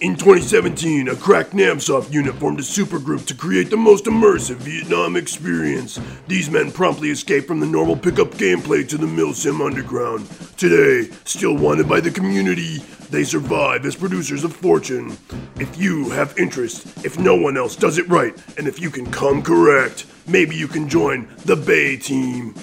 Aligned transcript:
In 0.00 0.16
2017, 0.16 1.08
a 1.08 1.14
cracked 1.14 1.52
Namsoft 1.52 2.12
unit 2.12 2.34
formed 2.34 2.58
a 2.58 2.62
supergroup 2.62 3.26
to 3.26 3.34
create 3.34 3.70
the 3.70 3.76
most 3.76 4.06
immersive 4.06 4.56
Vietnam 4.56 5.14
experience. 5.14 6.00
These 6.26 6.50
men 6.50 6.72
promptly 6.72 7.10
escaped 7.10 7.46
from 7.46 7.60
the 7.60 7.66
normal 7.66 7.96
pickup 7.96 8.32
gameplay 8.32 8.86
to 8.88 8.98
the 8.98 9.06
Milsim 9.06 9.64
Underground. 9.64 10.28
Today, 10.56 11.10
still 11.24 11.56
wanted 11.56 11.88
by 11.88 12.00
the 12.00 12.10
community, 12.10 12.78
they 13.10 13.22
survive 13.22 13.86
as 13.86 13.94
producers 13.94 14.42
of 14.42 14.54
fortune. 14.54 15.16
If 15.60 15.78
you 15.78 16.10
have 16.10 16.36
interest, 16.38 16.86
if 17.04 17.18
no 17.18 17.36
one 17.36 17.56
else 17.56 17.76
does 17.76 17.96
it 17.96 18.08
right, 18.08 18.34
and 18.58 18.66
if 18.66 18.80
you 18.80 18.90
can 18.90 19.10
come 19.10 19.42
correct, 19.42 20.06
maybe 20.26 20.56
you 20.56 20.66
can 20.66 20.88
join 20.88 21.28
the 21.44 21.56
BAE 21.56 22.02
team. 22.02 22.54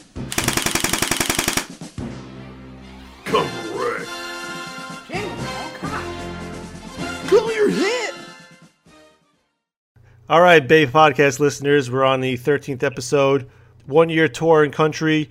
All 10.32 10.40
right, 10.40 10.66
BAE 10.66 10.86
Podcast 10.86 11.42
listeners, 11.42 11.92
we're 11.92 12.06
on 12.06 12.22
the 12.22 12.38
13th 12.38 12.84
episode, 12.84 13.50
one 13.86 14.08
year 14.08 14.30
tour 14.30 14.64
in 14.64 14.72
country, 14.72 15.30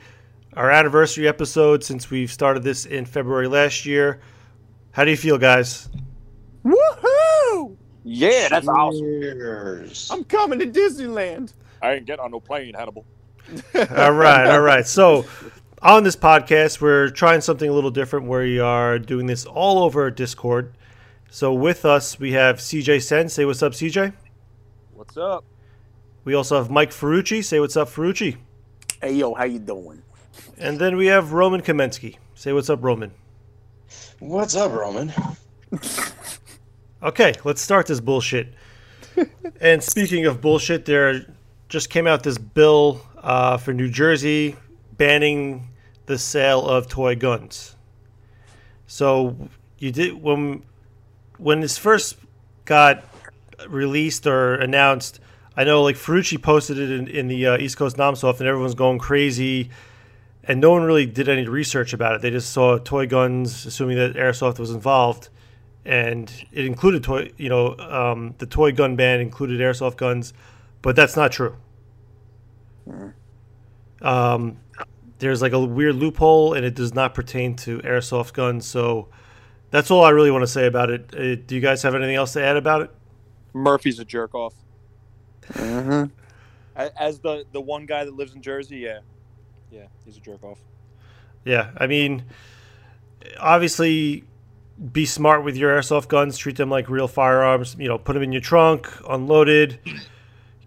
our 0.52 0.70
anniversary 0.70 1.26
episode 1.26 1.82
since 1.82 2.10
we've 2.10 2.30
started 2.30 2.64
this 2.64 2.84
in 2.84 3.06
February 3.06 3.48
last 3.48 3.86
year. 3.86 4.20
How 4.92 5.06
do 5.06 5.10
you 5.10 5.16
feel, 5.16 5.38
guys? 5.38 5.88
Woohoo! 6.66 7.78
Yeah, 8.04 8.48
that's 8.50 8.68
awesome. 8.68 9.00
Cheers. 9.00 10.10
I'm 10.10 10.22
coming 10.22 10.58
to 10.58 10.66
Disneyland. 10.66 11.54
I 11.80 11.92
ain't 11.92 12.04
getting 12.04 12.22
on 12.22 12.30
no 12.30 12.40
plane, 12.40 12.74
Hannibal. 12.74 13.06
all 13.74 14.12
right, 14.12 14.50
all 14.50 14.60
right. 14.60 14.86
So, 14.86 15.24
on 15.80 16.04
this 16.04 16.16
podcast, 16.16 16.82
we're 16.82 17.08
trying 17.08 17.40
something 17.40 17.70
a 17.70 17.72
little 17.72 17.90
different. 17.90 18.26
where 18.26 18.42
We 18.42 18.60
are 18.60 18.98
doing 18.98 19.24
this 19.24 19.46
all 19.46 19.82
over 19.82 20.10
Discord. 20.10 20.74
So, 21.30 21.54
with 21.54 21.86
us, 21.86 22.20
we 22.20 22.32
have 22.32 22.58
CJ 22.58 23.00
Sen. 23.02 23.30
Say 23.30 23.46
what's 23.46 23.62
up, 23.62 23.72
CJ. 23.72 24.12
What's 25.00 25.16
up? 25.16 25.46
We 26.24 26.34
also 26.34 26.58
have 26.58 26.68
Mike 26.68 26.90
Farucci. 26.90 27.42
Say 27.42 27.58
what's 27.58 27.74
up, 27.74 27.88
Farucci. 27.88 28.36
Hey, 29.00 29.14
yo, 29.14 29.32
how 29.32 29.44
you 29.44 29.58
doing? 29.58 30.02
And 30.58 30.78
then 30.78 30.98
we 30.98 31.06
have 31.06 31.32
Roman 31.32 31.62
Kamensky. 31.62 32.18
Say 32.34 32.52
what's 32.52 32.68
up, 32.68 32.84
Roman. 32.84 33.10
What's 34.18 34.54
up, 34.54 34.72
Roman? 34.72 35.10
Okay, 37.02 37.32
let's 37.44 37.62
start 37.62 37.86
this 37.86 37.98
bullshit. 37.98 38.52
and 39.62 39.82
speaking 39.82 40.26
of 40.26 40.42
bullshit, 40.42 40.84
there 40.84 41.24
just 41.70 41.88
came 41.88 42.06
out 42.06 42.22
this 42.22 42.36
bill 42.36 43.00
uh, 43.22 43.56
for 43.56 43.72
New 43.72 43.88
Jersey 43.88 44.54
banning 44.98 45.70
the 46.04 46.18
sale 46.18 46.68
of 46.68 46.88
toy 46.88 47.16
guns. 47.16 47.74
So 48.86 49.48
you 49.78 49.92
did 49.92 50.22
when 50.22 50.62
when 51.38 51.60
this 51.60 51.78
first 51.78 52.16
got 52.66 53.02
released 53.68 54.26
or 54.26 54.54
announced. 54.54 55.20
I 55.56 55.64
know 55.64 55.82
like 55.82 55.96
Farucci 55.96 56.40
posted 56.40 56.78
it 56.78 56.90
in, 56.90 57.08
in 57.08 57.28
the 57.28 57.46
uh, 57.46 57.58
East 57.58 57.76
Coast 57.76 57.96
Namsoft, 57.96 58.40
and 58.40 58.48
everyone's 58.48 58.74
going 58.74 58.98
crazy. 58.98 59.70
And 60.44 60.60
no 60.60 60.70
one 60.70 60.82
really 60.82 61.06
did 61.06 61.28
any 61.28 61.46
research 61.46 61.92
about 61.92 62.14
it. 62.14 62.22
They 62.22 62.30
just 62.30 62.50
saw 62.50 62.78
toy 62.78 63.06
guns, 63.06 63.66
assuming 63.66 63.98
that 63.98 64.14
airsoft 64.14 64.58
was 64.58 64.70
involved 64.70 65.28
and 65.84 66.32
it 66.52 66.64
included 66.64 67.02
toy. 67.04 67.30
You 67.36 67.48
know, 67.48 67.76
um, 67.78 68.34
the 68.38 68.46
toy 68.46 68.72
gun 68.72 68.96
ban 68.96 69.20
included 69.20 69.60
airsoft 69.60 69.96
guns, 69.96 70.32
but 70.82 70.96
that's 70.96 71.16
not 71.16 71.32
true. 71.32 71.56
Um, 74.02 74.58
there's 75.18 75.42
like 75.42 75.52
a 75.52 75.60
weird 75.60 75.96
loophole, 75.96 76.54
and 76.54 76.64
it 76.64 76.74
does 76.74 76.94
not 76.94 77.14
pertain 77.14 77.56
to 77.56 77.78
airsoft 77.80 78.32
guns. 78.32 78.66
So 78.66 79.08
that's 79.70 79.90
all 79.90 80.04
I 80.04 80.10
really 80.10 80.30
want 80.30 80.42
to 80.42 80.48
say 80.48 80.66
about 80.66 80.90
it. 80.90 81.14
Uh, 81.14 81.42
do 81.46 81.54
you 81.54 81.60
guys 81.60 81.82
have 81.82 81.94
anything 81.94 82.16
else 82.16 82.32
to 82.34 82.42
add 82.42 82.56
about 82.56 82.82
it? 82.82 82.90
Murphy's 83.52 83.98
a 83.98 84.04
jerk 84.04 84.34
off. 84.34 84.54
Mm-hmm. 85.52 86.04
As 86.76 87.18
the 87.18 87.44
the 87.52 87.60
one 87.60 87.86
guy 87.86 88.04
that 88.04 88.14
lives 88.14 88.34
in 88.34 88.42
Jersey, 88.42 88.78
yeah, 88.78 89.00
yeah, 89.70 89.86
he's 90.04 90.16
a 90.16 90.20
jerk 90.20 90.42
off. 90.42 90.58
Yeah, 91.44 91.70
I 91.76 91.86
mean, 91.86 92.24
obviously, 93.38 94.24
be 94.92 95.04
smart 95.04 95.44
with 95.44 95.56
your 95.56 95.76
airsoft 95.76 96.08
guns. 96.08 96.38
Treat 96.38 96.56
them 96.56 96.70
like 96.70 96.88
real 96.88 97.08
firearms. 97.08 97.76
You 97.78 97.88
know, 97.88 97.98
put 97.98 98.14
them 98.14 98.22
in 98.22 98.32
your 98.32 98.40
trunk, 98.40 98.88
unloaded. 99.08 99.78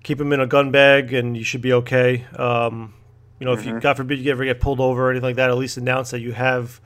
Keep 0.03 0.17
them 0.17 0.33
in 0.33 0.39
a 0.39 0.47
gun 0.47 0.71
bag, 0.71 1.13
and 1.13 1.38
you 1.38 1.44
should 1.44 1.61
be 1.61 1.73
okay. 1.73 2.25
Um, 2.35 2.94
you 3.39 3.45
know, 3.45 3.53
if 3.53 3.65
you 3.65 3.79
God 3.79 3.97
forbid 3.97 4.19
you 4.19 4.31
ever 4.31 4.45
get 4.45 4.59
pulled 4.59 4.79
over 4.79 5.07
or 5.07 5.11
anything 5.11 5.29
like 5.29 5.35
that, 5.38 5.50
at 5.50 5.57
least 5.57 5.77
announce 5.77 6.11
that 6.11 6.19
you 6.19 6.33
have 6.33 6.79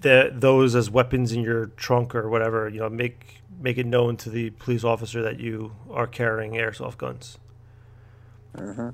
that 0.00 0.40
those 0.40 0.74
as 0.74 0.90
weapons 0.90 1.32
in 1.32 1.40
your 1.42 1.66
trunk 1.76 2.14
or 2.14 2.28
whatever. 2.28 2.68
You 2.68 2.80
know, 2.80 2.88
make 2.88 3.35
make 3.60 3.78
it 3.78 3.86
known 3.86 4.16
to 4.18 4.30
the 4.30 4.50
police 4.50 4.84
officer 4.84 5.22
that 5.22 5.40
you 5.40 5.74
are 5.90 6.06
carrying 6.06 6.52
airsoft 6.52 6.98
guns. 6.98 7.38
Mm-hmm. 8.56 8.90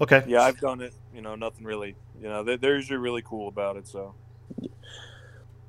Okay. 0.00 0.24
Yeah, 0.26 0.42
I've 0.42 0.58
done 0.58 0.80
it. 0.80 0.94
You 1.14 1.22
know, 1.22 1.34
nothing 1.34 1.64
really. 1.64 1.94
You 2.20 2.28
know, 2.28 2.42
they, 2.42 2.56
they're 2.56 2.76
usually 2.76 2.98
really 2.98 3.22
cool 3.22 3.48
about 3.48 3.76
it. 3.76 3.86
So 3.86 4.14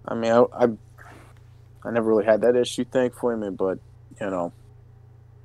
I 0.06 0.16
mean, 0.16 0.32
I, 0.32 0.44
I, 0.54 0.68
I 1.84 1.92
never 1.92 2.10
really 2.10 2.26
had 2.26 2.42
that 2.42 2.56
issue, 2.56 2.86
thankfully, 2.86 3.36
man, 3.36 3.56
but 3.56 3.80
you 4.20 4.30
know, 4.30 4.52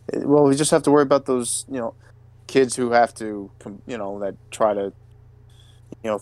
it, 0.09 0.27
well, 0.27 0.45
we 0.45 0.57
just 0.57 0.71
have 0.71 0.83
to 0.85 0.91
worry 0.91 1.03
about 1.03 1.27
those, 1.27 1.65
you 1.71 1.79
know, 1.79 1.95
kids 2.47 2.77
who 2.77 2.91
have 2.93 3.15
to, 3.15 3.51
com- 3.59 3.83
you 3.87 3.99
know, 3.99 4.19
that 4.21 4.35
try 4.51 4.75
to, 4.75 4.93
you 6.03 6.11
know, 6.11 6.21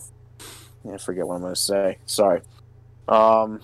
I 0.91 0.97
forget 0.97 1.27
what 1.27 1.35
I'm 1.35 1.41
going 1.41 1.55
to 1.55 1.59
say. 1.59 1.97
Sorry. 2.05 2.41
Um, 3.07 3.61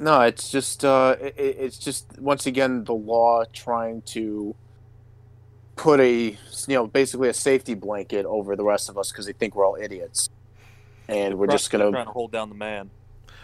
no, 0.00 0.20
it's 0.22 0.50
just, 0.50 0.84
uh, 0.84 1.16
it, 1.20 1.34
it- 1.38 1.56
it's 1.58 1.78
just 1.78 2.06
once 2.18 2.46
again 2.46 2.84
the 2.84 2.94
law 2.94 3.44
trying 3.52 4.02
to 4.02 4.54
put 5.76 6.00
a, 6.00 6.30
you 6.30 6.36
know, 6.68 6.86
basically 6.86 7.28
a 7.28 7.32
safety 7.34 7.74
blanket 7.74 8.26
over 8.26 8.56
the 8.56 8.64
rest 8.64 8.88
of 8.88 8.98
us 8.98 9.10
because 9.12 9.26
they 9.26 9.32
think 9.32 9.54
we're 9.54 9.66
all 9.66 9.76
idiots, 9.80 10.28
and 11.08 11.38
we're 11.38 11.46
just 11.46 11.70
They're 11.70 11.80
going 11.80 11.92
trying 11.92 12.04
to 12.06 12.08
to 12.10 12.12
hold 12.12 12.32
down 12.32 12.48
the 12.48 12.54
man. 12.54 12.90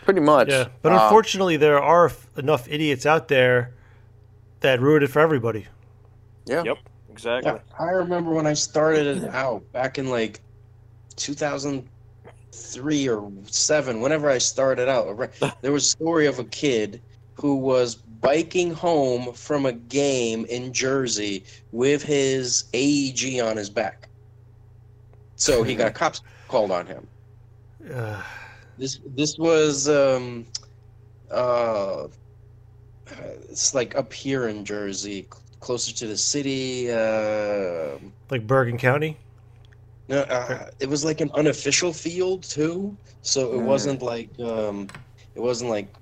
pretty 0.05 0.21
much. 0.21 0.49
Yeah, 0.49 0.69
but 0.83 0.93
uh, 0.93 1.01
unfortunately, 1.03 1.57
there 1.57 1.81
are 1.81 2.07
f- 2.07 2.27
enough 2.37 2.69
idiots 2.69 3.07
out 3.07 3.29
there 3.29 3.73
that 4.61 4.81
ruined 4.81 5.05
it 5.05 5.09
for 5.09 5.21
everybody. 5.21 5.67
yeah. 6.47 6.63
Yep, 6.65 6.79
exactly. 7.11 7.53
Yeah, 7.53 7.59
I 7.79 7.91
remember 7.91 8.31
when 8.33 8.47
I 8.47 8.55
started 8.55 9.07
it 9.23 9.25
out 9.35 9.71
back 9.73 9.99
in 9.99 10.11
like 10.11 10.41
2003 12.55 13.09
or 13.09 13.33
seven. 13.47 14.01
Whenever 14.01 14.31
I 14.31 14.39
started 14.39 14.89
out, 14.89 15.07
there 15.63 15.73
was 15.73 15.87
a 15.87 15.91
story 15.91 16.27
of 16.27 16.39
a 16.39 16.45
kid 16.45 17.03
who 17.37 17.57
was 17.57 17.97
biking 17.97 18.73
home 18.73 19.33
from 19.33 19.67
a 19.67 19.73
game 19.73 20.45
in 20.47 20.73
Jersey 20.73 21.47
with 21.73 22.03
his 22.03 22.65
AEG 22.73 23.41
on 23.41 23.57
his 23.57 23.71
back. 23.71 24.09
So 25.37 25.63
he 25.63 25.75
got 25.75 25.95
cops 26.01 26.23
called 26.49 26.71
on 26.71 26.87
him. 26.87 27.09
Uh, 27.93 28.23
This 28.77 28.99
this 29.15 29.37
was 29.39 29.89
um 29.89 30.47
uh 31.31 32.09
it's 33.49 33.73
like 33.73 33.95
up 33.95 34.13
here 34.13 34.49
in 34.49 34.65
Jersey, 34.65 35.29
cl- 35.33 35.45
closer 35.61 35.95
to 35.95 36.09
the 36.09 36.17
city. 36.17 36.91
Uh, 36.91 37.99
like 38.31 38.49
Bergen 38.49 38.77
County. 38.77 39.17
No, 40.09 40.21
uh, 40.23 40.67
it 40.81 40.89
was 40.89 41.05
like 41.05 41.21
an 41.21 41.31
unofficial 41.35 41.93
field 41.93 42.43
too, 42.45 42.97
so 43.23 43.55
it 43.55 43.61
Mm. 43.61 43.65
wasn't 43.65 44.03
like 44.03 44.31
um, 44.41 44.89
it 45.35 45.41
wasn't 45.41 45.71
like 45.71 45.95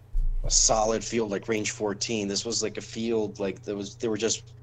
a 0.44 0.50
solid 0.50 1.04
field 1.04 1.30
like 1.30 1.48
Range 1.48 1.70
14. 1.70 2.28
This 2.28 2.44
was 2.44 2.62
like 2.62 2.76
a 2.78 2.82
field 2.82 3.38
like 3.38 3.62
there 3.62 3.76
was 3.76 3.96
there 3.96 4.10
were 4.10 4.16
just 4.16 4.54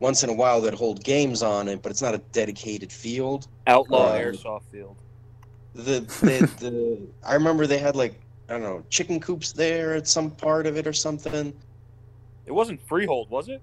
once 0.00 0.22
in 0.22 0.30
a 0.30 0.34
while 0.34 0.60
that 0.62 0.74
hold 0.74 1.02
games 1.04 1.42
on 1.42 1.68
it, 1.68 1.82
but 1.82 1.90
it's 1.90 2.02
not 2.02 2.14
a 2.14 2.18
dedicated 2.32 2.92
field. 2.92 3.48
Outlaw 3.66 4.12
Um, 4.12 4.14
airsoft 4.14 4.64
field. 4.70 4.96
The 5.74 6.00
the, 6.00 6.48
the 6.60 7.08
I 7.26 7.34
remember 7.34 7.66
they 7.66 7.78
had 7.78 7.96
like 7.96 8.20
I 8.48 8.54
don't 8.54 8.62
know 8.62 8.84
chicken 8.88 9.20
coops 9.20 9.52
there 9.52 9.94
at 9.94 10.08
some 10.08 10.30
part 10.30 10.66
of 10.66 10.76
it 10.76 10.86
or 10.86 10.92
something. 10.94 11.52
It 12.46 12.52
wasn't 12.52 12.80
freehold, 12.80 13.28
was 13.30 13.48
it? 13.48 13.62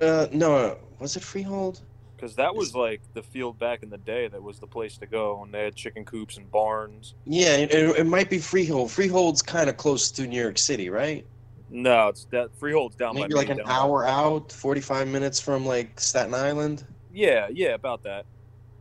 Uh, 0.00 0.26
no, 0.32 0.78
was 0.98 1.16
it 1.16 1.22
Freehold? 1.22 1.82
Because 2.16 2.34
that 2.36 2.54
was 2.54 2.74
like 2.74 3.02
the 3.12 3.22
field 3.22 3.58
back 3.58 3.82
in 3.82 3.90
the 3.90 3.98
day. 3.98 4.28
That 4.28 4.42
was 4.42 4.58
the 4.58 4.66
place 4.66 4.96
to 4.98 5.06
go, 5.06 5.42
and 5.42 5.52
they 5.52 5.64
had 5.64 5.74
chicken 5.74 6.04
coops 6.04 6.38
and 6.38 6.50
barns. 6.50 7.14
Yeah, 7.26 7.56
it, 7.56 7.72
it 7.72 8.06
might 8.06 8.30
be 8.30 8.38
Freehold. 8.38 8.90
Freehold's 8.90 9.42
kind 9.42 9.68
of 9.68 9.76
close 9.76 10.10
to 10.12 10.26
New 10.26 10.40
York 10.40 10.58
City, 10.58 10.88
right? 10.88 11.26
No, 11.68 12.08
it's 12.08 12.24
that 12.26 12.54
freehold's 12.58 12.96
down 12.96 13.16
Maybe 13.16 13.34
like 13.34 13.50
an 13.50 13.60
hour 13.66 14.06
out, 14.06 14.52
45 14.52 15.08
minutes 15.08 15.40
from 15.40 15.66
like 15.66 15.98
Staten 15.98 16.32
Island. 16.32 16.84
Yeah, 17.12 17.48
yeah, 17.52 17.74
about 17.74 18.02
that. 18.04 18.24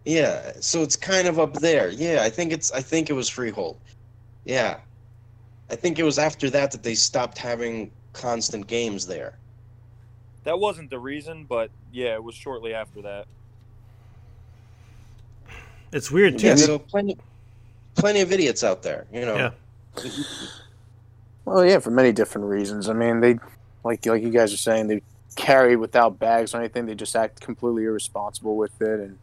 Yeah, 0.05 0.53
so 0.59 0.83
it's 0.83 0.95
kind 0.95 1.27
of 1.27 1.39
up 1.39 1.53
there. 1.53 1.89
Yeah, 1.89 2.19
I 2.21 2.29
think 2.29 2.53
it's 2.53 2.71
I 2.71 2.81
think 2.81 3.09
it 3.09 3.13
was 3.13 3.27
Freehold. 3.27 3.79
Yeah. 4.45 4.77
I 5.69 5.75
think 5.75 5.97
it 5.97 6.03
was 6.03 6.19
after 6.19 6.49
that 6.51 6.71
that 6.71 6.83
they 6.83 6.93
stopped 6.93 7.39
having 7.39 7.91
constant 8.13 8.67
games 8.67 9.07
there. 9.07 9.39
That 10.45 10.59
wasn't 10.59 10.89
the 10.92 11.00
reason, 11.00 11.45
but 11.45 11.69
yeah, 11.92 12.13
it 12.13 12.24
was 12.24 12.36
shortly 12.36 12.74
after 12.74 13.01
that. 13.01 13.25
It's 15.92 16.09
weird 16.09 16.38
too. 16.39 16.47
Yeah, 16.47 16.56
so 16.56 16.80
plenty 16.80 17.18
plenty 17.95 18.21
of 18.21 18.31
idiots 18.31 18.63
out 18.63 18.83
there, 18.83 19.06
you 19.12 19.21
know. 19.21 19.36
Yeah. 19.36 19.51
Well, 21.45 21.65
yeah, 21.65 21.80
for 21.80 21.92
many 21.92 22.12
different 22.12 22.47
reasons. 22.47 22.89
I 22.89 22.94
mean, 22.94 23.21
they 23.21 23.39
like 23.83 24.06
like 24.06 24.21
you 24.21 24.30
guys 24.30 24.53
are 24.53 24.57
saying 24.57 24.88
they 24.88 25.01
carry 25.36 25.75
without 25.75 26.19
bags 26.19 26.53
or 26.53 26.59
anything. 26.59 26.86
They 26.86 26.95
just 26.95 27.15
act 27.15 27.42
completely 27.42 27.83
irresponsible 27.83 28.56
with 28.56 28.80
it, 28.81 29.00
and 29.00 29.18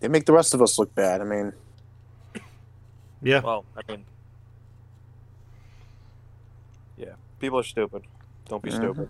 they 0.00 0.08
make 0.08 0.26
the 0.26 0.32
rest 0.32 0.54
of 0.54 0.62
us 0.62 0.78
look 0.78 0.94
bad. 0.94 1.20
I 1.20 1.24
mean, 1.24 1.52
Yeah. 3.22 3.40
Well, 3.40 3.64
I 3.76 3.80
mean, 3.90 4.04
yeah, 6.96 7.14
people 7.40 7.58
are 7.58 7.64
stupid. 7.64 8.02
Don't 8.48 8.62
be 8.62 8.70
Mhm. 8.70 8.76
stupid. 8.76 9.08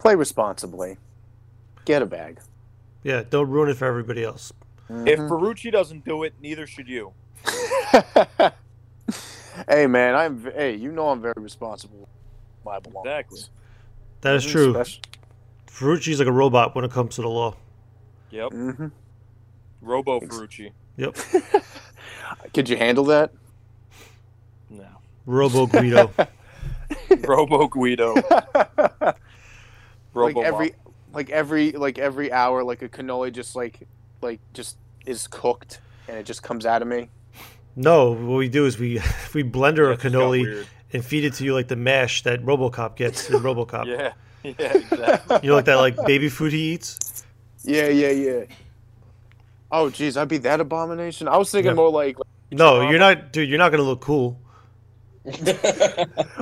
Play 0.00 0.14
responsibly. 0.16 0.96
Get 1.84 2.02
a 2.02 2.06
bag. 2.06 2.40
Yeah. 3.04 3.22
Don't 3.30 3.48
ruin 3.48 3.68
it 3.70 3.76
for 3.76 3.84
everybody 3.86 4.24
else. 4.24 4.52
If 4.88 5.18
Mhm. 5.20 5.28
Farucci 5.28 5.70
doesn't 5.70 6.04
do 6.04 6.24
it, 6.24 6.34
neither 6.40 6.66
should 6.66 6.88
you. 6.88 7.12
hey 9.68 9.86
man, 9.86 10.14
I'm 10.16 10.42
hey, 10.52 10.74
you 10.74 10.90
know 10.92 11.10
I'm 11.10 11.20
very 11.22 11.34
responsible. 11.36 12.00
with 12.00 12.08
My 12.64 12.78
belongings. 12.80 13.06
Exactly. 13.06 13.40
That 14.22 14.34
is 14.36 14.44
true. 14.44 14.70
especially- 14.70 15.02
Farucci's 15.68 16.18
like 16.18 16.28
a 16.28 16.32
robot 16.32 16.74
when 16.74 16.84
it 16.84 16.90
comes 16.90 17.14
to 17.16 17.22
the 17.22 17.28
law. 17.28 17.54
Yep. 18.30 18.50
Mhm. 18.52 18.90
Robo 19.80 20.18
Ex- 20.18 20.26
Farucci. 20.36 20.72
Yep. 20.96 21.16
Could 22.54 22.68
you 22.68 22.76
handle 22.76 23.04
that? 23.04 23.32
No. 24.68 24.84
Robo 25.26 25.66
Guido. 25.66 26.10
Robo 27.26 27.66
Guido. 27.68 28.14
Like 30.14 30.34
Robo 30.36 30.40
every, 30.42 30.74
like 31.12 31.30
every, 31.30 31.72
like 31.72 31.98
every 31.98 32.32
hour, 32.32 32.62
like 32.64 32.82
a 32.82 32.88
cannoli 32.88 33.32
just 33.32 33.54
like, 33.56 33.86
like 34.22 34.40
just 34.52 34.76
is 35.06 35.26
cooked 35.28 35.80
and 36.08 36.16
it 36.18 36.24
just 36.26 36.42
comes 36.42 36.66
out 36.66 36.82
of 36.82 36.88
me. 36.88 37.08
no, 37.76 38.10
what 38.12 38.36
we 38.36 38.48
do 38.48 38.66
is 38.66 38.78
we 38.78 38.94
we 39.34 39.42
blender 39.44 39.92
a 39.92 39.96
cannoli 39.96 40.66
and 40.92 41.04
feed 41.04 41.24
it 41.24 41.34
to 41.34 41.44
you 41.44 41.54
like 41.54 41.68
the 41.68 41.76
mash 41.76 42.22
that 42.24 42.44
RoboCop 42.44 42.96
gets 42.96 43.30
in 43.30 43.40
RoboCop. 43.40 43.86
Yeah. 43.86 44.12
Yeah. 44.42 44.52
Exactly. 44.76 45.38
You 45.42 45.48
know, 45.50 45.54
like 45.56 45.64
that 45.66 45.76
like 45.76 45.96
baby 46.06 46.28
food 46.28 46.52
he 46.52 46.72
eats. 46.72 47.24
Yeah, 47.62 47.88
yeah, 47.88 48.10
yeah. 48.10 48.44
Oh, 49.70 49.88
geez, 49.90 50.16
I'd 50.16 50.28
be 50.28 50.38
that 50.38 50.60
abomination. 50.60 51.28
I 51.28 51.36
was 51.36 51.50
thinking 51.50 51.70
Yeah. 51.70 51.74
more 51.76 51.90
like, 51.90 52.16
No, 52.50 52.88
you're 52.90 52.98
not, 52.98 53.32
dude. 53.32 53.48
You're 53.48 53.58
not 53.58 53.70
gonna 53.70 53.82
look 53.84 54.00
cool. 54.00 54.40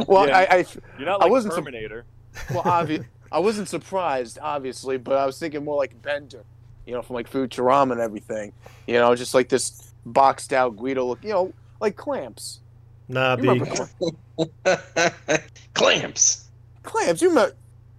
well, 0.07 0.27
Yeah. 0.29 0.39
I, 0.39 0.47
I, 0.59 0.67
You're 0.99 1.07
not 1.09 1.23
I 1.23 1.27
wasn't 1.27 1.55
sup- 1.55 1.65
Terminator. 1.65 2.05
well, 2.51 2.63
obvi- 2.63 3.05
I 3.33 3.39
wasn't 3.41 3.69
surprised, 3.69 4.39
obviously, 4.41 4.99
but 4.99 5.17
I 5.17 5.27
was 5.27 5.39
thinking 5.39 5.65
more 5.65 5.77
like 5.77 6.01
Bender, 6.03 6.45
you 6.87 6.95
know, 6.95 7.03
from 7.03 7.15
like 7.15 7.31
Futurama 7.31 7.93
and 7.93 8.01
everything. 8.01 8.53
You 8.87 8.95
know, 8.95 9.15
just 9.15 9.35
like 9.35 9.49
this 9.49 9.93
boxed 10.07 10.53
out 10.53 10.77
Guido 10.77 11.05
look, 11.05 11.23
you 11.23 11.31
know, 11.31 11.53
like 11.81 11.97
clamps. 11.97 12.61
Nah, 13.09 13.37
You 13.37 13.47
B. 13.55 13.63
Clamps. 15.75 16.51
clamps? 16.83 17.23
You 17.23 17.29
remember? 17.31 17.55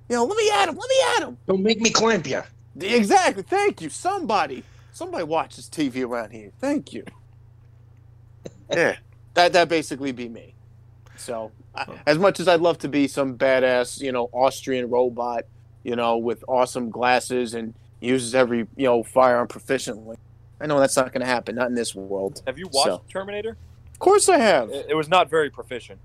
You 0.10 0.16
know, 0.18 0.26
let 0.26 0.38
me 0.38 0.50
at 0.52 0.70
him. 0.70 0.76
Let 0.76 0.90
me 0.90 0.96
at 1.18 1.24
him. 1.30 1.38
Don't 1.48 1.64
make 1.64 1.82
me 1.82 1.92
clamp 1.92 2.28
you. 2.28 2.42
Exactly. 2.80 3.44
Thank 3.44 3.82
you. 3.82 3.90
Somebody, 3.90 4.64
somebody 4.92 5.24
watches 5.24 5.70
TV 5.70 6.06
around 6.06 6.32
here. 6.32 6.52
Thank 6.60 6.94
you. 6.94 7.04
yeah, 8.72 8.98
that 9.34 9.54
that 9.54 9.70
basically 9.70 10.12
be 10.12 10.30
me. 10.30 10.56
So, 11.16 11.52
I, 11.69 11.69
as 12.06 12.18
much 12.18 12.40
as 12.40 12.48
I'd 12.48 12.62
love 12.62 12.78
to 12.80 12.88
be 12.90 13.08
some 13.08 13.38
badass, 13.38 14.02
you 14.02 14.12
know, 14.12 14.30
Austrian 14.34 14.90
robot, 14.90 15.44
you 15.84 15.96
know, 15.96 16.18
with 16.18 16.44
awesome 16.48 16.90
glasses 16.90 17.54
and 17.54 17.74
uses 18.02 18.34
every 18.36 18.60
you 18.78 18.86
know 18.86 19.04
firearm 19.04 19.48
proficiently, 19.48 20.16
I 20.62 20.68
know 20.68 20.80
that's 20.80 20.96
not 20.96 21.12
going 21.12 21.22
to 21.22 21.28
happen. 21.28 21.56
Not 21.56 21.68
in 21.68 21.76
this 21.76 21.94
world. 21.96 22.42
Have 22.48 22.58
you 22.58 22.68
watched 22.72 22.88
So. 22.88 23.02
Terminator? 23.12 23.58
Of 23.94 24.00
course, 24.00 24.30
I 24.30 24.38
have. 24.38 24.70
It, 24.70 24.88
it 24.90 24.96
was 24.96 25.10
not 25.10 25.30
very 25.30 25.50
proficient. 25.50 26.00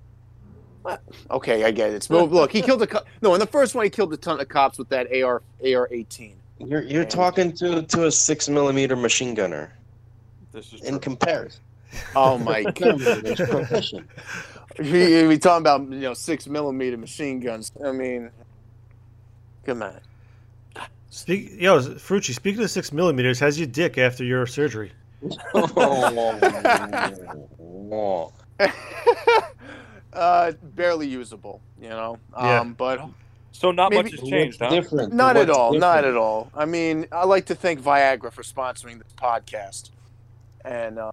Uh, 0.84 0.96
okay, 1.30 1.64
I 1.64 1.70
get 1.70 1.92
it. 1.92 2.06
Well, 2.10 2.26
look, 2.26 2.52
he 2.52 2.60
killed 2.60 2.82
a 2.82 2.86
co- 2.86 3.04
no. 3.22 3.32
In 3.34 3.40
the 3.40 3.46
first 3.46 3.74
one, 3.74 3.84
he 3.84 3.90
killed 3.90 4.12
a 4.12 4.16
ton 4.16 4.40
of 4.40 4.48
cops 4.48 4.78
with 4.78 4.88
that 4.90 5.06
AR 5.22 5.42
AR 5.64 5.88
eighteen. 5.90 6.36
You're 6.58 6.82
you're 6.82 7.04
talking 7.04 7.52
to 7.54 7.82
to 7.82 8.06
a 8.06 8.12
six 8.12 8.48
millimeter 8.48 8.94
machine 8.96 9.34
gunner. 9.34 9.72
This 10.52 10.72
is 10.72 10.82
In 10.82 10.90
true. 10.94 10.98
comparison, 11.00 11.60
Oh 12.14 12.38
my 12.38 12.62
god. 12.74 13.00
It's 14.76 14.88
proficient. 14.88 15.22
we, 15.22 15.28
we 15.28 15.38
talking 15.38 15.62
about 15.62 15.80
you 15.90 16.00
know 16.00 16.14
six 16.14 16.46
millimeter 16.46 16.96
machine 16.96 17.40
guns. 17.40 17.70
I 17.84 17.92
mean, 17.92 18.30
come 19.64 19.82
on. 19.82 19.98
Speak, 21.10 21.52
yo, 21.60 21.78
Frucci. 21.80 22.34
Speaking 22.34 22.62
of 22.64 22.70
six 22.70 22.92
millimeters, 22.92 23.38
how's 23.38 23.56
your 23.58 23.68
dick 23.68 23.98
after 23.98 24.24
your 24.24 24.46
surgery? 24.46 24.92
Uh, 30.12 30.52
barely 30.62 31.08
usable, 31.08 31.60
you 31.82 31.88
know. 31.88 32.18
Yeah. 32.38 32.60
Um, 32.60 32.74
but 32.74 33.00
So 33.50 33.72
not 33.72 33.90
Maybe- 33.90 34.12
much 34.12 34.20
has 34.20 34.28
changed, 34.28 34.60
huh? 34.60 34.70
Different. 34.70 35.12
not 35.12 35.36
at 35.36 35.48
What's 35.48 35.58
all. 35.58 35.72
Not 35.74 36.04
at 36.04 36.16
all. 36.16 36.50
I 36.54 36.66
mean, 36.66 37.06
I 37.10 37.24
like 37.24 37.46
to 37.46 37.56
thank 37.56 37.80
Viagra 37.80 38.32
for 38.32 38.42
sponsoring 38.44 38.98
this 39.02 39.12
podcast, 39.20 39.90
and 40.64 41.00
uh, 41.00 41.10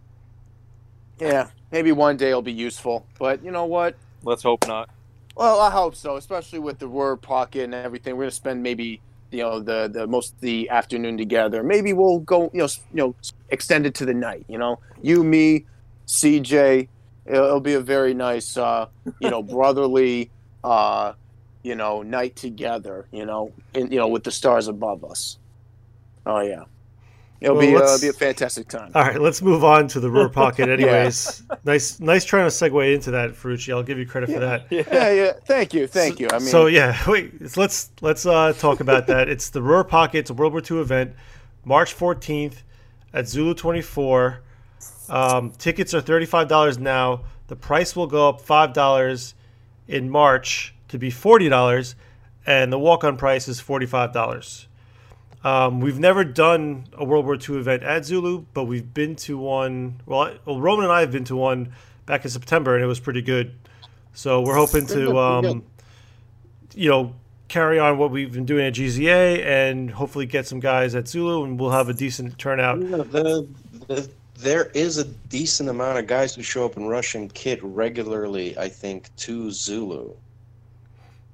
yeah, 1.22 1.48
maybe 1.72 1.92
one 1.92 2.18
day 2.18 2.30
it'll 2.30 2.42
be 2.42 2.52
useful. 2.52 3.06
But 3.20 3.44
you 3.44 3.52
know 3.52 3.66
what? 3.66 3.96
Let's 4.24 4.42
hope 4.42 4.68
not. 4.68 4.90
Well, 5.36 5.62
I 5.62 5.70
hope 5.70 5.96
so, 5.96 6.18
especially 6.18 6.60
with 6.60 6.80
the 6.80 6.88
Ruhr 6.88 7.16
pocket 7.16 7.64
and 7.64 7.74
everything. 7.74 8.18
We're 8.18 8.24
gonna 8.24 8.32
spend 8.32 8.64
maybe 8.64 9.02
you 9.30 9.44
know 9.44 9.60
the 9.60 9.88
the 9.88 10.08
most 10.08 10.34
of 10.34 10.42
the 10.42 10.70
afternoon 10.70 11.18
together. 11.18 11.64
Maybe 11.64 11.94
we'll 11.94 12.20
go 12.20 12.50
you 12.54 12.62
know 12.62 12.68
you 12.92 12.98
know 12.98 13.16
extend 13.50 13.86
it 13.86 13.94
to 13.96 14.06
the 14.06 14.14
night. 14.14 14.46
You 14.48 14.58
know, 14.58 14.80
you, 15.02 15.24
me, 15.24 15.66
CJ. 16.08 16.88
It'll, 17.28 17.46
it'll 17.46 17.60
be 17.60 17.76
a 17.76 17.82
very 17.82 18.16
nice 18.16 18.58
uh, 18.58 18.88
you 19.20 19.30
know 19.30 19.44
brotherly 19.56 20.32
uh, 20.64 21.14
you 21.62 21.76
know 21.76 22.02
night 22.02 22.36
together. 22.36 23.06
You 23.12 23.26
know, 23.26 23.54
in, 23.76 23.92
you 23.92 24.00
know 24.00 24.08
with 24.08 24.24
the 24.24 24.32
stars 24.32 24.68
above 24.68 25.06
us. 25.06 25.38
Oh 26.26 26.42
yeah, 26.42 26.64
it'll 27.42 27.58
Well, 27.58 27.68
be 27.68 27.76
uh, 27.76 27.98
be 28.00 28.08
a 28.08 28.14
fantastic 28.14 28.68
time. 28.70 28.92
All 28.96 29.02
right, 29.02 29.20
let's 29.20 29.42
move 29.42 29.64
on 29.64 29.88
to 29.90 30.00
the 30.00 30.10
Ruhr 30.10 30.30
pocket. 30.42 30.70
Anyways, 30.70 31.44
nice, 31.66 32.00
nice 32.00 32.24
trying 32.24 32.46
to 32.46 32.56
segue 32.56 32.94
into 32.94 33.12
that, 33.12 33.32
Frucci. 33.32 33.74
I'll 33.74 33.84
give 33.84 33.98
you 33.98 34.06
credit 34.06 34.30
for 34.32 34.40
that. 34.40 34.68
Yeah, 34.70 35.12
yeah. 35.12 35.34
Thank 35.46 35.74
you, 35.74 35.88
thank 35.88 36.20
you. 36.20 36.30
I 36.32 36.40
mean, 36.40 36.48
so 36.48 36.68
yeah, 36.68 36.98
wait. 37.08 37.58
Let's 37.58 37.92
let's 38.02 38.26
uh, 38.26 38.54
talk 38.54 38.80
about 38.80 39.08
that. 39.08 39.28
It's 39.28 39.50
the 39.50 39.62
Ruhr 39.62 39.84
Pocket. 39.84 40.20
It's 40.20 40.30
a 40.30 40.34
World 40.34 40.54
War 40.54 40.62
II 40.70 40.80
event, 40.80 41.14
March 41.66 41.94
fourteenth 41.94 42.64
at 43.14 43.28
Zulu 43.28 43.54
twenty 43.56 43.82
four. 43.82 44.42
Um, 45.10 45.52
tickets 45.58 45.94
are 45.94 46.02
thirty 46.02 46.26
five 46.26 46.48
dollars 46.48 46.78
now. 46.78 47.24
The 47.48 47.56
price 47.56 47.96
will 47.96 48.08
go 48.08 48.30
up 48.30 48.40
five 48.42 48.72
dollars 48.74 49.34
in 49.88 50.10
March 50.10 50.74
to 50.88 50.98
be 50.98 51.10
forty 51.10 51.50
dollars, 51.50 51.96
and 52.46 52.72
the 52.72 52.80
walk 52.80 53.04
on 53.04 53.18
price 53.18 53.48
is 53.48 53.60
forty 53.60 53.86
five 53.86 54.13
dollars. 54.13 54.68
Um, 55.43 55.79
we've 55.79 56.00
never 56.00 56.24
done 56.24 56.86
a 56.93 57.03
World 57.03 57.25
War 57.25 57.36
II 57.36 57.57
event 57.57 57.83
at 57.83 58.05
Zulu, 58.05 58.45
but 58.53 58.65
we've 58.65 58.93
been 58.93 59.15
to 59.17 59.38
one. 59.38 60.01
Well, 60.05 60.21
I- 60.21 60.38
well, 60.45 60.62
Roman 60.62 60.86
and 60.86 60.93
I 60.93 61.01
have 61.01 61.12
been 61.12 61.24
to 61.25 61.36
one 61.36 61.74
back 62.05 62.24
in 62.25 62.31
September, 62.31 62.75
and 62.75 62.83
it 62.83 62.88
was 62.88 63.00
pretty 63.00 63.21
good. 63.21 63.53
So 64.13 64.41
we're 64.41 64.55
hoping 64.55 64.86
to, 64.88 65.17
um, 65.17 65.63
you 66.75 66.89
know, 66.89 67.15
carry 67.48 67.79
on 67.79 67.98
what 67.98 68.12
we've 68.12 68.31
been 68.31 68.45
doing 68.45 68.67
at 68.67 68.74
GZA, 68.74 69.43
and 69.43 69.89
hopefully 69.89 70.25
get 70.25 70.45
some 70.45 70.60
guys 70.60 70.93
at 70.95 71.07
Zulu, 71.07 71.43
and 71.43 71.60
we'll 71.60 71.71
have 71.71 71.89
a 71.89 71.93
decent 71.93 72.38
turnout. 72.38 72.81
Yeah, 72.81 72.98
the, 72.98 73.48
the, 73.88 74.10
there 74.38 74.65
is 74.74 74.98
a 74.98 75.05
decent 75.05 75.69
amount 75.69 75.98
of 75.98 76.07
guys 76.07 76.36
who 76.36 76.43
show 76.43 76.65
up 76.65 76.77
in 76.77 76.86
Russian 76.86 77.29
kit 77.29 77.60
regularly, 77.63 78.57
I 78.57 78.69
think, 78.69 79.15
to 79.17 79.51
Zulu. 79.51 80.13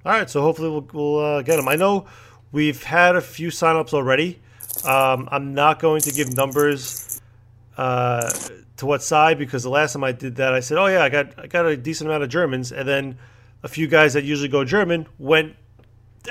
All 0.05 0.13
right, 0.13 0.29
so 0.29 0.41
hopefully 0.41 0.69
we'll, 0.69 0.87
we'll 0.93 1.19
uh, 1.19 1.41
get 1.41 1.57
them. 1.57 1.67
I 1.67 1.75
know 1.75 2.05
we've 2.57 2.81
had 2.81 3.15
a 3.15 3.21
few 3.21 3.49
signups 3.49 3.93
already. 3.93 4.39
Um, 4.83 5.29
I'm 5.31 5.53
not 5.53 5.79
going 5.79 6.01
to 6.01 6.11
give 6.11 6.35
numbers 6.35 7.21
uh, 7.77 8.31
to 8.77 8.85
what 8.87 9.03
side 9.03 9.37
because 9.37 9.61
the 9.61 9.69
last 9.69 9.93
time 9.93 10.03
I 10.03 10.11
did 10.11 10.37
that, 10.37 10.55
I 10.55 10.59
said, 10.61 10.79
"Oh 10.79 10.87
yeah, 10.87 11.03
I 11.03 11.09
got 11.09 11.37
I 11.37 11.45
got 11.45 11.67
a 11.67 11.77
decent 11.77 12.09
amount 12.09 12.23
of 12.23 12.29
Germans," 12.29 12.71
and 12.71 12.87
then 12.89 13.19
a 13.61 13.67
few 13.67 13.87
guys 13.87 14.13
that 14.13 14.23
usually 14.23 14.49
go 14.49 14.65
German 14.65 15.05
went 15.19 15.55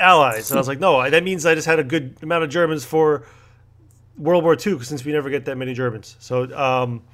allies, 0.01 0.51
and 0.51 0.59
I 0.59 0.61
was 0.61 0.67
like, 0.67 0.81
"No, 0.81 1.09
that 1.09 1.23
means 1.23 1.47
I 1.47 1.55
just 1.55 1.67
had 1.67 1.79
a 1.79 1.85
good 1.85 2.17
amount 2.23 2.43
of 2.43 2.51
Germans 2.51 2.85
for 2.85 3.25
World 4.19 4.43
War 4.43 4.55
II 4.55 4.81
since 4.83 5.05
we 5.05 5.13
never 5.13 5.31
get 5.31 5.45
that 5.45 5.57
many 5.57 5.75
Germans." 5.75 6.17
So 6.19 6.53
um, 6.57 7.05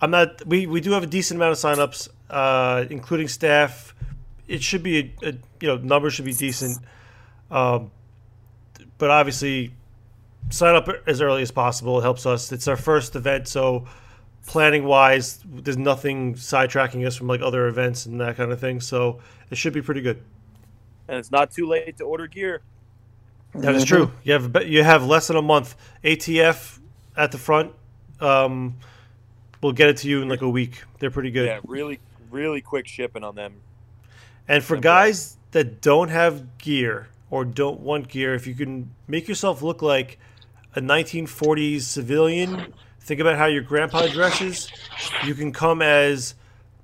I'm 0.00 0.10
not. 0.10 0.44
We 0.44 0.66
we 0.66 0.80
do 0.80 0.90
have 0.92 1.04
a 1.04 1.12
decent 1.18 1.38
amount 1.38 1.52
of 1.52 1.58
signups, 1.58 2.08
uh, 2.28 2.86
including 2.90 3.28
staff. 3.28 3.94
It 4.48 4.64
should 4.64 4.82
be 4.82 4.98
a, 4.98 5.28
a 5.28 5.32
you 5.60 5.68
know 5.68 5.76
numbers 5.76 6.14
should 6.14 6.24
be 6.24 6.34
decent, 6.34 6.78
um, 7.54 7.92
but 8.98 9.10
obviously 9.10 9.72
sign 10.50 10.74
up 10.74 10.88
as 11.06 11.22
early 11.22 11.40
as 11.40 11.52
possible. 11.52 12.00
It 12.00 12.02
helps 12.02 12.26
us. 12.26 12.50
It's 12.52 12.68
our 12.68 12.76
first 12.76 13.14
event, 13.14 13.46
so 13.48 13.86
planning 14.44 14.84
wise, 14.84 15.38
there's 15.46 15.78
nothing 15.78 16.34
sidetracking 16.34 17.06
us 17.06 17.16
from 17.16 17.28
like 17.28 17.40
other 17.40 17.68
events 17.68 18.06
and 18.06 18.20
that 18.20 18.36
kind 18.36 18.50
of 18.50 18.60
thing. 18.60 18.80
So 18.80 19.20
it 19.50 19.56
should 19.56 19.72
be 19.72 19.80
pretty 19.80 20.00
good. 20.00 20.22
And 21.08 21.18
it's 21.18 21.30
not 21.30 21.52
too 21.52 21.66
late 21.66 21.96
to 21.98 22.04
order 22.04 22.26
gear. 22.26 22.62
That 23.54 23.76
is 23.76 23.84
true. 23.84 24.10
You 24.24 24.32
have 24.32 24.64
you 24.64 24.82
have 24.82 25.04
less 25.06 25.28
than 25.28 25.36
a 25.36 25.42
month. 25.42 25.76
ATF 26.02 26.80
at 27.16 27.30
the 27.30 27.38
front. 27.38 27.72
Um, 28.20 28.78
we'll 29.62 29.72
get 29.72 29.90
it 29.90 29.98
to 29.98 30.08
you 30.08 30.22
in 30.22 30.28
like 30.28 30.42
a 30.42 30.48
week. 30.48 30.82
They're 30.98 31.12
pretty 31.12 31.30
good. 31.30 31.46
Yeah, 31.46 31.60
really, 31.64 32.00
really 32.32 32.60
quick 32.60 32.88
shipping 32.88 33.22
on 33.22 33.36
them. 33.36 33.60
And 34.48 34.64
for 34.64 34.76
guys 34.76 35.36
that 35.52 35.80
don't 35.80 36.08
have 36.08 36.58
gear 36.58 37.08
or 37.30 37.44
don't 37.44 37.80
want 37.80 38.08
gear, 38.08 38.34
if 38.34 38.46
you 38.46 38.54
can 38.54 38.90
make 39.08 39.28
yourself 39.28 39.62
look 39.62 39.82
like 39.82 40.18
a 40.74 40.80
1940s 40.80 41.82
civilian, 41.82 42.72
think 43.00 43.20
about 43.20 43.36
how 43.36 43.46
your 43.46 43.62
grandpa 43.62 44.06
dresses. 44.06 44.70
You 45.24 45.34
can 45.34 45.52
come 45.52 45.82
as 45.82 46.34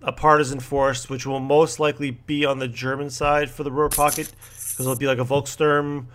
a 0.02 0.12
partisan 0.12 0.60
force, 0.60 1.08
which 1.08 1.26
will 1.26 1.40
most 1.40 1.78
likely 1.78 2.10
be 2.10 2.44
on 2.44 2.58
the 2.58 2.68
German 2.68 3.10
side 3.10 3.50
for 3.50 3.64
the 3.64 3.72
Ruhr 3.72 3.88
Pocket, 3.88 4.32
because 4.70 4.80
it'll 4.80 4.96
be 4.96 5.06
like 5.06 5.18
a 5.18 5.24
Volkssturm 5.24 6.06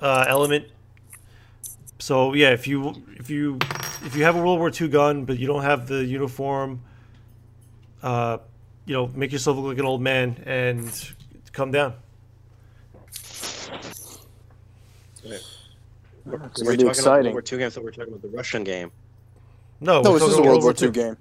uh, 0.00 0.24
element. 0.28 0.66
So 1.98 2.34
yeah, 2.34 2.50
if 2.50 2.66
you 2.66 3.02
if 3.16 3.30
you 3.30 3.58
if 4.04 4.14
you 4.16 4.24
have 4.24 4.36
a 4.36 4.38
World 4.38 4.58
War 4.58 4.70
II 4.70 4.88
gun 4.88 5.24
but 5.24 5.38
you 5.38 5.46
don't 5.46 5.62
have 5.62 5.86
the 5.86 6.04
uniform, 6.04 6.82
uh, 8.02 8.38
you 8.84 8.94
know, 8.94 9.06
make 9.14 9.32
yourself 9.32 9.56
look 9.56 9.66
like 9.66 9.78
an 9.78 9.86
old 9.86 10.02
man 10.02 10.42
and 10.44 11.14
come 11.52 11.70
down. 11.70 11.94
Ah, 15.26 15.28
we're 16.24 16.34
It's 16.36 16.60
talking 16.60 16.64
gonna 16.64 16.76
be 16.76 16.82
about. 16.84 17.04
World 17.06 17.32
War 17.32 17.42
II 17.42 17.58
game. 17.58 17.66
I 17.66 17.70
thought 17.70 17.84
we're 17.84 17.90
talking 17.90 18.08
about 18.12 18.22
the 18.22 18.28
Russian 18.28 18.64
game. 18.64 18.90
No, 19.80 20.00
No, 20.02 20.12
we're 20.12 20.18
this 20.18 20.28
is 20.28 20.34
a 20.34 20.36
talking 20.36 20.50
World 20.50 20.62
War 20.62 20.72
II. 20.80 20.86
II 20.86 20.92
game. 20.92 21.16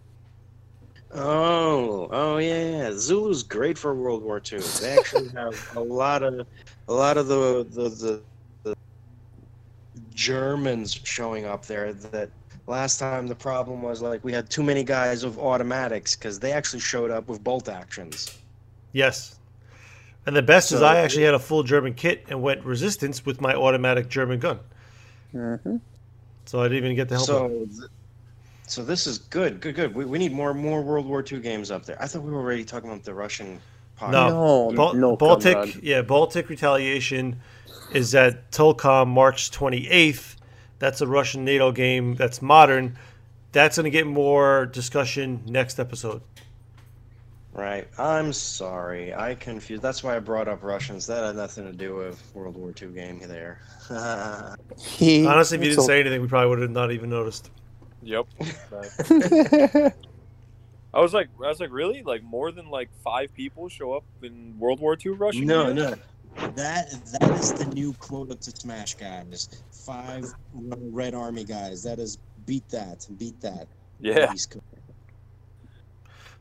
Oh, 1.15 2.07
oh 2.11 2.37
yeah, 2.37 2.69
yeah. 2.69 2.91
Zulu's 2.93 3.43
great 3.43 3.77
for 3.77 3.93
World 3.93 4.23
War 4.23 4.41
II. 4.51 4.59
They 4.81 4.97
actually 4.97 5.29
have 5.35 5.71
a 5.75 5.79
lot 5.79 6.23
of, 6.23 6.47
a 6.87 6.93
lot 6.93 7.17
of 7.17 7.27
the 7.27 7.65
the, 7.69 7.89
the 7.89 8.21
the 8.63 8.75
Germans 10.13 10.99
showing 11.03 11.45
up 11.45 11.65
there. 11.65 11.93
That 11.93 12.29
last 12.67 12.97
time 12.97 13.27
the 13.27 13.35
problem 13.35 13.81
was 13.81 14.01
like 14.01 14.23
we 14.23 14.31
had 14.33 14.49
too 14.49 14.63
many 14.63 14.83
guys 14.83 15.23
with 15.25 15.37
automatics 15.37 16.15
because 16.15 16.39
they 16.39 16.51
actually 16.51 16.79
showed 16.79 17.11
up 17.11 17.27
with 17.27 17.43
bolt 17.43 17.69
actions. 17.69 18.37
Yes. 18.93 19.39
And 20.25 20.35
the 20.35 20.41
best 20.41 20.71
is 20.71 20.81
I 20.81 20.97
actually 20.99 21.23
had 21.23 21.33
a 21.33 21.39
full 21.39 21.63
German 21.63 21.93
kit 21.93 22.25
and 22.29 22.41
went 22.41 22.63
resistance 22.63 23.25
with 23.25 23.41
my 23.41 23.53
automatic 23.53 24.07
German 24.09 24.39
gun. 24.39 24.59
hmm 25.31 25.77
So 26.45 26.61
I 26.61 26.67
didn't 26.69 26.85
even 26.85 26.95
get 26.95 27.09
to 27.09 27.15
help 27.15 27.27
So, 27.27 27.47
th- 27.49 27.89
so 28.67 28.83
this 28.83 29.05
is 29.05 29.17
good, 29.17 29.59
good, 29.59 29.75
good. 29.75 29.93
We, 29.93 30.05
we 30.05 30.17
need 30.17 30.31
more 30.31 30.53
more 30.53 30.81
World 30.81 31.05
War 31.05 31.23
II 31.29 31.39
games 31.39 31.71
up 31.71 31.85
there. 31.85 32.01
I 32.01 32.07
thought 32.07 32.23
we 32.23 32.31
were 32.31 32.39
already 32.39 32.63
talking 32.63 32.89
about 32.89 33.03
the 33.03 33.13
Russian. 33.13 33.59
Pocket. 33.95 34.13
No. 34.13 34.69
No, 34.69 34.75
Bal- 34.75 34.93
no, 34.95 35.15
Baltic, 35.15 35.53
comrade. 35.53 35.79
yeah, 35.83 36.01
Baltic 36.01 36.49
Retaliation 36.49 37.39
is 37.93 38.15
at 38.15 38.49
Tulcom 38.51 39.07
March 39.07 39.51
28th. 39.51 40.37
That's 40.79 41.01
a 41.01 41.07
Russian 41.07 41.45
NATO 41.45 41.71
game 41.71 42.15
that's 42.15 42.41
modern. 42.41 42.97
That's 43.51 43.77
going 43.77 43.83
to 43.83 43.91
get 43.91 44.07
more 44.07 44.65
discussion 44.65 45.43
next 45.45 45.79
episode. 45.79 46.21
Right. 47.53 47.87
I'm 47.99 48.33
sorry. 48.33 49.13
I 49.13 49.35
confused. 49.35 49.83
That's 49.83 50.03
why 50.03 50.15
I 50.15 50.19
brought 50.19 50.47
up 50.47 50.63
Russians. 50.63 51.05
That 51.05 51.23
had 51.23 51.35
nothing 51.35 51.65
to 51.65 51.71
do 51.71 51.95
with 51.95 52.21
World 52.33 52.57
War 52.57 52.73
II 52.79 52.89
game 52.89 53.19
there. 53.19 53.59
He, 54.79 55.25
Honestly, 55.25 55.57
if 55.57 55.63
you 55.63 55.69
didn't 55.69 55.81
so- 55.81 55.87
say 55.87 55.99
anything, 55.99 56.21
we 56.21 56.27
probably 56.27 56.49
would 56.49 56.59
have 56.59 56.71
not 56.71 56.91
even 56.91 57.09
noticed. 57.09 57.51
Yep. 58.01 58.25
I 60.93 60.99
was 60.99 61.13
like, 61.13 61.29
I 61.43 61.47
was 61.47 61.59
like, 61.59 61.71
really? 61.71 62.03
Like 62.03 62.23
more 62.23 62.51
than 62.51 62.69
like 62.69 62.89
five 63.03 63.33
people 63.33 63.69
show 63.69 63.93
up 63.93 64.03
in 64.21 64.57
World 64.59 64.79
War 64.79 64.97
II 65.03 65.13
Russian? 65.13 65.45
no, 65.45 65.65
games? 65.73 65.75
no. 65.75 65.95
That 66.55 66.89
that 67.19 67.31
is 67.39 67.53
the 67.53 67.65
new 67.65 67.93
quota 67.93 68.35
to 68.35 68.51
smash, 68.51 68.95
guys. 68.95 69.49
Five 69.71 70.25
Red 70.53 71.13
Army 71.13 71.43
guys. 71.43 71.83
That 71.83 71.99
is 71.99 72.17
beat 72.45 72.67
that. 72.69 73.07
Beat 73.17 73.39
that. 73.41 73.67
Yeah. 73.99 74.33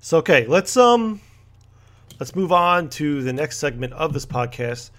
So 0.05 0.19
okay, 0.19 0.47
let's 0.49 0.77
um 0.77 1.21
let's 2.19 2.35
move 2.35 2.51
on 2.51 2.89
to 2.91 3.23
the 3.23 3.33
next 3.33 3.59
segment 3.59 3.93
of 3.93 4.13
this 4.13 4.27
podcast, 4.27 4.91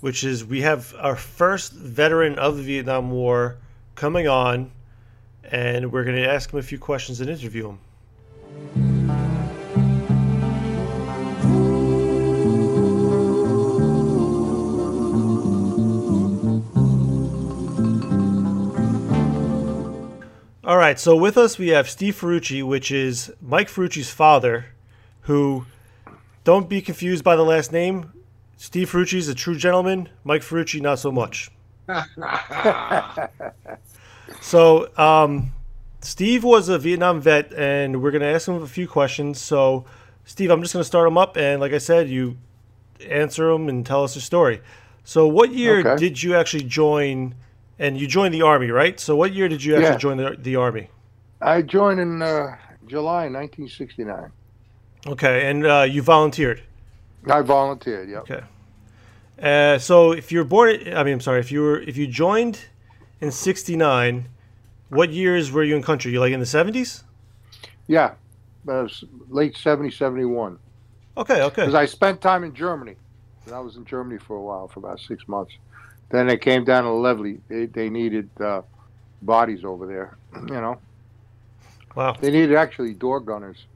which 0.00 0.24
is 0.24 0.44
we 0.44 0.62
have 0.62 0.92
our 0.98 1.14
first 1.14 1.72
veteran 1.72 2.40
of 2.40 2.56
the 2.56 2.64
Vietnam 2.64 3.12
War 3.12 3.58
coming 3.94 4.26
on, 4.26 4.72
and 5.44 5.92
we're 5.92 6.02
going 6.02 6.16
to 6.16 6.28
ask 6.28 6.52
him 6.52 6.58
a 6.58 6.62
few 6.62 6.80
questions 6.80 7.20
and 7.20 7.30
interview 7.30 7.68
him. 8.74 8.91
All 20.64 20.76
right, 20.76 20.98
so 20.98 21.16
with 21.16 21.36
us 21.36 21.58
we 21.58 21.68
have 21.68 21.90
Steve 21.90 22.14
Farucci, 22.20 22.62
which 22.62 22.92
is 22.92 23.32
Mike 23.40 23.68
Farucci's 23.68 24.10
father, 24.10 24.66
who 25.22 25.66
don't 26.44 26.68
be 26.68 26.80
confused 26.80 27.24
by 27.24 27.34
the 27.34 27.42
last 27.42 27.72
name. 27.72 28.12
Steve 28.56 28.90
Farucci 28.90 29.18
is 29.18 29.26
a 29.28 29.34
true 29.34 29.56
gentleman. 29.56 30.08
Mike 30.22 30.42
Farucci, 30.42 30.80
not 30.80 31.00
so 31.00 31.10
much. 31.10 31.50
so, 34.40 34.96
um, 34.96 35.52
Steve 36.00 36.44
was 36.44 36.68
a 36.68 36.78
Vietnam 36.78 37.20
vet, 37.20 37.52
and 37.54 38.00
we're 38.00 38.12
going 38.12 38.22
to 38.22 38.28
ask 38.28 38.46
him 38.46 38.62
a 38.62 38.66
few 38.68 38.86
questions. 38.86 39.40
So, 39.40 39.84
Steve, 40.24 40.50
I'm 40.50 40.62
just 40.62 40.74
going 40.74 40.82
to 40.82 40.86
start 40.86 41.08
him 41.08 41.18
up, 41.18 41.36
and 41.36 41.60
like 41.60 41.72
I 41.72 41.78
said, 41.78 42.08
you 42.08 42.36
answer 43.08 43.52
them 43.52 43.68
and 43.68 43.84
tell 43.84 44.04
us 44.04 44.14
your 44.14 44.22
story. 44.22 44.60
So, 45.02 45.26
what 45.26 45.50
year 45.52 45.80
Okay. 45.80 45.96
did 45.96 46.22
you 46.22 46.36
actually 46.36 46.64
join? 46.64 47.34
And 47.78 47.98
you 48.00 48.06
joined 48.06 48.34
the 48.34 48.42
army, 48.42 48.70
right? 48.70 48.98
So, 49.00 49.16
what 49.16 49.32
year 49.32 49.48
did 49.48 49.64
you 49.64 49.74
actually 49.74 49.90
Yeah. 49.92 49.96
join 49.96 50.16
the, 50.18 50.36
the 50.38 50.56
army? 50.56 50.90
I 51.40 51.62
joined 51.62 51.98
in 52.00 52.22
uh, 52.22 52.56
July 52.86 53.28
1969. 53.28 54.30
Okay, 55.06 55.50
and 55.50 55.66
uh, 55.66 55.86
you 55.88 56.02
volunteered. 56.02 56.62
I 57.28 57.40
volunteered. 57.42 58.08
Yeah. 58.08 58.18
Okay. 58.18 58.42
Uh, 59.42 59.78
so 59.78 60.12
if 60.12 60.30
you're 60.30 60.44
born, 60.44 60.76
I 60.94 61.02
mean, 61.02 61.14
I'm 61.14 61.20
sorry, 61.20 61.40
if 61.40 61.50
you 61.50 61.62
were, 61.62 61.80
if 61.80 61.96
you 61.96 62.06
joined 62.06 62.60
in 63.20 63.32
'69, 63.32 64.28
what 64.90 65.10
years 65.10 65.50
were 65.50 65.64
you 65.64 65.74
in 65.74 65.82
country? 65.82 66.12
You 66.12 66.20
like 66.20 66.32
in 66.32 66.38
the 66.38 66.46
'70s? 66.46 67.02
Yeah, 67.88 68.14
but 68.64 68.72
it 68.78 68.82
was 68.84 69.04
late 69.28 69.56
70, 69.56 69.90
71. 69.90 70.58
Okay, 71.16 71.42
okay, 71.42 71.62
Because 71.62 71.74
I 71.74 71.86
spent 71.86 72.20
time 72.20 72.44
in 72.44 72.54
Germany. 72.54 72.96
I 73.52 73.58
was 73.58 73.76
in 73.76 73.84
Germany 73.84 74.18
for 74.18 74.36
a 74.36 74.40
while, 74.40 74.68
for 74.68 74.78
about 74.78 75.00
six 75.00 75.26
months. 75.26 75.52
Then 76.12 76.26
they 76.26 76.36
came 76.36 76.64
down 76.64 76.84
to 76.84 76.90
Levely. 76.90 77.40
They, 77.48 77.64
they 77.66 77.88
needed 77.88 78.28
uh, 78.38 78.62
bodies 79.22 79.64
over 79.64 79.86
there. 79.86 80.16
You 80.48 80.60
know, 80.60 80.78
wow. 81.94 82.16
they 82.18 82.30
needed 82.30 82.54
actually 82.56 82.94
door 82.94 83.20
gunners. 83.20 83.66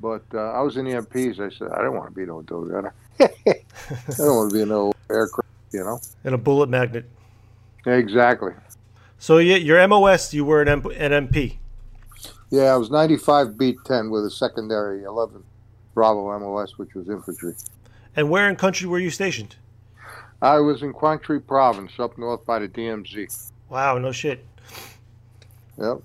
But 0.00 0.24
uh, 0.32 0.52
I 0.52 0.60
was 0.62 0.76
in 0.76 0.84
the 0.84 0.92
MPs. 0.92 1.38
I 1.38 1.50
said, 1.54 1.68
I 1.70 1.82
don't 1.82 1.94
want 1.94 2.08
to 2.08 2.14
be 2.14 2.24
no 2.24 2.42
door 2.42 2.66
gunner. 2.66 2.94
I 3.20 3.28
don't 4.16 4.36
want 4.36 4.50
to 4.50 4.58
be 4.58 4.64
no 4.64 4.92
aircraft, 5.10 5.48
you 5.72 5.84
know? 5.84 6.00
And 6.24 6.34
a 6.34 6.38
bullet 6.38 6.68
magnet. 6.68 7.04
Exactly. 7.84 8.52
So 9.18 9.38
yeah, 9.38 9.56
your 9.56 9.86
MOS, 9.86 10.32
you 10.32 10.44
were 10.44 10.62
an, 10.62 10.68
M- 10.68 10.86
an 10.86 11.28
MP. 11.28 11.58
Yeah, 12.50 12.74
I 12.74 12.76
was 12.76 12.90
95 12.90 13.58
Bravo 13.58 13.84
10 13.84 14.10
with 14.10 14.24
a 14.24 14.30
secondary 14.30 15.04
11 15.04 15.42
Bravo 15.94 16.38
MOS, 16.38 16.78
which 16.78 16.94
was 16.94 17.08
infantry. 17.08 17.54
And 18.16 18.30
where 18.30 18.48
in 18.48 18.56
country 18.56 18.88
were 18.88 18.98
you 18.98 19.10
stationed? 19.10 19.56
I 20.40 20.58
was 20.58 20.82
in 20.82 20.92
Quang 20.92 21.18
Tri 21.18 21.38
Province, 21.38 21.92
up 21.98 22.16
north 22.18 22.44
by 22.46 22.58
the 22.60 22.68
DMZ. 22.68 23.50
Wow, 23.68 23.98
no 23.98 24.12
shit. 24.12 24.44
Yep. 25.78 25.98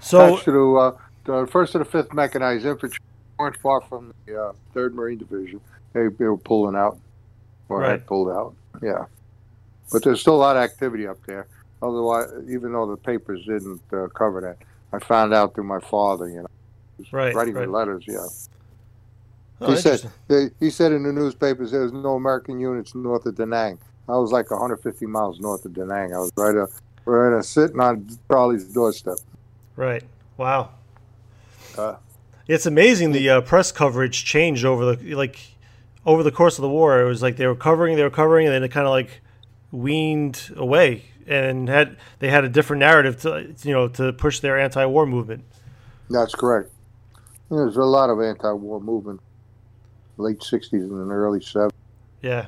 So 0.00 0.26
Attached 0.34 0.44
to 0.46 0.76
uh, 0.78 0.96
the 1.24 1.46
first 1.50 1.74
and 1.74 1.84
the 1.84 1.88
fifth 1.90 2.12
mechanized 2.12 2.64
infantry. 2.66 2.98
weren't 3.38 3.56
far 3.58 3.80
from 3.82 4.12
the 4.26 4.42
uh, 4.48 4.52
third 4.74 4.94
Marine 4.94 5.18
Division. 5.18 5.60
They, 5.92 6.08
they 6.08 6.24
were 6.24 6.36
pulling 6.38 6.74
out, 6.74 6.98
or 7.68 7.80
Right. 7.80 7.90
had 7.92 8.06
pulled 8.06 8.28
out. 8.30 8.54
Yeah, 8.82 9.04
but 9.92 10.02
there's 10.02 10.20
still 10.20 10.34
a 10.34 10.42
lot 10.42 10.56
of 10.56 10.62
activity 10.62 11.06
up 11.06 11.18
there. 11.26 11.46
Otherwise, 11.82 12.30
even 12.48 12.72
though 12.72 12.86
the 12.90 12.96
papers 12.96 13.44
didn't 13.44 13.80
uh, 13.92 14.06
cover 14.08 14.40
that, 14.40 14.58
I 14.92 15.04
found 15.04 15.34
out 15.34 15.54
through 15.54 15.64
my 15.64 15.80
father. 15.80 16.28
You 16.28 16.42
know, 16.42 16.46
He 16.96 17.02
was 17.02 17.12
Right, 17.12 17.34
writing 17.34 17.54
right. 17.54 17.66
the 17.66 17.72
letters. 17.72 18.04
Yeah, 18.06 18.26
oh, 19.62 19.70
he 19.72 19.76
said 19.76 20.10
they, 20.28 20.50
he 20.60 20.70
said 20.70 20.92
in 20.92 21.02
the 21.02 21.12
newspapers 21.12 21.70
there 21.70 21.82
was 21.82 21.92
no 21.92 22.14
American 22.14 22.60
units 22.60 22.94
north 22.94 23.26
of 23.26 23.36
Da 23.36 23.44
Nang. 23.44 23.78
I 24.08 24.16
was 24.16 24.32
like 24.32 24.50
150 24.50 25.06
miles 25.06 25.40
north 25.40 25.64
of 25.64 25.72
Da 25.74 25.84
Nang. 25.84 26.14
I 26.14 26.18
was 26.18 26.32
right, 26.36 26.56
uh, 26.56 26.66
right 27.04 27.38
uh, 27.38 27.42
sitting 27.42 27.80
on 27.80 28.08
Charlie's 28.28 28.64
doorstep. 28.64 29.18
Right. 29.76 30.02
Wow. 30.36 30.70
Uh, 31.76 31.96
it's 32.46 32.66
amazing 32.66 33.12
the 33.12 33.30
uh, 33.30 33.40
press 33.40 33.72
coverage 33.72 34.24
changed 34.24 34.64
over 34.64 34.94
the 34.94 35.14
like 35.14 35.38
over 36.04 36.22
the 36.22 36.32
course 36.32 36.58
of 36.58 36.62
the 36.62 36.68
war. 36.68 37.00
It 37.00 37.06
was 37.06 37.22
like 37.22 37.36
they 37.36 37.46
were 37.46 37.54
covering, 37.54 37.96
they 37.96 38.02
were 38.02 38.10
covering, 38.10 38.46
and 38.46 38.54
then 38.54 38.62
it 38.62 38.70
kind 38.70 38.86
of 38.86 38.90
like 38.90 39.22
weaned 39.70 40.50
away 40.56 41.04
and 41.26 41.68
had 41.68 41.96
they 42.18 42.28
had 42.28 42.44
a 42.44 42.48
different 42.48 42.80
narrative 42.80 43.20
to 43.20 43.54
you 43.62 43.72
know 43.72 43.88
to 43.88 44.12
push 44.12 44.40
their 44.40 44.58
anti-war 44.58 45.06
movement. 45.06 45.44
That's 46.10 46.34
correct. 46.34 46.70
There's 47.50 47.76
a 47.76 47.84
lot 47.84 48.10
of 48.10 48.20
anti-war 48.20 48.80
movement, 48.80 49.20
late 50.22 50.40
'60s 50.40 50.72
and 50.72 51.10
early 51.10 51.40
'70s. 51.40 51.70
Yeah. 52.22 52.46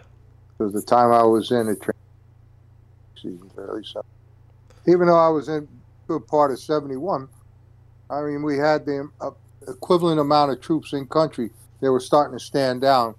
Because 0.56 0.72
the 0.72 0.82
time 0.82 1.12
I 1.12 1.22
was 1.24 1.50
in 1.50 1.68
it, 1.68 1.80
'60s, 1.80 3.38
early 3.56 3.82
'70s. 3.82 4.02
Even 4.86 5.06
though 5.06 5.18
I 5.18 5.28
was 5.28 5.48
in 5.48 5.68
good 6.06 6.26
part 6.26 6.50
of 6.50 6.60
'71, 6.60 7.28
I 8.10 8.22
mean, 8.22 8.42
we 8.42 8.58
had 8.58 8.84
the 8.84 9.08
uh, 9.20 9.30
equivalent 9.68 10.20
amount 10.20 10.52
of 10.52 10.60
troops 10.60 10.92
in 10.92 11.06
country. 11.06 11.50
They 11.80 11.88
were 11.88 12.00
starting 12.00 12.38
to 12.38 12.44
stand 12.44 12.80
down, 12.80 13.14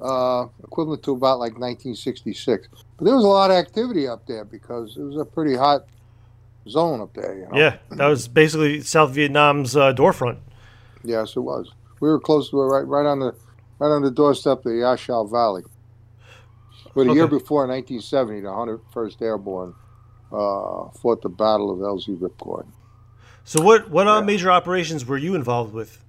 uh, 0.00 0.46
equivalent 0.62 1.02
to 1.04 1.12
about 1.12 1.38
like 1.38 1.52
1966. 1.52 2.68
But 2.96 3.04
there 3.04 3.14
was 3.14 3.24
a 3.24 3.28
lot 3.28 3.50
of 3.50 3.56
activity 3.56 4.06
up 4.06 4.26
there 4.26 4.44
because 4.44 4.96
it 4.96 5.02
was 5.02 5.16
a 5.16 5.24
pretty 5.24 5.56
hot 5.56 5.86
zone 6.68 7.00
up 7.00 7.14
there. 7.14 7.36
You 7.36 7.48
know? 7.48 7.58
Yeah, 7.58 7.76
that 7.90 8.06
was 8.06 8.28
basically 8.28 8.80
South 8.82 9.10
Vietnam's 9.10 9.76
uh, 9.76 9.92
door 9.92 10.12
front. 10.12 10.38
Yes, 11.02 11.36
it 11.36 11.40
was. 11.40 11.70
We 12.00 12.08
were 12.08 12.20
close 12.20 12.50
to 12.50 12.60
it, 12.60 12.66
right, 12.66 12.86
right 12.86 13.06
on 13.06 13.20
the, 13.20 13.34
right 13.78 13.88
on 13.88 14.02
the 14.02 14.10
doorstep 14.10 14.58
of 14.58 14.64
the 14.64 14.88
A 14.90 14.96
Shau 14.96 15.24
Valley. 15.24 15.62
But 16.94 17.08
a 17.08 17.14
year 17.14 17.24
Okay. 17.24 17.38
before, 17.38 17.66
1970, 17.66 18.40
the 18.40 18.48
101st 18.48 19.20
Airborne 19.22 19.74
uh, 20.32 20.88
fought 21.00 21.22
the 21.22 21.28
Battle 21.28 21.70
of 21.70 21.78
LZ 21.78 22.18
Ripcord. 22.18 22.66
So 23.44 23.62
what 23.62 23.88
what 23.90 24.08
uh, 24.08 24.16
Yeah. 24.18 24.20
major 24.22 24.50
operations 24.50 25.06
were 25.06 25.18
you 25.18 25.34
involved 25.34 25.72
with? 25.72 26.02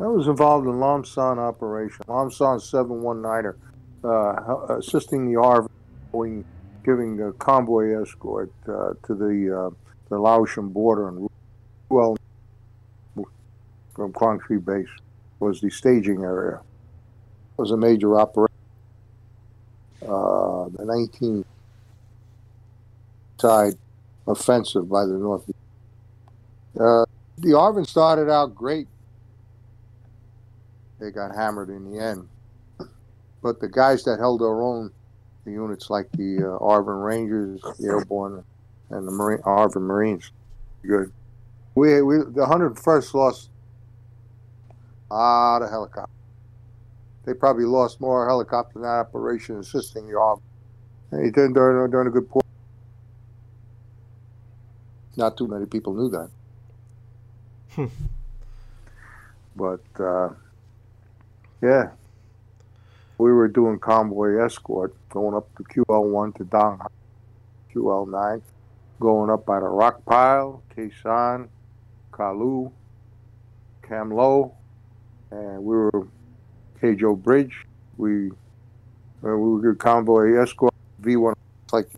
I 0.00 0.06
was 0.06 0.28
involved 0.28 0.66
in 0.68 0.78
Lam 0.78 1.04
Son 1.04 1.38
operation. 1.40 2.04
Lam 2.06 2.30
Son 2.30 2.58
719er, 2.60 3.56
uh, 4.04 4.76
assisting 4.78 5.26
the 5.32 5.66
going- 6.12 6.44
giving 6.84 7.16
the 7.16 7.32
convoy 7.32 8.00
escort 8.00 8.52
uh, 8.68 8.92
to 9.04 9.14
the 9.14 9.34
uh, 9.58 9.70
the 10.08 10.18
Laotian 10.18 10.68
border 10.72 11.08
and 11.08 11.28
well 11.90 12.16
from 13.94 14.12
Quang 14.12 14.38
Tri 14.38 14.58
base 14.58 14.86
was 15.40 15.60
the 15.60 15.70
staging 15.70 16.22
area. 16.22 16.60
Was 17.58 17.70
a 17.72 17.76
major 17.76 18.18
operation. 18.18 18.54
Uh, 20.00 20.68
the 20.68 20.84
19 20.84 21.44
side 23.40 23.74
offensive 24.26 24.88
by 24.88 25.04
the 25.04 25.14
North. 25.14 25.42
Uh, 26.78 27.04
the 27.38 27.48
ARVN 27.48 27.86
started 27.86 28.30
out 28.30 28.54
great 28.54 28.86
they 30.98 31.10
got 31.10 31.34
hammered 31.34 31.68
in 31.68 31.90
the 31.90 32.00
end. 32.00 32.28
But 33.42 33.60
the 33.60 33.68
guys 33.68 34.02
that 34.04 34.18
held 34.18 34.40
their 34.40 34.62
own, 34.62 34.90
the 35.44 35.52
units 35.52 35.90
like 35.90 36.10
the 36.12 36.38
uh, 36.38 36.58
ARVN 36.58 37.04
Rangers, 37.04 37.60
the 37.78 37.86
Airborne, 37.86 38.44
and 38.90 39.06
the 39.06 39.12
Marine, 39.12 39.38
ARVN 39.38 39.82
Marines, 39.82 40.32
good. 40.82 41.12
We, 41.74 42.02
we 42.02 42.16
the 42.18 42.46
101st 42.46 43.14
lost 43.14 43.50
a 45.10 45.14
lot 45.14 45.62
of 45.62 45.70
helicopters. 45.70 46.17
They 47.28 47.34
probably 47.34 47.66
lost 47.66 48.00
more 48.00 48.26
helicopters 48.26 48.76
in 48.76 48.82
that 48.82 48.88
operation 48.88 49.58
assisting 49.58 50.08
the. 50.08 50.40
And 51.10 51.22
he 51.22 51.30
did 51.30 51.52
during, 51.52 51.90
during 51.90 52.08
a 52.08 52.10
good 52.10 52.26
point. 52.26 52.46
Not 55.14 55.36
too 55.36 55.46
many 55.46 55.66
people 55.66 55.92
knew 55.92 56.08
that. 56.08 56.30
Hmm. 57.72 57.86
But 59.54 59.84
uh, 60.00 60.30
yeah, 61.60 61.90
we 63.18 63.30
were 63.30 63.48
doing 63.48 63.78
convoy 63.78 64.42
escort, 64.42 64.94
going 65.10 65.34
up 65.34 65.54
to 65.56 65.64
QL1 65.64 66.34
to 66.36 66.44
Dong, 66.44 66.80
QL9, 67.74 68.40
going 69.00 69.28
up 69.28 69.44
by 69.44 69.60
the 69.60 69.66
Rock 69.66 70.02
Pile, 70.06 70.62
Khe 70.74 70.90
Sanh, 71.04 71.48
Kalu, 72.10 72.72
Cam 73.86 74.12
Lo, 74.12 74.54
and 75.30 75.62
we 75.62 75.76
were 75.76 76.08
Khe 76.80 76.96
Gio 76.96 77.20
Bridge. 77.20 77.66
We 77.96 78.30
uh, 78.30 79.36
we 79.36 79.50
were 79.50 79.60
good 79.60 79.78
convoy 79.78 80.40
escort 80.40 80.74
V1 81.02 81.34
like 81.72 81.88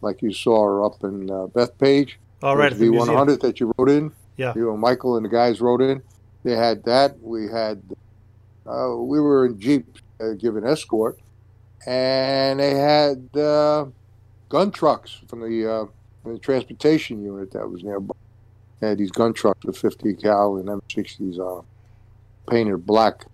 like 0.00 0.22
you 0.22 0.32
saw 0.32 0.86
up 0.86 1.02
in 1.04 1.30
uh, 1.30 1.46
Bethpage. 1.46 2.12
All 2.42 2.56
right, 2.56 2.72
at 2.72 2.78
the 2.78 2.84
V 2.86 2.90
museum. 2.90 3.14
100 3.14 3.40
that 3.40 3.60
you 3.60 3.72
wrote 3.76 3.90
in. 3.90 4.12
Yeah. 4.36 4.52
You 4.54 4.70
and 4.70 4.80
Michael 4.80 5.16
and 5.16 5.24
the 5.24 5.30
guys 5.30 5.60
wrote 5.60 5.80
in. 5.80 6.02
They 6.44 6.54
had 6.54 6.84
that. 6.84 7.20
We 7.20 7.48
had, 7.48 7.82
uh, 8.66 8.94
we 8.96 9.20
were 9.20 9.46
in 9.46 9.58
Jeep 9.58 9.98
uh, 10.20 10.32
giving 10.32 10.64
escort, 10.64 11.18
and 11.86 12.60
they 12.60 12.74
had 12.74 13.28
uh, 13.36 13.86
gun 14.48 14.70
trucks 14.70 15.18
from 15.28 15.40
the, 15.40 15.70
uh, 15.70 15.86
from 16.22 16.34
the 16.34 16.38
transportation 16.38 17.22
unit 17.24 17.50
that 17.52 17.68
was 17.68 17.82
nearby. 17.82 18.14
They 18.80 18.90
had 18.90 18.98
these 18.98 19.10
gun 19.10 19.32
trucks 19.32 19.64
with 19.64 19.78
50 19.78 20.14
cal 20.14 20.56
and 20.56 20.68
M60s 20.68 21.38
on 21.38 21.64
painted 22.48 22.84
black, 22.86 23.24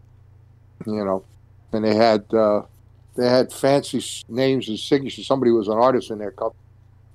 you 0.86 1.04
know, 1.04 1.24
and 1.72 1.84
they 1.84 1.94
had 1.94 2.32
uh, 2.32 2.62
they 3.16 3.28
had 3.28 3.52
fancy 3.52 4.02
names 4.28 4.68
and 4.68 4.78
signatures. 4.78 5.26
Somebody 5.26 5.50
was 5.50 5.68
an 5.68 5.78
artist 5.78 6.10
in 6.10 6.18
their 6.18 6.30
cup 6.30 6.54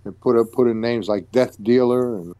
and 0.05 0.19
put 0.19 0.37
up 0.37 0.51
put 0.51 0.67
in 0.67 0.81
names 0.81 1.07
like 1.07 1.31
Death 1.31 1.61
Dealer 1.61 2.17
and 2.17 2.35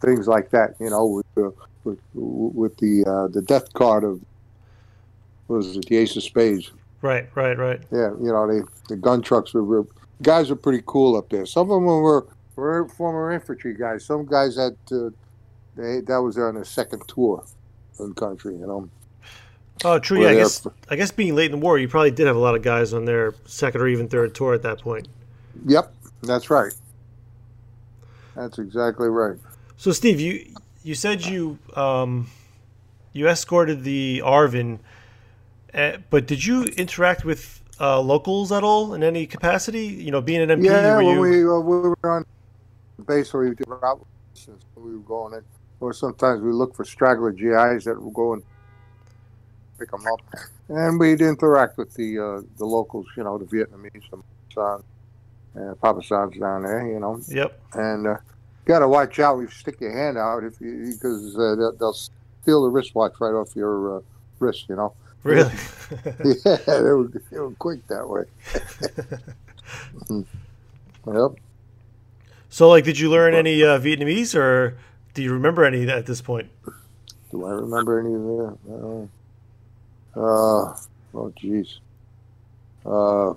things 0.00 0.28
like 0.28 0.50
that. 0.50 0.74
You 0.80 0.90
know, 0.90 1.06
with 1.06 1.26
the 1.34 1.52
with, 1.84 1.98
with 2.14 2.76
the 2.78 3.04
uh, 3.04 3.28
the 3.28 3.42
death 3.42 3.72
card 3.72 4.04
of 4.04 4.20
what 5.46 5.58
was 5.58 5.76
it 5.76 5.86
the 5.86 5.96
Ace 5.96 6.16
of 6.16 6.22
Spades. 6.22 6.72
Right, 7.02 7.28
right, 7.34 7.56
right. 7.56 7.80
Yeah, 7.92 8.10
you 8.20 8.32
know, 8.32 8.46
they 8.46 8.66
the 8.88 8.96
gun 8.96 9.22
trucks 9.22 9.54
were, 9.54 9.62
were 9.62 9.86
guys 10.22 10.50
were 10.50 10.56
pretty 10.56 10.82
cool 10.86 11.16
up 11.16 11.28
there. 11.28 11.46
Some 11.46 11.70
of 11.70 11.76
them 11.76 11.84
were 11.84 12.26
were 12.56 12.88
former 12.88 13.32
infantry 13.32 13.74
guys. 13.74 14.04
Some 14.04 14.26
guys 14.26 14.56
had 14.56 14.76
uh, 14.90 15.10
they 15.76 16.00
that 16.00 16.18
was 16.22 16.36
there 16.36 16.48
on 16.48 16.54
their 16.54 16.64
second 16.64 17.02
tour 17.06 17.44
in 18.00 18.14
country. 18.14 18.54
You 18.54 18.66
know, 18.66 18.88
Oh, 19.84 19.98
true. 19.98 20.22
Yeah, 20.22 20.28
I 20.30 20.34
guess 20.34 20.60
for- 20.60 20.72
I 20.90 20.96
guess 20.96 21.10
being 21.10 21.34
late 21.34 21.46
in 21.46 21.52
the 21.52 21.64
war, 21.64 21.78
you 21.78 21.88
probably 21.88 22.10
did 22.10 22.26
have 22.26 22.36
a 22.36 22.40
lot 22.40 22.54
of 22.54 22.62
guys 22.62 22.92
on 22.92 23.04
their 23.04 23.34
second 23.44 23.80
or 23.80 23.88
even 23.88 24.08
third 24.08 24.34
tour 24.34 24.54
at 24.54 24.62
that 24.62 24.80
point. 24.80 25.08
Yep, 25.66 25.92
that's 26.22 26.50
right. 26.50 26.72
That's 28.34 28.58
exactly 28.58 29.08
right. 29.08 29.36
So, 29.76 29.92
Steve, 29.92 30.20
you 30.20 30.46
you 30.82 30.94
said 30.94 31.24
you 31.24 31.58
um, 31.74 32.28
you 33.12 33.28
escorted 33.28 33.84
the 33.84 34.22
ARVN, 34.24 34.78
uh, 35.74 35.98
but 36.10 36.26
did 36.26 36.44
you 36.44 36.64
interact 36.64 37.24
with 37.24 37.62
uh, 37.80 38.00
locals 38.00 38.52
at 38.52 38.62
all 38.62 38.94
in 38.94 39.02
any 39.02 39.26
capacity? 39.26 39.86
You 39.86 40.10
know, 40.10 40.20
being 40.20 40.42
an 40.42 40.48
MP, 40.60 40.64
Yeah, 40.64 40.96
were 40.96 41.04
when 41.04 41.14
you? 41.14 41.20
we 41.20 41.44
uh, 41.44 41.60
we 41.60 41.88
were 41.88 41.96
on 42.04 42.24
base 43.06 43.32
or 43.34 43.40
we 43.40 43.54
did 43.54 43.68
route 43.68 44.04
we 44.76 44.92
were 44.92 44.98
going 45.00 45.34
in, 45.34 45.42
or 45.80 45.92
sometimes 45.92 46.42
we 46.42 46.52
look 46.52 46.74
for 46.74 46.84
straggler 46.84 47.32
GIs 47.32 47.84
that 47.84 48.00
were 48.00 48.12
go 48.12 48.34
and 48.34 48.42
pick 49.78 49.90
them 49.90 50.04
up, 50.06 50.20
and 50.68 50.98
we'd 50.98 51.20
interact 51.20 51.78
with 51.78 51.94
the 51.94 52.18
uh, 52.18 52.42
the 52.58 52.64
locals, 52.64 53.06
you 53.16 53.24
know, 53.24 53.38
the 53.38 53.44
Vietnamese, 53.44 54.02
the 54.10 54.18
San, 54.54 54.82
and 55.54 55.80
Papa 55.80 56.02
San's 56.02 56.36
down 56.38 56.62
there, 56.64 56.86
you 56.86 57.00
know, 57.00 57.20
Yep. 57.28 57.58
and 57.74 58.06
uh, 58.06 58.16
got 58.64 58.80
to 58.80 58.88
watch 58.88 59.18
out. 59.18 59.38
if 59.38 59.42
You 59.42 59.48
stick 59.56 59.80
your 59.80 59.92
hand 59.96 60.18
out 60.18 60.44
if 60.44 60.60
you 60.60 60.92
because 60.92 61.36
uh, 61.36 61.54
they'll, 61.56 61.72
they'll 61.76 61.92
steal 61.92 62.62
the 62.64 62.70
wristwatch 62.70 63.14
right 63.20 63.32
off 63.34 63.54
your 63.56 63.98
uh, 63.98 64.00
wrist, 64.38 64.66
you 64.68 64.76
know. 64.76 64.92
Really? 65.22 65.50
yeah, 66.44 66.56
they 66.66 66.82
were 66.92 67.10
they 67.30 67.38
were 67.40 67.50
quick 67.52 67.86
that 67.88 68.08
way. 68.08 68.24
yep. 71.06 71.32
so, 72.48 72.68
like, 72.68 72.84
did 72.84 72.98
you 72.98 73.10
learn 73.10 73.34
any 73.34 73.62
uh, 73.62 73.78
Vietnamese, 73.80 74.34
or 74.34 74.76
do 75.14 75.22
you 75.22 75.32
remember 75.32 75.64
any 75.64 75.88
at 75.88 76.06
this 76.06 76.20
point? 76.20 76.48
Do 77.32 77.44
I 77.44 77.50
remember 77.52 77.98
any 77.98 78.14
of 78.14 78.22
that? 78.22 79.08
Uh, 80.16 80.74
oh, 81.14 81.32
jeez. 81.36 81.78
Uh, 82.84 83.34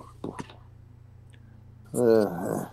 uh, 1.94 2.64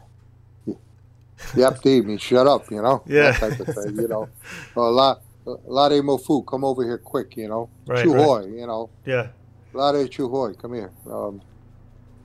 yep, 1.55 1.77
Steve, 1.77 2.05
me 2.05 2.17
shut 2.17 2.47
up, 2.47 2.69
you 2.71 2.81
know? 2.81 3.03
Yeah. 3.05 3.31
That 3.31 3.57
type 3.57 3.67
of 3.67 3.75
thing, 3.75 3.95
you 3.97 4.07
know? 4.07 4.29
a 4.75 4.81
lot, 4.81 5.21
a 5.45 5.57
lot 5.65 5.91
of 5.91 6.03
mofu, 6.03 6.45
come 6.45 6.63
over 6.63 6.83
here 6.83 6.97
quick, 6.97 7.35
you 7.35 7.47
know? 7.47 7.69
Right, 7.85 8.03
Chu 8.03 8.13
right. 8.13 8.47
You 8.47 8.67
know? 8.67 8.89
Yeah. 9.05 9.27
A 9.73 9.77
lot 9.77 9.95
of 9.95 10.09
Chu 10.09 10.29
come 10.59 10.73
here. 10.73 10.91
Um, 11.05 11.41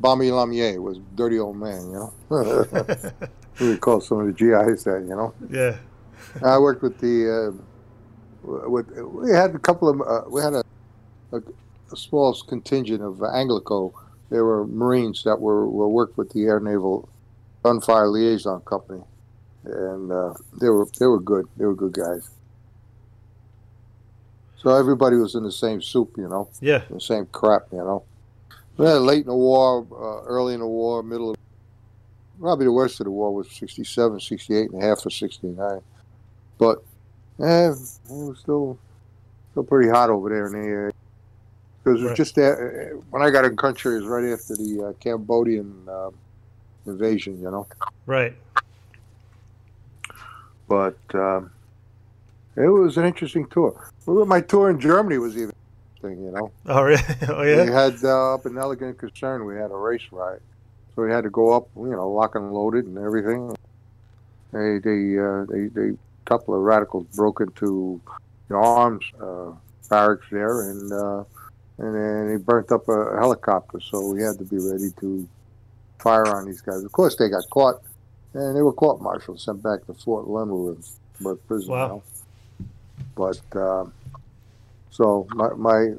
Bami 0.00 0.30
Lamier 0.30 0.80
was 0.80 0.98
a 0.98 1.02
dirty 1.16 1.38
old 1.38 1.56
man, 1.56 1.86
you 1.86 1.92
know? 1.92 2.14
we 3.60 3.76
call 3.78 4.00
some 4.00 4.20
of 4.20 4.26
the 4.26 4.32
GIs 4.32 4.84
that, 4.84 5.02
you 5.02 5.16
know? 5.16 5.34
Yeah. 5.50 5.76
I 6.44 6.58
worked 6.58 6.82
with 6.82 6.98
the 6.98 7.52
uh, 7.52 7.72
with 8.42 8.90
we 8.90 9.30
had 9.30 9.54
a 9.54 9.58
couple 9.58 9.88
of 9.88 10.00
uh, 10.00 10.28
we 10.28 10.40
had 10.40 10.54
a, 10.54 10.64
a, 11.32 11.42
a 11.92 11.96
small 11.96 12.34
contingent 12.48 13.02
of 13.02 13.16
Anglico. 13.18 13.92
There 14.30 14.44
were 14.44 14.66
Marines 14.66 15.22
that 15.24 15.40
were, 15.40 15.68
were 15.68 15.88
worked 15.88 16.16
with 16.16 16.30
the 16.32 16.44
Air 16.44 16.58
Naval 16.60 17.08
Gunfire 17.62 18.08
Liaison 18.08 18.60
Company, 18.62 19.02
and 19.64 20.10
uh, 20.10 20.34
they 20.60 20.68
were 20.68 20.86
they 20.98 21.06
were 21.06 21.20
good. 21.20 21.46
They 21.56 21.66
were 21.66 21.74
good 21.74 21.92
guys. 21.92 22.28
So 24.56 24.70
everybody 24.76 25.16
was 25.16 25.34
in 25.34 25.42
the 25.42 25.52
same 25.52 25.82
soup, 25.82 26.14
you 26.16 26.28
know, 26.28 26.48
Yeah. 26.60 26.82
the 26.88 27.00
same 27.00 27.26
crap, 27.26 27.66
you 27.72 27.78
know. 27.78 28.04
Yeah, 28.78 28.94
late 28.94 29.22
in 29.22 29.26
the 29.26 29.34
war, 29.36 29.84
uh, 29.90 30.24
early 30.26 30.54
in 30.54 30.60
the 30.60 30.66
war, 30.66 31.02
middle 31.02 31.30
of 31.30 31.36
probably 32.40 32.64
the 32.66 32.72
worst 32.72 33.00
of 33.00 33.04
the 33.04 33.10
war 33.10 33.34
was 33.34 33.50
67, 33.50 34.18
68 34.20 34.70
and 34.70 34.82
a 34.82 34.86
half 34.86 35.04
or 35.04 35.10
69. 35.10 35.80
But 36.58 36.82
eh, 37.40 37.68
it 37.70 37.76
was 38.08 38.38
still 38.38 38.78
still 39.50 39.64
pretty 39.64 39.90
hot 39.90 40.10
over 40.10 40.28
there 40.30 40.46
in 40.46 40.52
the 40.52 40.58
area. 40.66 40.92
Because 41.82 42.00
it 42.00 42.02
was 42.02 42.10
Right. 42.10 42.16
just 42.16 42.34
there, 42.36 42.96
when 43.10 43.22
I 43.22 43.30
got 43.30 43.44
in 43.44 43.56
country, 43.56 43.94
it 43.96 44.00
was 44.02 44.06
right 44.06 44.24
after 44.32 44.54
the 44.54 44.88
uh, 44.88 44.92
Cambodian 45.00 45.74
uh, 45.88 46.10
invasion, 46.86 47.40
you 47.40 47.50
know. 47.50 47.66
Right. 48.06 48.34
But 50.68 50.98
um, 51.14 51.50
it 52.56 52.68
was 52.68 52.96
an 52.98 53.04
interesting 53.04 53.46
tour. 53.46 53.90
Well, 54.06 54.24
My 54.26 54.40
tour 54.40 54.70
in 54.70 54.80
Germany 54.80 55.18
was 55.18 55.36
even 55.36 55.52
interesting, 55.96 56.24
you 56.24 56.30
know. 56.30 56.50
Oh, 56.66 56.82
really? 56.82 57.02
Oh, 57.28 57.42
yeah. 57.42 57.64
We 57.64 57.72
had 57.72 57.96
uh, 58.04 58.34
up 58.34 58.46
in 58.46 58.56
Elegant 58.56 58.98
Concern, 58.98 59.44
we 59.44 59.56
had 59.56 59.70
a 59.70 59.76
race 59.76 60.02
ride, 60.12 60.40
so 60.94 61.02
we 61.02 61.10
had 61.10 61.24
to 61.24 61.30
go 61.30 61.52
up, 61.52 61.68
you 61.76 61.90
know, 61.90 62.08
lock 62.10 62.36
and 62.36 62.52
loaded 62.52 62.86
and 62.86 62.96
everything. 62.98 63.54
They, 64.52 64.78
they, 64.78 65.18
uh, 65.18 65.46
they, 65.46 65.66
they, 65.66 65.96
couple 66.24 66.54
of 66.54 66.60
radicals 66.60 67.06
broke 67.16 67.40
into 67.40 68.00
the 68.48 68.54
arms 68.54 69.04
uh, 69.20 69.50
barracks 69.90 70.26
there, 70.30 70.70
and 70.70 70.92
uh, 70.92 71.24
and 71.78 71.94
then 71.94 72.30
he 72.30 72.36
burnt 72.42 72.70
up 72.72 72.88
a 72.88 73.16
helicopter. 73.18 73.80
So 73.80 74.06
we 74.08 74.22
had 74.22 74.38
to 74.38 74.44
be 74.44 74.58
ready 74.58 74.90
to 75.00 75.28
fire 75.98 76.26
on 76.26 76.46
these 76.46 76.60
guys. 76.60 76.82
Of 76.84 76.92
course, 76.92 77.16
they 77.16 77.28
got 77.28 77.48
caught, 77.50 77.82
and 78.34 78.56
they 78.56 78.62
were 78.62 78.72
court-martialed, 78.72 79.40
sent 79.40 79.62
back 79.62 79.86
to 79.86 79.94
Fort 79.94 80.28
Leonard, 80.28 80.78
but 81.20 81.46
prison 81.46 81.70
Wow. 81.70 81.86
now. 81.88 82.02
But 83.14 83.40
uh, 83.56 83.84
so 84.90 85.26
my 85.34 85.50
my 85.54 85.92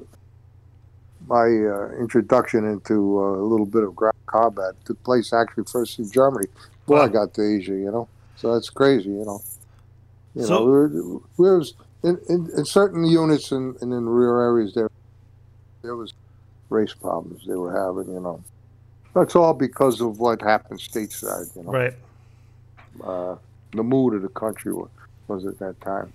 my 1.27 1.45
uh, 1.45 1.89
introduction 1.99 2.65
into 2.65 3.19
uh, 3.19 3.35
a 3.39 3.45
little 3.45 3.65
bit 3.65 3.83
of 3.83 3.95
ground 3.95 4.15
combat 4.25 4.73
took 4.85 5.01
place 5.03 5.31
actually 5.31 5.63
first 5.65 5.99
in 5.99 6.09
Germany 6.11 6.47
before 6.85 7.01
I 7.01 7.07
got 7.07 7.33
to 7.35 7.41
Asia. 7.41 7.73
You 7.73 7.91
know, 7.91 8.07
so 8.35 8.53
that's 8.53 8.69
crazy. 8.69 9.09
You 9.09 9.25
know, 9.25 9.41
you 10.35 10.43
So- 10.43 10.59
know, 10.59 10.65
we 10.65 10.71
were, 10.71 10.87
we 11.37 11.57
was 11.57 11.73
in, 12.03 12.17
in, 12.27 12.49
in 12.57 12.65
certain 12.65 13.05
units 13.05 13.51
and, 13.51 13.75
and 13.81 13.93
in 13.93 14.09
rear 14.09 14.41
areas 14.41 14.73
there 14.73 14.89
there 15.83 15.95
was 15.95 16.13
race 16.69 16.93
problems 16.93 17.45
they 17.45 17.55
were 17.55 17.71
having. 17.71 18.11
You 18.11 18.21
know, 18.21 18.43
that's 19.13 19.35
all 19.35 19.53
because 19.53 20.01
of 20.01 20.19
what 20.19 20.41
happened 20.41 20.79
stateside. 20.79 21.55
You 21.55 21.63
know, 21.63 21.71
Right. 21.71 21.93
uh, 23.03 23.35
the 23.71 23.83
mood 23.83 24.15
of 24.15 24.21
the 24.23 24.29
country 24.29 24.73
was, 24.73 24.89
was 25.27 25.45
at 25.45 25.59
that 25.59 25.79
time. 25.81 26.11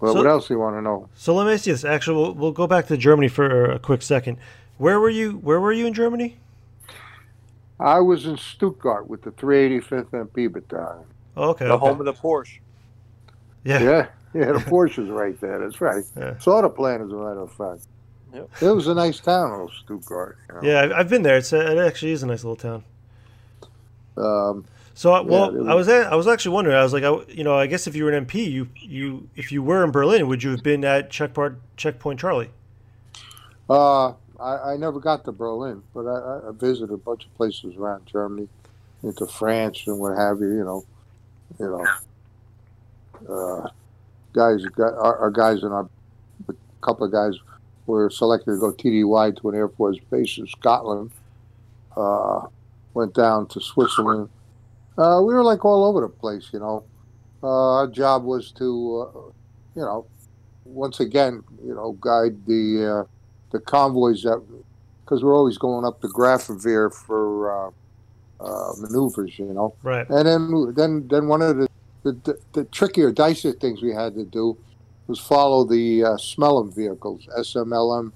Well, 0.00 0.12
So- 0.12 0.18
what 0.18 0.26
else 0.28 0.48
do 0.48 0.54
you 0.54 0.60
want 0.60 0.76
to 0.76 0.82
know? 0.82 1.08
So 1.14 1.34
let 1.34 1.46
me 1.46 1.54
ask 1.54 1.66
you 1.66 1.72
this. 1.72 1.84
Actually, 1.84 2.16
we'll, 2.16 2.34
we'll 2.34 2.52
go 2.52 2.66
back 2.66 2.88
to 2.88 2.96
Germany 2.96 3.28
for 3.28 3.70
a 3.70 3.78
quick 3.78 4.02
second. 4.02 4.36
Where 4.78 4.98
were 4.98 5.10
you? 5.10 5.32
Where 5.38 5.60
were 5.60 5.72
you 5.72 5.86
in 5.86 5.94
Germany? 5.94 6.38
I 7.78 8.00
was 8.00 8.26
in 8.26 8.36
Stuttgart 8.36 9.08
with 9.08 9.22
the 9.22 9.30
385th 9.32 10.10
MP 10.10 10.52
battalion. 10.52 11.04
Oh, 11.36 11.50
okay. 11.50 11.66
The 11.66 11.72
okay. 11.74 11.86
home 11.86 12.00
of 12.00 12.06
the 12.06 12.12
Porsche. 12.12 12.58
Yeah. 13.64 13.80
Yeah, 13.80 14.06
yeah, 14.34 14.52
the 14.52 14.58
Porsche's 14.70 15.08
right 15.08 15.40
there. 15.40 15.60
That's 15.60 15.80
right. 15.80 16.04
Yeah. 16.16 16.38
Saw 16.38 16.60
the 16.62 16.68
plan, 16.68 17.00
as 17.00 17.10
a 17.10 17.14
matter 17.14 17.40
of 17.40 17.52
fact. 17.52 17.86
Yep. 18.34 18.48
It 18.62 18.70
was 18.70 18.86
a 18.86 18.94
nice 18.94 19.20
town, 19.20 19.52
old 19.52 19.72
Stuttgart. 19.72 20.38
You 20.48 20.54
know? 20.54 20.60
Yeah, 20.62 20.80
I've, 20.82 20.92
I've 20.92 21.08
been 21.08 21.22
there. 21.22 21.36
It's 21.36 21.52
a, 21.52 21.72
it 21.72 21.78
actually 21.86 22.12
is 22.12 22.22
a 22.22 22.26
nice 22.26 22.44
little 22.44 22.56
town. 22.56 22.84
Um, 24.16 24.64
So, 24.94 25.14
uh, 25.14 25.22
well, 25.22 25.54
it 25.56 25.68
I 25.68 25.74
was 25.74 25.88
at, 25.88 26.12
I 26.12 26.16
was 26.16 26.26
actually 26.28 26.54
wondering. 26.54 26.76
I 26.76 26.82
was 26.82 26.92
like, 26.92 27.04
I, 27.04 27.20
you 27.28 27.44
know, 27.44 27.56
I 27.58 27.66
guess 27.66 27.86
if 27.86 27.94
you 27.96 28.04
were 28.04 28.10
an 28.10 28.24
MP, 28.26 28.50
you 28.50 28.68
you 28.74 29.28
if 29.36 29.50
you 29.52 29.62
were 29.62 29.84
in 29.84 29.90
Berlin, 29.90 30.28
would 30.28 30.42
you 30.42 30.50
have 30.50 30.62
been 30.62 30.84
at 30.84 31.10
checkpoint 31.10 31.56
checkpoint 31.76 32.20
Charlie? 32.20 32.50
uh, 33.70 34.08
I, 34.40 34.72
I 34.72 34.76
never 34.76 34.98
got 35.00 35.24
to 35.24 35.32
Berlin, 35.32 35.82
but 35.94 36.06
I, 36.06 36.48
I 36.48 36.52
visited 36.52 36.92
a 36.92 36.96
bunch 36.98 37.24
of 37.24 37.34
places 37.36 37.76
around 37.76 38.06
Germany, 38.06 38.48
into 39.02 39.26
France 39.26 39.84
and 39.86 39.98
what 39.98 40.16
have 40.18 40.40
you. 40.40 40.48
You 40.48 40.64
know, 40.64 40.84
you 41.58 41.66
know, 43.26 43.34
uh, 43.34 43.68
guys, 44.32 44.64
got- 44.66 44.94
our, 44.94 45.16
our 45.18 45.30
guys 45.30 45.62
and 45.62 45.72
our 45.72 45.88
a 46.48 46.54
couple 46.82 47.06
of 47.06 47.12
guys 47.12 47.34
were 47.92 48.10
selected 48.10 48.52
to 48.52 48.58
go 48.58 48.72
TDY 48.72 49.40
to 49.40 49.48
an 49.50 49.54
Air 49.54 49.68
Force 49.68 49.98
base 50.10 50.38
in 50.38 50.46
Scotland. 50.46 51.10
Uh, 51.96 52.46
went 52.94 53.14
down 53.14 53.46
to 53.48 53.60
Switzerland. 53.60 54.28
Uh, 54.96 55.20
we 55.24 55.34
were 55.34 55.42
like 55.42 55.64
all 55.64 55.84
over 55.84 56.00
the 56.00 56.08
place, 56.08 56.50
you 56.52 56.58
know. 56.58 56.84
Uh, 57.42 57.76
our 57.76 57.86
job 57.86 58.24
was 58.24 58.52
to, 58.52 59.08
uh, 59.14 59.18
you 59.74 59.82
know, 59.82 60.06
once 60.64 61.00
again, 61.00 61.42
you 61.64 61.74
know, 61.74 61.92
guide 62.00 62.36
the 62.46 63.00
uh, 63.00 63.04
the 63.50 63.60
convoys 63.60 64.22
that 64.22 64.40
because 65.04 65.22
we're 65.22 65.36
always 65.36 65.58
going 65.58 65.84
up 65.84 66.00
to 66.00 66.08
Grafenwehr 66.08 66.94
for 66.94 67.66
uh, 67.66 67.70
uh, 68.40 68.72
maneuvers, 68.78 69.38
you 69.38 69.52
know. 69.52 69.74
Right. 69.82 70.08
And 70.08 70.26
then, 70.26 70.74
then, 70.74 71.08
then 71.08 71.26
one 71.26 71.42
of 71.42 71.56
the, 71.56 71.68
the, 72.04 72.38
the 72.52 72.64
trickier, 72.64 73.12
dicier 73.12 73.58
things 73.60 73.82
we 73.82 73.92
had 73.92 74.14
to 74.14 74.24
do 74.24 74.56
was 75.12 75.20
follow 75.20 75.62
the 75.64 76.02
uh, 76.04 76.62
vehicles, 76.70 77.28
SMLM, 77.38 78.12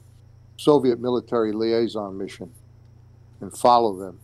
Soviet 0.57 0.99
Military 0.99 1.53
Liaison 1.53 2.17
Mission, 2.17 2.51
and 3.43 3.55
follow 3.55 3.99
them 3.99 4.19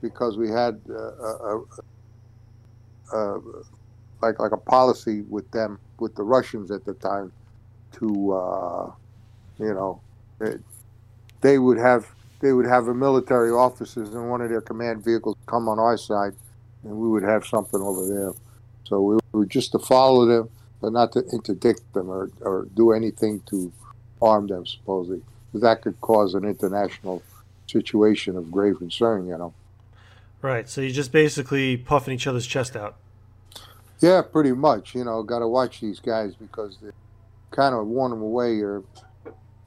because 0.00 0.36
we 0.36 0.48
had 0.48 0.80
uh, 0.88 0.94
a, 0.94 1.64
a, 3.12 3.16
a, 3.16 3.40
like 4.22 4.38
like 4.38 4.52
a 4.52 4.56
policy 4.56 5.22
with 5.22 5.50
them, 5.50 5.80
with 5.98 6.14
the 6.14 6.22
Russians 6.22 6.70
at 6.70 6.84
the 6.84 6.94
time, 6.94 7.32
to 7.94 8.32
uh, 8.32 8.92
you 9.58 9.74
know, 9.74 10.00
they, 10.38 10.54
they 11.40 11.58
would 11.58 11.78
have 11.78 12.06
they 12.38 12.52
would 12.52 12.66
have 12.66 12.86
a 12.86 12.94
military 12.94 13.50
officers 13.50 14.10
in 14.14 14.28
one 14.28 14.40
of 14.42 14.48
their 14.48 14.60
command 14.60 15.04
vehicles 15.04 15.36
come 15.46 15.68
on 15.68 15.80
our 15.80 15.96
side, 15.96 16.34
and 16.84 16.92
we 16.96 17.08
would 17.08 17.24
have 17.24 17.44
something 17.44 17.80
over 17.80 18.06
there. 18.06 18.32
So 18.84 19.00
we 19.00 19.18
were 19.32 19.46
just 19.46 19.72
to 19.72 19.80
follow 19.80 20.24
them, 20.24 20.48
but 20.86 20.92
not 20.92 21.10
to 21.10 21.24
interdict 21.32 21.80
them 21.94 22.08
or, 22.08 22.30
or 22.42 22.68
do 22.76 22.92
anything 22.92 23.40
to 23.50 23.72
harm 24.22 24.46
them, 24.46 24.64
supposedly. 24.64 25.20
that 25.52 25.82
could 25.82 26.00
cause 26.00 26.32
an 26.34 26.44
international 26.44 27.24
situation 27.66 28.36
of 28.36 28.52
grave 28.52 28.78
concern, 28.78 29.26
you 29.26 29.36
know. 29.36 29.52
Right. 30.42 30.68
So 30.68 30.80
you're 30.80 30.92
just 30.92 31.10
basically 31.10 31.76
puffing 31.76 32.14
each 32.14 32.28
other's 32.28 32.46
chest 32.46 32.76
out. 32.76 32.94
Yeah, 33.98 34.22
pretty 34.22 34.52
much. 34.52 34.94
You 34.94 35.02
know, 35.02 35.24
got 35.24 35.40
to 35.40 35.48
watch 35.48 35.80
these 35.80 35.98
guys 35.98 36.36
because 36.36 36.78
they 36.80 36.90
kind 37.50 37.74
of 37.74 37.88
warn 37.88 38.12
them 38.12 38.22
away 38.22 38.60
or 38.60 38.84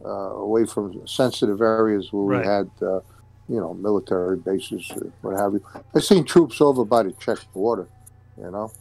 uh, 0.05 0.07
away 0.07 0.63
from 0.65 1.05
sensitive 1.05 1.59
areas 1.59 2.13
where 2.13 2.23
Right. 2.23 2.45
we 2.45 2.47
had, 2.47 2.69
uh, 2.81 3.01
you 3.49 3.59
know, 3.59 3.73
military 3.73 4.37
bases 4.37 4.89
or 4.95 5.11
what 5.21 5.37
have 5.37 5.51
you. 5.51 5.61
I've 5.93 6.05
seen 6.05 6.23
troops 6.23 6.61
over 6.61 6.85
by 6.85 7.03
the 7.03 7.11
Czech 7.11 7.39
border. 7.53 7.89
You 8.37 8.51
know, 8.51 8.71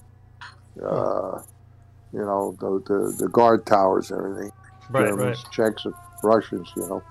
uh, 0.86 1.42
you 2.12 2.20
know 2.20 2.56
the, 2.60 2.82
the 2.86 3.14
the 3.24 3.28
guard 3.28 3.66
towers, 3.66 4.10
and 4.10 4.20
everything. 4.20 4.52
Right. 4.90 5.06
Germans, 5.08 5.44
Right. 5.44 5.52
Czechs, 5.52 5.86
Russians. 6.22 6.72
You 6.76 6.88
know, 6.88 7.02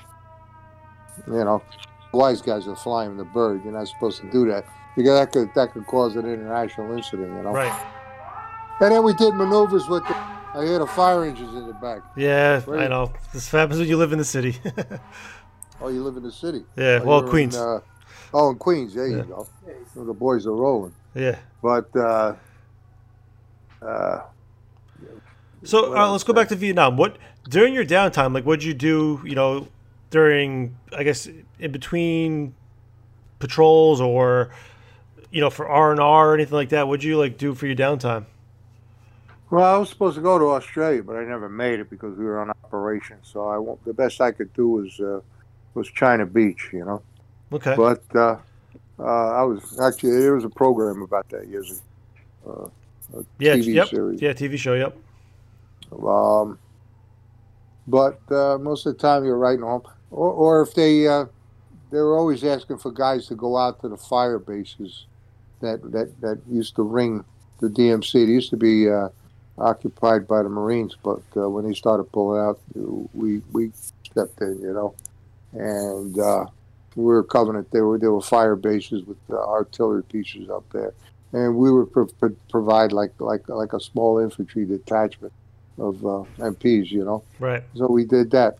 you 1.28 1.44
know, 1.44 1.62
wise 2.14 2.42
guys 2.42 2.68
are 2.68 2.76
flying 2.76 3.18
the 3.18 3.24
bird. 3.26 3.64
You're 3.64 3.74
not 3.74 3.88
supposed 3.88 4.22
to 4.22 4.30
do 4.32 4.48
that 4.50 4.66
because 4.96 5.20
that 5.20 5.32
could 5.32 5.50
that 5.56 5.74
could 5.74 5.86
cause 5.88 6.16
an 6.16 6.26
international 6.26 6.96
incident. 6.96 7.30
You 7.36 7.44
know. 7.44 7.52
Right. 7.52 7.86
And 8.80 8.92
then 8.92 9.04
we 9.04 9.14
did 9.14 9.34
maneuvers 9.36 9.88
with 9.88 10.04
the. 10.08 10.16
I 10.54 10.66
hear 10.66 10.80
the 10.80 10.88
fire 10.88 11.24
engines 11.26 11.54
in 11.54 11.68
the 11.68 11.74
back. 11.74 12.02
Yeah, 12.16 12.62
I 12.66 12.70
Right. 12.70 12.90
know. 12.90 13.12
This 13.34 13.52
happens 13.52 13.80
when 13.80 13.88
you 13.88 13.98
live 13.98 14.12
in 14.14 14.18
the 14.20 14.26
city. 14.26 14.56
Oh, 15.80 15.90
you 15.90 16.02
live 16.04 16.18
in 16.18 16.24
the 16.24 16.32
city. 16.32 16.64
yeah. 16.76 17.02
Oh, 17.04 17.06
Well, 17.06 17.18
you're 17.20 17.26
in, 17.26 17.30
Queens. 17.30 17.56
uh, 17.56 17.80
oh, 18.34 18.50
in 18.50 18.56
Queens. 18.58 18.96
There 18.96 19.06
Yeah. 19.08 19.18
you 19.18 19.24
go. 19.26 19.48
So 19.94 20.04
the 20.06 20.14
boys 20.14 20.48
are 20.48 20.52
rolling. 20.56 20.92
yeah. 21.14 21.36
But 21.62 21.96
uh, 21.96 22.34
uh, 23.84 24.22
So 25.64 25.90
What 25.90 25.98
else 26.00 26.12
let's 26.12 26.24
go 26.24 26.34
back 26.34 26.50
to 26.50 26.56
Vietnam. 26.56 26.98
What 26.98 27.18
during 27.50 27.74
your 27.74 27.86
downtime, 27.86 28.34
like, 28.34 28.44
what'd 28.44 28.64
you 28.64 28.74
do? 28.74 29.22
You 29.26 29.36
know, 29.36 29.68
during 30.10 30.78
I 30.96 31.04
guess 31.04 31.28
in 31.60 31.72
between 31.72 32.54
patrols 33.40 34.02
or 34.02 34.52
you 35.32 35.42
know 35.42 35.50
for 35.50 35.68
R 35.68 35.92
and 35.92 36.00
R 36.00 36.32
or 36.32 36.34
anything 36.34 36.56
like 36.56 36.70
that. 36.70 36.88
What'd 36.88 37.04
you 37.04 37.18
like 37.18 37.38
do 37.38 37.54
for 37.54 37.66
your 37.68 37.76
downtime? 37.76 38.26
well, 39.50 39.76
I 39.76 39.78
was 39.78 39.90
supposed 39.90 40.16
to 40.16 40.22
go 40.22 40.38
to 40.38 40.46
Australia, 40.46 41.02
but 41.02 41.16
I 41.16 41.24
never 41.24 41.48
made 41.48 41.80
it 41.80 41.90
because 41.90 42.18
we 42.18 42.26
were 42.26 42.40
on 42.40 42.50
operation. 42.50 43.18
So 43.24 43.48
I 43.48 43.58
won't, 43.58 43.84
the 43.86 43.94
best 43.94 44.20
I 44.20 44.32
could 44.32 44.54
do 44.54 44.68
was 44.68 45.00
uh, 45.00 45.22
was 45.74 45.88
China 45.90 46.26
Beach, 46.26 46.70
you 46.74 46.84
know. 46.84 47.02
Okay. 47.54 47.76
But 47.76 48.04
uh, 48.14 48.38
uh, 49.00 49.04
I 49.04 49.44
was 49.44 49.80
actually 49.80 50.20
there 50.20 50.36
was 50.36 50.44
a 50.44 50.50
program 50.50 51.02
about 51.02 51.30
that 51.30 51.48
years 51.48 51.82
ago. 52.46 52.72
Uh, 53.14 53.20
a 53.20 53.26
yeah. 53.40 53.56
TV 53.56 53.74
yep. 53.74 53.88
series. 53.88 54.22
Yeah. 54.22 54.34
TV 54.34 54.58
show. 54.58 54.74
Yep. 54.74 54.98
Um, 55.92 56.60
but 57.88 58.20
uh, 58.32 58.58
most 58.58 58.86
of 58.86 58.96
the 58.96 59.00
time 59.00 59.24
you're 59.24 59.38
writing 59.38 59.64
home, 59.64 59.84
or, 60.12 60.32
or 60.32 60.62
if 60.62 60.74
they 60.74 61.08
uh, 61.08 61.26
they 61.90 62.00
were 62.00 62.18
always 62.18 62.44
asking 62.44 62.78
for 62.78 62.92
guys 62.92 63.28
to 63.28 63.36
go 63.36 63.58
out 63.58 63.82
to 63.82 63.88
the 63.88 63.98
fire 63.98 64.40
bases 64.40 65.06
that 65.62 65.82
that 65.92 66.20
that 66.22 66.40
used 66.50 66.76
to 66.76 66.84
ring 66.84 67.24
the 67.60 67.68
DMZ. 67.68 68.16
It 68.16 68.30
used 68.30 68.50
to 68.50 68.58
be 68.58 68.90
uh, 68.90 69.10
occupied 69.58 70.28
by 70.28 70.44
the 70.44 70.50
Marines, 70.50 70.96
but 71.02 71.22
uh, 71.36 71.50
when 71.50 71.66
they 71.66 71.74
started 71.74 72.12
pulling 72.12 72.42
out, 72.42 72.60
we 73.14 73.42
we 73.52 73.72
stepped 74.04 74.42
in, 74.42 74.60
you 74.62 74.74
know, 74.74 74.94
and 75.54 76.20
uh, 76.20 76.46
we 76.96 77.06
were 77.06 77.24
covering 77.24 77.60
it. 77.60 77.72
There 77.72 77.86
were 77.86 77.98
there 77.98 78.12
were 78.12 78.22
fire 78.22 78.56
bases 78.56 79.04
with 79.06 79.18
artillery 79.32 80.04
pieces 80.04 80.50
up 80.50 80.66
there, 80.74 80.94
and 81.32 81.56
we 81.56 81.72
would 81.72 81.92
pro- 81.94 82.08
pro- 82.08 82.36
provide 82.50 82.92
like 82.92 83.14
like 83.20 83.48
like 83.48 83.72
a 83.72 83.80
small 83.80 84.20
infantry 84.20 84.66
detachment 84.66 85.32
of 85.80 86.04
uh, 86.06 86.24
MPs, 86.40 86.92
you 86.92 87.04
know. 87.04 87.24
Right. 87.40 87.64
So 87.76 87.88
we 87.88 88.06
did 88.06 88.32
that, 88.32 88.58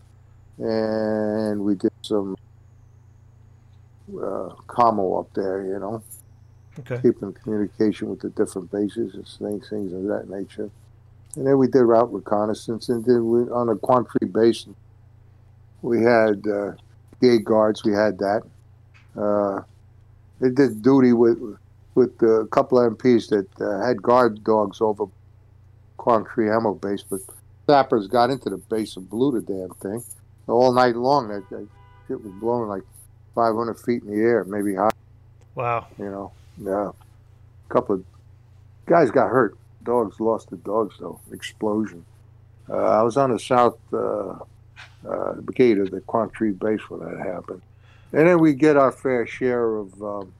and 0.58 1.60
we 1.64 1.74
did 1.74 1.90
some 2.02 2.36
uh, 4.14 4.50
commo 4.68 5.20
up 5.20 5.28
there, 5.34 5.64
you 5.66 5.78
know, 5.78 6.02
Okay. 6.78 7.00
keeping 7.02 7.32
communication 7.32 8.08
with 8.08 8.20
the 8.20 8.30
different 8.30 8.70
bases 8.70 9.14
and 9.14 9.26
things, 9.26 9.68
things 9.68 9.92
of 9.92 10.04
that 10.04 10.28
nature. 10.30 10.70
and 11.36 11.46
then 11.46 11.58
we 11.58 11.66
did 11.66 11.80
route 11.82 12.12
reconnaissance, 12.12 12.88
and 12.88 13.04
then 13.04 13.28
we 13.30 13.40
on 13.50 13.68
a 13.68 13.76
Quang 13.76 14.06
Tri 14.06 14.28
base. 14.28 14.66
We 15.82 16.02
had 16.02 16.44
uh, 16.46 16.72
gate 17.20 17.44
guards. 17.44 17.84
We 17.84 17.92
had 17.92 18.18
that. 18.18 18.42
Uh, 19.16 19.62
they 20.40 20.50
did 20.50 20.82
duty 20.82 21.12
with 21.12 21.38
with 21.94 22.20
a 22.22 22.46
couple 22.52 22.78
of 22.80 22.96
MPs 22.96 23.28
that 23.30 23.48
uh, 23.60 23.84
had 23.84 24.00
guard 24.02 24.42
dogs 24.44 24.80
over 24.80 25.04
Quang 26.08 26.24
Tri 26.24 26.48
ammo 26.48 26.72
base, 26.72 27.02
but 27.02 27.20
sappers 27.66 28.06
got 28.06 28.30
into 28.30 28.48
the 28.48 28.56
base 28.56 28.96
and 28.96 29.10
blew 29.10 29.30
the 29.30 29.42
damn 29.42 29.68
thing 29.74 30.02
all 30.46 30.72
night 30.72 30.96
long. 30.96 31.28
That, 31.28 31.46
that 31.50 31.68
shit 32.06 32.24
was 32.24 32.32
blowing 32.40 32.66
like 32.66 32.82
500 33.34 33.78
feet 33.78 34.04
in 34.04 34.08
the 34.08 34.22
air, 34.22 34.42
maybe 34.44 34.74
high. 34.74 34.88
Wow. 35.54 35.86
You 35.98 36.06
know, 36.06 36.32
yeah. 36.62 36.92
A 36.92 37.74
couple 37.74 37.96
of 37.96 38.04
guys 38.86 39.10
got 39.10 39.28
hurt. 39.28 39.58
Dogs 39.82 40.18
lost 40.18 40.48
the 40.48 40.56
dogs 40.56 40.94
though. 40.98 41.20
Explosion. 41.30 42.06
Uh, 42.70 43.00
I 43.00 43.02
was 43.02 43.18
on 43.18 43.30
the 43.30 43.38
south 43.38 43.76
uh, 43.92 44.38
uh, 45.06 45.32
gate 45.54 45.76
of 45.76 45.90
the 45.90 46.00
Quang 46.00 46.30
Tri 46.30 46.52
base 46.52 46.88
when 46.88 47.00
that 47.00 47.18
happened, 47.18 47.60
and 48.14 48.26
then 48.26 48.38
we 48.38 48.54
get 48.54 48.78
our 48.78 48.92
fair 48.92 49.26
share 49.26 49.76
of. 49.76 50.02
Um, 50.02 50.32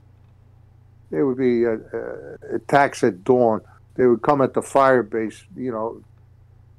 there 1.11 1.27
would 1.27 1.37
be 1.37 1.67
uh, 1.67 1.77
uh, 1.93 2.55
attacks 2.55 3.05
at 3.05 3.23
dawn. 3.23 3.61
They 3.99 4.07
would 4.07 4.23
come 4.23 4.41
at 4.41 4.55
the 4.55 4.63
fire 4.63 5.03
base, 5.03 5.43
you 5.57 5.73
know, 5.73 6.01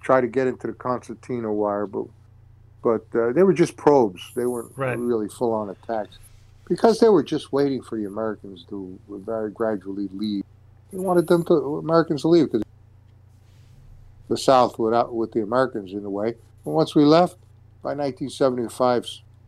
try 0.01 0.21
to 0.21 0.27
get 0.27 0.47
into 0.47 0.67
the 0.67 0.73
concertina 0.73 1.53
wire, 1.53 1.86
but 1.86 2.05
but 2.82 3.05
uh, 3.13 3.34
they 3.34 3.43
were 3.43 3.53
just 3.53 3.75
probes. 3.75 4.21
They 4.36 4.45
weren't 4.45 4.71
Right. 4.77 4.97
really 4.97 5.27
full 5.27 5.51
on 5.53 5.69
attacks 5.69 6.17
because 6.65 6.99
they 6.99 7.10
were 7.10 7.23
just 7.23 7.51
waiting 7.51 7.84
for 7.84 7.97
the 7.97 8.05
Americans 8.05 8.63
to 8.69 8.97
very 9.10 9.51
gradually 9.51 10.08
leave. 10.13 10.43
They 10.91 10.97
wanted 10.97 11.27
them 11.27 11.43
to 11.43 11.53
Americans 11.79 12.21
to 12.21 12.29
leave 12.29 12.45
because 12.45 12.63
the 14.29 14.38
South 14.38 14.79
without 14.79 15.13
with 15.13 15.34
the 15.34 15.41
Americans 15.41 15.91
in 15.91 16.03
the 16.03 16.10
way. 16.10 16.29
And 16.63 16.73
once 16.73 16.95
we 16.95 17.03
left, 17.03 17.36
by 17.84 17.93
1975, 17.95 19.05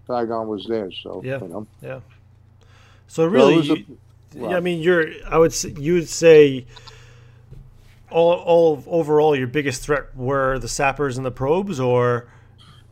Saigon 0.08 0.48
was 0.50 0.66
there. 0.68 0.92
So 0.92 1.22
Yeah. 1.24 1.40
you 1.42 1.48
know, 1.48 1.68
So 1.82 2.02
So 3.08 3.26
really, 3.28 3.60
a- 3.60 3.62
you- 3.76 3.98
well- 4.36 4.54
I 4.54 4.60
mean, 4.60 4.82
you're. 4.82 5.06
I 5.26 5.38
would. 5.38 5.54
Say, 5.54 5.70
you 5.78 5.94
would 5.96 6.10
say. 6.10 6.66
All, 8.12 8.34
all 8.34 8.84
overall, 8.88 9.36
your 9.36 9.48
biggest 9.48 9.82
threat 9.84 10.16
were 10.16 10.60
the 10.60 10.68
sappers 10.68 11.18
and 11.18 11.26
the 11.26 11.32
probes, 11.32 11.80
or 11.80 12.28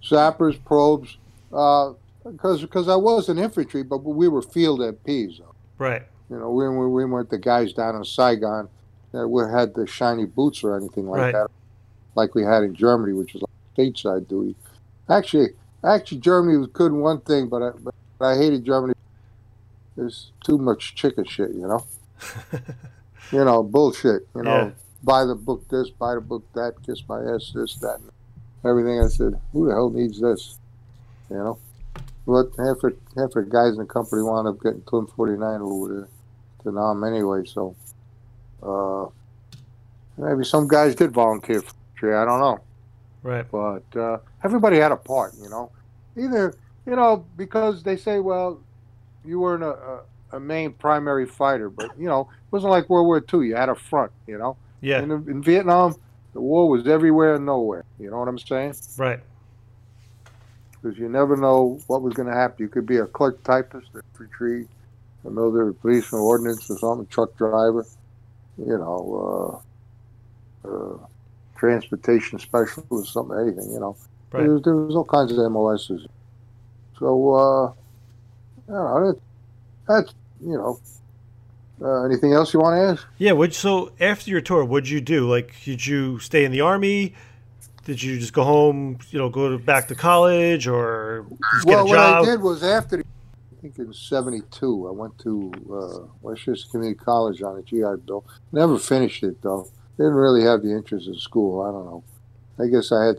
sappers, 0.02 0.56
probes, 0.58 1.18
uh, 1.54 1.92
because 2.26 2.62
because 2.62 2.88
I 2.88 2.96
was 2.96 3.30
an 3.30 3.38
infantry, 3.38 3.84
but 3.84 3.98
we 4.00 4.28
were 4.28 4.42
field 4.42 4.80
MPs. 4.80 5.40
Though. 5.40 5.54
right? 5.78 6.04
You 6.30 6.38
know, 6.38 6.52
we, 6.52 6.70
we, 6.70 6.88
we 6.88 7.06
weren't 7.06 7.30
the 7.32 7.38
guys 7.40 7.74
down 7.74 7.96
in 7.96 8.04
Saigon 8.06 8.70
that 9.14 9.28
we 9.28 9.44
had 9.52 9.74
the 9.74 9.88
shiny 9.88 10.26
boots 10.26 10.64
or 10.64 10.78
anything 10.78 11.08
like 11.08 11.20
Right. 11.22 11.34
that, 11.34 11.48
like 12.16 12.36
we 12.36 12.44
had 12.44 12.62
in 12.64 12.76
Germany, 12.76 13.14
which 13.14 13.34
was 13.34 13.42
like 13.42 13.52
stateside 13.76 14.28
duty. 14.28 14.56
Actually, 15.10 15.50
actually, 15.84 16.20
Germany 16.20 16.58
was 16.58 16.68
good 16.68 16.92
in 16.92 17.00
one 17.00 17.20
thing, 17.22 17.48
but 17.50 17.64
I, 17.64 17.72
but 17.72 17.94
I 18.26 18.38
hated 18.38 18.64
Germany. 18.64 18.94
There's 19.96 20.32
too 20.44 20.58
much 20.60 20.94
chicken 20.96 21.26
shit, 21.26 21.50
you 21.52 21.68
know. 21.68 21.86
you 23.32 23.44
know, 23.44 23.64
bullshit. 23.64 24.28
You 24.36 24.44
know, 24.44 24.56
Yeah. 24.56 24.72
Buy 25.04 25.26
the 25.26 25.36
book 25.36 25.68
this, 25.70 25.90
buy 25.90 26.16
the 26.16 26.22
book 26.22 26.44
that, 26.54 26.74
kiss 26.86 27.04
my 27.08 27.20
ass 27.34 27.52
this, 27.54 27.76
that, 27.78 28.00
and 28.00 28.10
everything. 28.66 29.02
I 29.02 29.08
said, 29.08 29.40
who 29.54 29.68
the 29.68 29.74
hell 29.74 29.90
needs 29.90 30.20
this? 30.20 30.58
You 31.30 31.38
know. 31.38 31.58
But 32.28 32.48
half 32.58 32.80
the 32.82 32.96
half 33.16 33.32
the 33.32 33.42
guys 33.50 33.72
in 33.74 33.78
the 33.80 33.86
company 33.86 34.22
wound 34.22 34.48
up 34.48 34.62
getting 34.62 34.82
Twin 34.82 35.08
49 35.08 35.62
over 35.62 35.94
there 35.94 36.08
to 36.64 36.72
Nam 36.72 37.04
anyway. 37.04 37.44
So 37.46 37.76
uh, 38.62 39.08
maybe 40.18 40.44
some 40.44 40.68
guys 40.68 40.96
did 40.96 41.12
volunteer 41.12 41.62
for 41.62 42.10
the. 42.10 42.18
I 42.18 42.26
don't 42.26 42.40
know, 42.40 42.60
Right. 43.24 43.46
but 43.52 44.00
uh, 44.00 44.20
everybody 44.44 44.78
had 44.78 44.92
a 44.92 44.98
part. 44.98 45.34
You 45.42 45.50
know, 45.50 45.72
either 46.18 46.54
you 46.86 46.96
know 46.96 47.26
because 47.38 47.82
they 47.84 47.98
say, 47.98 48.20
well, 48.20 48.60
you 49.26 49.40
weren't 49.40 49.64
a, 49.64 49.72
a, 49.74 50.00
a 50.34 50.40
main 50.40 50.74
primary 50.74 51.26
fighter, 51.26 51.70
but 51.70 51.98
you 51.98 52.08
know 52.08 52.22
it 52.22 52.52
wasn't 52.52 52.72
like 52.72 52.90
World 52.90 53.08
War 53.08 53.24
II. 53.34 53.48
You 53.48 53.56
had 53.56 53.70
a 53.70 53.76
front. 53.76 54.12
You 54.28 54.38
know, 54.38 54.56
Yeah. 54.82 55.02
in, 55.02 55.12
in 55.12 55.44
Vietnam, 55.44 55.96
the 56.34 56.42
war 56.42 56.70
was 56.70 56.88
everywhere 56.88 57.36
and 57.36 57.46
nowhere. 57.46 57.84
You 58.00 58.10
know 58.12 58.20
what 58.20 58.28
I'm 58.28 58.38
saying? 58.40 58.76
Right. 58.98 59.20
because 60.82 60.98
you 60.98 61.10
never 61.10 61.36
know 61.36 61.80
what 61.88 62.02
was 62.02 62.14
going 62.14 62.28
to 62.30 62.34
happen. 62.36 62.56
You 62.60 62.70
could 62.70 62.86
be 62.86 62.98
a 62.98 63.06
clerk 63.06 63.44
typist, 63.44 63.88
a 63.96 64.02
retreat, 64.18 64.68
a 65.26 65.30
military 65.30 65.74
policeman, 65.74 66.22
ordnance, 66.22 66.70
or 66.70 66.78
something, 66.78 67.08
truck 67.08 67.36
driver, 67.38 67.86
you 68.58 68.78
know, 68.78 69.62
uh, 70.66 70.68
uh, 70.70 70.98
transportation 71.58 72.40
specialist, 72.40 73.12
something, 73.14 73.38
anything, 73.38 73.72
you 73.72 73.80
know. 73.80 73.96
Right. 74.32 74.44
There, 74.44 74.54
was- 74.54 74.64
there 74.64 74.76
was 74.76 74.96
all 74.96 75.04
kinds 75.06 75.32
of 75.32 75.52
MOSs. 75.52 76.08
So, 77.00 77.34
uh, 77.34 77.68
I 77.68 77.74
don't 78.68 78.70
know, 79.02 79.12
that, 79.12 79.20
that's, 79.88 80.14
you 80.42 80.54
know, 80.58 80.80
uh, 81.82 82.04
anything 82.04 82.34
else 82.34 82.54
you 82.54 82.60
want 82.60 82.76
to 82.76 82.94
ask? 82.94 83.08
Yeah. 83.18 83.32
Would 83.34 83.54
so 83.54 83.92
after 84.00 84.30
your 84.30 84.42
tour, 84.42 84.66
what'd 84.66 84.90
you 84.90 85.02
do? 85.02 85.30
Like, 85.30 85.54
did 85.64 85.86
you 85.86 86.20
stay 86.20 86.44
in 86.46 86.52
the 86.52 86.62
army? 86.62 87.14
Did 87.86 88.04
you 88.04 88.20
just 88.20 88.34
go 88.34 88.44
home? 88.44 89.00
You 89.10 89.20
know, 89.20 89.30
go 89.30 89.50
to, 89.50 89.58
back 89.58 89.88
to 89.88 89.96
college, 89.96 90.68
or 90.68 91.26
well, 91.64 91.88
what? 91.88 91.98
I 91.98 92.26
did 92.26 92.42
was 92.42 92.64
after, 92.64 92.98
the, 92.98 93.04
I 93.04 93.62
think 93.62 93.80
in 93.80 93.94
'72, 93.94 94.88
I 94.88 94.92
went 94.92 95.18
to 95.20 95.52
uh, 95.72 96.08
Westchester 96.22 96.70
Community 96.70 97.00
College 97.00 97.42
on 97.42 97.58
a 97.58 97.62
GI 97.62 98.02
Bill. 98.06 98.26
Never 98.52 98.78
finished 98.78 99.24
it 99.24 99.42
though. 99.42 99.70
Didn't 99.98 100.14
really 100.14 100.44
have 100.44 100.62
the 100.62 100.72
interest 100.72 101.08
in 101.08 101.16
school. 101.16 101.62
I 101.62 101.72
don't 101.72 101.86
know. 101.86 102.04
I 102.64 102.68
guess 102.68 102.92
I 102.92 103.06
had 103.06 103.18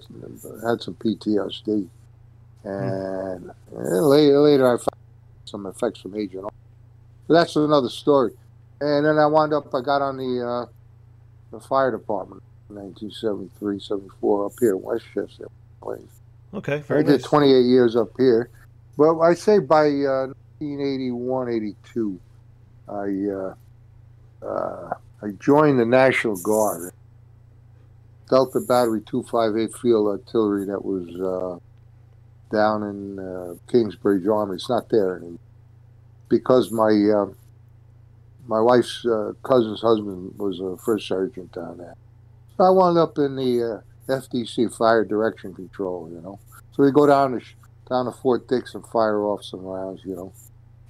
had 0.66 0.82
some 0.82 0.94
PTSD, 0.94 1.88
and, 2.64 3.50
and 3.74 4.06
later, 4.06 4.38
later 4.38 4.66
I 4.66 4.76
found 4.76 5.00
some 5.46 5.66
effects 5.66 6.00
from 6.00 6.14
Agent. 6.14 6.44
Orange. 6.44 6.54
But 7.26 7.34
that's 7.34 7.56
another 7.56 7.88
story. 7.88 8.32
And 8.80 9.04
then 9.04 9.18
I 9.18 9.26
wound 9.26 9.52
up. 9.52 9.74
I 9.74 9.80
got 9.82 10.02
on 10.02 10.16
the 10.16 10.46
uh, 10.46 10.66
the 11.50 11.60
fire 11.60 11.90
department 11.90 12.42
in 12.70 12.76
1973, 12.76 13.80
74 13.80 14.46
up 14.46 14.52
here 14.58 14.70
in 14.70 14.82
Westchester. 14.82 15.48
Place. 15.82 16.00
okay. 16.54 16.74
I 16.74 16.78
Very 16.80 17.04
did 17.04 17.24
28 17.24 17.62
years 17.62 17.96
up 17.96 18.10
here. 18.18 18.50
Well, 18.96 19.22
I 19.22 19.34
say 19.34 19.58
by 19.58 19.86
uh, 19.86 20.28
1981, 20.58 21.48
82, 21.48 22.20
I 22.88 22.92
uh, 22.92 24.46
uh, 24.46 24.94
I 25.22 25.30
joined 25.38 25.78
the 25.78 25.86
National 25.86 26.36
Guard. 26.36 26.92
Delta 28.28 28.60
Battery 28.60 29.00
258 29.06 29.76
Field 29.76 30.06
Artillery 30.06 30.64
that 30.66 30.84
was 30.84 31.08
uh, 31.20 31.58
down 32.54 32.84
in 32.84 33.18
uh, 33.18 33.54
Kingsbridge 33.70 34.26
Army. 34.26 34.54
It's 34.54 34.68
not 34.68 34.88
there 34.88 35.16
anymore 35.16 35.38
because 36.28 36.70
my 36.70 36.90
uh, 36.90 37.26
my 38.46 38.60
wife's 38.60 39.04
uh, 39.06 39.32
cousin's 39.42 39.80
husband 39.80 40.34
was 40.38 40.60
a 40.60 40.76
first 40.76 41.06
sergeant 41.06 41.52
down 41.52 41.78
there. 41.78 41.94
So 42.56 42.64
I 42.64 42.70
wound 42.70 42.98
up 42.98 43.18
in 43.18 43.36
the 43.36 43.82
uh, 44.08 44.12
FDC 44.12 44.76
Fire 44.76 45.04
Direction 45.04 45.54
Control, 45.54 46.10
you 46.12 46.20
know. 46.20 46.38
So 46.72 46.82
we 46.82 46.90
go 46.92 47.06
down 47.06 47.38
to 47.38 47.46
down 47.88 48.04
to 48.06 48.12
Fort 48.12 48.48
Dix 48.48 48.74
and 48.74 48.86
fire 48.86 49.24
off 49.24 49.44
some 49.44 49.62
rounds, 49.62 50.02
you 50.04 50.14
know, 50.14 50.32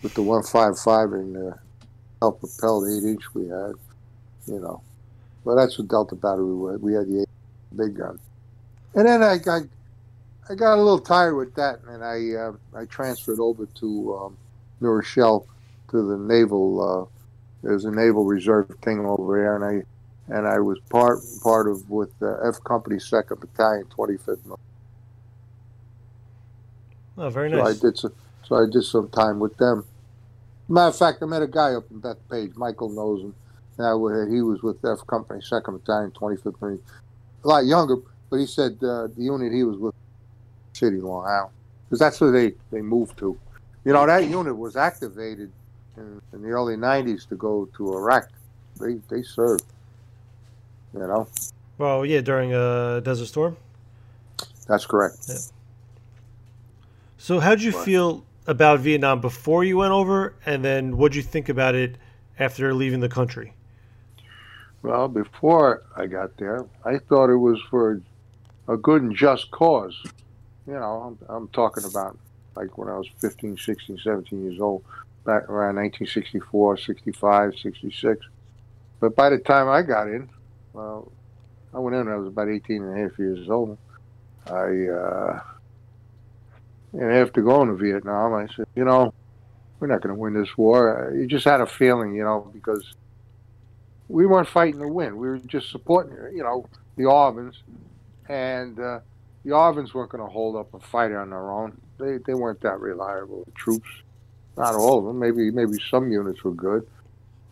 with 0.03 0.15
the 0.15 0.23
155 0.23 1.13
and 1.13 1.35
the 1.35 1.59
self 2.19 2.39
propelled 2.41 2.89
8 2.89 3.05
inch 3.05 3.35
we 3.35 3.49
had, 3.49 3.73
you 4.47 4.61
know. 4.61 4.83
Well, 5.45 5.57
that's 5.57 5.79
what 5.79 5.89
Delta 5.89 6.15
Battery 6.15 6.55
was. 6.55 6.81
We 6.81 6.93
had 6.93 7.09
the 7.09 7.23
8 7.23 7.29
big 7.77 7.97
gun. 7.97 8.19
And 8.95 9.07
then 9.07 9.23
I 9.23 9.39
got, 9.39 9.63
I 10.51 10.55
got 10.55 10.75
a 10.75 10.83
little 10.83 11.01
tired 11.01 11.37
with 11.37 11.55
that, 11.55 11.81
and 11.89 12.05
I 12.05 12.35
uh, 12.35 12.53
I 12.75 12.85
transferred 12.87 13.39
over 13.39 13.67
to 13.67 14.17
um, 14.17 14.37
New 14.81 14.89
Rochelle 14.89 15.47
to 15.91 16.03
the 16.03 16.19
naval. 16.19 17.09
There's 17.63 17.85
a 17.85 17.91
naval 17.91 18.25
reserve 18.25 18.75
thing 18.83 19.01
over 19.01 19.37
there, 19.37 19.57
and 19.57 19.65
I 19.65 20.35
and 20.35 20.47
I 20.47 20.61
was 20.61 20.79
part 20.89 21.19
part 21.43 21.69
of 21.69 21.89
with 21.91 22.11
uh, 22.23 22.49
F 22.49 22.63
Company 22.65 22.99
Second 22.99 23.41
Battalion, 23.41 23.87
25th. 23.87 24.59
Oh, 27.19 27.29
very 27.29 27.51
nice. 27.51 27.59
So 27.59 27.67
I 27.67 27.73
did 27.91 27.99
some, 27.99 28.13
so 28.45 28.57
I 28.57 28.67
did 28.71 28.85
some 28.85 29.09
time 29.11 29.41
with 29.41 29.57
them. 29.59 29.85
Matter 30.69 30.89
of 30.89 30.97
fact, 30.97 31.23
I 31.23 31.27
met 31.27 31.43
a 31.43 31.49
guy 31.49 31.75
up 31.75 31.85
in 31.91 32.01
Bethpage. 32.01 32.57
Michael 32.57 32.91
knows 32.91 33.23
him. 33.23 33.35
Now 33.79 33.97
he 34.27 34.41
was 34.41 34.63
with 34.63 34.85
F 34.85 35.07
Company, 35.07 35.41
Second 35.43 35.79
Battalion, 35.79 36.13
25th 36.13 36.61
Marine. 36.61 36.83
A 37.45 37.49
lot 37.49 37.65
younger, 37.67 37.97
but 38.31 38.37
he 38.37 38.47
said 38.47 38.73
uh, 38.83 39.09
the 39.09 39.23
unit 39.23 39.53
he 39.53 39.65
was 39.65 39.79
with, 39.79 39.95
City, 40.73 41.01
Long 41.01 41.27
Island, 41.27 41.53
because 41.85 41.99
that's 41.99 42.21
where 42.21 42.31
they 42.31 42.55
they 42.71 42.81
moved 42.81 43.19
to. 43.19 43.39
You 43.85 43.93
know, 43.93 44.07
that 44.07 44.29
unit 44.29 44.57
was 44.57 44.77
activated 44.77 45.51
in, 45.97 46.21
in 46.33 46.43
the 46.43 46.49
early 46.51 46.77
90s 46.77 47.29
to 47.29 47.37
go 47.37 47.69
to 47.77 47.95
Iraq. 47.95 48.25
They 48.81 49.01
they 49.11 49.23
served. 49.23 49.65
You 50.95 51.01
know, 51.01 51.31
Well, 51.79 52.07
yeah, 52.07 52.21
during 52.21 52.55
a 52.55 53.01
Desert 53.03 53.27
Storm. 53.27 53.57
that's 54.67 54.87
correct. 54.87 55.17
So, 57.19 57.41
how 57.41 57.51
did 57.51 57.63
you 57.63 57.73
Right. 57.73 57.85
feel 57.85 58.25
about 58.47 58.81
Vietnam 58.81 59.21
before 59.21 59.65
you 59.65 59.79
went 59.79 59.93
over, 59.93 60.35
and 60.47 60.65
then 60.65 60.97
what 60.97 61.13
did 61.13 61.17
you 61.17 61.23
think 61.23 61.49
about 61.49 61.75
it 61.75 61.97
after 62.39 62.75
leaving 62.75 63.01
the 63.01 63.09
country? 63.09 63.55
Well, 64.83 65.09
before 65.09 65.83
I 65.97 66.07
got 66.07 66.37
there, 66.39 66.67
I 66.85 66.99
thought 66.99 67.31
it 67.31 67.37
was 67.37 67.61
for 67.71 68.03
a 68.69 68.77
good 68.77 69.03
and 69.03 69.17
just 69.17 69.51
cause. 69.51 69.97
You 70.67 70.75
know, 70.75 71.19
I'm, 71.29 71.35
I'm 71.35 71.49
talking 71.49 71.85
about 71.85 72.19
like 72.57 72.79
when 72.79 72.89
I 72.89 72.97
was 72.97 73.09
15, 73.21 73.57
16, 73.59 73.99
17 74.03 74.43
years 74.45 74.61
old, 74.61 74.85
back 75.25 75.49
around 75.49 75.77
1964, 75.77 76.79
65, 76.79 77.55
66. 77.59 78.27
But 79.01 79.17
by 79.17 79.31
the 79.31 79.39
time 79.39 79.69
I 79.69 79.83
got 79.83 80.09
in, 80.09 80.29
well, 80.73 81.11
I 81.73 81.79
went 81.79 81.97
in 81.97 82.07
when 82.07 82.15
I 82.15 82.17
was 82.17 82.29
about 82.29 82.49
18 82.49 82.83
and 82.83 82.99
a 82.99 83.03
half 83.03 83.19
years 83.19 83.49
old. 83.49 83.79
I, 84.47 84.87
uh, 84.89 85.41
and 86.93 87.13
after 87.13 87.43
going 87.43 87.69
to 87.69 87.75
Vietnam, 87.75 88.35
I 88.35 88.47
said, 88.55 88.67
you 88.75 88.85
know, 88.85 89.15
we're 89.79 89.87
not 89.87 90.03
going 90.03 90.15
to 90.15 90.21
win 90.21 90.35
this 90.35 90.57
war. 90.59 91.13
You 91.17 91.27
just 91.27 91.45
had 91.45 91.61
a 91.61 91.67
feeling, 91.67 92.15
you 92.15 92.25
know, 92.25 92.51
because 92.53 92.95
we 94.09 94.27
weren't 94.27 94.49
fighting 94.49 94.81
to 94.81 94.89
win. 94.89 95.17
We 95.17 95.29
were 95.29 95.39
just 95.39 95.71
supporting, 95.71 96.17
you 96.37 96.43
know, 96.43 96.67
the 96.97 97.05
ARVNs, 97.05 97.57
and 98.29 98.79
uh, 98.79 99.01
the 99.45 99.51
ARVNs 99.51 99.95
weren't 99.95 100.11
going 100.11 100.25
to 100.25 100.31
hold 100.31 100.57
up 100.57 100.75
a 100.75 100.81
fight 100.81 101.13
on 101.13 101.31
their 101.31 101.51
own. 101.51 101.81
They 101.99 102.19
they 102.19 102.35
weren't 102.35 102.61
that 102.63 102.81
reliable 102.81 103.47
troops. 103.55 103.89
Not 104.57 104.75
all 104.75 104.99
of 104.99 105.05
them. 105.05 105.19
Maybe 105.19 105.51
maybe 105.51 105.79
some 105.91 106.11
units 106.11 106.45
were 106.45 106.53
good, 106.53 106.87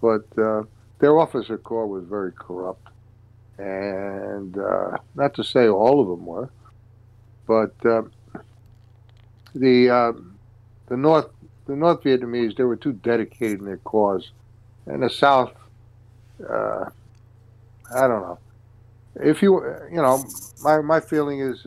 but 0.00 0.26
uh, 0.38 0.64
their 0.98 1.18
officer 1.18 1.56
corps 1.58 1.86
was 1.86 2.04
very 2.04 2.32
corrupt, 2.32 2.88
and 3.58 4.58
uh, 4.58 4.98
not 5.14 5.34
to 5.34 5.44
say 5.44 5.68
all 5.68 6.00
of 6.00 6.08
them 6.08 6.26
were, 6.26 6.50
but 7.46 7.74
uh, 7.86 8.02
the 9.54 9.90
uh, 9.90 10.12
the 10.88 10.96
North 10.96 11.28
the 11.66 11.76
North 11.76 12.02
Vietnamese 12.02 12.56
they 12.56 12.64
were 12.64 12.76
too 12.76 12.92
dedicated 12.92 13.60
in 13.60 13.66
their 13.66 13.78
cause, 13.78 14.32
and 14.86 15.02
the 15.02 15.10
South, 15.10 15.52
uh, 16.48 16.86
I 17.94 18.00
don't 18.06 18.22
know. 18.22 18.38
If 19.16 19.42
you 19.42 19.64
you 19.90 20.02
know 20.02 20.24
my 20.62 20.80
my 20.80 21.00
feeling 21.00 21.40
is 21.40 21.66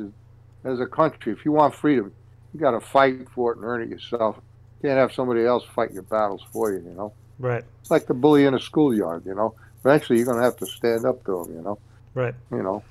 as 0.63 0.79
a 0.79 0.85
country, 0.85 1.33
if 1.33 1.45
you 1.45 1.51
want 1.51 1.73
freedom, 1.73 2.13
you 2.53 2.59
got 2.59 2.71
to 2.71 2.81
fight 2.81 3.27
for 3.29 3.51
it 3.53 3.57
and 3.57 3.65
earn 3.65 3.81
it 3.81 3.89
yourself. 3.89 4.37
You 4.81 4.89
can't 4.89 4.97
have 4.99 5.13
somebody 5.13 5.45
else 5.45 5.63
fight 5.75 5.91
your 5.91 6.03
battles 6.03 6.41
for 6.51 6.71
you. 6.71 6.79
You 6.79 6.93
know, 6.95 7.13
Right. 7.39 7.63
it's 7.81 7.91
like 7.91 8.07
the 8.07 8.13
bully 8.13 8.45
in 8.45 8.53
a 8.55 8.59
schoolyard. 8.59 9.25
You 9.25 9.35
know, 9.35 9.53
eventually 9.85 10.17
you're 10.17 10.25
going 10.25 10.37
to 10.39 10.43
have 10.43 10.57
to 10.57 10.65
stand 10.65 11.05
up 11.05 11.23
to 11.25 11.41
him. 11.43 11.53
You 11.55 11.61
know, 11.61 11.77
Right. 12.15 12.33
you 12.51 12.63
know, 12.63 12.83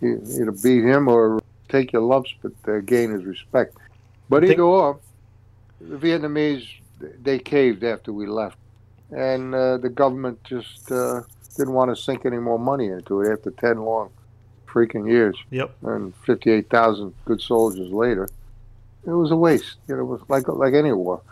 you, 0.00 0.20
either 0.28 0.52
beat 0.52 0.84
him 0.84 1.08
or 1.08 1.40
take 1.70 1.92
your 1.92 2.02
lumps, 2.02 2.34
but 2.42 2.52
uh, 2.68 2.80
gain 2.80 3.10
his 3.12 3.24
respect. 3.24 3.76
But 4.28 4.44
I 4.44 4.48
think- 4.48 4.58
either 4.58 4.62
or, 4.64 4.98
the 5.80 5.96
Vietnamese 5.96 6.66
they 7.22 7.38
caved 7.38 7.84
after 7.84 8.12
we 8.12 8.26
left, 8.26 8.56
and 9.10 9.54
uh, 9.54 9.76
the 9.78 9.90
government 9.90 10.42
just 10.44 10.90
uh, 10.90 11.20
didn't 11.56 11.74
want 11.74 11.94
to 11.94 12.02
sink 12.02 12.24
any 12.26 12.38
more 12.38 12.58
money 12.58 12.86
into 12.88 13.20
it 13.22 13.30
after 13.32 13.50
ten 13.50 13.82
long 13.82 14.10
freaking 14.66 15.06
years 15.08 15.36
Yep. 15.50 15.70
and 15.82 16.14
58,000 16.26 17.12
good 17.24 17.40
soldiers 17.40 17.90
later, 17.90 18.28
it 19.06 19.12
was 19.12 19.30
a 19.30 19.36
waste. 19.36 19.76
You 19.88 19.96
know, 19.96 20.02
it 20.02 20.04
was 20.04 20.20
like 20.28 20.48
like 20.48 20.74
any 20.74 20.92
war. 20.92 21.22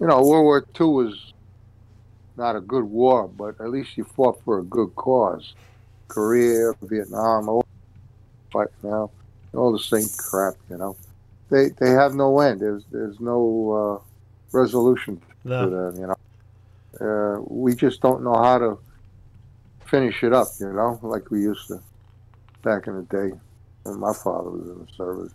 You 0.00 0.06
know, 0.06 0.22
World 0.22 0.44
War 0.44 0.64
II 0.80 0.86
was 0.86 1.32
not 2.36 2.56
a 2.56 2.60
good 2.60 2.84
war, 2.84 3.28
but 3.28 3.60
at 3.60 3.70
least 3.70 3.96
you 3.96 4.04
fought 4.04 4.40
for 4.44 4.58
a 4.58 4.62
good 4.62 4.94
cause. 4.94 5.54
Korea, 6.08 6.72
Vietnam, 6.82 7.48
all 7.48 7.64
fight 8.52 8.68
now, 8.82 9.10
all 9.54 9.72
the 9.72 9.78
same 9.78 10.08
crap. 10.16 10.54
You 10.70 10.78
know, 10.78 10.96
they 11.50 11.68
they 11.78 11.90
have 11.90 12.14
no 12.14 12.40
end. 12.40 12.60
There's 12.60 12.84
there's 12.90 13.20
no 13.20 14.00
uh, 14.02 14.56
resolution 14.56 15.20
to 15.20 15.48
No. 15.48 15.70
them. 15.90 16.00
You 16.00 16.06
know, 16.08 16.16
uh, 17.00 17.40
we 17.48 17.74
just 17.74 18.00
don't 18.00 18.22
know 18.22 18.34
how 18.34 18.58
to 18.58 18.78
finish 19.84 20.22
it 20.22 20.32
up. 20.32 20.48
You 20.60 20.72
know, 20.72 20.98
like 21.02 21.30
we 21.30 21.40
used 21.42 21.66
to 21.68 21.80
back 22.62 22.86
in 22.86 22.94
the 22.96 23.02
day 23.02 23.36
when 23.82 23.98
my 24.00 24.12
father 24.14 24.50
was 24.50 24.66
in 24.68 24.78
the 24.78 24.92
service. 24.96 25.32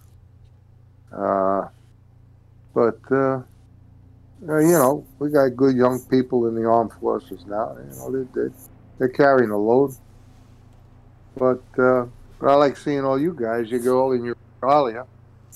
Uh, 1.12 1.68
but 2.74 3.00
uh, 3.12 3.42
uh, 4.48 4.58
you 4.58 4.72
know, 4.72 5.06
we 5.20 5.30
got 5.30 5.56
good 5.56 5.76
young 5.76 6.00
people 6.02 6.48
in 6.48 6.56
the 6.56 6.66
armed 6.66 6.92
forces 7.00 7.46
now. 7.46 7.78
You 7.78 7.96
know, 7.98 8.12
they, 8.12 8.42
they 8.42 8.56
they're 8.98 9.10
carrying 9.10 9.52
a 9.52 9.58
load. 9.58 9.96
But 11.38 11.64
uh, 11.78 12.06
but 12.40 12.50
I 12.50 12.56
like 12.56 12.78
seeing 12.78 13.06
all 13.06 13.20
you 13.20 13.38
guys. 13.40 13.72
You 13.72 13.80
go 13.80 14.02
all 14.02 14.12
in 14.12 14.24
your 14.24 14.36
Australia, 14.56 15.06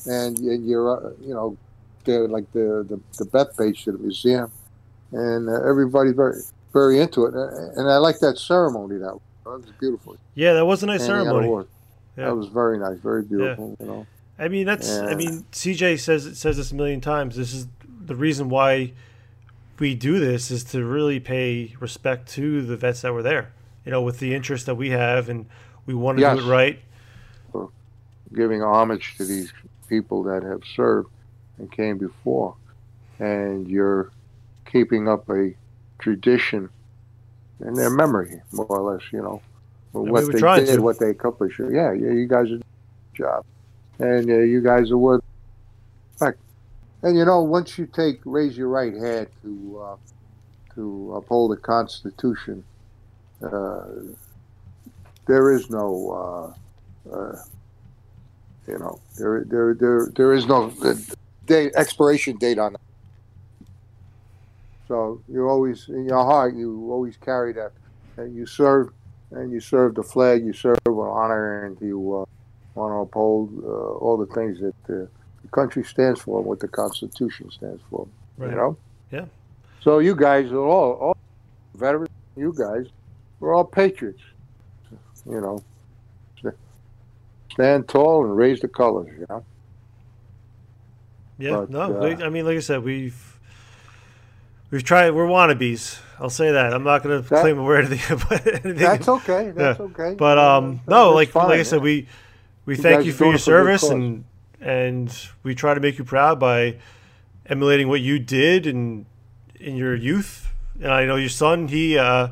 and, 0.05 0.37
and 0.39 0.67
you're 0.67 1.07
uh, 1.07 1.11
you 1.21 1.33
know, 1.33 1.57
they're 2.05 2.27
like 2.27 2.51
the 2.53 2.85
the 2.87 2.99
the 3.17 3.29
Bethpage 3.29 3.83
to 3.83 3.91
the 3.91 3.97
museum, 3.97 4.51
and 5.11 5.49
uh, 5.49 5.67
everybody's 5.67 6.13
very 6.13 6.41
very 6.71 6.99
into 6.99 7.25
it. 7.25 7.33
And 7.33 7.89
I 7.89 7.97
like 7.97 8.19
that 8.19 8.37
ceremony. 8.37 8.99
That 8.99 9.19
was 9.45 9.65
beautiful. 9.79 10.17
Yeah, 10.35 10.53
that 10.53 10.65
was 10.65 10.83
a 10.83 10.85
nice 10.85 11.01
out 11.01 11.07
ceremony. 11.07 11.65
Yeah. 12.15 12.25
That 12.25 12.35
was 12.35 12.47
very 12.47 12.79
nice, 12.79 12.97
very 12.99 13.23
beautiful. 13.23 13.75
You 13.79 13.85
know. 13.85 14.07
I 14.39 14.47
mean, 14.47 14.65
that's. 14.65 14.97
I 14.97 15.15
mean, 15.15 15.45
CJ 15.51 15.99
says 15.99 16.25
it 16.25 16.35
says 16.35 16.57
this 16.57 16.71
a 16.71 16.75
million 16.75 17.01
times. 17.01 17.35
This 17.35 17.53
is 17.53 17.67
the 18.05 18.15
reason 18.15 18.49
why 18.49 18.93
we 19.79 19.95
do 19.95 20.19
this 20.19 20.51
is 20.51 20.63
to 20.65 20.83
really 20.85 21.19
pay 21.19 21.75
respect 21.79 22.29
to 22.29 22.61
the 22.61 22.77
vets 22.77 23.01
that 23.01 23.13
were 23.13 23.23
there. 23.23 23.51
You 23.85 23.91
know, 23.91 24.01
with 24.01 24.19
the 24.19 24.35
interest 24.35 24.65
that 24.65 24.75
we 24.75 24.89
have, 24.91 25.29
and 25.29 25.45
we 25.85 25.93
want 25.93 26.17
to 26.17 26.21
Yes. 26.21 26.37
do 26.39 26.45
it 26.45 26.49
right. 26.51 26.79
giving 28.35 28.61
homage 28.61 29.15
to 29.17 29.23
these 29.25 29.53
people 29.87 30.21
that 30.23 30.43
have 30.43 30.61
served 30.75 31.09
and 31.57 31.71
came 31.71 31.97
before, 31.97 32.55
and 33.19 33.67
you're 33.69 34.11
keeping 34.65 35.07
up 35.07 35.29
a 35.29 35.53
tradition 35.99 36.69
in 37.61 37.73
their 37.73 37.89
memory, 37.89 38.41
more 38.51 38.65
or 38.67 38.93
less. 38.93 39.01
You 39.11 39.21
know, 39.21 39.41
of 39.93 40.01
we 40.03 40.11
what 40.11 40.31
they 40.31 40.39
did, 40.65 40.75
to. 40.75 40.81
what 40.81 40.99
they 40.99 41.09
accomplished. 41.09 41.59
Yeah, 41.59 41.91
yeah, 41.93 42.11
you 42.11 42.27
guys 42.27 42.45
are 42.45 42.59
doing 42.59 42.61
a 42.61 43.17
good 43.17 43.23
job, 43.25 43.45
and 43.99 44.29
uh, 44.29 44.39
you 44.39 44.61
guys 44.61 44.91
are 44.91 44.97
worth 44.97 45.21
respect. 46.13 46.39
And 47.03 47.17
you 47.17 47.25
know, 47.25 47.41
once 47.41 47.77
you 47.77 47.85
take 47.85 48.19
raise 48.25 48.57
your 48.57 48.69
right 48.69 48.93
hand 48.93 49.27
to 49.43 49.81
uh, 49.83 49.95
to 50.75 51.13
uphold 51.15 51.51
the 51.51 51.57
Constitution, 51.57 52.63
uh, 53.43 53.85
there 55.27 55.51
is 55.51 55.69
no. 55.69 56.55
Uh, 57.09 57.15
uh, 57.15 57.35
you 58.67 58.77
know, 58.77 58.99
there, 59.17 59.45
there, 59.47 59.73
there, 59.73 60.09
there 60.13 60.33
is 60.33 60.45
no 60.45 60.73
uh, 60.83 60.93
date 61.45 61.71
expiration 61.75 62.35
date 62.35 62.59
on 62.59 62.73
that. 62.73 62.81
So 64.87 65.21
you 65.27 65.47
always, 65.47 65.87
in 65.87 66.05
your 66.05 66.23
heart, 66.23 66.53
you 66.55 66.91
always 66.91 67.17
carry 67.17 67.53
that. 67.53 67.71
And 68.17 68.35
you 68.35 68.45
serve, 68.45 68.89
and 69.31 69.51
you 69.51 69.59
serve 69.59 69.95
the 69.95 70.03
flag. 70.03 70.45
You 70.45 70.53
serve 70.53 70.77
with 70.85 70.97
honor, 70.97 71.65
and 71.65 71.79
you 71.79 72.27
want 72.77 72.91
to 72.93 72.97
uphold 72.97 73.63
uh, 73.63 73.67
all 73.67 74.17
the 74.17 74.33
things 74.33 74.59
that 74.59 74.75
uh, 74.89 75.07
the 75.41 75.47
country 75.51 75.83
stands 75.83 76.21
for, 76.21 76.39
and 76.39 76.47
what 76.47 76.59
the 76.59 76.67
Constitution 76.67 77.49
stands 77.51 77.81
for. 77.89 78.07
Right. 78.37 78.51
You 78.51 78.55
know. 78.55 78.77
Yeah. 79.11 79.25
So 79.81 79.99
you 79.99 80.15
guys 80.15 80.51
are 80.51 80.57
all, 80.57 80.91
all 80.93 81.17
veterans. 81.75 82.09
You 82.35 82.53
guys, 82.57 82.85
we're 83.39 83.55
all 83.55 83.65
patriots. 83.65 84.21
You 85.25 85.41
know 85.41 85.63
stand 87.57 87.87
tall 87.87 88.23
and 88.23 88.37
raise 88.37 88.59
the 88.59 88.67
colors. 88.67 89.09
You 89.17 89.25
know. 89.29 89.43
Yeah. 91.39 91.51
But, 91.51 91.69
no, 91.71 92.01
uh, 92.01 92.23
I 92.23 92.29
mean, 92.29 92.45
like 92.45 92.57
I 92.57 92.59
said, 92.59 92.83
we've 92.83 93.39
we've 94.69 94.83
tried. 94.83 95.11
We're 95.11 95.25
wannabes. 95.25 95.99
I'll 96.19 96.29
say 96.29 96.51
that. 96.51 96.73
I'm 96.73 96.83
not 96.83 97.03
going 97.03 97.21
to 97.21 97.27
claim 97.27 97.63
we're 97.63 97.81
anything. 97.81 98.17
But 98.29 98.47
anything 98.47 98.75
That's 98.75 99.07
okay. 99.07 99.51
That's 99.55 99.79
okay. 99.79 100.15
But 100.17 100.37
um, 100.37 100.81
Uh, 100.87 100.91
no, 100.91 101.13
like 101.13 101.29
fine, 101.29 101.49
like 101.49 101.59
I 101.59 101.63
said, 101.63 101.77
yeah. 101.77 101.83
we 101.83 102.07
we 102.67 102.75
You 102.75 102.83
thank 102.83 103.05
you 103.05 103.13
for 103.13 103.25
your 103.25 103.35
it 103.35 103.41
for 103.41 103.61
a 103.61 103.63
good 103.63 103.79
service 103.79 103.83
and 103.89 104.25
and 104.61 105.27
we 105.43 105.55
try 105.55 105.73
to 105.73 105.79
make 105.79 105.97
you 105.97 106.03
proud 106.03 106.39
by 106.39 106.77
emulating 107.47 107.87
what 107.87 108.01
you 108.01 108.19
did 108.19 108.67
in 108.67 109.05
in 109.59 109.75
your 109.75 109.95
youth. 109.95 110.53
And 110.81 110.91
I 110.91 111.05
know 111.05 111.15
your 111.15 111.29
son, 111.29 111.67
he 111.69 111.97
uh, 111.97 112.29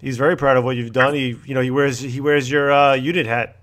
he's 0.00 0.16
very 0.16 0.36
proud 0.36 0.56
of 0.56 0.64
what 0.64 0.76
you've 0.76 0.92
done. 0.92 1.14
He 1.14 1.36
you 1.44 1.54
know 1.54 1.60
he 1.60 1.70
wears 1.70 1.98
he 1.98 2.20
wears 2.20 2.50
your 2.50 2.72
uh, 2.72 2.94
unit 2.94 3.26
hat. 3.26 3.56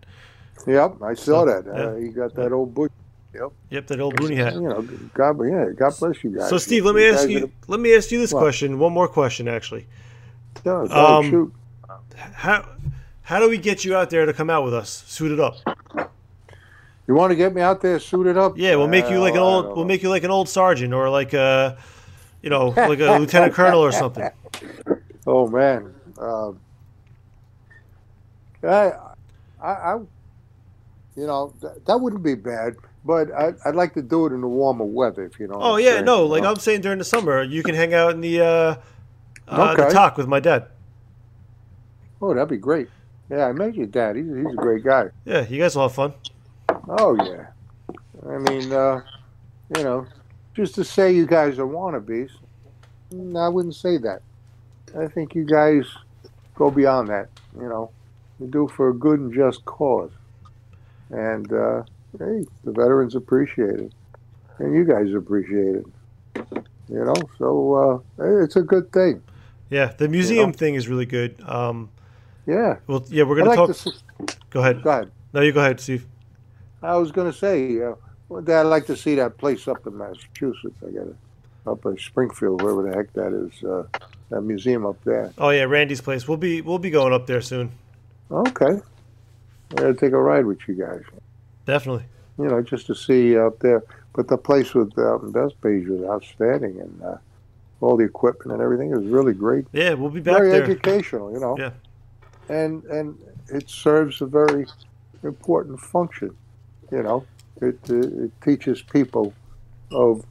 Yep, 0.67 1.01
I 1.01 1.13
saw 1.13 1.45
that. 1.45 1.63
yeah. 1.65 1.86
Uh, 1.88 1.95
you 1.95 2.11
got 2.11 2.34
that 2.36 2.51
old 2.51 2.74
bush. 2.74 2.91
Yep, 3.34 3.51
Yep, 3.69 3.88
that 3.88 3.99
old 3.99 4.15
boonie 4.15 4.36
hat. 4.36 4.53
You 4.55 4.61
know, 4.61 4.82
God, 5.13 5.38
yeah, 5.45 5.65
God 5.76 5.93
bless 5.99 6.24
you 6.24 6.32
guys. 6.32 6.49
So 6.49 6.57
Steve, 6.57 6.86
let 6.86 6.95
me 6.95 7.03
You 7.05 7.13
ask 7.13 7.30
you 7.30 7.45
are 7.45 7.49
let 7.67 7.80
me 7.80 7.95
ask 7.95 8.09
you 8.11 8.17
this 8.17 8.34
What? 8.34 8.39
question. 8.39 8.80
One 8.80 8.93
more 8.93 9.07
question, 9.09 9.47
actually. 9.47 9.88
yeah, 10.65 10.82
Um, 10.89 11.30
shoot. 11.30 11.53
How 12.15 12.65
how 13.26 13.39
do 13.39 13.49
we 13.49 13.57
get 13.57 13.84
you 13.84 13.95
out 13.95 14.11
there 14.11 14.26
to 14.26 14.34
come 14.34 14.51
out 14.51 14.63
with 14.63 14.73
us, 14.73 15.03
suited 15.07 15.39
up? 15.39 15.57
You 17.07 17.15
want 17.15 17.32
to 17.32 17.36
get 17.36 17.53
me 17.53 17.61
out 17.61 17.82
there 17.82 17.99
suited 17.99 18.38
up? 18.38 18.57
Yeah, 18.57 18.76
we'll 18.76 18.88
make 18.88 19.09
you 19.09 19.19
like 19.19 19.34
an 19.34 19.39
old 19.39 19.76
we'll 19.76 19.86
make 19.86 20.03
you 20.03 20.09
like 20.09 20.23
an 20.23 20.32
old 20.32 20.47
sergeant 20.47 20.93
or 20.93 21.09
like 21.09 21.34
a 21.34 21.78
you 22.41 22.49
know 22.49 22.67
like 22.78 22.99
a 22.99 23.17
lieutenant 23.17 23.53
colonel 23.53 23.82
or 23.82 23.91
something. 23.91 24.30
Oh 25.28 25.47
man, 25.47 25.91
um, 26.19 26.59
I, 28.61 28.91
I, 29.59 29.71
I, 29.71 29.95
you 31.15 31.26
know, 31.26 31.51
that, 31.61 31.84
that 31.88 31.99
wouldn't 31.99 32.21
be 32.21 32.36
bad. 32.36 32.76
But 33.03 33.32
I, 33.32 33.53
I'd 33.65 33.73
like 33.73 33.95
to 33.95 34.03
do 34.03 34.28
it 34.28 34.34
in 34.34 34.41
the 34.41 34.47
warmer 34.47 34.86
weather, 34.86 35.26
if 35.26 35.39
you 35.39 35.47
know. 35.47 35.57
Oh 35.59 35.78
yeah, 35.78 35.93
saying, 35.93 36.05
no, 36.05 36.28
like 36.28 36.43
know? 36.43 36.51
I'm 36.51 36.57
saying 36.57 36.82
during 36.82 36.99
the 36.99 37.05
summer, 37.05 37.41
you 37.41 37.63
can 37.63 37.73
hang 37.73 37.95
out 37.95 38.11
in 38.11 38.21
the 38.21 38.39
uh, 38.39 38.76
uh 39.47 39.76
the 39.76 39.89
talk 39.89 40.15
with 40.15 40.28
my 40.28 40.39
dad. 40.39 40.67
Oh, 42.21 42.32
that'd 42.32 42.47
be 42.47 42.57
great. 42.57 42.88
Yeah, 43.30 43.47
I 43.47 43.51
met 43.53 43.76
your 43.76 43.88
dad. 43.88 44.15
He's, 44.15 44.26
he's 44.26 44.45
a 44.45 44.55
great 44.55 44.84
guy. 44.84 45.09
Yeah, 45.26 45.45
you 45.47 45.59
guys 45.59 45.76
will 45.76 45.84
have 45.84 45.93
fun. 45.93 46.13
Oh 46.88 47.15
yeah. 47.23 47.47
I 48.28 48.38
mean, 48.38 48.71
uh, 48.71 49.01
you 49.76 49.84
know, 49.84 50.07
just 50.53 50.76
to 50.76 50.84
say 50.84 51.13
you 51.13 51.26
guys 51.26 51.59
are 51.59 51.65
wannabes, 51.65 52.32
I 53.38 53.49
wouldn't 53.49 53.76
say 53.76 53.97
that. 53.97 54.21
I 54.97 55.07
think 55.07 55.36
you 55.36 55.43
guys 55.43 55.86
go 56.55 56.71
beyond 56.71 57.09
that. 57.09 57.30
You 57.59 57.67
know, 57.67 57.91
you 58.39 58.47
do 58.47 58.67
for 58.67 58.89
a 58.89 58.93
good 58.93 59.19
and 59.19 59.34
just 59.34 59.65
cause, 59.65 60.11
and 61.09 61.51
uh, 61.51 61.84
hey, 62.17 62.45
the 62.63 62.71
veterans 62.71 63.15
appreciate 63.15 63.80
it, 63.80 63.93
and 64.59 64.76
you 64.76 64.86
guys 64.86 65.13
appreciate 65.13 65.78
it. 65.78 65.86
You 66.89 67.03
know, 67.03 67.15
so 67.38 68.03
uh, 68.19 68.41
it's 68.43 68.55
a 68.55 68.61
good 68.61 68.91
thing. 68.91 69.23
Yeah, 69.69 69.93
the 69.97 70.07
museum 70.07 70.53
thing 70.53 70.76
is 70.76 70.88
really 70.88 71.07
good. 71.07 71.41
Um, 71.45 71.89
Yeah. 72.45 72.77
well, 72.87 73.03
yeah, 73.09 73.23
we're 73.23 73.37
gonna 73.37 73.49
like 73.49 73.57
talk. 73.57 73.67
to 73.67 73.73
see, 73.73 73.91
Go 74.49 74.61
ahead. 74.61 74.83
go 74.83 74.89
ahead. 74.89 75.11
No, 75.33 75.41
you 75.41 75.51
go 75.51 75.59
ahead, 75.59 75.79
Steve. 75.79 76.05
I 76.81 76.95
was 76.97 77.11
going 77.11 77.31
to 77.31 77.37
say, 77.37 77.81
uh, 77.81 78.41
day 78.41 78.55
I'd 78.55 78.61
like 78.63 78.85
to 78.85 78.95
see 78.95 79.15
that 79.15 79.37
place 79.37 79.67
up 79.67 79.85
in 79.87 79.97
Massachusetts. 79.97 80.77
I 80.85 80.91
got 80.91 81.07
it 81.07 81.15
up 81.65 81.85
in 81.85 81.97
Springfield, 81.97 82.61
wherever 82.61 82.83
the 82.83 82.95
heck 82.95 83.11
that 83.13 83.33
is. 83.33 83.63
Uh, 83.63 83.83
that 84.29 84.41
museum 84.41 84.85
up 84.85 84.97
there. 85.03 85.33
Oh 85.37 85.49
yeah, 85.49 85.63
Randy's 85.63 86.01
place. 86.01 86.27
We'll 86.27 86.37
be 86.37 86.61
we'll 86.61 86.79
be 86.79 86.89
going 86.89 87.13
up 87.13 87.27
there 87.27 87.41
soon. 87.41 87.71
Okay, 88.31 88.79
I 89.71 89.75
got 89.75 89.87
to 89.87 89.93
take 89.93 90.13
a 90.13 90.17
ride 90.21 90.45
with 90.45 90.59
you 90.67 90.75
guys. 90.75 91.03
Definitely. 91.65 92.05
You 92.37 92.45
know, 92.45 92.61
just 92.61 92.87
to 92.87 92.95
see 92.95 93.37
up 93.37 93.59
there. 93.59 93.83
But 94.13 94.27
the 94.27 94.37
place 94.37 94.73
with 94.73 94.97
um, 94.97 95.33
Bethpage 95.33 95.87
was 95.87 96.03
outstanding, 96.09 96.79
and 96.79 97.03
uh, 97.03 97.17
all 97.81 97.97
the 97.97 98.05
equipment 98.05 98.53
and 98.53 98.61
everything 98.61 98.91
is 98.91 99.05
really 99.05 99.33
great. 99.33 99.65
Yeah, 99.73 99.93
we'll 99.93 100.09
be 100.09 100.21
back 100.21 100.37
very 100.37 100.51
there. 100.51 100.63
educational, 100.63 101.31
you 101.31 101.39
know. 101.39 101.57
Yeah. 101.57 101.71
And 102.49 102.83
and 102.85 103.17
it 103.47 103.69
serves 103.69 104.21
a 104.21 104.25
very 104.25 104.65
important 105.23 105.79
function. 105.79 106.35
You 106.91 107.03
know, 107.03 107.25
it 107.61 107.79
it 107.89 108.31
teaches 108.41 108.81
people 108.81 109.33
of 109.91 110.25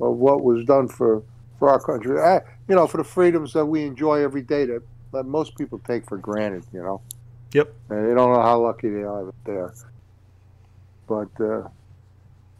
of 0.00 0.16
what 0.16 0.42
was 0.42 0.64
done 0.64 0.88
for 0.88 1.22
for 1.58 1.70
our 1.70 1.80
country. 1.80 2.20
Uh, 2.20 2.40
you 2.68 2.74
know, 2.74 2.86
for 2.86 2.98
the 2.98 3.04
freedoms 3.04 3.52
that 3.52 3.64
we 3.64 3.84
enjoy 3.84 4.22
every 4.22 4.42
day 4.42 4.64
that 4.66 4.82
that 5.12 5.24
most 5.24 5.56
people 5.56 5.78
take 5.80 6.06
for 6.06 6.18
granted. 6.18 6.64
You 6.72 6.82
know. 6.82 7.00
Yep. 7.52 7.72
And 7.88 8.10
they 8.10 8.14
don't 8.14 8.32
know 8.32 8.42
how 8.42 8.60
lucky 8.60 8.90
they 8.90 9.04
are 9.04 9.26
that 9.26 9.44
there. 9.44 9.72
But 11.06 11.40
uh, 11.40 11.68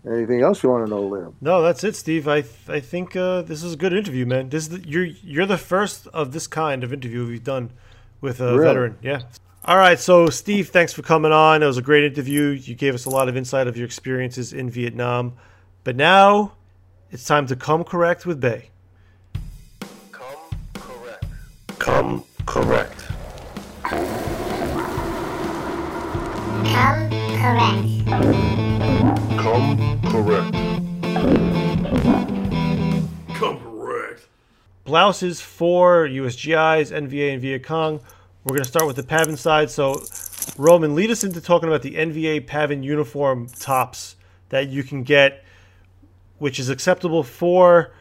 anything 0.08 0.40
else 0.40 0.62
you 0.62 0.70
want 0.70 0.86
to 0.86 0.90
know, 0.90 1.10
Liam? 1.10 1.34
No, 1.40 1.62
that's 1.62 1.82
it, 1.82 1.96
Steve. 1.96 2.28
I 2.28 2.42
th- 2.42 2.68
I 2.68 2.80
think 2.80 3.16
uh, 3.16 3.42
this 3.42 3.62
is 3.64 3.74
a 3.74 3.76
good 3.76 3.92
interview, 3.92 4.24
man. 4.24 4.50
This 4.50 4.64
is 4.64 4.68
the, 4.68 4.88
you're 4.88 5.04
you're 5.04 5.46
the 5.46 5.58
first 5.58 6.06
of 6.08 6.32
this 6.32 6.46
kind 6.46 6.84
of 6.84 6.92
interview 6.92 7.26
we've 7.26 7.42
done 7.42 7.70
with 8.20 8.40
a 8.40 8.52
Really? 8.54 8.64
veteran. 8.64 8.98
Yeah. 9.02 9.20
All 9.66 9.78
right, 9.78 9.98
so 9.98 10.28
Steve, 10.28 10.68
thanks 10.68 10.92
for 10.92 11.00
coming 11.02 11.32
on. 11.32 11.62
It 11.62 11.66
was 11.66 11.78
a 11.78 11.82
great 11.82 12.04
interview. 12.04 12.48
You 12.50 12.74
gave 12.74 12.94
us 12.94 13.06
a 13.06 13.10
lot 13.10 13.28
of 13.30 13.36
insight 13.36 13.66
of 13.66 13.76
your 13.78 13.86
experiences 13.86 14.52
in 14.52 14.68
Vietnam. 14.68 15.32
But 15.84 15.96
now 15.96 16.52
it's 17.10 17.24
time 17.24 17.46
to 17.46 17.56
come 17.56 17.82
correct 17.84 18.26
with 18.26 18.40
BAE. 18.40 18.68
Come 20.12 20.26
correct. 20.74 21.24
Come 21.78 22.24
correct. 22.44 23.06
Come 26.64 27.10
correct. 27.38 28.04
Come 29.38 30.00
correct. 30.02 30.54
Blouses 34.84 35.40
for 35.40 36.06
USGIs, 36.06 36.92
NVA, 36.92 37.32
and 37.32 37.42
Viet 37.42 37.64
Cong. 37.64 38.00
We're 38.44 38.54
going 38.54 38.64
to 38.64 38.68
start 38.68 38.86
with 38.86 38.96
the 38.96 39.02
Pavin 39.02 39.36
side. 39.36 39.70
So, 39.70 40.02
Roman, 40.58 40.94
lead 40.94 41.10
us 41.10 41.24
into 41.24 41.40
talking 41.40 41.68
about 41.68 41.80
the 41.82 41.94
NVA 41.94 42.46
Pavin 42.46 42.82
uniform 42.82 43.48
tops 43.48 44.16
that 44.50 44.68
you 44.68 44.82
can 44.82 45.02
get, 45.02 45.42
which 46.38 46.58
is 46.58 46.68
acceptable 46.68 47.22
for 47.22 47.94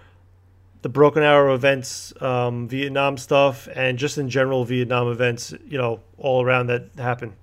the 0.82 0.90
Broken 0.90 1.24
Arrow 1.24 1.56
events, 1.56 2.14
um, 2.22 2.68
Vietnam 2.68 3.18
stuff, 3.18 3.70
and 3.74 3.98
just 3.98 4.18
in 4.18 4.30
general 4.30 4.66
Vietnam 4.66 5.10
events, 5.10 5.54
you 5.66 5.78
know, 5.78 6.02
all 6.18 6.44
around 6.44 6.68
that 6.68 6.90
happen. 6.98 7.34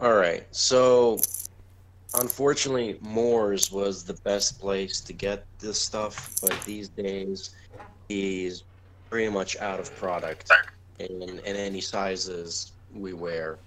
All 0.00 0.14
right. 0.14 0.46
So, 0.50 1.18
unfortunately, 2.14 2.98
Moore's 3.00 3.70
was 3.70 4.04
the 4.04 4.18
best 4.24 4.60
place 4.60 5.00
to 5.00 5.12
get 5.12 5.44
this 5.58 5.80
stuff, 5.80 6.34
but 6.42 6.60
these 6.62 6.88
days 6.88 7.50
he's 8.08 8.64
pretty 9.10 9.28
much 9.28 9.56
out 9.58 9.80
of 9.80 9.94
product 9.96 10.50
in, 10.98 11.22
in 11.22 11.56
any 11.56 11.80
sizes 11.80 12.72
we 12.92 13.12
wear. 13.12 13.58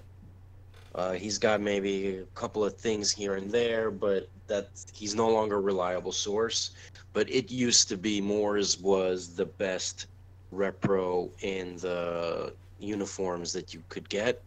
Uh, 0.95 1.11
he's 1.13 1.37
got 1.37 1.61
maybe 1.61 2.17
a 2.17 2.25
couple 2.39 2.63
of 2.63 2.75
things 2.75 3.11
here 3.11 3.35
and 3.35 3.51
there, 3.51 3.91
but 3.91 4.27
that 4.47 4.69
he's 4.93 5.13
no 5.13 5.29
longer 5.29 5.57
a 5.57 5.61
reliable 5.61 6.11
source. 6.11 6.71
But 7.13 7.29
it 7.29 7.51
used 7.51 7.89
to 7.89 7.97
be 7.97 8.21
Moore's 8.21 8.79
was 8.79 9.35
the 9.35 9.45
best 9.45 10.07
repro 10.53 11.31
in 11.43 11.77
the 11.77 12.55
uniforms 12.79 13.53
that 13.53 13.73
you 13.73 13.83
could 13.89 14.09
get. 14.09 14.41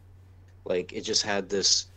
Like 0.64 0.92
it 0.92 1.02
just 1.02 1.22
had 1.22 1.48
this 1.48 1.91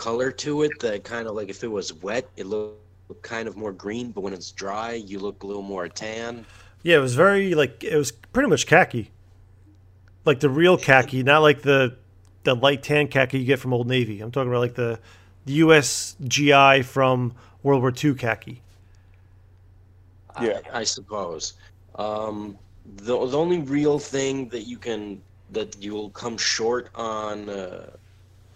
color 0.00 0.32
to 0.32 0.62
it 0.62 0.80
that 0.80 1.04
kind 1.04 1.28
of 1.28 1.34
like 1.34 1.50
if 1.50 1.62
it 1.62 1.70
was 1.70 1.92
wet, 1.92 2.26
it 2.36 2.46
looked 2.46 2.80
kind 3.20 3.46
of 3.46 3.56
more 3.56 3.72
green, 3.72 4.10
but 4.12 4.22
when 4.22 4.32
it's 4.32 4.50
dry, 4.50 4.94
you 4.94 5.18
look 5.18 5.42
a 5.42 5.46
little 5.46 5.62
more 5.62 5.88
tan. 5.88 6.46
Yeah, 6.82 6.96
it 6.96 7.00
was 7.00 7.14
very 7.14 7.54
like 7.54 7.84
it 7.84 7.96
was 7.96 8.10
pretty 8.10 8.48
much 8.48 8.66
khaki, 8.66 9.10
like 10.24 10.40
the 10.40 10.48
real 10.48 10.78
khaki, 10.78 11.22
not 11.22 11.40
like 11.40 11.60
the 11.62 11.96
the 12.44 12.56
light 12.56 12.82
tan 12.82 13.08
khaki 13.08 13.40
you 13.40 13.44
get 13.44 13.58
from 13.58 13.74
Old 13.74 13.86
Navy. 13.86 14.22
I'm 14.22 14.30
talking 14.30 14.48
about 14.48 14.60
like 14.60 14.74
the 14.74 14.98
the 15.44 15.52
U.S. 15.64 16.16
GI 16.26 16.82
from 16.82 17.34
World 17.62 17.82
War 17.82 17.92
II 17.92 18.14
khaki. 18.14 18.62
Yeah. 20.40 20.60
I, 20.72 20.80
I 20.80 20.84
suppose. 20.84 21.54
Um, 21.96 22.56
the 22.96 23.26
the 23.26 23.36
only 23.36 23.58
real 23.58 23.98
thing 23.98 24.48
that 24.48 24.62
you 24.62 24.78
can 24.78 25.20
that 25.50 25.76
you'll 25.78 26.10
come 26.10 26.38
short 26.38 26.88
on 26.94 27.50
uh, 27.50 27.90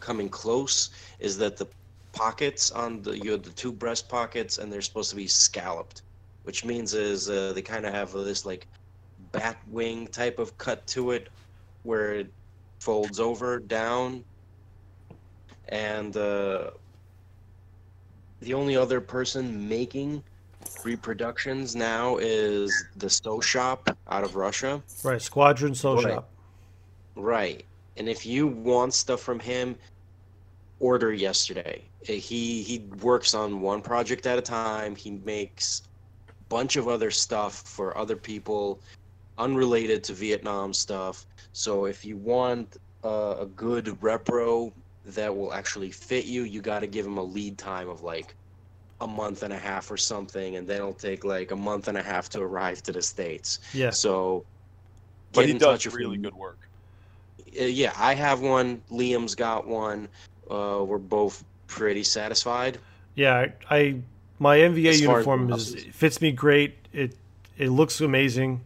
coming 0.04 0.28
close 0.28 0.90
is 1.18 1.36
that 1.38 1.56
the 1.56 1.66
pockets 2.12 2.70
on 2.70 3.02
the 3.02 3.18
you 3.18 3.32
have 3.32 3.42
the 3.42 3.50
two 3.50 3.72
breast 3.72 4.08
pockets 4.08 4.58
and 4.58 4.72
they're 4.72 4.82
supposed 4.82 5.10
to 5.10 5.16
be 5.16 5.26
scalloped, 5.26 6.02
which 6.44 6.64
means 6.64 6.94
is 6.94 7.28
uh, 7.28 7.52
they 7.54 7.62
kind 7.62 7.86
of 7.86 7.92
have 7.92 8.12
this 8.12 8.44
like 8.46 8.68
bat 9.32 9.58
wing 9.70 10.06
type 10.06 10.38
of 10.38 10.56
cut 10.58 10.86
to 10.86 11.10
it 11.10 11.28
where 11.82 12.14
it 12.14 12.32
folds 12.80 13.18
over 13.18 13.58
down 13.58 14.24
and 15.68 16.16
uh, 16.16 16.70
the 18.40 18.54
only 18.54 18.76
other 18.76 19.00
person 19.00 19.68
making 19.68 20.22
reproductions 20.84 21.74
now 21.74 22.18
is 22.18 22.84
the 22.96 23.08
Stow 23.08 23.40
Shop 23.40 23.96
out 24.08 24.24
of 24.24 24.36
Russia. 24.36 24.82
Right, 25.02 25.20
Squadron 25.20 25.74
Right. 25.82 26.02
Shop. 26.02 26.30
Right. 27.16 27.64
And 27.96 28.08
if 28.08 28.26
you 28.26 28.46
want 28.46 28.92
stuff 28.92 29.20
from 29.20 29.38
him, 29.38 29.76
order 30.80 31.12
yesterday. 31.12 31.90
Uh, 32.08 32.12
He 32.12 32.62
he 32.62 32.88
works 33.02 33.34
on 33.34 33.60
one 33.60 33.82
project 33.82 34.26
at 34.26 34.38
a 34.38 34.42
time. 34.42 34.96
He 34.96 35.10
makes 35.10 35.82
a 36.28 36.32
bunch 36.48 36.76
of 36.76 36.88
other 36.88 37.10
stuff 37.10 37.62
for 37.66 37.96
other 37.96 38.16
people 38.16 38.82
unrelated 39.38 40.04
to 40.04 40.12
Vietnam 40.14 40.72
stuff. 40.72 41.26
So 41.52 41.86
if 41.86 42.04
you 42.04 42.16
want 42.16 42.76
uh, 43.04 43.36
a 43.40 43.46
good 43.46 43.86
repro 44.00 44.72
that 45.04 45.34
will 45.36 45.52
actually 45.52 45.90
fit 45.90 46.24
you, 46.24 46.44
you 46.44 46.62
got 46.62 46.80
to 46.80 46.86
give 46.86 47.04
him 47.06 47.18
a 47.18 47.22
lead 47.22 47.58
time 47.58 47.88
of 47.88 48.02
like 48.02 48.36
a 49.00 49.06
month 49.06 49.42
and 49.42 49.52
a 49.52 49.58
half 49.58 49.90
or 49.90 49.96
something 49.96 50.56
and 50.56 50.66
then 50.66 50.76
it'll 50.76 50.94
take 50.94 51.24
like 51.24 51.50
a 51.50 51.56
month 51.56 51.88
and 51.88 51.98
a 51.98 52.02
half 52.02 52.28
to 52.30 52.40
arrive 52.40 52.82
to 52.84 52.92
the 52.92 53.02
states. 53.02 53.58
Yeah, 53.74 53.90
So 53.90 54.46
But 55.32 55.46
he 55.46 55.54
does 55.54 55.86
really 55.86 56.16
good 56.16 56.34
work. 56.34 56.58
Uh, 57.60 57.64
yeah, 57.64 57.92
I 57.98 58.14
have 58.14 58.40
one. 58.40 58.82
Liam's 58.90 59.34
got 59.34 59.66
one. 59.66 60.08
Uh, 60.50 60.84
we're 60.84 60.98
both 60.98 61.44
pretty 61.66 62.02
satisfied. 62.04 62.78
yeah. 63.14 63.46
I, 63.70 63.76
I 63.76 63.96
my 64.38 64.58
NVA 64.58 64.88
As 64.88 65.00
far 65.04 65.20
as 65.20 65.26
uniform 65.26 65.52
is 65.52 65.74
fits 65.92 66.20
me 66.20 66.32
great. 66.32 66.74
It 66.92 67.16
it 67.56 67.70
looks 67.70 68.00
amazing. 68.00 68.60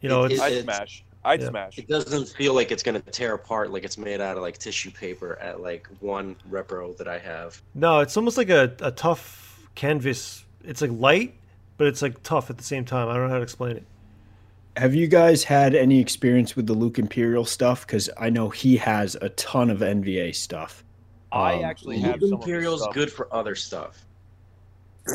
You 0.00 0.08
know, 0.08 0.24
It- 0.24 0.32
it's 0.32 0.40
I'd 0.40 0.52
it's- 0.52 0.64
smash. 0.64 1.02
I'd 1.24 1.40
yeah. 1.40 1.48
smash. 1.48 1.78
It 1.78 1.88
doesn't 1.88 2.28
feel 2.28 2.54
like 2.54 2.70
it's 2.70 2.84
gonna 2.84 3.00
tear 3.00 3.34
apart 3.34 3.72
like 3.72 3.82
it's 3.84 3.98
made 3.98 4.20
out 4.20 4.36
of 4.36 4.42
like 4.44 4.58
tissue 4.58 4.92
paper 4.92 5.36
at 5.40 5.60
like 5.60 5.88
one 6.00 6.36
repro 6.48 6.96
that 6.98 7.08
I 7.08 7.18
have. 7.18 7.60
no, 7.74 7.98
it's 8.00 8.16
almost 8.16 8.36
like 8.36 8.48
a, 8.50 8.72
a 8.80 8.92
tough 8.92 9.68
canvas. 9.74 10.44
It's 10.64 10.80
like 10.82 10.92
light, 10.92 11.34
but 11.78 11.88
it's 11.88 12.00
like 12.00 12.22
tough 12.22 12.48
at 12.50 12.58
the 12.58 12.62
same 12.64 12.84
time. 12.84 13.08
I 13.08 13.14
don't 13.14 13.24
know 13.24 13.30
how 13.30 13.36
to 13.38 13.42
explain 13.42 13.76
it. 13.76 13.84
Have 14.76 14.94
you 14.94 15.06
guys 15.06 15.42
had 15.42 15.74
any 15.74 16.00
experience 16.00 16.54
with 16.54 16.66
the 16.66 16.74
Luke 16.74 16.98
Imperial 16.98 17.44
stuff? 17.46 17.86
Because 17.86 18.10
I 18.18 18.28
know 18.28 18.50
he 18.50 18.76
has 18.76 19.14
a 19.22 19.30
ton 19.30 19.70
of 19.70 19.78
NVA 19.80 20.34
stuff. 20.34 20.84
I 21.32 21.54
Um, 21.54 21.64
actually 21.64 21.96
Luke 21.96 22.06
have 22.06 22.20
some 22.20 22.32
of 22.34 22.40
Imperial's 22.40 22.82
stuff. 22.82 22.94
good 22.94 23.10
for 23.12 23.32
other 23.34 23.54
stuff. 23.54 24.04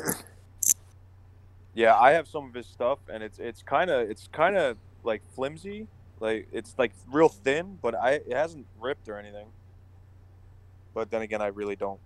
Yeah, 1.74 1.98
I 1.98 2.12
have 2.12 2.28
some 2.28 2.46
of 2.48 2.54
his 2.54 2.68
stuff, 2.68 3.00
and 3.10 3.24
it's 3.24 3.40
it's 3.40 3.62
kind 3.64 3.90
of 3.90 4.10
it's 4.10 4.28
kind 4.34 4.58
of 4.58 4.76
like 5.06 5.22
flimsy. 5.34 5.88
Like 6.20 6.50
it's 6.52 6.76
like 6.78 6.92
real 7.10 7.30
thin, 7.30 7.78
but 7.82 7.96
I 7.96 8.16
it 8.16 8.34
hasn't 8.34 8.66
ripped 8.82 9.08
or 9.08 9.18
anything. 9.18 9.48
But 10.94 11.10
then 11.10 11.22
again, 11.22 11.42
I 11.42 11.48
really 11.48 11.78
don't 11.78 12.00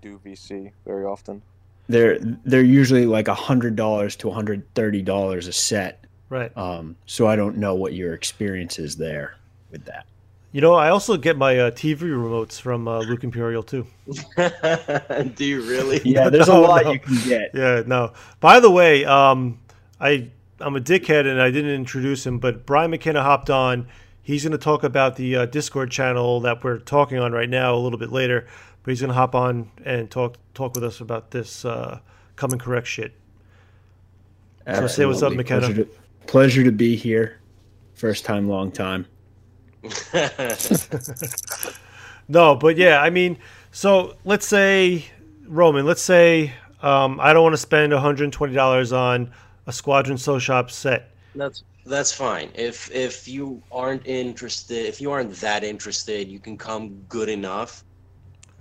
do 0.00 0.18
VC 0.26 0.72
very 0.84 1.04
often. 1.04 1.40
They're 1.88 2.18
they're 2.44 2.62
usually 2.62 3.06
like 3.06 3.28
a 3.28 3.34
hundred 3.34 3.76
dollars 3.76 4.16
to 4.16 4.30
hundred 4.32 4.64
thirty 4.74 5.02
dollars 5.02 5.46
a 5.46 5.52
set. 5.52 6.04
Right. 6.32 6.56
Um, 6.56 6.96
so 7.04 7.26
I 7.26 7.36
don't 7.36 7.58
know 7.58 7.74
what 7.74 7.92
your 7.92 8.14
experience 8.14 8.78
is 8.78 8.96
there 8.96 9.34
with 9.70 9.84
that. 9.84 10.06
You 10.50 10.62
know, 10.62 10.72
I 10.72 10.88
also 10.88 11.18
get 11.18 11.36
my 11.36 11.58
uh, 11.58 11.70
TV 11.70 11.98
remotes 11.98 12.58
from 12.58 12.88
uh, 12.88 13.00
Luke 13.00 13.22
Imperial 13.22 13.62
too. 13.62 13.86
Do 15.36 15.44
you 15.44 15.60
really? 15.60 16.00
Yeah, 16.06 16.30
there's 16.30 16.48
a 16.48 16.54
lot 16.58 16.84
no. 16.84 16.92
you 16.92 17.00
can 17.00 17.28
get. 17.28 17.50
Yeah, 17.52 17.82
no. 17.86 18.14
By 18.40 18.60
the 18.60 18.70
way, 18.70 19.04
um, 19.04 19.60
I 20.00 20.30
I'm 20.58 20.74
a 20.74 20.80
dickhead 20.80 21.26
and 21.26 21.38
I 21.38 21.50
didn't 21.50 21.72
introduce 21.72 22.24
him, 22.24 22.38
but 22.38 22.64
Brian 22.64 22.90
McKenna 22.92 23.22
hopped 23.22 23.50
on. 23.50 23.86
He's 24.22 24.42
going 24.42 24.52
to 24.52 24.58
talk 24.58 24.84
about 24.84 25.16
the 25.16 25.36
uh, 25.36 25.46
Discord 25.46 25.90
channel 25.90 26.40
that 26.40 26.64
we're 26.64 26.78
talking 26.78 27.18
on 27.18 27.32
right 27.32 27.50
now 27.50 27.74
a 27.74 27.76
little 27.76 27.98
bit 27.98 28.10
later. 28.10 28.46
But 28.82 28.92
he's 28.92 29.02
going 29.02 29.08
to 29.08 29.14
hop 29.14 29.34
on 29.34 29.70
and 29.84 30.10
talk 30.10 30.38
talk 30.54 30.74
with 30.74 30.84
us 30.84 31.02
about 31.02 31.30
this 31.30 31.66
uh, 31.66 32.00
come 32.36 32.52
and 32.52 32.60
correct 32.60 32.86
shit. 32.86 33.12
So 34.66 34.86
say 34.86 35.04
what's 35.04 35.22
up, 35.22 35.34
McKenna. 35.34 35.66
Pleasure 35.66 35.84
to, 35.84 36.01
pleasure 36.26 36.64
to 36.64 36.72
be 36.72 36.96
here. 36.96 37.40
First 37.94 38.24
time, 38.24 38.48
long 38.48 38.72
time. 38.72 39.06
No, 42.28 42.56
but 42.56 42.76
yeah, 42.76 43.02
I 43.02 43.10
mean, 43.10 43.38
so 43.72 44.16
let's 44.24 44.46
say 44.46 45.04
Roman, 45.46 45.84
let's 45.84 46.02
say 46.02 46.52
um, 46.80 47.18
I 47.20 47.32
don't 47.32 47.42
want 47.42 47.52
to 47.52 47.58
spend 47.58 47.92
120 47.92 48.54
dollars 48.54 48.92
on 48.92 49.30
a 49.66 49.72
Squadron 49.72 50.18
Soul 50.18 50.38
Shop 50.38 50.70
set. 50.70 51.10
That's 51.34 51.64
that's 51.84 52.12
fine. 52.12 52.50
If 52.54 52.90
if 52.90 53.26
you 53.26 53.62
aren't 53.70 54.06
interested, 54.06 54.86
if 54.86 55.00
you 55.00 55.10
aren't 55.10 55.34
that 55.36 55.64
interested, 55.64 56.28
you 56.28 56.38
can 56.38 56.56
come 56.56 57.02
good 57.08 57.28
enough. 57.28 57.84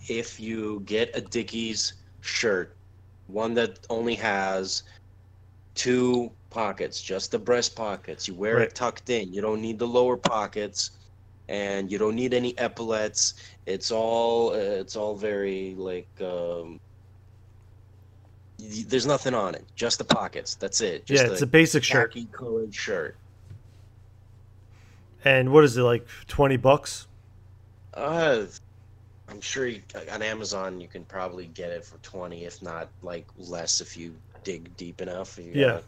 If 0.07 0.39
you 0.39 0.81
get 0.85 1.15
a 1.15 1.21
Dickies 1.21 1.93
shirt, 2.21 2.75
one 3.27 3.53
that 3.53 3.79
only 3.89 4.15
has 4.15 4.83
two 5.75 6.31
pockets, 6.51 7.01
just 7.01 7.31
the 7.31 7.39
breast 7.39 7.75
pockets. 7.75 8.27
You 8.27 8.35
wear 8.35 8.57
Right. 8.57 8.67
it 8.67 8.75
tucked 8.75 9.09
in. 9.09 9.33
You 9.33 9.41
don't 9.41 9.61
need 9.61 9.79
the 9.79 9.87
lower 9.87 10.17
pockets, 10.17 10.91
and 11.49 11.91
you 11.91 11.97
don't 11.97 12.15
need 12.15 12.33
any 12.33 12.53
epaulets. 12.59 13.33
It's 13.65 13.89
all 13.91 14.51
uh, 14.51 14.55
it's 14.83 14.95
all 14.95 15.15
very 15.15 15.73
like 15.77 16.07
um, 16.21 16.79
y- 18.59 18.85
there's 18.87 19.05
nothing 19.07 19.33
on 19.33 19.55
it. 19.55 19.65
Just 19.75 19.97
the 19.97 20.03
pockets. 20.03 20.55
That's 20.55 20.81
it. 20.81 21.05
Just 21.05 21.23
yeah, 21.25 21.31
it's 21.31 21.41
a 21.41 21.47
basic 21.47 21.83
shirt. 21.83 22.15
colored 22.31 22.73
shirt. 22.75 23.15
And 25.23 25.51
what 25.51 25.63
is 25.63 25.77
it 25.77 25.83
like 25.83 26.07
20 26.27 26.57
bucks? 26.57 27.07
Uh, 27.93 28.45
I'm 29.29 29.39
sure 29.41 29.67
you, 29.67 29.81
on 30.11 30.21
Amazon 30.21 30.81
you 30.81 30.87
can 30.87 31.03
probably 31.05 31.45
get 31.47 31.71
it 31.71 31.85
for 31.85 31.97
twenty, 31.99 32.45
if 32.45 32.61
not 32.61 32.89
like 33.01 33.25
less, 33.37 33.81
if 33.81 33.95
you 33.95 34.15
dig 34.43 34.75
deep 34.77 34.99
enough. 35.01 35.37
You 35.37 35.51
Yeah. 35.53 35.65
got 35.73 35.83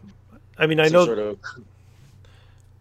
I 0.58 0.68
mean, 0.68 0.80
I 0.80 0.88
know 0.88 1.06
sort 1.06 1.20
of 1.20 1.40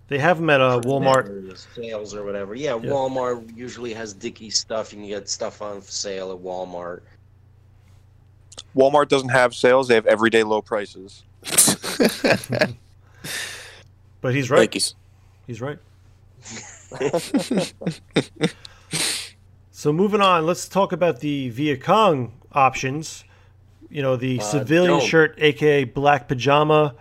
they 0.08 0.18
have 0.18 0.36
them 0.38 0.50
at 0.50 0.60
a 0.60 0.80
Walmart. 0.84 1.56
sales 1.74 2.14
or 2.14 2.24
whatever. 2.24 2.54
Yeah, 2.54 2.74
Yeah. 2.76 2.90
Walmart 2.90 3.56
usually 3.56 3.94
has 3.94 4.12
Dickie 4.12 4.50
stuff. 4.50 4.92
You 4.92 4.98
can 4.98 5.08
get 5.08 5.28
stuff 5.28 5.62
on 5.62 5.80
sale 5.82 6.32
at 6.32 6.38
Walmart. 6.38 7.00
Walmart 8.76 9.08
doesn't 9.08 9.30
have 9.30 9.54
sales; 9.54 9.88
they 9.88 9.94
have 9.94 10.06
everyday 10.06 10.42
low 10.42 10.60
prices. 10.62 11.22
But 14.20 14.34
he's 14.36 14.50
right. 14.50 14.60
Yankees. 14.60 14.94
He's 15.48 15.60
right. 15.60 15.78
so 19.72 19.92
moving 19.92 20.20
on, 20.20 20.46
let's 20.46 20.68
talk 20.68 20.92
about 20.92 21.18
the 21.20 21.48
Viet 21.50 21.82
Cong 21.82 22.32
options. 22.52 23.24
You 23.90 24.00
know, 24.02 24.14
the 24.16 24.38
Uh, 24.38 24.42
civilian 24.42 24.98
don't. 24.98 25.02
shirt, 25.08 25.34
aka 25.38 25.84
black 25.84 26.28
pajama. 26.28 26.94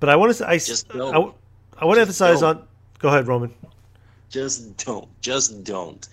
But 0.00 0.08
I 0.08 0.16
want 0.16 0.34
to, 0.36 0.48
I, 0.48 0.58
Just 0.58 0.86
I, 0.94 0.98
don't. 0.98 1.12
w- 1.12 1.34
I 1.76 1.84
want 1.84 1.96
to 1.96 2.00
emphasize 2.02 2.40
don't. 2.40 2.58
on. 2.58 2.68
Go 2.98 3.08
ahead, 3.08 3.26
Roman. 3.26 3.52
Just 4.28 4.76
don't. 4.84 5.08
Just 5.20 5.64
don't. 5.64 6.08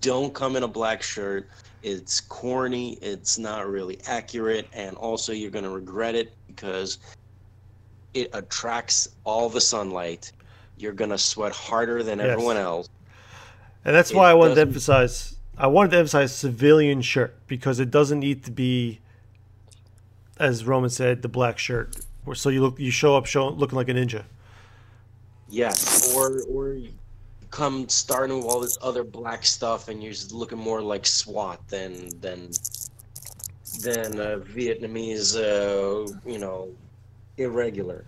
Don't 0.00 0.34
come 0.34 0.56
in 0.56 0.62
a 0.62 0.68
black 0.68 1.02
shirt. 1.02 1.48
It's 1.82 2.20
corny. 2.20 2.94
It's 3.02 3.38
not 3.38 3.68
really 3.68 3.98
accurate. 4.06 4.68
And 4.72 4.96
also, 4.96 5.32
you're 5.32 5.50
going 5.50 5.64
to 5.64 5.70
regret 5.70 6.14
it 6.14 6.32
because 6.46 6.98
it 8.14 8.30
attracts 8.32 9.08
all 9.24 9.48
the 9.48 9.60
sunlight. 9.60 10.32
You're 10.76 10.92
going 10.92 11.10
to 11.10 11.18
sweat 11.18 11.52
harder 11.52 12.02
than 12.02 12.18
Yes. 12.18 12.28
everyone 12.30 12.56
else. 12.56 12.88
And 13.84 13.94
that's 13.94 14.10
It 14.10 14.16
why 14.16 14.30
I 14.30 14.34
wanted 14.34 14.54
to 14.56 14.60
emphasize. 14.62 15.36
I 15.56 15.66
wanted 15.68 15.90
to 15.92 15.98
emphasize 15.98 16.34
civilian 16.34 17.00
shirt 17.02 17.36
because 17.46 17.78
it 17.78 17.90
doesn't 17.90 18.18
need 18.20 18.44
to 18.44 18.50
be, 18.50 18.98
as 20.38 20.64
Roman 20.66 20.90
said, 20.90 21.22
the 21.22 21.28
black 21.28 21.58
shirt. 21.58 21.94
Where- 22.24 22.34
So 22.34 22.48
you 22.48 22.62
look, 22.62 22.78
you 22.78 22.90
show 22.90 23.16
up, 23.16 23.26
show, 23.26 23.48
looking 23.48 23.76
like 23.76 23.88
a 23.88 23.92
ninja. 23.92 24.24
Yes. 25.48 26.14
Or, 26.14 26.42
or 26.50 26.72
you 26.74 26.90
come 27.50 27.88
starting 27.88 28.36
with 28.38 28.46
all 28.46 28.60
this 28.60 28.78
other 28.82 29.04
black 29.04 29.44
stuff 29.44 29.88
and 29.88 30.02
you're 30.02 30.12
just 30.12 30.32
looking 30.32 30.58
more 30.58 30.82
like 30.82 31.06
SWAT 31.06 31.60
than, 31.68 32.08
than, 32.20 32.50
than 33.82 34.18
uh, 34.20 34.38
Vietnamese, 34.38 35.36
uh, 35.36 36.12
you 36.26 36.38
know, 36.38 36.68
irregular. 37.36 38.04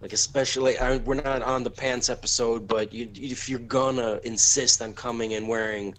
Like 0.00 0.12
especially, 0.12 0.78
I, 0.78 0.98
we're 0.98 1.14
not 1.14 1.42
on 1.42 1.64
the 1.64 1.70
pants 1.70 2.10
episode, 2.10 2.68
but 2.68 2.92
you, 2.92 3.08
if 3.14 3.48
you're 3.48 3.58
gonna 3.60 4.20
insist 4.24 4.82
on 4.82 4.92
coming 4.92 5.32
and 5.34 5.48
wearing 5.48 5.94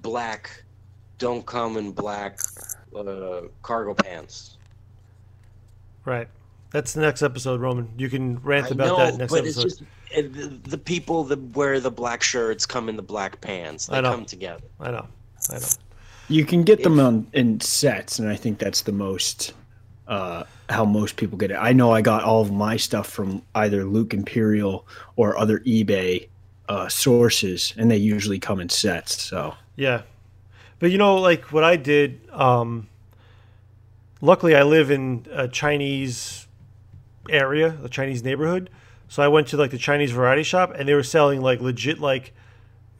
black, 0.00 0.64
don't 1.18 1.44
come 1.44 1.76
in 1.76 1.92
black 1.92 2.38
uh, 2.96 3.42
cargo 3.62 3.92
pants. 3.92 4.56
Right. 6.06 6.28
That's 6.74 6.92
the 6.92 7.02
next 7.02 7.22
episode, 7.22 7.60
Roman. 7.60 7.88
You 7.96 8.10
can 8.10 8.40
rant 8.40 8.72
about 8.72 8.86
know, 8.88 8.96
that 8.96 9.16
next 9.16 9.30
but 9.30 9.44
episode. 9.44 9.64
it's 9.66 9.76
just 9.76 9.82
uh, 10.12 10.22
the, 10.22 10.60
the 10.70 10.76
people 10.76 11.22
that 11.22 11.38
wear 11.56 11.78
the 11.78 11.92
black 11.92 12.20
shirts 12.20 12.66
come 12.66 12.88
in 12.88 12.96
the 12.96 13.02
black 13.02 13.40
pants. 13.40 13.86
They 13.86 13.98
I 13.98 14.00
know. 14.00 14.10
come 14.10 14.24
together. 14.24 14.64
I 14.80 14.90
know. 14.90 15.06
I 15.50 15.58
know. 15.60 15.66
You 16.26 16.44
can 16.44 16.64
get 16.64 16.82
them 16.82 16.98
on 16.98 17.28
in 17.32 17.60
sets, 17.60 18.18
and 18.18 18.28
I 18.28 18.34
think 18.34 18.58
that's 18.58 18.82
the 18.82 18.90
most 18.90 19.52
uh, 20.08 20.42
how 20.68 20.84
most 20.84 21.14
people 21.14 21.38
get 21.38 21.52
it. 21.52 21.58
I 21.60 21.72
know 21.72 21.92
I 21.92 22.02
got 22.02 22.24
all 22.24 22.42
of 22.42 22.50
my 22.50 22.76
stuff 22.76 23.08
from 23.08 23.42
either 23.54 23.84
Luke 23.84 24.12
Imperial 24.12 24.84
or 25.14 25.38
other 25.38 25.60
eBay 25.60 26.26
uh, 26.68 26.88
sources, 26.88 27.72
and 27.76 27.88
they 27.88 27.98
usually 27.98 28.40
come 28.40 28.58
in 28.58 28.68
sets. 28.68 29.22
So 29.22 29.54
Yeah. 29.76 30.02
But 30.80 30.90
you 30.90 30.98
know, 30.98 31.18
like 31.18 31.52
what 31.52 31.62
I 31.62 31.76
did, 31.76 32.18
um, 32.32 32.88
luckily 34.20 34.56
I 34.56 34.64
live 34.64 34.90
in 34.90 35.28
a 35.30 35.46
Chinese 35.46 36.43
area, 37.30 37.70
the 37.70 37.88
Chinese 37.88 38.22
neighborhood. 38.22 38.70
So 39.08 39.22
I 39.22 39.28
went 39.28 39.48
to 39.48 39.56
like 39.56 39.70
the 39.70 39.78
Chinese 39.78 40.12
variety 40.12 40.42
shop 40.42 40.72
and 40.76 40.88
they 40.88 40.94
were 40.94 41.02
selling 41.02 41.40
like 41.40 41.60
legit 41.60 42.00
like 42.00 42.32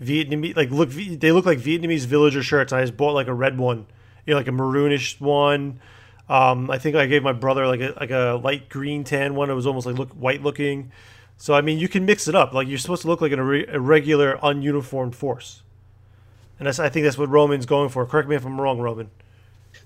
Vietnamese 0.02 0.56
like 0.56 0.70
look 0.70 0.90
they 0.90 1.32
look 1.32 1.46
like 1.46 1.58
Vietnamese 1.58 2.06
villager 2.06 2.42
shirts. 2.42 2.72
I 2.72 2.82
just 2.82 2.96
bought 2.96 3.14
like 3.14 3.26
a 3.26 3.34
red 3.34 3.58
one, 3.58 3.86
you 4.26 4.32
know, 4.32 4.36
like 4.36 4.48
a 4.48 4.52
maroonish 4.52 5.20
one. 5.20 5.80
Um, 6.28 6.70
I 6.70 6.78
think 6.78 6.96
I 6.96 7.06
gave 7.06 7.22
my 7.22 7.32
brother 7.32 7.66
like 7.66 7.80
a 7.80 7.94
like 7.98 8.10
a 8.10 8.40
light 8.42 8.68
green 8.68 9.04
tan 9.04 9.34
one. 9.34 9.50
It 9.50 9.54
was 9.54 9.66
almost 9.66 9.86
like 9.86 9.98
look 9.98 10.12
white 10.12 10.42
looking. 10.42 10.92
So 11.36 11.54
I 11.54 11.60
mean, 11.60 11.78
you 11.78 11.88
can 11.88 12.04
mix 12.04 12.28
it 12.28 12.34
up. 12.34 12.52
Like 12.52 12.68
you're 12.68 12.78
supposed 12.78 13.02
to 13.02 13.08
look 13.08 13.20
like 13.20 13.32
an 13.32 13.38
irre- 13.38 13.72
irregular, 13.72 14.38
ununiformed 14.38 15.14
force. 15.14 15.62
And 16.58 16.68
I 16.68 16.88
think 16.88 17.04
that's 17.04 17.18
what 17.18 17.28
Roman's 17.28 17.66
going 17.66 17.88
for. 17.88 18.06
Correct 18.06 18.28
me 18.28 18.36
if 18.36 18.46
I'm 18.46 18.60
wrong, 18.60 18.78
Roman. 18.78 19.10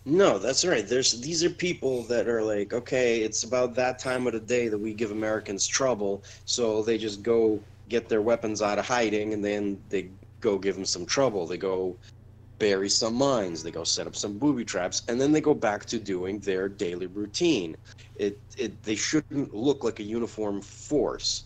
No, 0.08 0.38
that's 0.38 0.64
right. 0.64 0.86
There's 0.88 1.20
these 1.20 1.44
are 1.44 1.50
people 1.50 2.04
that 2.04 2.28
are 2.28 2.42
like, 2.42 2.72
okay, 2.74 3.22
it's 3.22 3.44
about 3.44 3.74
that 3.76 3.98
time 3.98 4.26
of 4.26 4.32
the 4.32 4.40
day 4.40 4.68
that 4.68 4.78
we 4.78 4.94
give 4.94 5.10
Americans 5.12 5.66
trouble, 5.66 6.24
so 6.46 6.82
they 6.82 6.98
just 6.98 7.22
go 7.22 7.64
get 7.88 8.08
their 8.08 8.22
weapons 8.22 8.62
out 8.62 8.78
of 8.78 8.86
hiding, 8.86 9.34
and 9.34 9.44
then 9.44 9.82
they 9.88 10.12
go 10.40 10.58
give 10.58 10.76
them 10.76 10.84
some 10.86 11.06
trouble. 11.06 11.46
They 11.46 11.58
go 11.58 11.98
bury 12.60 12.88
some 12.90 13.14
mines. 13.16 13.62
They 13.62 13.72
go 13.72 13.84
set 13.84 14.06
up 14.08 14.16
some 14.16 14.38
booby 14.38 14.64
traps, 14.64 15.02
and 15.08 15.20
then 15.20 15.32
they 15.32 15.40
go 15.42 15.54
back 15.54 15.86
to 15.86 15.98
doing 16.00 16.40
their 16.40 16.68
daily 16.68 17.06
routine. 17.06 17.76
It 18.16 18.40
it 18.58 18.82
they 18.84 18.96
shouldn't 18.96 19.54
look 19.54 19.84
like 19.84 20.00
a 20.00 20.04
uniform 20.04 20.62
force. 20.62 21.44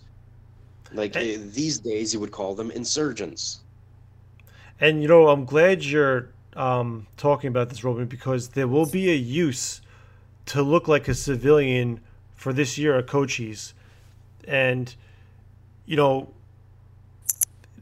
Like 0.92 1.16
Eh. 1.16 1.20
eh, 1.20 1.38
these 1.40 1.80
days, 1.80 2.14
you 2.14 2.20
would 2.20 2.32
call 2.32 2.54
them 2.54 2.70
insurgents. 2.70 3.64
And 4.80 5.02
you 5.02 5.08
know, 5.08 5.28
I'm 5.28 5.44
glad 5.44 5.84
you're 5.84 6.34
um, 6.54 7.06
talking 7.16 7.48
about 7.48 7.68
this, 7.68 7.82
Roman, 7.84 8.06
because 8.06 8.48
there 8.50 8.68
will 8.68 8.86
be 8.86 9.10
a 9.10 9.14
use 9.16 9.80
to 10.46 10.62
look 10.62 10.88
like 10.88 11.08
a 11.08 11.14
civilian 11.14 12.00
for 12.34 12.52
this 12.52 12.76
year 12.76 12.98
at 12.98 13.06
Cochise, 13.06 13.74
and 14.46 14.94
you 15.86 15.96
know, 15.96 16.32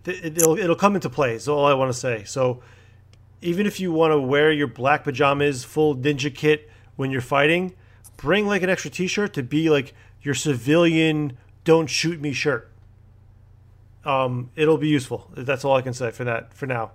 it'll 0.07 0.57
it'll 0.59 0.77
come 0.77 0.95
into 0.95 1.11
play. 1.11 1.35
Is 1.35 1.49
all 1.49 1.65
I 1.65 1.75
want 1.75 1.93
to 1.93 1.99
say. 1.99 2.25
So, 2.25 2.63
even 3.41 3.67
if 3.67 3.81
you 3.81 3.93
want 3.93 4.13
to 4.13 4.21
wear 4.21 4.53
your 4.53 4.67
black 4.67 5.05
pajamas, 5.05 5.65
full 5.65 5.97
ninja 5.97 6.35
kit 6.35 6.71
when 6.97 7.11
you're 7.11 7.21
fighting, 7.23 7.75
bring 8.17 8.47
like 8.47 8.63
an 8.63 8.71
extra 8.71 8.91
T-shirt 8.91 9.33
to 9.35 9.43
be 9.43 9.71
like 9.71 9.95
your 10.23 10.35
civilian 10.35 11.37
"Don't 11.65 11.89
shoot 11.89 12.21
me" 12.21 12.33
shirt. 12.33 12.71
um, 14.05 14.51
it'll 14.57 14.79
be 14.79 14.89
useful. 14.89 15.31
That's 15.37 15.65
all 15.65 15.77
I 15.77 15.83
can 15.83 15.93
say 15.95 16.11
for 16.11 16.25
that 16.25 16.55
for 16.55 16.67
now. 16.67 16.93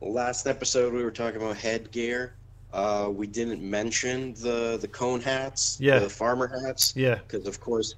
Last 0.00 0.46
episode 0.46 0.92
we 0.94 1.02
were 1.04 1.10
talking 1.10 1.40
about 1.40 1.56
headgear. 1.56 2.32
Uh, 2.72 3.10
we 3.12 3.26
didn't 3.26 3.60
mention 3.62 4.32
the 4.34 4.78
the 4.80 4.88
cone 4.88 5.20
hats, 5.20 5.76
Yeah. 5.80 5.98
the 5.98 6.08
farmer 6.08 6.46
hats, 6.64 6.94
Yeah, 6.96 7.16
because 7.16 7.46
of 7.46 7.60
course 7.60 7.96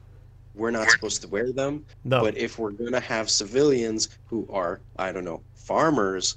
we're 0.55 0.71
not 0.71 0.91
supposed 0.91 1.23
to 1.23 1.29
wear 1.29 1.53
them. 1.53 1.85
no, 2.05 2.21
But 2.23 2.37
if 2.37 2.59
we're 2.59 2.73
gonna 2.73 3.01
have 3.01 3.31
civilians 3.31 4.09
who 4.27 4.47
are, 4.51 4.81
I 4.99 5.13
don't 5.13 5.25
know, 5.25 5.41
farmers, 5.55 6.37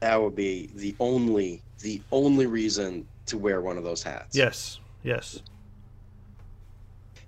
that 0.00 0.20
would 0.20 0.34
be 0.36 0.68
the 0.74 0.94
only 1.00 1.62
the 1.78 2.02
only 2.12 2.46
reason 2.46 3.06
to 3.26 3.38
wear 3.38 3.62
one 3.62 3.78
of 3.78 3.84
those 3.84 4.02
hats. 4.02 4.36
yes, 4.36 4.80
yes. 5.02 5.40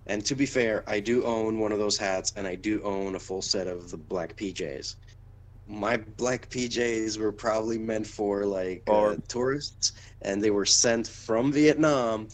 And 0.06 0.24
to 0.26 0.34
be 0.34 0.46
fair, 0.46 0.82
I 0.88 0.98
do 1.00 1.24
own 1.24 1.60
one 1.60 1.70
of 1.72 1.78
those 1.78 1.96
hats, 1.96 2.32
and 2.36 2.44
I 2.46 2.56
do 2.56 2.82
own 2.82 3.14
a 3.14 3.20
full 3.20 3.40
set 3.40 3.66
of 3.68 3.90
the 3.90 3.96
black 3.96 4.36
PJs. 4.36 4.96
My 5.68 5.96
black 5.96 6.50
PJs 6.50 7.18
were 7.18 7.32
probably 7.32 7.78
meant 7.78 8.06
for 8.06 8.44
like 8.44 8.82
uh, 8.88 9.16
tourists, 9.28 9.92
and 10.22 10.42
they 10.42 10.50
were 10.50 10.66
sent 10.66 11.06
from 11.06 11.52
Vietnam 11.52 12.28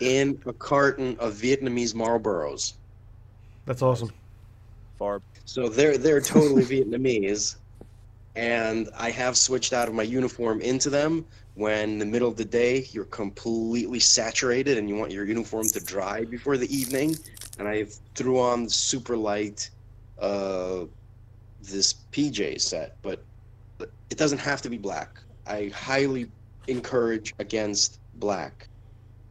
in 0.00 0.40
a 0.46 0.52
carton 0.52 1.16
of 1.18 1.34
Vietnamese 1.34 1.94
Marlboros. 1.94 2.74
That's 3.66 3.82
awesome. 3.82 4.12
Farb. 5.00 5.22
So 5.44 5.68
they're 5.68 5.98
they're 5.98 6.20
totally 6.20 6.62
Vietnamese, 6.64 7.56
and 8.36 8.88
I 8.96 9.10
have 9.10 9.36
switched 9.36 9.72
out 9.72 9.88
of 9.88 9.94
my 9.94 10.02
uniform 10.02 10.60
into 10.60 10.90
them 10.90 11.24
when 11.54 11.90
in 11.90 11.98
the 11.98 12.06
middle 12.06 12.28
of 12.28 12.36
the 12.36 12.44
day 12.44 12.86
you're 12.90 13.04
completely 13.04 14.00
saturated 14.00 14.76
and 14.76 14.88
you 14.88 14.96
want 14.96 15.12
your 15.12 15.24
uniform 15.24 15.66
to 15.68 15.80
dry 15.80 16.24
before 16.24 16.56
the 16.56 16.74
evening. 16.74 17.16
And 17.58 17.68
I 17.68 17.86
threw 18.14 18.40
on 18.40 18.68
super 18.68 19.16
light, 19.16 19.70
uh, 20.18 20.84
this 21.70 21.94
PJ 22.12 22.60
set, 22.60 22.96
but 23.02 23.22
it 24.10 24.18
doesn't 24.18 24.38
have 24.38 24.62
to 24.62 24.70
be 24.70 24.78
black. 24.78 25.20
I 25.46 25.70
highly 25.74 26.30
encourage 26.68 27.34
against 27.38 27.98
black. 28.14 28.68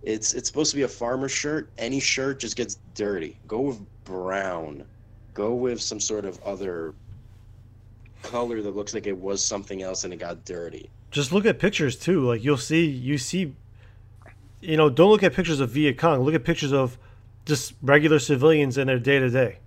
It's 0.04 0.34
it's 0.34 0.50
supposed 0.50 0.72
to 0.72 0.76
be 0.76 0.84
a 0.84 0.88
farmer 0.88 1.30
shirt. 1.30 1.70
Any 1.78 2.00
shirt 2.00 2.40
just 2.40 2.56
gets 2.56 2.78
dirty. 2.94 3.40
Go 3.48 3.62
with 3.62 3.80
brown 4.04 4.84
go 5.34 5.54
with 5.54 5.82
some 5.82 6.00
sort 6.00 6.26
of 6.26 6.42
other 6.44 6.94
color 8.22 8.62
that 8.62 8.76
looks 8.76 8.94
like 8.94 9.08
it 9.08 9.18
was 9.18 9.44
something 9.44 9.82
else 9.82 10.04
and 10.04 10.14
it 10.14 10.18
got 10.18 10.46
dirty. 10.46 10.90
Just 11.12 11.32
look 11.32 11.46
at 11.46 11.60
pictures 11.60 11.96
too. 11.96 12.26
Like 12.26 12.44
you'll 12.44 12.58
see, 12.58 12.86
you 12.86 13.18
see, 13.18 13.54
you 14.62 14.78
know, 14.78 14.90
don't 14.90 15.10
look 15.10 15.24
at 15.24 15.34
pictures 15.34 15.60
of 15.60 15.72
Viet 15.72 15.98
Cong. 15.98 16.22
Look 16.22 16.36
at 16.36 16.44
pictures 16.44 16.74
of 16.74 16.98
just 17.46 17.74
regular 17.82 18.20
civilians 18.20 18.78
in 18.78 18.88
their 18.88 19.00
day 19.00 19.20
to 19.20 19.30
day. 19.30 19.58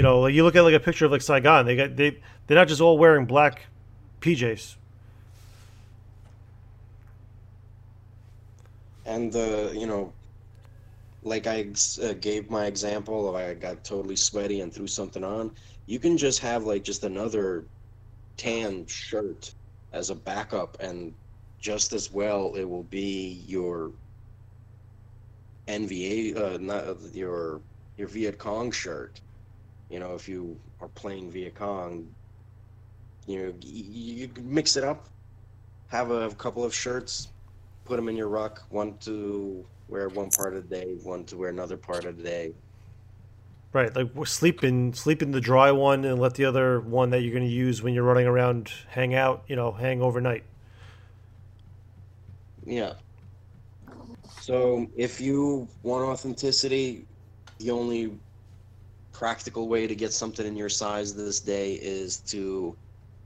You 0.00 0.04
know, 0.04 0.20
like 0.20 0.32
you 0.32 0.44
look 0.44 0.56
at 0.56 0.62
like 0.62 0.72
a 0.72 0.80
picture 0.80 1.04
of 1.04 1.12
like 1.12 1.20
Saigon. 1.20 1.66
They 1.66 1.76
got 1.76 1.94
they 1.94 2.16
they're 2.46 2.56
not 2.56 2.68
just 2.68 2.80
all 2.80 2.96
wearing 2.96 3.26
black 3.26 3.66
PJs. 4.22 4.76
And 9.04 9.30
the, 9.30 9.74
you 9.76 9.86
know, 9.86 10.10
like 11.22 11.46
I 11.46 11.66
uh, 12.02 12.14
gave 12.14 12.48
my 12.48 12.64
example 12.64 13.28
of 13.28 13.34
I 13.34 13.52
got 13.52 13.84
totally 13.84 14.16
sweaty 14.16 14.62
and 14.62 14.72
threw 14.72 14.86
something 14.86 15.22
on. 15.22 15.50
You 15.84 15.98
can 15.98 16.16
just 16.16 16.38
have 16.38 16.64
like 16.64 16.82
just 16.82 17.04
another 17.04 17.66
tan 18.38 18.86
shirt 18.86 19.52
as 19.92 20.08
a 20.08 20.14
backup, 20.14 20.78
and 20.80 21.12
just 21.60 21.92
as 21.92 22.10
well 22.10 22.54
it 22.54 22.64
will 22.64 22.84
be 22.84 23.44
your 23.46 23.90
NVA, 25.68 26.38
uh, 26.38 26.56
not 26.58 26.96
your 27.12 27.60
your 27.98 28.08
Viet 28.08 28.38
Cong 28.38 28.70
shirt. 28.70 29.20
You 29.90 29.98
know, 29.98 30.14
if 30.14 30.28
you 30.28 30.58
are 30.80 30.88
playing 30.88 31.30
Viet 31.30 31.54
Cong, 31.56 32.06
you 33.26 33.38
know, 33.38 33.54
you, 33.60 34.26
you 34.26 34.30
mix 34.42 34.76
it 34.76 34.84
up. 34.84 35.06
Have 35.88 36.10
a 36.10 36.30
couple 36.30 36.64
of 36.64 36.72
shirts, 36.72 37.28
put 37.84 37.96
them 37.96 38.08
in 38.08 38.16
your 38.16 38.28
ruck. 38.28 38.62
One 38.70 38.96
to 38.98 39.64
wear 39.88 40.08
one 40.08 40.30
part 40.30 40.54
of 40.54 40.68
the 40.68 40.76
day, 40.76 40.96
one 41.02 41.24
to 41.24 41.36
wear 41.36 41.48
another 41.48 41.76
part 41.76 42.04
of 42.04 42.16
the 42.16 42.22
day. 42.22 42.52
Right, 43.72 43.94
like 43.94 44.12
we're 44.14 44.24
sleeping, 44.24 44.94
sleep 44.94 45.22
in 45.22 45.30
the 45.32 45.40
dry 45.40 45.70
one, 45.70 46.04
and 46.04 46.20
let 46.20 46.34
the 46.34 46.44
other 46.44 46.80
one 46.80 47.10
that 47.10 47.20
you're 47.20 47.32
going 47.32 47.44
to 47.46 47.50
use 47.50 47.82
when 47.82 47.94
you're 47.94 48.04
running 48.04 48.26
around 48.26 48.72
hang 48.88 49.14
out. 49.14 49.44
You 49.48 49.56
know, 49.56 49.72
hang 49.72 50.02
overnight. 50.02 50.44
Yeah. 52.64 52.94
So 54.40 54.88
if 54.96 55.20
you 55.20 55.68
want 55.82 56.04
authenticity, 56.04 57.04
the 57.58 57.70
only 57.70 58.18
practical 59.12 59.68
way 59.68 59.86
to 59.86 59.94
get 59.94 60.12
something 60.12 60.46
in 60.46 60.56
your 60.56 60.68
size 60.68 61.14
this 61.14 61.40
day 61.40 61.74
is 61.74 62.18
to 62.18 62.76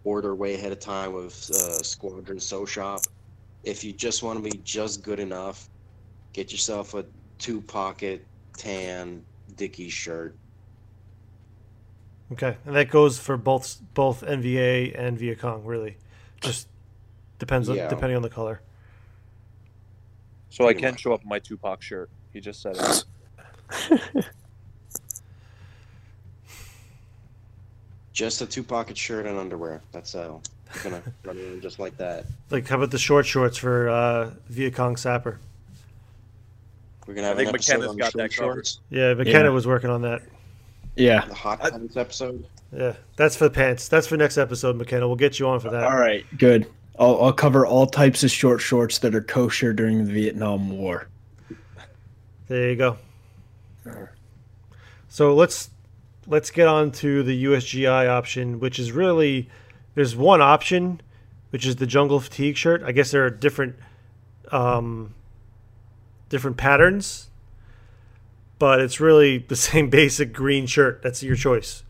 order 0.05 0.35
way 0.35 0.55
ahead 0.55 0.73
of 0.73 0.81
time 0.81 1.13
with 1.13 1.51
uh, 1.51 1.83
Squadron 1.83 2.39
Sew 2.41 2.65
Shop. 2.65 3.01
If 3.63 3.83
you 3.85 3.93
just 3.93 4.23
want 4.23 4.43
to 4.43 4.51
be 4.51 4.59
just 4.65 5.03
good 5.03 5.21
enough, 5.21 5.69
get 6.33 6.53
yourself 6.53 6.95
a 6.95 7.05
two 7.39 7.61
pocket 7.63 8.25
tan 8.57 9.25
Dickies 9.57 9.93
shirt. 9.93 10.35
Okay, 12.33 12.57
and 12.67 12.75
that 12.75 12.91
goes 12.91 13.19
for 13.19 13.37
both 13.37 13.81
both 13.95 14.23
NVA 14.23 14.99
and 14.99 15.19
Viet 15.19 15.39
Cong. 15.39 15.65
Really, 15.65 15.97
just 16.41 16.69
depends 17.39 17.69
on 17.69 17.77
Yeah. 17.77 17.89
depending 17.89 18.17
on 18.17 18.23
the 18.23 18.31
color. 18.31 18.61
So 20.51 20.69
I 20.69 20.75
can 20.75 20.93
much. 20.93 21.01
show 21.01 21.13
up 21.13 21.23
in 21.23 21.29
my 21.29 21.39
Tupac 21.39 21.83
shirt. 21.83 22.11
He 22.33 22.41
just 22.41 22.63
said 22.63 22.77
it. 22.77 24.25
Just 28.15 28.41
a 28.41 28.47
two 28.47 28.63
pocket 28.63 28.97
shirt 28.97 29.27
and 29.27 29.37
underwear. 29.39 29.83
That's 29.93 30.15
all. 30.15 30.43
You're 30.73 30.85
gonna 30.85 31.03
run 31.25 31.37
around 31.39 31.61
just 31.63 31.79
like 31.79 31.97
that. 31.99 32.25
Like, 32.49 32.67
how 32.67 32.77
about 32.77 32.91
the 32.91 32.99
short 32.99 33.27
shorts 33.27 33.59
for 33.59 33.89
uh, 33.91 34.31
Viet 34.49 34.75
Cong 34.75 34.97
Sapper? 34.97 35.39
We're 37.07 37.15
gonna 37.15 37.27
have 37.27 37.37
I 37.37 37.45
think 37.45 37.49
an 37.51 37.55
episode 37.57 37.73
McKenna's 37.75 37.91
on 37.91 37.97
got 37.99 38.13
short 38.13 38.31
that 38.31 38.37
covered. 38.37 38.53
shorts. 38.55 38.81
Yeah, 38.89 39.13
McKenna 39.15 39.45
Yeah. 39.45 39.51
was 39.51 39.67
working 39.67 39.91
on 39.91 40.01
that. 40.03 40.23
Yeah. 40.97 41.27
The 41.27 41.35
hot 41.35 41.61
pants 41.61 41.97
episode. 41.97 42.47
Yeah, 42.73 42.95
that's 43.17 43.37
for 43.37 43.45
the 43.45 43.51
pants. 43.51 43.89
That's 43.89 44.07
for 44.07 44.17
next 44.17 44.39
episode, 44.39 44.77
McKenna. 44.77 45.07
We'll 45.07 45.17
get 45.17 45.39
you 45.39 45.49
on 45.49 45.61
for 45.61 45.71
that. 45.71 45.85
All 45.85 45.99
right. 45.99 46.25
Good. 46.39 46.67
I'll, 46.99 47.21
I'll 47.21 47.33
cover 47.33 47.67
all 47.67 47.87
types 47.87 48.23
of 48.23 48.31
short 48.31 48.61
shorts 48.61 48.99
that 49.01 49.15
are 49.17 49.21
kosher 49.21 49.73
during 49.73 50.05
the 50.07 50.13
Vietnam 50.13 50.71
War. 50.71 51.09
There 52.47 52.71
you 52.71 52.77
go. 52.77 52.99
So 55.09 55.35
let's 55.35 55.71
let's 56.27 56.51
get 56.51 56.69
on 56.69 56.91
to 56.93 57.23
the 57.23 57.45
USGI 57.45 58.09
option, 58.09 58.61
which 58.61 58.79
is 58.79 58.93
really 58.93 59.49
there's 59.95 60.17
one 60.17 60.41
option, 60.41 61.01
which 61.51 61.67
is 61.67 61.77
the 61.77 61.87
jungle 61.87 62.21
fatigue 62.21 62.57
shirt. 62.57 62.83
I 62.83 62.93
guess 62.93 63.11
there 63.11 63.25
are 63.25 63.31
different 63.31 63.77
um, 64.51 65.15
different 66.29 66.57
patterns, 66.57 67.31
but 68.59 68.81
it's 68.81 69.01
really 69.01 69.39
the 69.39 69.57
same 69.71 69.91
basic 69.91 70.33
green 70.33 70.67
shirt. 70.67 71.03
That's 71.03 71.23
your 71.23 71.37
choice. 71.37 71.83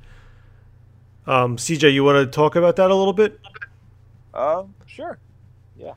Um, 1.27 1.57
CJ, 1.57 1.93
you 1.95 2.05
want 2.05 2.19
to 2.19 2.27
talk 2.27 2.55
about 2.55 2.77
that 2.77 2.91
a 2.91 2.95
little 2.95 3.15
bit? 3.15 3.41
Um, 4.35 4.75
sure. 4.87 5.19
Yeah. 5.77 5.95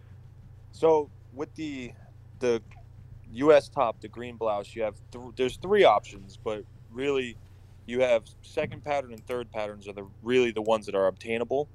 So 0.72 1.10
with 1.34 1.54
the 1.56 1.92
the 2.40 2.62
U.S. 3.34 3.68
top, 3.68 4.00
the 4.00 4.08
green 4.08 4.38
blouse, 4.38 4.76
you 4.76 4.84
have 4.84 4.96
th- 5.12 5.26
there's 5.36 5.58
three 5.58 5.84
options, 5.84 6.38
but 6.42 6.64
really, 6.92 7.36
you 7.88 8.02
have 8.02 8.24
second 8.44 8.84
pattern 8.84 9.14
and 9.14 9.26
third 9.26 9.52
patterns 9.52 9.88
are 9.88 9.94
the 9.94 10.06
really 10.22 10.52
the 10.52 10.62
ones 10.62 10.86
that 10.86 10.94
are 10.94 11.08
obtainable. 11.08 11.68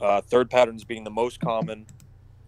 Uh, 0.00 0.20
third 0.22 0.48
patterns 0.50 0.84
being 0.84 1.04
the 1.04 1.10
most 1.10 1.40
common, 1.40 1.86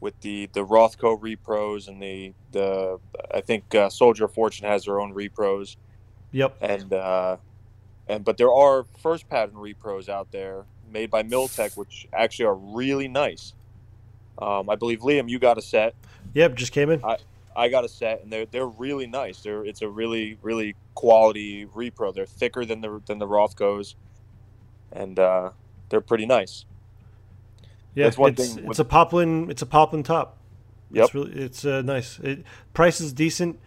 with 0.00 0.18
the 0.20 0.48
the 0.52 0.64
Rothco 0.64 1.20
repros 1.20 1.88
and 1.88 2.00
the 2.00 2.32
the 2.52 2.98
I 3.32 3.40
think 3.40 3.74
uh, 3.74 3.90
Soldier 3.90 4.24
of 4.26 4.32
Fortune 4.34 4.66
has 4.66 4.84
their 4.84 5.00
own 5.00 5.14
repros 5.14 5.76
Yep. 6.32 6.56
and 6.60 6.92
uh, 6.92 7.36
and 8.08 8.24
but 8.24 8.36
there 8.36 8.52
are 8.52 8.84
first 9.02 9.28
pattern 9.28 9.54
repros 9.56 10.08
out 10.08 10.30
there 10.32 10.64
made 10.90 11.10
by 11.10 11.22
Miltech, 11.22 11.76
which 11.76 12.06
actually 12.12 12.44
are 12.46 12.54
really 12.54 13.08
nice. 13.08 13.54
Um, 14.38 14.68
I 14.68 14.76
believe 14.76 15.00
Liam, 15.00 15.28
you 15.28 15.38
got 15.38 15.58
a 15.58 15.62
set. 15.62 15.94
Yep. 16.34 16.54
Just 16.56 16.72
came 16.72 16.90
in. 16.90 17.04
I 17.04 17.16
got 17.68 17.84
a 17.84 17.88
set, 17.88 18.22
and 18.22 18.32
they're 18.32 18.46
they're 18.46 18.66
really 18.66 19.06
nice. 19.06 19.40
They're 19.42 19.64
it's 19.64 19.82
a 19.82 19.88
really 19.88 20.38
really 20.42 20.74
quality 20.94 21.66
repro. 21.66 22.14
They're 22.14 22.26
thicker 22.26 22.64
than 22.64 22.80
the 22.80 23.00
than 23.06 23.18
the 23.18 23.26
Rothcos, 23.26 23.94
and 24.92 25.18
uh, 25.18 25.50
they're 25.88 26.00
pretty 26.00 26.26
nice. 26.26 26.64
Yeah, 27.94 28.04
That's 28.06 28.18
one 28.18 28.32
it's, 28.32 28.48
thing 28.48 28.58
it's 28.58 28.66
with- 28.68 28.80
a 28.80 28.84
poplin. 28.84 29.50
It's 29.50 29.62
a 29.62 29.66
poplin 29.66 30.02
top. 30.02 30.38
Yep. 30.90 31.04
It's 31.04 31.14
really 31.14 31.32
it's 31.32 31.64
uh, 31.64 31.82
nice. 31.82 32.18
It, 32.20 32.44
price 32.72 33.00
is 33.00 33.12
decent. 33.12 33.58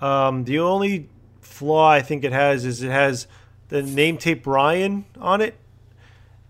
Um, 0.00 0.44
the 0.44 0.58
only 0.58 1.08
flaw 1.40 1.88
I 1.90 2.02
think 2.02 2.24
it 2.24 2.32
has 2.32 2.64
is 2.64 2.82
it 2.82 2.90
has 2.90 3.26
the 3.68 3.82
name 3.82 4.18
tape 4.18 4.46
Ryan 4.46 5.04
on 5.18 5.40
it, 5.40 5.56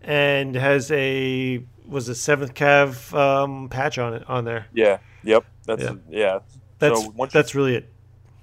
and 0.03 0.55
has 0.55 0.91
a 0.93 1.65
was 1.87 2.09
a 2.09 2.15
seventh 2.15 2.55
cav 2.55 3.13
um, 3.17 3.69
patch 3.69 3.99
on 3.99 4.15
it 4.15 4.29
on 4.29 4.45
there. 4.45 4.67
Yeah. 4.73 4.99
Yep. 5.23 5.45
That's 5.67 5.83
Yeah. 5.83 5.95
yeah. 6.09 6.39
That's 6.79 7.03
So 7.05 7.11
once 7.17 7.33
that's 7.33 7.55
really 7.55 7.75
it. 7.77 7.89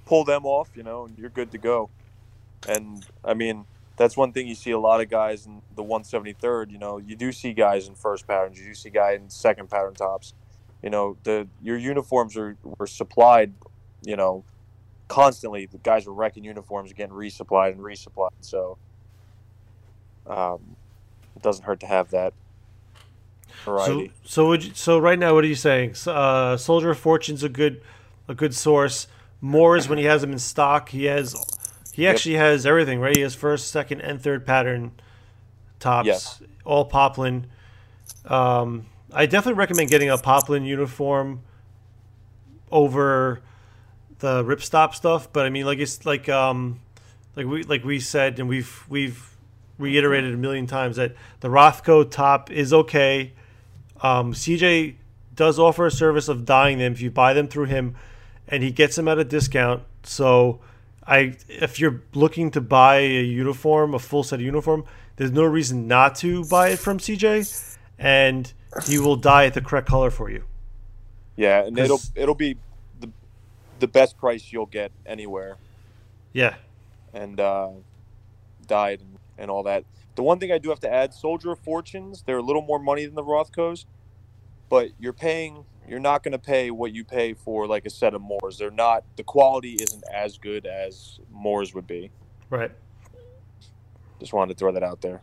pull 0.05 0.23
them 0.23 0.45
off, 0.45 0.69
you 0.75 0.84
know, 0.84 1.05
and 1.05 1.17
you're 1.17 1.29
good 1.29 1.51
to 1.51 1.57
go. 1.57 1.89
And 2.67 3.05
I 3.23 3.34
mean, 3.34 3.65
that's 3.97 4.17
one 4.17 4.31
thing 4.34 4.47
you 4.47 4.55
see 4.55 4.71
a 4.71 4.79
lot 4.79 5.01
of 5.01 5.09
guys 5.09 5.45
in 5.45 5.61
the 5.75 5.84
173rd. 5.84 6.71
You 6.71 6.77
know, 6.79 6.97
you 6.97 7.15
do 7.15 7.31
see 7.31 7.53
guys 7.53 7.88
in 7.88 7.95
first 7.95 8.27
patterns, 8.27 8.59
you 8.59 8.65
do 8.65 8.73
see 8.73 8.89
guys 8.89 9.19
in 9.19 9.29
second 9.29 9.69
pattern 9.69 9.93
tops. 9.93 10.34
You 10.81 10.89
know, 10.89 11.17
the 11.23 11.47
your 11.61 11.77
uniforms 11.77 12.36
are 12.38 12.57
were 12.63 12.88
supplied. 12.88 13.53
You 14.05 14.15
know, 14.17 14.43
constantly. 15.07 15.65
The 15.65 15.77
guys 15.77 16.07
are 16.07 16.11
wrecking 16.13 16.43
uniforms, 16.43 16.91
getting 16.93 17.15
resupplied 17.15 17.71
and 17.71 17.79
resupplied. 17.79 18.31
So, 18.41 18.77
um, 20.27 20.75
it 21.36 21.41
doesn't 21.41 21.63
hurt 21.63 21.79
to 21.81 21.86
have 21.88 22.09
that 22.11 22.34
So, 23.63 23.71
variety. 23.71 24.11
so 24.25 24.47
would 24.47 24.63
you, 24.65 24.71
so 24.73 24.99
right 24.99 25.17
now, 25.17 25.34
what 25.36 25.43
are 25.43 25.47
you 25.47 25.55
saying? 25.55 25.95
Uh, 26.07 26.57
Soldier 26.57 26.91
of 26.91 26.99
Fortune's 26.99 27.43
a 27.43 27.49
good, 27.49 27.81
a 28.28 28.34
good 28.36 28.53
source. 28.55 29.07
Moore's 29.41 29.89
when 29.89 29.97
he 29.97 30.05
has 30.05 30.21
them 30.21 30.32
in 30.32 30.39
stock, 30.39 30.89
he 30.89 31.05
has, 31.05 31.36
he 31.91 32.03
Yep. 32.03 32.15
actually 32.15 32.36
has 32.36 32.65
everything, 32.65 32.99
right? 32.99 33.15
He 33.15 33.21
has 33.21 33.36
first, 33.36 33.67
second, 33.69 34.01
and 34.01 34.21
third 34.21 34.45
pattern 34.45 34.91
tops, 35.80 36.07
Yes. 36.07 36.41
all 36.63 36.86
poplin. 36.86 37.47
Um, 38.26 38.86
I 39.13 39.26
definitely 39.26 39.59
recommend 39.59 39.89
getting 39.89 40.09
a 40.09 40.17
poplin 40.17 40.63
uniform 40.65 41.41
over 42.71 43.41
the 44.19 44.43
ripstop 44.43 44.95
stuff. 44.95 45.32
But 45.32 45.45
I 45.45 45.49
mean, 45.49 45.65
like 45.65 45.80
it's 45.80 46.05
like 46.05 46.30
um, 46.30 46.80
like 47.36 47.45
we 47.45 47.63
like 47.63 47.84
we 47.84 47.99
said, 47.99 48.39
and 48.39 48.47
we've 48.47 48.84
we've 48.89 49.30
reiterated 49.78 50.34
a 50.34 50.38
million 50.38 50.67
times 50.67 50.95
that 50.95 51.13
the 51.41 51.49
Rothco 51.49 52.09
top 52.09 52.51
is 52.51 52.74
okay. 52.74 53.34
Um, 54.01 54.34
CJ 54.34 54.95
does 55.36 55.57
offer 55.59 55.86
a 55.86 55.91
service 55.91 56.28
of 56.28 56.45
dyeing 56.45 56.78
them 56.78 56.93
if 56.93 57.01
you 57.01 57.09
buy 57.11 57.34
them 57.34 57.47
through 57.47 57.65
him, 57.65 57.95
and 58.48 58.64
he 58.64 58.72
gets 58.72 58.96
them 58.96 59.08
at 59.08 59.18
a 59.18 59.24
discount. 59.24 59.84
So, 60.04 60.60
I 61.06 61.36
if 61.48 61.80
you're 61.80 62.02
looking 62.14 62.52
to 62.52 62.62
buy 62.62 62.98
a 62.98 63.24
uniform, 63.24 63.94
a 63.94 64.00
full 64.00 64.24
set 64.24 64.39
of 64.39 64.46
uniform, 64.46 64.86
there's 65.18 65.32
no 65.32 65.44
reason 65.44 65.88
not 65.88 66.16
to 66.16 66.46
buy 66.46 66.70
it 66.70 66.80
from 66.80 66.98
CJ, 66.98 67.78
and 68.00 68.52
he 68.86 69.00
will 69.00 69.16
dye 69.16 69.44
it 69.46 69.54
the 69.54 69.62
correct 69.62 69.88
color 69.88 70.10
for 70.10 70.30
you. 70.30 70.44
yeah, 71.36 71.64
and 71.66 71.78
it'll 71.78 72.02
it'll 72.16 72.36
be 72.36 72.58
the 73.00 73.10
the 73.80 73.88
best 73.88 74.18
price 74.18 74.52
you'll 74.52 74.66
get 74.66 74.91
anywhere. 75.06 75.58
Yeah, 76.32 76.56
and 77.14 77.39
uh, 77.39 77.70
died 78.68 79.02
and, 79.02 79.18
and 79.38 79.52
all 79.52 79.64
that. 79.64 79.84
The 80.16 80.24
one 80.24 80.39
thing 80.39 80.52
I 80.52 80.58
do 80.58 80.70
have 80.70 80.80
to 80.82 80.91
add, 80.91 81.14
Soldier 81.14 81.52
of 81.52 81.60
Fortunes, 81.60 82.24
they're 82.26 82.38
a 82.38 82.44
little 82.44 82.62
more 82.62 82.80
money 82.80 83.06
than 83.06 83.16
the 83.16 83.24
Rothcos, 83.24 83.86
but 84.70 84.89
you're 85.00 85.14
paying. 85.14 85.66
You're 85.88 85.99
not 85.99 86.23
going 86.23 86.31
to 86.31 86.39
pay 86.39 86.71
what 86.71 86.93
you 86.93 87.03
pay 87.03 87.34
for 87.34 87.67
like 87.67 87.86
a 87.86 87.89
set 87.89 88.13
of 88.13 88.21
Moors. 88.21 88.57
They're 88.57 88.71
not. 88.71 89.03
The 89.17 89.23
quality 89.23 89.73
isn't 89.81 90.03
as 90.13 90.38
good 90.38 90.65
as 90.65 91.19
Moors 91.31 91.73
would 91.73 91.88
be. 91.88 92.11
right. 92.49 92.71
Just 94.19 94.31
wanted 94.31 94.53
to 94.53 94.59
throw 94.59 94.71
that 94.71 94.84
out 94.84 95.01
there. 95.01 95.21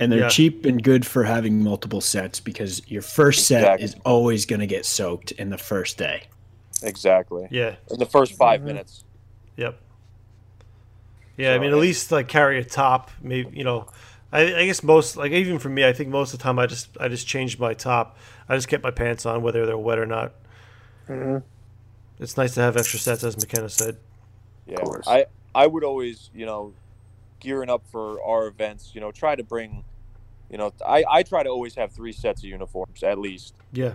And 0.00 0.10
they're 0.10 0.20
Yeah. 0.22 0.28
cheap 0.28 0.64
and 0.64 0.82
good 0.82 1.06
for 1.06 1.22
having 1.22 1.62
multiple 1.62 2.00
sets 2.00 2.40
because 2.40 2.82
your 2.90 3.02
first 3.02 3.46
set 3.46 3.60
Exactly. 3.62 3.84
is 3.84 3.96
always 4.04 4.46
going 4.46 4.58
to 4.60 4.66
get 4.66 4.84
soaked 4.84 5.30
in 5.32 5.50
the 5.50 5.58
first 5.58 5.96
day. 5.96 6.24
Exactly. 6.82 7.46
Yeah. 7.50 7.76
In 7.90 7.98
the 8.00 8.06
first 8.06 8.32
5 8.34 8.60
Mm-hmm. 8.60 8.66
minutes. 8.66 9.04
Yep. 9.56 9.78
Yeah, 11.36 11.54
I 11.54 11.58
mean, 11.58 11.70
at 11.70 11.76
I- 11.76 11.80
least 11.80 12.10
like 12.10 12.26
carry 12.26 12.58
a 12.58 12.64
top. 12.64 13.10
Maybe 13.22 13.56
you 13.56 13.62
know, 13.64 13.86
I, 14.34 14.40
I 14.62 14.66
guess 14.66 14.82
most 14.82 15.16
like 15.16 15.30
even 15.32 15.58
for 15.60 15.68
me, 15.68 15.86
I 15.86 15.92
think 15.92 16.10
most 16.10 16.34
of 16.34 16.40
the 16.40 16.42
time 16.42 16.58
I 16.58 16.66
just 16.66 16.88
I 17.00 17.06
just 17.08 17.26
changed 17.26 17.60
my 17.60 17.72
top. 17.72 18.18
I 18.48 18.56
just 18.56 18.66
kept 18.68 18.82
my 18.82 18.90
pants 18.90 19.24
on 19.24 19.42
whether 19.42 19.64
they're 19.64 19.78
wet 19.78 19.98
or 19.98 20.06
not. 20.06 20.32
Mhm. 21.08 21.42
It's 22.18 22.36
nice 22.36 22.54
to 22.54 22.60
have 22.60 22.76
extra 22.76 22.98
sets, 22.98 23.22
as 23.24 23.36
McKenna 23.36 23.68
said. 23.68 23.96
Yeah. 24.66 24.78
course. 24.78 25.06
I 25.06 25.26
I 25.54 25.68
would 25.68 25.84
always, 25.84 26.30
you 26.34 26.46
know, 26.46 26.72
gearing 27.38 27.70
up 27.70 27.86
for 27.86 28.20
our 28.22 28.48
events, 28.48 28.90
you 28.92 29.00
know, 29.00 29.12
try 29.12 29.36
to 29.36 29.44
bring, 29.44 29.84
you 30.50 30.58
know, 30.58 30.72
I 30.84 31.04
I 31.08 31.22
try 31.22 31.44
to 31.44 31.48
always 31.48 31.76
have 31.76 31.92
three 31.92 32.12
sets 32.12 32.42
of 32.42 32.48
uniforms 32.50 33.02
at 33.04 33.18
least. 33.18 33.54
Yeah. 33.72 33.94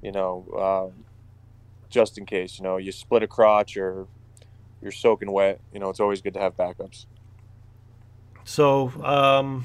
you 0.00 0.12
know, 0.12 0.46
um, 0.92 1.04
just 1.90 2.16
in 2.18 2.24
case, 2.26 2.58
you 2.58 2.64
know, 2.64 2.76
you 2.78 2.90
split 2.92 3.22
a 3.22 3.26
crotch 3.26 3.76
or 3.76 4.06
you're 4.80 4.92
soaking 4.92 5.30
wet, 5.30 5.60
you 5.72 5.80
know, 5.80 5.88
it's 5.90 6.00
always 6.00 6.20
good 6.22 6.34
to 6.34 6.40
have 6.40 6.56
backups. 6.56 7.06
So, 8.44 8.92
um, 9.02 9.64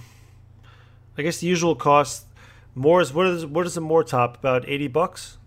I 1.20 1.22
guess 1.22 1.40
the 1.40 1.48
usual 1.48 1.76
cost. 1.76 2.26
More 2.76 3.02
is 3.02 3.14
what 3.14 3.28
is 3.28 3.46
what 3.46 3.66
is 3.68 3.76
a 3.76 3.82
more 3.82 4.04
top? 4.04 4.38
About 4.38 4.68
eighty 4.70 4.88
bucks, 4.88 5.38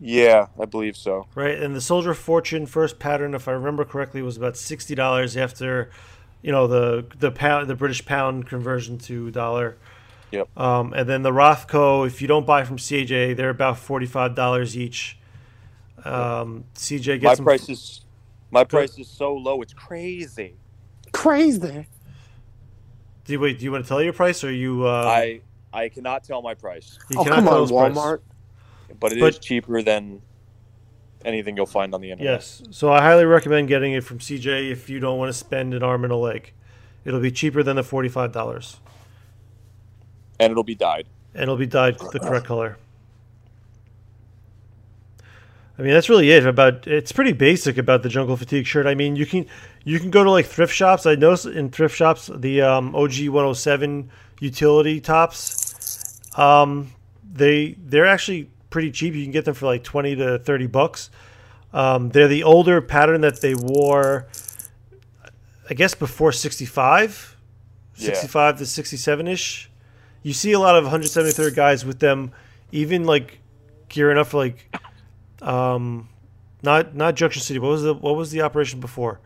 Yeah, 0.00 0.46
I 0.60 0.64
believe 0.64 0.96
so. 0.96 1.26
right? 1.34 1.56
And 1.58 1.74
the 1.76 1.80
Soldier 1.80 2.12
Fortune 2.14 2.66
first 2.66 2.98
pattern, 2.98 3.34
if 3.34 3.46
I 3.46 3.52
remember 3.52 3.84
correctly, 3.84 4.20
was 4.22 4.36
about 4.36 4.56
sixty 4.56 4.94
dollars 4.96 5.36
after, 5.36 5.90
you 6.42 6.50
know, 6.50 6.66
the 6.66 7.06
the 7.18 7.30
pound 7.30 7.68
the 7.68 7.76
British 7.76 8.04
pound 8.04 8.46
conversion 8.48 8.98
to 8.98 9.30
dollar. 9.30 9.76
Yep. 10.32 10.48
Um, 10.58 10.92
and 10.94 11.08
then 11.08 11.22
the 11.22 11.30
Rothco, 11.30 12.06
if 12.06 12.20
you 12.22 12.26
don't 12.26 12.46
buy 12.46 12.64
from 12.64 12.78
CJ, 12.78 13.36
they're 13.36 13.50
about 13.50 13.78
forty 13.78 14.06
five 14.06 14.34
dollars 14.34 14.76
each. 14.76 15.18
Um, 16.04 16.64
CJ 16.74 17.08
My 17.08 17.16
gets 17.18 17.36
them- 17.36 17.44
price 17.44 17.68
is 17.68 18.00
my 18.50 18.64
price 18.64 18.98
is 18.98 19.06
so 19.08 19.34
low, 19.34 19.62
it's 19.62 19.72
crazy. 19.74 20.56
Crazy. 21.12 21.86
Do 23.24 23.32
you, 23.32 23.40
wait, 23.40 23.58
do 23.58 23.64
you 23.64 23.72
want 23.72 23.84
to 23.84 23.88
tell 23.88 24.02
your 24.02 24.12
price, 24.12 24.42
or 24.44 24.50
you? 24.52 24.86
Uh, 24.86 25.04
I 25.06 25.40
I 25.72 25.88
cannot 25.88 26.24
tell 26.24 26.42
my 26.42 26.54
price, 26.54 26.98
you 27.10 27.18
Oh 27.20 27.24
cannot 27.24 27.36
come 27.36 27.44
tell 27.44 27.54
on, 27.54 27.60
his 27.62 27.70
price. 27.70 27.96
Walmart. 27.96 28.20
but 29.00 29.12
it 29.12 29.18
is 29.18 29.22
But- 29.36 29.40
cheaper 29.42 29.80
than 29.82 30.20
anything 31.24 31.56
you'll 31.56 31.66
find 31.66 31.94
on 31.94 32.00
the 32.00 32.10
internet. 32.10 32.32
Yes. 32.34 32.62
So 32.72 32.92
I 32.92 33.00
highly 33.00 33.24
recommend 33.24 33.68
getting 33.68 33.92
it 33.92 34.02
from 34.02 34.18
CJ 34.18 34.70
if 34.72 34.90
you 34.90 34.98
don't 34.98 35.18
want 35.18 35.28
to 35.28 35.32
spend 35.32 35.72
an 35.72 35.82
arm 35.82 36.02
and 36.04 36.12
a 36.12 36.16
leg. 36.16 36.52
It'll 37.04 37.20
be 37.20 37.30
cheaper 37.30 37.62
than 37.62 37.76
the 37.76 37.84
forty-five 37.84 38.32
dollars, 38.32 38.78
And 40.40 40.50
it'll 40.50 40.64
be 40.64 40.74
dyed. 40.74 41.06
and 41.34 41.42
it'll 41.44 41.56
be 41.56 41.66
dyed 41.66 41.98
the 42.12 42.18
correct 42.20 42.44
color. 42.46 42.76
I 45.82 45.84
mean, 45.84 45.94
that's 45.94 46.08
really 46.08 46.30
it. 46.30 46.46
About 46.46 46.86
it's 46.86 47.10
pretty 47.10 47.32
basic 47.32 47.76
about 47.76 48.04
the 48.04 48.08
jungle 48.08 48.36
fatigue 48.36 48.66
shirt. 48.66 48.86
I 48.86 48.94
mean, 48.94 49.16
you 49.16 49.26
can 49.26 49.46
you 49.82 49.98
can 49.98 50.10
go 50.12 50.22
to 50.22 50.30
like 50.30 50.46
thrift 50.46 50.72
shops. 50.72 51.06
I 51.06 51.16
noticed 51.16 51.46
in 51.46 51.70
thrift 51.70 51.96
shops 51.96 52.30
the 52.32 52.62
um, 52.62 52.94
OG 52.94 53.26
107 53.26 54.08
utility 54.38 55.00
tops. 55.00 56.20
Um, 56.38 56.92
they 57.32 57.72
they're 57.84 58.06
actually 58.06 58.48
pretty 58.70 58.92
cheap. 58.92 59.14
You 59.14 59.24
can 59.24 59.32
get 59.32 59.44
them 59.44 59.54
for 59.54 59.66
like 59.66 59.82
twenty 59.82 60.14
to 60.14 60.38
thirty 60.38 60.68
bucks. 60.68 61.10
Um, 61.72 62.10
they're 62.10 62.28
the 62.28 62.44
older 62.44 62.80
pattern 62.80 63.22
that 63.22 63.40
they 63.40 63.56
wore, 63.56 64.28
I 65.68 65.74
guess, 65.74 65.96
before 65.96 66.30
65, 66.30 67.36
Yeah. 67.96 68.06
65 68.14 68.58
to 68.58 68.66
67 68.66 69.26
ish. 69.26 69.68
You 70.22 70.32
see 70.32 70.52
a 70.52 70.60
lot 70.60 70.76
of 70.76 70.84
173rd 70.84 71.56
guys 71.56 71.84
with 71.84 71.98
them, 71.98 72.30
even 72.70 73.02
like 73.02 73.40
gearing 73.88 74.18
up 74.18 74.28
for 74.28 74.36
like, 74.36 74.72
um, 75.42 76.08
not 76.62 76.94
not 76.94 77.14
Junction 77.14 77.42
City. 77.42 77.58
What 77.58 77.70
was 77.70 77.82
the 77.82 77.94
what 77.94 78.16
was 78.16 78.30
the 78.30 78.42
operation 78.42 78.80
before? 78.80 79.20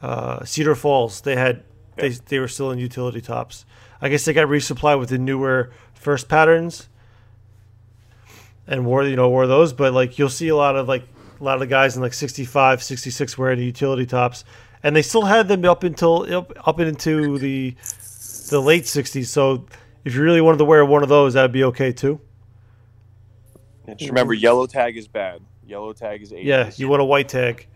Uh, 0.00 0.44
Cedar 0.44 0.74
Falls. 0.74 1.20
They 1.20 1.36
had 1.36 1.62
they 1.96 2.10
they 2.10 2.38
were 2.38 2.48
still 2.48 2.70
in 2.70 2.78
utility 2.78 3.20
tops. 3.20 3.64
I 4.00 4.08
guess 4.08 4.24
they 4.24 4.32
got 4.32 4.48
resupplied 4.48 4.98
with 4.98 5.10
the 5.10 5.18
newer 5.18 5.70
first 5.94 6.28
patterns 6.28 6.88
and 8.66 8.84
wore 8.84 9.04
you 9.04 9.16
know 9.16 9.28
wore 9.28 9.46
those 9.46 9.72
but 9.72 9.92
like 9.92 10.18
you'll 10.18 10.28
see 10.28 10.48
a 10.48 10.56
lot 10.56 10.76
of 10.76 10.88
like 10.88 11.04
a 11.40 11.44
lot 11.44 11.54
of 11.54 11.60
the 11.60 11.66
guys 11.66 11.96
in 11.96 12.02
like 12.02 12.12
65 12.12 12.82
66 12.82 13.38
wearing 13.38 13.58
the 13.58 13.64
utility 13.64 14.06
tops 14.06 14.44
and 14.82 14.94
they 14.94 15.02
still 15.02 15.22
had 15.22 15.48
them 15.48 15.64
up 15.64 15.84
until 15.84 16.34
up, 16.34 16.52
up 16.66 16.80
into 16.80 17.38
the 17.38 17.74
the 18.50 18.60
late 18.60 18.84
60s 18.84 19.26
so 19.26 19.64
if 20.04 20.14
you 20.14 20.22
really 20.22 20.40
wanted 20.40 20.58
to 20.58 20.64
wear 20.64 20.84
one 20.84 21.02
of 21.02 21.08
those 21.08 21.34
that 21.34 21.42
would 21.42 21.52
be 21.52 21.64
okay 21.64 21.92
too 21.92 22.20
And 23.86 23.98
just 23.98 24.10
remember, 24.10 24.34
yellow 24.34 24.66
tag 24.66 24.96
is 24.96 25.08
bad. 25.08 25.42
Yellow 25.66 25.92
tag 25.92 26.22
is 26.22 26.32
80s. 26.32 26.44
yeah 26.44 26.70
you 26.76 26.88
want 26.88 27.02
a 27.02 27.04
white 27.04 27.28
tag 27.28 27.66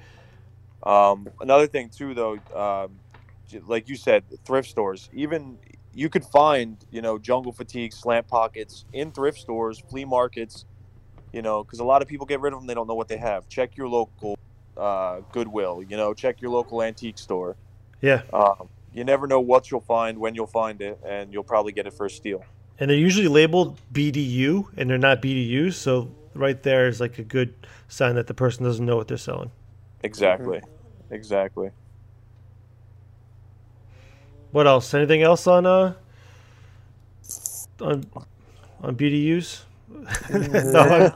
Um, 0.82 1.28
another 1.40 1.66
thing 1.66 1.88
too, 1.88 2.14
though, 2.14 2.38
um, 2.54 2.98
like 3.66 3.88
you 3.88 3.96
said, 3.96 4.24
thrift 4.44 4.68
stores. 4.68 5.08
Even 5.12 5.58
you 5.94 6.08
could 6.08 6.24
find, 6.24 6.76
you 6.90 7.00
know, 7.02 7.18
jungle 7.18 7.52
fatigue 7.52 7.92
slant 7.92 8.28
pockets 8.28 8.84
in 8.92 9.10
thrift 9.12 9.38
stores, 9.38 9.82
flea 9.90 10.04
markets. 10.04 10.64
You 11.32 11.42
know, 11.42 11.64
because 11.64 11.80
a 11.80 11.84
lot 11.84 12.02
of 12.02 12.08
people 12.08 12.24
get 12.24 12.40
rid 12.40 12.52
of 12.54 12.60
them. 12.60 12.66
They 12.66 12.74
don't 12.74 12.86
know 12.86 12.94
what 12.94 13.08
they 13.08 13.18
have. 13.18 13.48
Check 13.48 13.76
your 13.76 13.88
local 13.88 14.38
uh, 14.76 15.20
Goodwill. 15.32 15.82
You 15.82 15.96
know, 15.96 16.14
check 16.14 16.40
your 16.40 16.50
local 16.50 16.82
antique 16.82 17.18
store. 17.18 17.56
yeah 18.00 18.22
Um, 18.32 18.68
you 18.92 19.04
never 19.04 19.26
know 19.26 19.40
what 19.40 19.70
you'll 19.70 19.80
find, 19.82 20.18
when 20.18 20.34
you'll 20.34 20.46
find 20.46 20.80
it, 20.80 20.98
and 21.04 21.32
you'll 21.32 21.44
probably 21.44 21.72
get 21.72 21.86
it 21.86 21.92
for 21.92 22.06
a 22.06 22.10
steal. 22.10 22.42
And 22.80 22.90
they're 22.90 22.96
usually 22.98 23.28
labeled 23.28 23.78
bdu 23.92 24.66
and 24.76 24.90
they're 24.90 24.98
not 24.98 25.22
bdus 25.22 25.74
so 25.74 26.10
right 26.34 26.62
there 26.62 26.88
is 26.88 27.00
like 27.00 27.18
a 27.18 27.24
good 27.24 27.54
sign 27.88 28.14
that 28.16 28.26
the 28.26 28.34
person 28.34 28.64
doesn't 28.64 28.86
know 28.86 28.96
what 28.96 29.08
they're 29.08 29.18
selling 29.18 29.50
Exactly. 30.02 30.62
Exactly. 31.10 31.70
what 34.52 34.66
else 34.66 34.94
anything 34.94 35.22
else 35.22 35.46
on 35.46 35.66
uh 35.66 35.94
on 37.80 38.04
on 38.82 38.96
bdus 38.96 39.62
no 40.30 40.80
on, 40.80 41.12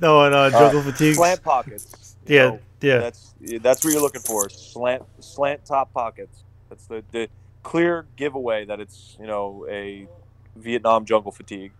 no 0.00 0.20
on 0.20 0.34
uh, 0.34 0.50
jungle 0.50 0.82
fatigue 0.82 1.16
Slant 1.16 1.42
pockets. 1.42 2.16
you 2.26 2.34
Yeah, 2.34 2.36
know, 2.36 2.60
Yeah. 2.80 2.98
That's 2.98 3.34
that's 3.62 3.84
what 3.84 3.92
you're 3.92 4.02
looking 4.02 4.22
for. 4.22 4.48
Slant 4.50 5.04
slant 5.20 5.64
top 5.66 5.92
pockets. 5.92 6.44
That's 6.68 6.86
the, 6.86 7.04
the 7.12 7.28
clear 7.62 8.06
giveaway 8.16 8.64
that 8.66 8.80
it's 8.80 9.16
you 9.20 9.26
know 9.26 9.66
a 9.70 10.08
Vietnam 10.56 11.04
jungle 11.04 11.32
fatigue. 11.32 11.72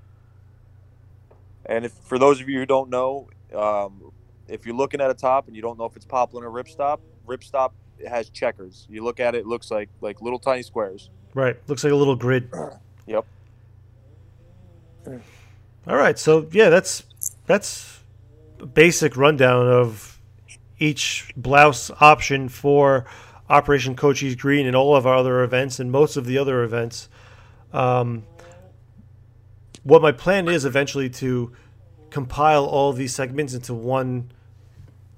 And 1.66 1.84
if 1.84 1.92
for 1.92 2.18
those 2.18 2.40
of 2.40 2.48
you 2.48 2.58
who 2.58 2.66
don't 2.66 2.90
know, 2.90 3.28
um, 3.54 4.12
if 4.48 4.66
you're 4.66 4.74
looking 4.74 5.00
at 5.00 5.10
a 5.10 5.14
top 5.14 5.46
and 5.46 5.56
you 5.56 5.62
don't 5.62 5.78
know 5.78 5.86
if 5.86 5.96
it's 5.96 6.04
poplin 6.04 6.44
or 6.44 6.50
ripstop, 6.50 7.00
ripstop 7.26 7.72
has 8.06 8.28
checkers. 8.30 8.86
You 8.90 9.02
look 9.02 9.20
at 9.20 9.34
it, 9.34 9.38
it 9.38 9.46
looks 9.46 9.70
like 9.70 9.88
like 10.00 10.20
little 10.20 10.38
tiny 10.38 10.62
squares. 10.62 11.10
Right. 11.32 11.56
Looks 11.68 11.84
like 11.84 11.92
a 11.92 11.96
little 11.96 12.16
grid. 12.16 12.50
Yep. 13.06 13.26
All 15.86 15.96
right. 15.96 16.18
So 16.18 16.48
yeah, 16.52 16.70
that's 16.70 17.04
that's 17.44 18.00
a 18.60 18.64
basic 18.64 19.14
rundown 19.14 19.68
of 19.68 20.18
each 20.78 21.30
blouse 21.36 21.90
option 22.00 22.48
for 22.48 23.04
Operation 23.50 23.94
Cochise 23.94 24.36
Green 24.36 24.66
and 24.66 24.74
all 24.74 24.96
of 24.96 25.06
our 25.06 25.16
other 25.16 25.42
events 25.42 25.78
and 25.78 25.92
most 25.92 26.16
of 26.16 26.24
the 26.24 26.38
other 26.38 26.62
events. 26.62 27.10
Um, 27.74 28.24
what 29.84 30.02
my 30.02 30.12
plan 30.12 30.48
is 30.48 30.64
eventually 30.64 31.08
to 31.08 31.52
compile 32.10 32.64
all 32.64 32.92
these 32.92 33.14
segments 33.14 33.54
into 33.54 33.74
one 33.74 34.30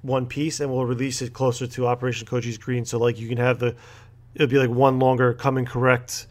one 0.02 0.26
piece 0.26 0.60
and 0.60 0.70
we'll 0.72 0.84
release 0.84 1.20
it 1.20 1.32
closer 1.32 1.66
to 1.66 1.86
Operation 1.86 2.26
Cochise 2.26 2.58
Green. 2.58 2.84
So 2.84 2.98
like 2.98 3.18
you 3.18 3.28
can 3.28 3.38
have 3.38 3.58
the 3.58 3.74
it'll 4.34 4.46
be 4.46 4.58
like 4.58 4.70
one 4.70 4.98
longer 4.98 5.32
coming 5.32 5.64
correct 5.64 6.26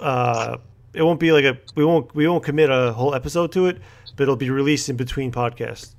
uh 0.00 0.58
it 0.92 1.02
won't 1.02 1.20
be 1.20 1.32
like 1.32 1.44
a 1.44 1.58
we 1.74 1.84
won't 1.84 2.14
we 2.14 2.26
won't 2.28 2.44
commit 2.44 2.68
a 2.70 2.92
whole 2.92 3.14
episode 3.14 3.52
to 3.52 3.66
it 3.66 3.78
but 4.16 4.22
it'll 4.22 4.36
be 4.36 4.50
released 4.50 4.88
in 4.88 4.96
between 4.96 5.30
podcasts. 5.30 5.94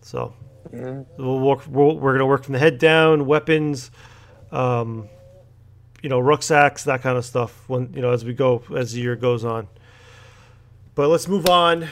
So 0.00 0.34
we'll 0.70 1.40
work 1.40 1.62
we'll, 1.68 1.98
we're 1.98 2.12
gonna 2.12 2.26
work 2.26 2.44
from 2.44 2.52
the 2.52 2.58
head 2.58 2.78
down 2.78 3.26
weapons 3.26 3.90
um 4.50 5.08
you 6.02 6.08
know 6.08 6.18
rucksacks 6.18 6.84
that 6.84 7.02
kind 7.02 7.16
of 7.16 7.24
stuff 7.24 7.68
when 7.68 7.92
you 7.94 8.02
know 8.02 8.12
as 8.12 8.24
we 8.24 8.34
go 8.34 8.62
as 8.76 8.92
the 8.92 9.00
year 9.00 9.16
goes 9.16 9.44
on 9.44 9.66
but 10.94 11.08
let's 11.08 11.28
move 11.28 11.48
on 11.48 11.88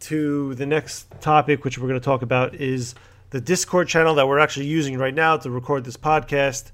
to 0.00 0.54
the 0.54 0.66
next 0.66 1.10
topic 1.20 1.64
which 1.64 1.78
we're 1.78 1.88
going 1.88 2.00
to 2.00 2.04
talk 2.04 2.22
about 2.22 2.54
is 2.54 2.94
the 3.30 3.40
discord 3.40 3.86
channel 3.86 4.14
that 4.14 4.26
we're 4.26 4.38
actually 4.38 4.66
using 4.66 4.98
right 4.98 5.14
now 5.14 5.36
to 5.36 5.50
record 5.50 5.84
this 5.84 5.96
podcast. 5.96 6.72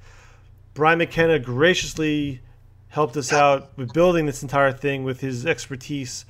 Brian 0.74 0.99
mckenna 0.99 1.39
graciously 1.39 2.41
helped 2.89 3.16
us 3.16 3.33
out 3.33 3.77
with 3.77 3.93
building 3.93 4.27
this 4.27 4.43
entire 4.43 4.72
thing 4.72 5.05
with 5.05 5.20
his 5.20 5.45
expertise 5.45 6.24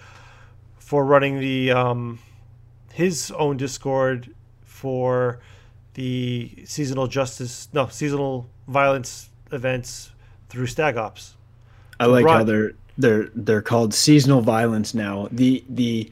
for 0.78 1.04
running 1.04 1.38
the 1.38 1.70
um, 1.70 2.18
his 2.92 3.30
own 3.32 3.56
discord 3.56 4.34
for 4.64 5.38
the 5.94 6.50
seasonal 6.64 7.06
justice 7.06 7.68
no 7.72 7.86
seasonal 7.88 8.48
violence 8.66 9.30
events 9.52 10.10
through 10.48 10.66
stag 10.66 10.96
ops. 10.96 11.36
I 12.00 12.06
like 12.06 12.26
how 12.26 12.42
they're 12.44 12.72
they're 12.98 13.28
they're 13.34 13.62
called 13.62 13.94
seasonal 13.94 14.40
violence 14.40 14.94
now. 14.94 15.28
The 15.30 15.64
the 15.68 16.10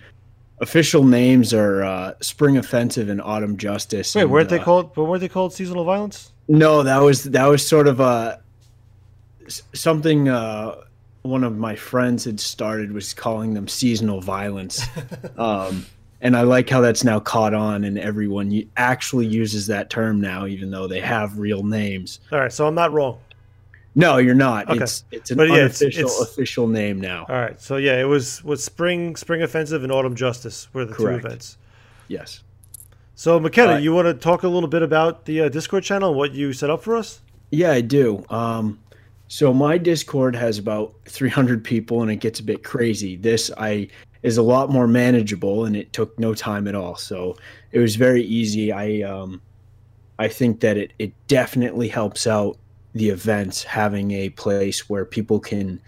official 0.60 1.04
names 1.04 1.52
are 1.52 1.82
uh, 1.82 2.14
Spring 2.20 2.56
Offensive 2.56 3.08
and 3.08 3.20
Autumn 3.20 3.56
Justice. 3.56 4.14
wait 4.14 4.22
and, 4.22 4.30
weren't 4.30 4.48
they 4.48 4.58
uh, 4.60 4.64
called 4.64 4.94
but 4.94 5.04
weren't 5.04 5.20
they 5.20 5.28
called 5.28 5.52
seasonal 5.52 5.84
violence 5.84 6.32
No, 6.48 6.82
that 6.84 6.98
was 6.98 7.24
that 7.24 7.46
was 7.46 7.66
sort 7.66 7.88
of 7.88 8.00
a 8.00 8.40
s- 9.46 9.62
something 9.74 10.28
uh, 10.28 10.76
one 11.22 11.42
of 11.42 11.56
my 11.58 11.74
friends 11.74 12.24
had 12.24 12.38
started 12.38 12.92
was 12.92 13.14
calling 13.14 13.54
them 13.54 13.66
seasonal 13.66 14.20
violence. 14.20 14.82
um, 15.38 15.86
and 16.20 16.36
I 16.36 16.42
like 16.42 16.70
how 16.70 16.80
that's 16.80 17.02
now 17.04 17.18
caught 17.20 17.52
on 17.52 17.84
and 17.84 17.98
everyone 17.98 18.62
actually 18.76 19.26
uses 19.26 19.66
that 19.66 19.90
term 19.90 20.20
now, 20.20 20.46
even 20.46 20.70
though 20.70 20.86
they 20.86 21.00
have 21.00 21.38
real 21.38 21.62
names. 21.64 22.20
all 22.32 22.38
right 22.38 22.52
so 22.52 22.66
i'm 22.66 22.74
not 22.74 22.92
wrong 22.92 23.18
No, 23.96 24.16
you're 24.18 24.34
not. 24.34 24.68
Okay. 24.68 24.82
It's 24.82 25.04
it's 25.12 25.30
an 25.30 25.38
yeah, 25.38 25.44
unofficial 25.54 26.08
it's- 26.08 26.20
official 26.22 26.66
name 26.66 27.00
now. 27.00 27.26
all 27.28 27.36
right 27.36 27.60
so 27.60 27.76
yeah 27.76 28.00
it 28.00 28.04
was 28.04 28.42
was 28.44 28.62
spring 28.64 29.14
spring 29.16 29.42
offensive 29.42 29.82
and 29.84 29.92
autumn 29.92 30.14
justice 30.16 30.68
were 30.72 30.84
the 30.84 30.94
Correct. 30.94 31.22
two 31.22 31.26
events 31.28 31.56
Yes. 32.08 32.42
so 33.14 33.38
mckenna 33.38 33.74
Uh, 33.74 33.78
you 33.78 33.94
want 33.94 34.06
to 34.06 34.14
talk 34.14 34.42
a 34.42 34.48
little 34.48 34.68
bit 34.68 34.82
about 34.82 35.24
the 35.26 35.42
uh, 35.42 35.48
discord 35.48 35.84
channel 35.84 36.08
and 36.10 36.18
what 36.18 36.32
you 36.32 36.52
set 36.52 36.70
up 36.70 36.82
for 36.82 36.96
us 36.96 37.20
Yeah, 37.50 37.70
I 37.70 37.82
do. 37.82 38.24
Um, 38.30 38.80
so 39.28 39.52
my 39.54 39.78
Discord 39.78 40.34
has 40.36 40.58
about 40.58 40.94
300 41.06 41.62
people, 41.64 42.02
and 42.02 42.10
it 42.10 42.16
gets 42.16 42.40
a 42.40 42.42
bit 42.42 42.62
crazy. 42.62 43.16
This 43.16 43.50
I 43.56 43.88
is 44.22 44.36
a 44.38 44.42
lot 44.42 44.70
more 44.70 44.86
manageable, 44.86 45.64
and 45.64 45.74
it 45.76 45.92
took 45.92 46.18
no 46.18 46.34
time 46.34 46.66
at 46.68 46.74
all. 46.74 46.96
So 46.96 47.36
it 47.72 47.78
was 47.78 47.96
very 47.96 48.22
easy. 48.22 48.70
I 48.70 49.00
um, 49.02 49.40
I 50.18 50.28
think 50.28 50.60
that 50.60 50.76
it 50.76 50.92
it 50.98 51.12
definitely 51.26 51.88
helps 51.88 52.26
out 52.26 52.58
the 52.94 53.08
events 53.08 53.62
having 53.62 54.12
a 54.12 54.30
place 54.30 54.88
where 54.88 55.04
people 55.04 55.40
can 55.40 55.80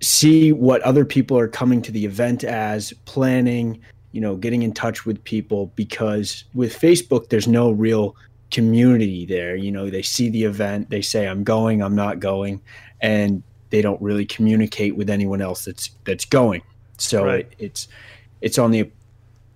see 0.00 0.52
what 0.52 0.80
other 0.82 1.04
people 1.04 1.38
are 1.38 1.48
coming 1.48 1.80
to 1.82 1.92
the 1.92 2.04
event 2.04 2.44
as 2.44 2.92
planning 3.04 3.80
you 4.12 4.20
know 4.20 4.36
getting 4.36 4.62
in 4.62 4.72
touch 4.72 5.06
with 5.06 5.22
people 5.24 5.72
because 5.76 6.44
with 6.54 6.78
facebook 6.78 7.28
there's 7.28 7.48
no 7.48 7.70
real 7.70 8.14
community 8.50 9.24
there 9.24 9.56
you 9.56 9.72
know 9.72 9.88
they 9.90 10.02
see 10.02 10.28
the 10.28 10.44
event 10.44 10.88
they 10.90 11.00
say 11.02 11.26
i'm 11.26 11.42
going 11.42 11.82
i'm 11.82 11.94
not 11.96 12.20
going 12.20 12.60
and 13.00 13.42
they 13.70 13.82
don't 13.82 14.00
really 14.00 14.24
communicate 14.26 14.94
with 14.94 15.10
anyone 15.10 15.40
else 15.40 15.64
that's 15.64 15.90
that's 16.04 16.24
going 16.24 16.62
so 16.98 17.24
Right. 17.24 17.40
it, 17.40 17.54
it's 17.58 17.88
it's 18.42 18.58
on 18.58 18.70
the 18.70 18.90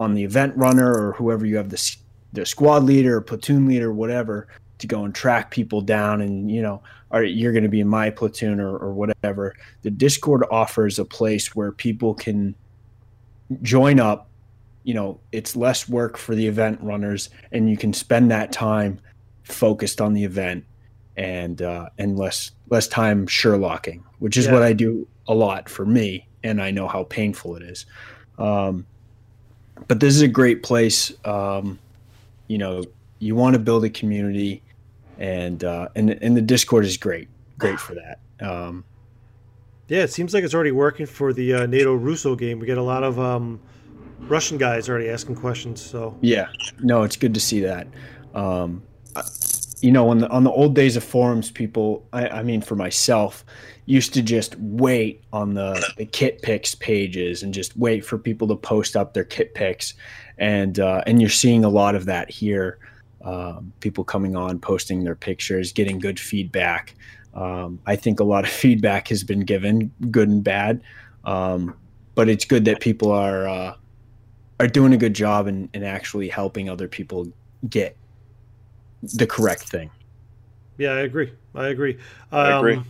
on 0.01 0.14
the 0.14 0.25
event 0.25 0.57
runner 0.57 0.91
or 0.91 1.12
whoever 1.12 1.45
you 1.47 1.57
have 1.57 1.69
the 1.69 1.97
the 2.33 2.47
squad 2.47 2.83
leader 2.85 3.16
or 3.16 3.21
platoon 3.21 3.66
leader 3.66 3.93
whatever 3.93 4.49
to 4.79 4.87
go 4.87 5.05
and 5.05 5.14
track 5.14 5.51
people 5.51 5.81
down 5.81 6.20
and 6.20 6.51
you 6.51 6.62
know 6.62 6.83
right 7.11 7.35
you're 7.35 7.53
going 7.53 7.64
to 7.64 7.68
be 7.68 7.81
in 7.81 7.89
my 7.89 8.11
platoon 8.11 8.61
or, 8.61 8.76
or 8.76 8.93
whatever 8.93 9.55
the 9.83 9.91
discord 9.91 10.45
offers 10.51 10.99
a 10.99 11.05
place 11.05 11.55
where 11.55 11.72
people 11.72 12.14
can 12.14 12.55
join 13.62 13.99
up 13.99 14.29
you 14.85 14.95
know 14.95 15.18
it's 15.33 15.57
less 15.57 15.89
work 15.89 16.16
for 16.16 16.35
the 16.35 16.47
event 16.47 16.79
runners 16.83 17.31
and 17.53 17.68
you 17.70 17.76
can 17.76 17.93
spend 17.93 18.31
that 18.31 18.53
time 18.53 19.01
focused 19.43 20.01
on 20.01 20.12
the 20.12 20.24
event 20.24 20.64
and 21.16 21.62
uh, 21.62 21.89
and 21.99 22.16
less 22.18 22.53
less 22.70 22.87
time 22.87 23.26
sherlocking 23.26 24.03
which 24.18 24.37
is 24.37 24.47
Yeah. 24.47 24.53
what 24.53 24.62
i 24.62 24.72
do 24.72 25.07
a 25.26 25.35
lot 25.35 25.68
for 25.68 25.85
me 25.85 26.26
and 26.45 26.62
i 26.62 26.70
know 26.70 26.87
how 26.87 27.05
painful 27.05 27.57
it 27.57 27.62
is 27.62 27.87
um, 28.39 28.87
but 29.89 29.99
this 30.01 30.14
is 30.14 30.22
a 30.22 30.29
great 30.29 30.62
place 30.62 31.12
um, 31.24 31.79
you 32.47 32.59
know 32.59 32.85
you 33.18 33.35
want 33.35 33.55
to 33.55 33.59
build 33.59 33.85
a 33.85 33.91
community 33.91 34.62
and 35.19 35.64
uh, 35.64 35.89
and 35.95 36.11
and 36.11 36.37
the 36.37 36.43
discord 36.43 36.85
is 36.85 36.97
great 36.97 37.29
great 37.59 37.79
for 37.79 37.95
that 37.95 38.21
um, 38.41 38.85
Yeah, 39.89 40.03
it 40.03 40.12
seems 40.12 40.33
like 40.33 40.45
it's 40.45 40.55
already 40.55 40.73
working 40.73 41.07
for 41.07 41.33
the 41.33 41.55
uh, 41.55 41.66
NATO 41.66 41.95
Russo 41.95 42.37
game. 42.37 42.59
We 42.59 42.66
get 42.66 42.79
a 42.79 42.83
lot 42.83 43.03
of 43.03 43.19
um, 43.19 43.61
Russian 44.21 44.59
guys 44.59 44.89
already 44.89 45.09
asking 45.09 45.37
questions. 45.37 45.81
So 45.81 46.16
Yeah, 46.21 46.49
no, 46.81 47.03
it's 47.03 47.16
good 47.16 47.35
to 47.35 47.41
see 47.41 47.61
that. 47.61 47.89
Um, 48.35 48.83
you 49.81 49.93
know, 49.93 50.09
on 50.09 50.19
the 50.19 50.29
on 50.29 50.45
the 50.45 50.51
old 50.51 50.75
days 50.75 50.97
of 50.97 51.05
forums, 51.05 51.51
people, 51.51 52.07
I, 52.12 52.29
I 52.29 52.43
mean, 52.43 52.61
for 52.61 52.75
myself, 52.75 53.45
used 53.87 54.12
to 54.14 54.23
just 54.23 54.57
wait 54.59 55.23
on 55.33 55.55
the 55.55 55.93
the 55.97 56.07
kit 56.07 56.43
picks 56.43 56.75
pages 56.75 57.43
and 57.43 57.55
just 57.55 57.77
wait 57.77 58.05
for 58.05 58.19
people 58.19 58.49
to 58.49 58.57
post 58.57 58.97
up 58.97 59.14
their 59.14 59.25
kit 59.25 59.55
picks, 59.55 59.95
and 60.37 60.79
uh, 60.79 61.03
and 61.07 61.21
you're 61.21 61.31
seeing 61.31 61.64
a 61.64 61.69
lot 61.69 61.95
of 61.95 62.07
that 62.07 62.31
here. 62.31 62.79
Um, 63.29 63.72
people 63.81 64.05
coming 64.05 64.37
on, 64.37 64.59
posting 64.59 65.05
their 65.05 65.14
pictures, 65.14 65.72
getting 65.72 65.99
good 65.99 66.18
feedback. 66.18 66.95
Um, 67.35 67.79
I 67.87 67.95
think 67.95 68.20
a 68.20 68.24
lot 68.24 68.45
of 68.45 68.51
feedback 68.64 69.09
has 69.09 69.22
been 69.22 69.41
given, 69.41 69.93
good 70.11 70.29
and 70.29 70.43
bad, 70.43 70.81
um, 71.24 71.76
but 72.14 72.29
it's 72.29 72.45
good 72.45 72.64
that 72.64 72.81
people 72.81 73.12
are. 73.12 73.49
Uh, 73.49 73.74
are 74.61 74.66
doing 74.66 74.93
a 74.93 74.97
good 74.97 75.14
job 75.14 75.47
and 75.47 75.68
in 75.72 75.85
actually 75.85 76.29
helping 76.29 76.68
other 76.68 76.89
people 76.89 77.29
get 77.68 77.97
the 79.03 79.26
correct 79.26 79.62
thing. 79.62 79.91
yeah, 80.79 80.91
I 80.91 81.01
agree. 81.01 81.33
I 81.55 81.68
agree. 81.68 81.95
Um, 82.33 82.41
I 82.41 82.59
agree. 82.59 82.83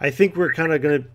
I 0.00 0.10
think 0.10 0.36
we're 0.36 0.52
kind 0.52 0.72
of 0.72 0.82
going 0.82 1.02
to 1.02 1.08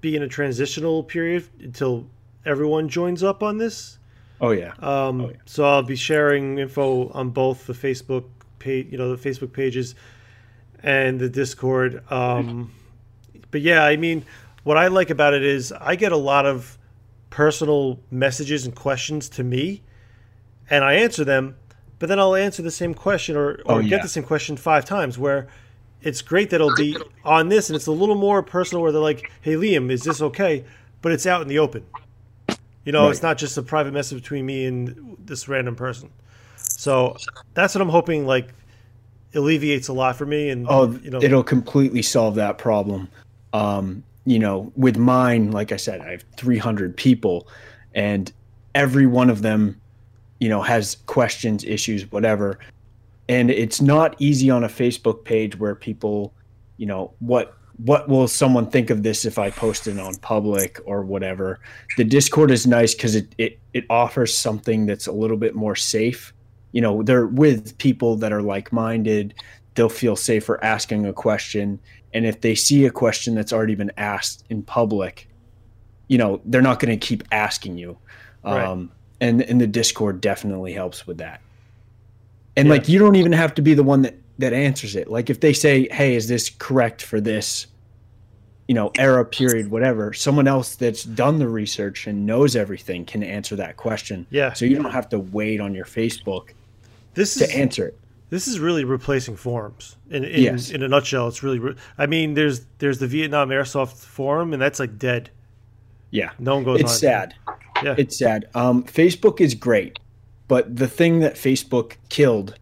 be 0.00 0.16
in 0.16 0.22
a 0.22 0.28
transitional 0.28 1.02
period 1.02 1.46
until 1.60 2.06
everyone 2.46 2.88
joins 2.88 3.22
up 3.22 3.42
on 3.42 3.58
this. 3.58 3.98
Oh 4.44 4.50
yeah. 4.50 4.72
Um, 4.80 5.20
Oh, 5.20 5.30
yeah. 5.30 5.36
So 5.46 5.64
I'll 5.64 5.82
be 5.82 5.96
sharing 5.96 6.58
info 6.58 7.08
on 7.10 7.30
both 7.30 7.66
the 7.66 7.72
Facebook 7.72 8.24
page, 8.58 8.88
you 8.90 8.98
know, 8.98 9.14
the 9.14 9.28
Facebook 9.28 9.52
pages 9.52 9.94
and 10.82 11.18
the 11.18 11.28
Discord. 11.28 12.02
Um, 12.12 12.72
but 13.50 13.60
yeah, 13.62 13.84
I 13.84 13.96
mean, 13.96 14.24
what 14.64 14.76
I 14.76 14.88
like 14.88 15.10
about 15.10 15.34
it 15.34 15.42
is 15.42 15.72
I 15.72 15.96
get 15.96 16.12
a 16.12 16.16
lot 16.16 16.46
of 16.46 16.78
personal 17.30 17.98
messages 18.10 18.64
and 18.66 18.74
questions 18.74 19.28
to 19.30 19.44
me, 19.44 19.82
and 20.70 20.84
I 20.84 20.94
answer 20.94 21.24
them. 21.24 21.56
But 21.98 22.08
then 22.08 22.18
I'll 22.18 22.34
answer 22.34 22.62
the 22.62 22.70
same 22.70 22.92
question 22.92 23.36
or, 23.36 23.52
or 23.64 23.78
Oh, 23.78 23.82
get 23.82 24.02
the 24.02 24.08
same 24.08 24.24
question 24.24 24.56
five 24.56 24.84
times. 24.84 25.18
Where 25.18 25.46
it's 26.02 26.20
great 26.20 26.50
that 26.50 26.56
it'll 26.56 26.74
be 26.74 26.96
on 27.24 27.48
this, 27.48 27.70
and 27.70 27.76
it's 27.76 27.86
a 27.86 27.92
little 27.92 28.14
more 28.16 28.42
personal. 28.42 28.82
Where 28.82 28.92
they're 28.92 29.00
like, 29.00 29.30
"Hey, 29.40 29.54
Liam, 29.54 29.90
is 29.90 30.02
this 30.02 30.20
okay?" 30.20 30.64
But 31.00 31.12
it's 31.12 31.24
out 31.26 31.40
in 31.40 31.48
the 31.48 31.58
open. 31.58 31.86
You 32.84 32.92
know, 32.92 33.08
it's 33.08 33.22
not 33.22 33.38
just 33.38 33.56
a 33.56 33.62
private 33.62 33.94
message 33.94 34.22
between 34.22 34.44
me 34.44 34.66
and 34.66 35.16
this 35.18 35.48
random 35.48 35.74
person. 35.74 36.10
So 36.56 37.16
that's 37.54 37.74
what 37.74 37.80
I'm 37.80 37.88
hoping 37.88 38.26
like 38.26 38.52
alleviates 39.34 39.88
a 39.88 39.92
lot 39.92 40.16
for 40.16 40.26
me. 40.26 40.50
And 40.50 40.66
Oh, 40.68 40.90
you 41.02 41.10
know, 41.10 41.22
it'll 41.22 41.42
completely 41.44 42.02
solve 42.02 42.34
that 42.34 42.58
problem. 42.58 43.08
Um, 43.52 44.02
you 44.26 44.38
know, 44.38 44.72
with 44.76 44.96
mine, 44.96 45.50
like 45.50 45.72
I 45.72 45.76
said, 45.76 46.00
I 46.00 46.12
have 46.12 46.24
300 46.36 46.96
people, 46.96 47.46
and 47.94 48.32
every 48.74 49.06
one 49.06 49.30
of 49.30 49.42
them, 49.42 49.80
you 50.40 50.48
know, 50.48 50.62
has 50.62 50.96
questions, 51.06 51.64
issues, 51.64 52.10
whatever. 52.10 52.58
And 53.28 53.50
it's 53.50 53.80
not 53.80 54.16
easy 54.18 54.50
on 54.50 54.64
a 54.64 54.68
Facebook 54.68 55.24
page 55.24 55.58
where 55.58 55.74
people, 55.74 56.34
you 56.76 56.86
know, 56.86 57.12
what 57.20 57.56
what 57.78 58.08
will 58.08 58.28
someone 58.28 58.70
think 58.70 58.90
of 58.90 59.02
this 59.02 59.24
if 59.24 59.38
I 59.38 59.50
post 59.50 59.86
it 59.86 59.98
on 59.98 60.14
public 60.16 60.80
or 60.84 61.02
whatever. 61.02 61.60
The 61.96 62.04
Discord 62.04 62.50
is 62.50 62.66
nice 62.66 62.94
because 62.94 63.14
it, 63.14 63.34
it 63.38 63.58
it 63.72 63.84
offers 63.90 64.36
something 64.36 64.86
that's 64.86 65.06
a 65.06 65.12
little 65.12 65.36
bit 65.36 65.54
more 65.54 65.74
safe. 65.76 66.32
You 66.72 66.80
know, 66.80 67.02
they're 67.02 67.26
with 67.26 67.76
people 67.78 68.16
that 68.16 68.32
are 68.32 68.42
like 68.42 68.72
minded 68.72 69.34
they'll 69.74 69.88
feel 69.88 70.16
safer 70.16 70.62
asking 70.62 71.06
a 71.06 71.12
question 71.12 71.80
and 72.12 72.24
if 72.26 72.40
they 72.40 72.54
see 72.54 72.86
a 72.86 72.90
question 72.90 73.34
that's 73.34 73.52
already 73.52 73.74
been 73.74 73.90
asked 73.96 74.44
in 74.50 74.62
public 74.62 75.28
you 76.08 76.18
know 76.18 76.40
they're 76.46 76.62
not 76.62 76.78
going 76.80 76.98
to 76.98 77.06
keep 77.06 77.22
asking 77.32 77.76
you 77.78 77.96
Right. 78.44 78.64
um, 78.64 78.90
and 79.20 79.42
and 79.42 79.60
the 79.60 79.66
discord 79.66 80.20
definitely 80.20 80.72
helps 80.72 81.06
with 81.06 81.18
that 81.18 81.40
and 82.56 82.68
Yeah. 82.68 82.74
like 82.74 82.88
you 82.88 82.98
don't 82.98 83.16
even 83.16 83.32
have 83.32 83.54
to 83.54 83.62
be 83.62 83.74
the 83.74 83.82
one 83.82 84.02
that 84.02 84.14
that 84.38 84.52
answers 84.52 84.96
it 84.96 85.08
like 85.10 85.30
if 85.30 85.40
they 85.40 85.52
say 85.52 85.88
hey 85.92 86.14
is 86.14 86.26
this 86.28 86.50
correct 86.50 87.02
for 87.02 87.20
this 87.20 87.66
you 88.66 88.74
know 88.74 88.90
era 88.98 89.24
period 89.24 89.70
whatever 89.70 90.12
someone 90.12 90.48
else 90.48 90.74
that's 90.76 91.04
done 91.04 91.38
the 91.38 91.48
research 91.48 92.06
and 92.06 92.26
knows 92.26 92.56
everything 92.56 93.04
can 93.04 93.22
answer 93.22 93.54
that 93.56 93.76
question 93.76 94.26
yeah, 94.30 94.52
so 94.52 94.64
you 94.64 94.74
don't 94.76 94.90
have 94.92 95.08
to 95.08 95.18
wait 95.18 95.60
on 95.60 95.74
your 95.74 95.84
facebook 95.84 96.50
this 97.14 97.34
to 97.34 97.44
is 97.44 97.50
answer 97.50 97.86
it 97.88 97.98
this 98.30 98.48
is 98.48 98.58
really 98.58 98.82
replacing 98.84 99.36
forums. 99.36 99.96
In 100.10 100.24
in, 100.24 100.42
Yes. 100.42 100.70
in 100.70 100.82
a 100.82 100.88
nutshell, 100.88 101.28
it's 101.28 101.44
really. 101.44 101.60
Re- 101.60 101.76
I 101.98 102.06
mean, 102.06 102.34
there's 102.34 102.62
there's 102.78 102.98
the 102.98 103.06
Vietnam 103.06 103.50
Airsoft 103.50 103.98
forum, 103.98 104.52
and 104.52 104.60
that's 104.60 104.80
like 104.80 104.98
dead. 104.98 105.30
yeah 106.10 106.30
No 106.40 106.56
one 106.56 106.64
goes 106.64 106.78
on. 106.78 106.80
it's 106.80 106.92
on. 106.94 106.98
sad 106.98 107.34
Yeah. 107.84 107.94
it's 107.96 108.18
sad 108.18 108.48
um, 108.54 108.82
facebook 108.84 109.40
is 109.40 109.54
great 109.54 110.00
but 110.48 110.74
the 110.74 110.88
thing 110.88 111.20
that 111.20 111.34
facebook 111.36 111.96
killed 112.08 112.58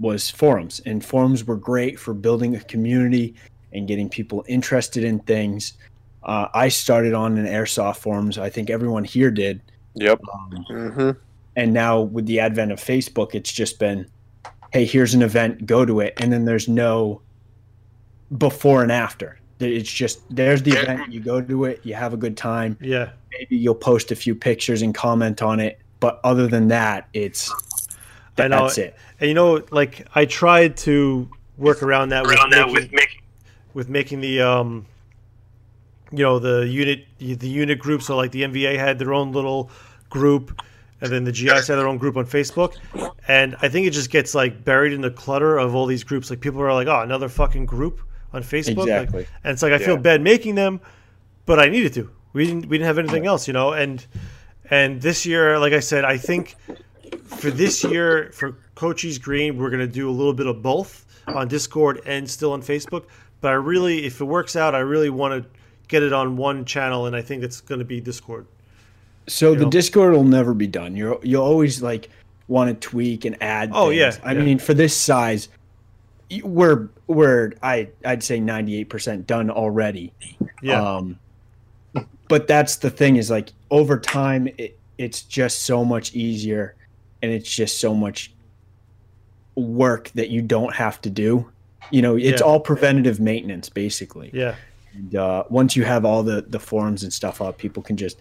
was 0.00 0.30
forums 0.30 0.80
and 0.86 1.04
forums 1.04 1.44
were 1.44 1.56
great 1.56 2.00
for 2.00 2.14
building 2.14 2.56
a 2.56 2.60
community 2.64 3.34
and 3.72 3.86
getting 3.86 4.08
people 4.08 4.44
interested 4.48 5.04
in 5.04 5.18
things. 5.20 5.74
Uh, 6.22 6.48
i 6.54 6.68
started 6.68 7.14
on 7.14 7.38
an 7.38 7.46
airsoft 7.46 7.96
forums 7.96 8.36
i 8.38 8.50
think 8.50 8.68
everyone 8.70 9.04
here 9.04 9.30
did. 9.30 9.60
Yep. 9.94 10.20
um, 10.34 10.66
Mm-hmm. 10.70 11.10
and 11.56 11.72
now 11.72 12.00
with 12.00 12.26
the 12.26 12.40
advent 12.40 12.72
of 12.72 12.78
facebook 12.78 13.34
it's 13.34 13.52
just 13.52 13.78
been 13.78 14.06
hey 14.72 14.84
here's 14.84 15.14
an 15.14 15.22
event 15.22 15.66
go 15.66 15.84
to 15.84 16.00
it. 16.00 16.14
And 16.18 16.32
then 16.32 16.44
there's 16.44 16.68
no 16.68 17.22
before 18.38 18.82
and 18.82 18.92
after. 18.92 19.38
It's 19.58 19.90
just 19.90 20.20
there's 20.34 20.62
the 20.62 20.72
event 20.72 21.12
you 21.12 21.20
go 21.20 21.40
to 21.42 21.64
it 21.64 21.80
you 21.82 21.94
have 21.94 22.14
a 22.14 22.16
good 22.16 22.36
time. 22.36 22.76
Yeah, 22.80 23.10
maybe 23.32 23.56
you'll 23.56 23.74
post 23.74 24.10
a 24.12 24.16
few 24.16 24.34
pictures 24.34 24.80
and 24.82 24.94
comment 24.94 25.42
on 25.42 25.58
it. 25.60 25.80
But 26.00 26.20
other 26.24 26.46
than 26.46 26.68
that 26.68 27.08
it's 27.12 27.52
I 28.38 28.48
know. 28.48 28.62
that's 28.62 28.78
it 28.78 28.96
and 29.20 29.28
you 29.28 29.34
know, 29.34 29.62
like 29.70 30.06
I 30.14 30.24
tried 30.24 30.78
to 30.78 31.28
work 31.58 31.82
around 31.82 32.08
that 32.08 32.24
with 32.72 32.90
making, 32.92 33.20
with 33.74 33.88
making 33.88 34.20
the 34.22 34.40
um, 34.40 34.86
you 36.10 36.24
know, 36.24 36.38
the 36.38 36.66
unit 36.66 37.04
the 37.18 37.48
unit 37.48 37.78
group. 37.78 38.02
So 38.02 38.16
like 38.16 38.32
the 38.32 38.42
NVA 38.42 38.78
had 38.78 38.98
their 38.98 39.12
own 39.12 39.32
little 39.32 39.70
group, 40.08 40.62
and 41.02 41.12
then 41.12 41.24
the 41.24 41.32
GIs 41.32 41.68
had 41.68 41.76
their 41.76 41.86
own 41.86 41.98
group 41.98 42.16
on 42.16 42.24
Facebook. 42.24 42.76
And 43.28 43.56
I 43.60 43.68
think 43.68 43.86
it 43.86 43.90
just 43.90 44.10
gets 44.10 44.34
like 44.34 44.64
buried 44.64 44.94
in 44.94 45.02
the 45.02 45.10
clutter 45.10 45.58
of 45.58 45.74
all 45.74 45.84
these 45.84 46.02
groups. 46.02 46.30
Like 46.30 46.40
people 46.40 46.62
are 46.62 46.72
like, 46.72 46.88
oh, 46.88 47.00
another 47.00 47.28
fucking 47.28 47.66
group 47.66 48.00
on 48.32 48.42
Facebook. 48.42 48.78
Like, 48.78 48.88
Exactly. 48.88 49.26
and 49.44 49.52
it's 49.52 49.62
like 49.62 49.72
I 49.74 49.78
feel 49.78 49.98
bad 49.98 50.22
making 50.22 50.54
them, 50.54 50.80
but 51.44 51.60
I 51.60 51.68
needed 51.68 51.92
to. 51.94 52.10
We 52.32 52.46
didn't 52.46 52.66
we 52.70 52.78
didn't 52.78 52.86
have 52.86 52.98
anything 52.98 53.26
else, 53.26 53.46
you 53.46 53.52
know. 53.52 53.72
And 53.72 54.04
and 54.70 55.02
this 55.02 55.26
year, 55.26 55.58
like 55.58 55.74
I 55.74 55.80
said, 55.80 56.06
I 56.06 56.16
think 56.16 56.56
for 57.24 57.50
this 57.50 57.82
year 57.84 58.30
for 58.32 58.56
Cochise 58.74 59.18
Green, 59.18 59.56
we're 59.58 59.70
gonna 59.70 59.86
do 59.86 60.08
a 60.08 60.12
little 60.12 60.32
bit 60.34 60.46
of 60.46 60.62
both 60.62 61.06
on 61.28 61.48
Discord 61.48 62.00
and 62.06 62.28
still 62.28 62.52
on 62.52 62.62
Facebook. 62.62 63.04
But 63.40 63.48
I 63.52 63.54
really, 63.54 64.04
if 64.04 64.20
it 64.20 64.24
works 64.24 64.56
out, 64.56 64.74
I 64.74 64.80
really 64.80 65.10
want 65.10 65.42
to 65.42 65.48
get 65.88 66.02
it 66.02 66.12
on 66.12 66.36
one 66.36 66.64
channel, 66.64 67.06
and 67.06 67.16
I 67.16 67.22
think 67.22 67.42
it's 67.42 67.60
going 67.60 67.78
to 67.78 67.84
be 67.84 68.00
Discord. 68.00 68.46
so 69.26 69.54
the 69.54 69.64
know. 69.64 69.70
discord 69.70 70.12
will 70.12 70.24
never 70.24 70.54
be 70.54 70.66
done 70.66 70.96
you're 70.96 71.18
you'll 71.22 71.42
always 71.44 71.82
like 71.82 72.08
want 72.48 72.68
to 72.68 72.88
tweak 72.88 73.24
and 73.24 73.36
add 73.42 73.70
Oh, 73.72 73.88
things. 73.90 73.98
yeah, 74.00 74.16
i 74.24 74.32
yeah. 74.32 74.42
mean 74.42 74.58
for 74.58 74.74
this 74.74 74.96
size 74.96 75.48
we're 76.42 76.88
we're 77.06 77.52
i 77.62 77.88
i'd 78.06 78.22
say 78.24 78.38
98% 78.40 79.26
done 79.26 79.50
already 79.50 80.12
Yeah, 80.62 80.82
Um, 80.96 81.18
but 82.28 82.46
that's 82.48 82.76
the 82.76 82.90
thing 82.90 83.16
is 83.16 83.30
like 83.30 83.50
over 83.70 83.98
time, 83.98 84.48
it, 84.58 84.78
it's 84.98 85.22
just 85.22 85.62
so 85.62 85.84
much 85.84 86.14
easier 86.14 86.74
and 87.22 87.30
it's 87.32 87.52
just 87.54 87.80
so 87.80 87.94
much 87.94 88.32
work 89.54 90.10
that 90.14 90.30
you 90.30 90.42
don't 90.42 90.74
have 90.74 91.00
to 91.02 91.10
do. 91.10 91.50
You 91.90 92.02
know, 92.02 92.16
it's 92.16 92.40
Yeah. 92.40 92.46
all 92.46 92.60
preventative 92.60 93.20
maintenance 93.20 93.68
basically. 93.68 94.30
yeah, 94.32 94.54
And 94.94 95.14
uh, 95.14 95.44
once 95.50 95.76
you 95.76 95.84
have 95.84 96.04
all 96.04 96.22
the, 96.22 96.42
the 96.42 96.58
forums 96.60 97.02
and 97.02 97.12
stuff 97.12 97.40
up, 97.40 97.58
people 97.58 97.82
can 97.82 97.96
just, 97.96 98.20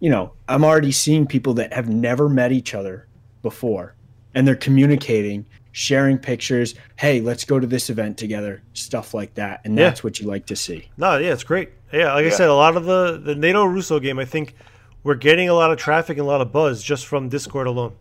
you 0.00 0.10
know, 0.10 0.32
I'm 0.48 0.64
already 0.64 0.92
seeing 0.92 1.26
people 1.26 1.54
that 1.54 1.72
have 1.72 1.88
never 1.88 2.28
met 2.28 2.52
each 2.52 2.74
other 2.74 3.06
before 3.42 3.94
and 4.34 4.46
they're 4.46 4.54
communicating, 4.56 5.44
sharing 5.72 6.18
pictures. 6.18 6.74
Hey, 6.96 7.20
let's 7.20 7.44
go 7.44 7.58
to 7.58 7.66
this 7.66 7.90
event 7.90 8.16
together, 8.16 8.62
stuff 8.74 9.12
like 9.12 9.34
that. 9.34 9.60
And 9.64 9.76
Yeah. 9.76 9.84
that's 9.84 10.04
what 10.04 10.20
you 10.20 10.26
like 10.28 10.46
to 10.46 10.56
see. 10.56 10.88
no, 10.96 11.16
yeah, 11.18 11.32
it's 11.32 11.44
great. 11.44 11.70
Yeah, 11.92 12.14
like 12.14 12.26
I 12.26 12.28
said, 12.30 12.48
a 12.48 12.54
lot 12.54 12.76
of 12.76 12.84
the 12.84 13.20
the 13.22 13.34
NATO 13.34 13.64
Russo 13.64 13.98
game, 13.98 14.20
I 14.20 14.24
think 14.24 14.54
we're 15.02 15.16
getting 15.16 15.48
a 15.48 15.54
lot 15.54 15.72
of 15.72 15.78
traffic 15.78 16.18
and 16.18 16.24
a 16.24 16.30
lot 16.30 16.40
of 16.40 16.52
buzz 16.52 16.84
just 16.84 17.04
from 17.06 17.28
Discord 17.28 17.66
alone, 17.66 17.94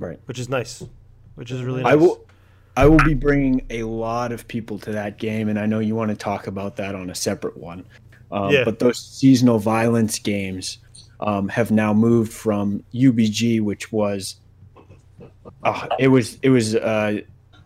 Right. 0.00 0.18
which 0.24 0.40
is 0.40 0.48
nice, 0.48 0.82
which 1.36 1.52
is 1.52 1.62
really 1.62 1.82
nice. 1.82 1.92
I 1.92 1.94
will. 1.94 2.26
I 2.76 2.86
will 2.86 3.04
be 3.04 3.14
bringing 3.14 3.66
a 3.68 3.82
lot 3.82 4.32
of 4.32 4.48
people 4.48 4.78
to 4.80 4.92
that 4.92 5.18
game, 5.18 5.48
and 5.48 5.58
I 5.58 5.66
know 5.66 5.80
you 5.80 5.94
want 5.94 6.10
to 6.10 6.16
talk 6.16 6.46
about 6.46 6.76
that 6.76 6.94
on 6.94 7.10
a 7.10 7.14
separate 7.14 7.56
one. 7.56 7.84
Um, 8.32 8.50
Yeah. 8.50 8.64
But 8.64 8.78
those 8.78 8.98
seasonal 8.98 9.58
violence 9.58 10.18
games 10.18 10.78
um, 11.20 11.48
have 11.48 11.70
now 11.70 11.92
moved 11.92 12.32
from 12.32 12.82
UBG, 12.94 13.60
which 13.60 13.92
was, 13.92 14.36
uh, 15.64 15.88
it 15.98 16.08
was, 16.08 16.38
it 16.42 16.50
was. 16.50 16.74
Uh, 16.74 17.20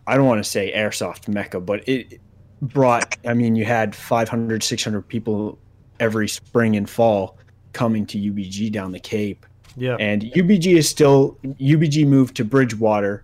I 0.07 0.15
don't 0.17 0.25
want 0.25 0.43
to 0.43 0.49
say 0.49 0.73
airsoft 0.75 1.27
mecca, 1.27 1.59
but 1.59 1.87
it 1.87 2.19
brought. 2.61 3.17
I 3.25 3.33
mean, 3.33 3.55
you 3.55 3.63
had 3.65 3.95
500, 3.95 4.63
600 4.63 5.01
people 5.07 5.57
every 5.99 6.27
spring 6.27 6.75
and 6.75 6.89
fall 6.89 7.37
coming 7.73 8.05
to 8.07 8.17
UBG 8.17 8.71
down 8.71 8.91
the 8.91 8.99
Cape 8.99 9.45
Yeah, 9.77 9.95
and 9.99 10.21
UBG 10.23 10.75
is 10.77 10.87
still 10.87 11.37
UBG 11.43 12.05
moved 12.07 12.35
to 12.37 12.45
Bridgewater, 12.45 13.23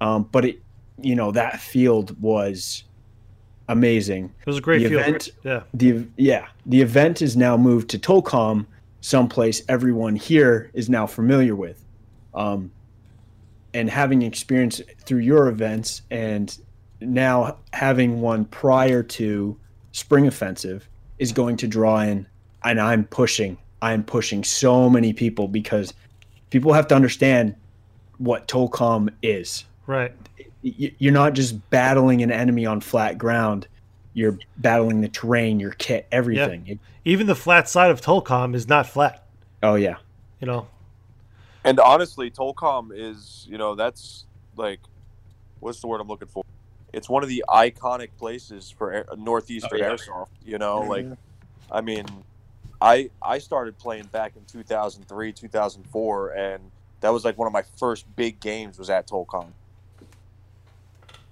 um, 0.00 0.28
but 0.32 0.44
it 0.44 0.60
you 1.00 1.14
know 1.14 1.30
that 1.32 1.60
field 1.60 2.20
was 2.20 2.84
amazing. 3.68 4.32
it 4.40 4.46
was 4.46 4.58
a 4.58 4.60
great 4.60 4.82
the 4.82 4.88
field. 4.90 5.00
event- 5.02 5.28
Yeah, 5.42 5.62
The 5.74 6.06
yeah 6.16 6.46
the 6.66 6.80
event 6.82 7.22
is 7.22 7.36
now 7.36 7.56
moved 7.56 7.90
to 7.90 7.98
Tolcom, 7.98 8.66
someplace 9.00 9.62
everyone 9.68 10.16
here 10.16 10.70
is 10.74 10.88
now 10.88 11.06
familiar 11.06 11.54
with, 11.56 11.84
um, 12.34 12.70
and 13.72 13.88
having 13.90 14.22
experience 14.22 14.80
through 15.04 15.20
your 15.20 15.48
events 15.48 16.02
and 16.10 16.56
now 17.00 17.56
having 17.72 18.20
one 18.20 18.44
prior 18.46 19.02
to 19.02 19.58
Spring 19.92 20.26
Offensive 20.26 20.88
is 21.18 21.32
going 21.32 21.56
to 21.58 21.66
draw 21.68 22.00
in, 22.00 22.26
and 22.64 22.80
I'm 22.80 23.04
pushing. 23.04 23.58
I'm 23.84 24.02
pushing 24.02 24.42
so 24.44 24.88
many 24.88 25.12
people 25.12 25.46
because 25.46 25.92
people 26.50 26.72
have 26.72 26.88
to 26.88 26.94
understand 26.94 27.54
what 28.18 28.48
Tolcom 28.48 29.12
is. 29.22 29.64
right. 29.86 30.12
You're 30.62 31.12
not 31.12 31.34
just 31.34 31.68
battling 31.68 32.22
an 32.22 32.30
enemy 32.32 32.64
on 32.64 32.80
flat 32.80 33.18
ground. 33.18 33.68
You're 34.14 34.38
battling 34.56 35.02
the 35.02 35.08
terrain, 35.08 35.60
your 35.60 35.72
kit, 35.72 36.06
everything. 36.10 36.64
It- 36.66 36.78
Even 37.04 37.26
the 37.26 37.34
flat 37.34 37.68
side 37.68 37.90
of 37.90 38.00
Tolcom 38.00 38.54
is 38.54 38.66
not 38.66 38.86
flat. 38.86 39.26
oh 39.62 39.74
yeah, 39.74 39.96
You 40.40 40.46
know. 40.46 40.66
And 41.64 41.78
honestly, 41.80 42.30
Tolcom 42.30 42.90
is, 42.94 43.46
you 43.50 43.58
know, 43.58 43.74
that's 43.74 44.24
like, 44.56 44.80
what's 45.60 45.80
the 45.80 45.86
word 45.86 46.00
I'm 46.00 46.08
looking 46.08 46.28
for? 46.28 46.42
It's 46.94 47.08
one 47.10 47.22
of 47.22 47.28
the 47.28 47.44
iconic 47.48 48.10
places 48.18 48.70
for 48.70 49.04
northeastern 49.18 49.82
Oh, 49.82 49.84
yeah. 49.84 49.90
airsoft. 49.92 50.28
You 50.44 50.56
know, 50.58 50.80
like, 50.80 51.06
I 51.70 51.80
mean, 51.82 52.06
I 52.80 53.10
I 53.22 53.38
started 53.38 53.78
playing 53.78 54.06
back 54.06 54.36
in 54.36 54.44
2003, 54.44 55.32
2004, 55.32 56.30
and 56.32 56.62
that 57.00 57.10
was 57.10 57.24
like 57.24 57.38
one 57.38 57.46
of 57.46 57.52
my 57.52 57.62
first 57.78 58.04
big 58.16 58.40
games 58.40 58.78
was 58.78 58.90
at 58.90 59.06
Tolcom. 59.08 59.48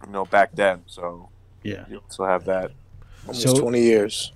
You 0.06 0.12
know, 0.12 0.24
back 0.24 0.52
then. 0.54 0.82
So 0.86 1.28
yeah. 1.62 1.84
you 1.88 1.98
also 1.98 2.24
have 2.24 2.44
that. 2.46 2.72
Almost 3.26 3.42
So- 3.42 3.60
20 3.60 3.80
years. 3.80 4.32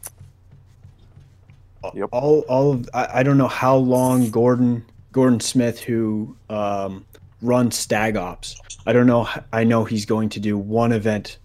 Yep. 1.95 2.09
all 2.11 2.41
all 2.49 2.73
of 2.73 2.89
I, 2.95 3.21
I 3.21 3.23
don't 3.23 3.39
know 3.39 3.47
how 3.47 3.77
long 3.77 4.31
Gordon 4.31 4.85
Gordon 5.13 5.39
Smith, 5.39 5.79
who 5.79 6.37
um, 6.51 7.05
run 7.43 7.71
stag 7.71 8.17
ops. 8.17 8.61
I 8.87 8.93
don't 8.93 9.07
know. 9.07 9.29
I 9.53 9.63
know 9.65 9.85
he's 9.85 10.05
going 10.05 10.29
to 10.31 10.41
do 10.41 10.59
one 10.59 10.91
event 10.91 11.39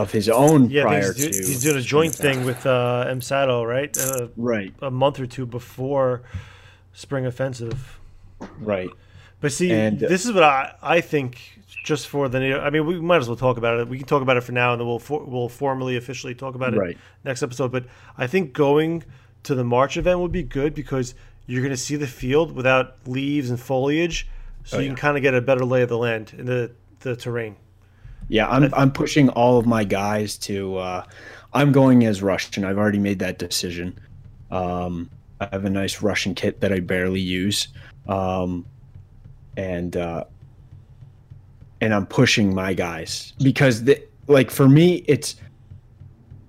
of 0.00 0.12
his 0.12 0.28
own 0.28 0.70
Yeah, 0.70 0.82
prior 0.82 1.12
he's, 1.12 1.14
do- 1.16 1.30
to. 1.30 1.38
he's 1.48 1.62
doing 1.62 1.76
a 1.76 1.82
joint 1.82 2.14
thing 2.14 2.44
with 2.44 2.64
uh, 2.66 3.04
M 3.08 3.20
Sato, 3.20 3.64
right? 3.64 3.96
Uh, 3.98 4.28
Right, 4.36 4.72
a 4.82 4.90
month 4.90 5.20
or 5.20 5.26
two 5.26 5.46
before 5.46 6.22
spring 6.92 7.26
offensive. 7.26 7.98
right. 8.60 8.88
But 9.40 9.52
see, 9.52 9.70
And- 9.72 10.02
uh, 10.02 10.08
this 10.08 10.24
is 10.26 10.32
what 10.32 10.42
I, 10.44 10.74
I 10.82 11.00
think. 11.00 11.56
Just 11.82 12.08
for 12.08 12.28
the, 12.28 12.60
I 12.60 12.68
mean, 12.68 12.84
we 12.84 13.00
might 13.00 13.16
as 13.16 13.26
well 13.26 13.36
talk 13.38 13.56
about 13.56 13.80
it. 13.80 13.88
We 13.88 13.96
can 13.96 14.06
talk 14.06 14.20
about 14.20 14.36
it 14.36 14.42
for 14.42 14.52
now, 14.52 14.72
and 14.72 14.80
then 14.80 14.86
we'll 14.86 14.98
for, 14.98 15.24
we'll 15.24 15.48
formally, 15.48 15.96
officially 15.96 16.34
talk 16.34 16.54
about 16.54 16.74
it 16.74 16.76
Right. 16.78 16.98
next 17.24 17.42
episode. 17.42 17.72
But 17.72 17.86
I 18.18 18.26
think 18.26 18.52
going 18.52 19.02
to 19.44 19.54
the 19.54 19.64
March 19.64 19.96
event 19.96 20.20
would 20.20 20.30
be 20.30 20.42
good 20.42 20.74
because 20.74 21.14
you're 21.46 21.62
going 21.62 21.72
to 21.72 21.78
see 21.78 21.96
the 21.96 22.06
field 22.06 22.52
without 22.54 22.96
leaves 23.06 23.48
and 23.48 23.58
foliage, 23.58 24.28
so 24.62 24.76
Oh, 24.76 24.80
you 24.80 24.88
can 24.88 24.96
kind 24.96 25.16
of 25.16 25.22
get 25.22 25.32
a 25.32 25.40
better 25.40 25.64
lay 25.64 25.80
of 25.80 25.88
the 25.88 25.96
land 25.96 26.34
in 26.36 26.44
the 26.44 26.72
the 27.00 27.16
terrain. 27.16 27.56
Yeah, 28.30 28.48
I'm 28.48 28.72
I'm 28.74 28.92
pushing 28.92 29.28
all 29.30 29.58
of 29.58 29.66
my 29.66 29.82
guys 29.82 30.38
to. 30.38 30.76
Uh, 30.76 31.04
I'm 31.52 31.72
going 31.72 32.06
as 32.06 32.22
Russian. 32.22 32.64
I've 32.64 32.78
already 32.78 33.00
made 33.00 33.18
that 33.18 33.38
decision. 33.38 33.98
Um, 34.52 35.10
I 35.40 35.48
have 35.50 35.64
a 35.64 35.70
nice 35.70 36.00
Russian 36.00 36.36
kit 36.36 36.60
that 36.60 36.72
I 36.72 36.78
barely 36.78 37.20
use, 37.20 37.66
um, 38.06 38.64
and 39.56 39.96
uh, 39.96 40.24
and 41.80 41.92
I'm 41.92 42.06
pushing 42.06 42.54
my 42.54 42.72
guys 42.72 43.32
because 43.42 43.82
the, 43.84 44.00
like 44.28 44.50
for 44.50 44.68
me 44.68 45.04
it's. 45.08 45.34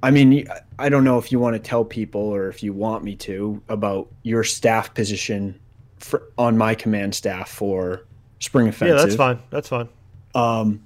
I 0.04 0.12
mean, 0.12 0.48
I 0.80 0.90
don't 0.90 1.04
know 1.04 1.18
if 1.20 1.32
you 1.32 1.40
want 1.40 1.56
to 1.56 1.60
tell 1.60 1.86
people 1.86 2.22
or 2.22 2.48
if 2.48 2.64
you 2.64 2.74
want 2.74 3.04
me 3.04 3.16
to 3.18 3.62
about 3.70 4.08
your 4.24 4.44
staff 4.44 4.94
position 4.96 5.60
for, 5.98 6.32
on 6.40 6.58
my 6.58 6.74
command 6.74 7.14
staff 7.14 7.50
for 7.50 8.06
spring 8.40 8.68
offensive. 8.68 8.98
Yeah, 8.98 9.04
that's 9.04 9.16
fine. 9.16 9.40
That's 9.52 9.70
fine. 9.70 9.90
Um, 10.34 10.82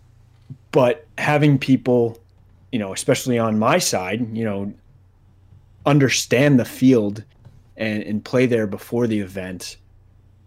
but 0.75 1.07
having 1.17 1.57
people, 1.57 2.17
you 2.73 2.79
know, 2.79 2.91
especially 2.91 3.39
on 3.39 3.57
my 3.57 3.77
side, 3.77 4.27
you 4.35 4.43
know, 4.43 4.73
understand 5.85 6.59
the 6.59 6.65
field 6.65 7.23
and, 7.77 8.03
and 8.03 8.25
play 8.25 8.45
there 8.45 8.67
before 8.67 9.07
the 9.07 9.21
event 9.21 9.77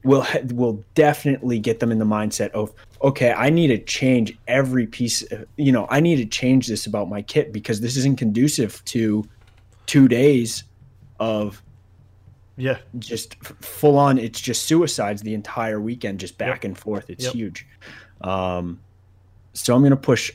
will 0.04 0.26
will 0.52 0.84
definitely 0.94 1.58
get 1.58 1.80
them 1.80 1.90
in 1.90 1.98
the 1.98 2.04
mindset 2.04 2.50
of 2.50 2.72
okay 3.02 3.32
i 3.32 3.48
need 3.50 3.68
to 3.68 3.82
change 3.84 4.38
every 4.46 4.86
piece 4.86 5.22
of, 5.32 5.44
you 5.56 5.72
know 5.72 5.86
i 5.90 5.98
need 5.98 6.16
to 6.16 6.26
change 6.26 6.66
this 6.68 6.86
about 6.86 7.08
my 7.08 7.20
kit 7.22 7.52
because 7.52 7.80
this 7.80 7.96
isn't 7.96 8.16
conducive 8.16 8.80
to 8.84 9.24
two 9.86 10.06
days 10.08 10.64
of 11.18 11.60
Yeah, 12.56 12.78
just 12.98 13.34
full 13.62 13.98
on 13.98 14.18
it's 14.18 14.40
just 14.40 14.66
suicides 14.66 15.22
the 15.22 15.34
entire 15.34 15.80
weekend 15.80 16.20
just 16.20 16.38
back 16.38 16.62
Yep. 16.62 16.64
and 16.64 16.78
forth 16.78 17.10
it's 17.10 17.24
Yep. 17.24 17.34
huge 17.34 17.66
um 18.20 18.80
so 19.62 19.74
i'm 19.74 19.82
gonna 19.82 19.96
push 19.96 20.30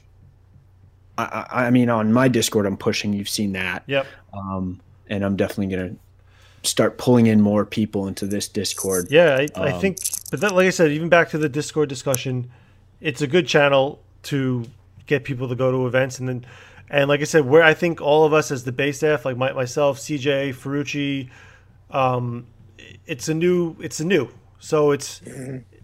I, 1.17 1.45
I 1.51 1.65
i 1.65 1.69
mean 1.71 1.89
on 1.89 2.11
my 2.13 2.27
discord 2.27 2.65
i'm 2.65 2.77
pushing 2.77 3.13
you've 3.13 3.29
seen 3.29 3.53
that. 3.53 3.83
Yep. 3.87 4.05
um 4.33 4.81
and 5.07 5.23
i'm 5.23 5.35
definitely 5.35 5.75
gonna 5.75 5.95
start 6.63 6.97
pulling 6.97 7.27
in 7.27 7.41
more 7.41 7.65
people 7.65 8.07
into 8.07 8.25
this 8.25 8.47
discord. 8.47 9.07
Yeah, 9.09 9.35
I, 9.35 9.47
I 9.61 9.71
Um, 9.73 9.81
think, 9.81 9.97
but 10.31 10.39
that, 10.39 10.55
like 10.55 10.65
I 10.65 10.69
said, 10.69 10.91
even 10.91 11.09
back 11.09 11.29
to 11.31 11.37
the 11.37 11.49
Discord 11.49 11.89
discussion, 11.89 12.49
it's 13.01 13.21
a 13.21 13.27
good 13.27 13.47
channel 13.47 14.01
to 14.23 14.63
get 15.05 15.25
people 15.25 15.49
to 15.49 15.55
go 15.55 15.73
to 15.73 15.85
events, 15.87 16.19
and 16.19 16.29
then, 16.29 16.45
and 16.89 17.09
like 17.09 17.19
I 17.19 17.25
said, 17.25 17.45
where 17.45 17.63
I 17.63 17.73
think 17.73 17.99
all 17.99 18.23
of 18.23 18.31
us 18.31 18.49
as 18.49 18.63
the 18.63 18.71
base 18.71 18.95
staff, 18.97 19.25
like 19.25 19.35
my, 19.35 19.51
myself, 19.51 19.99
CJ, 19.99 20.55
Farucci, 20.55 21.29
um, 21.91 22.47
it's 23.05 23.27
a 23.27 23.33
new, 23.33 23.75
it's 23.81 23.99
a 23.99 24.05
new, 24.05 24.29
so 24.59 24.91
it's 24.91 25.21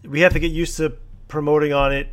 we 0.07 0.21
have 0.21 0.31
to 0.31 0.39
get 0.39 0.51
used 0.51 0.77
to 0.77 0.93
promoting 1.27 1.73
on 1.73 1.91
it. 1.91 2.07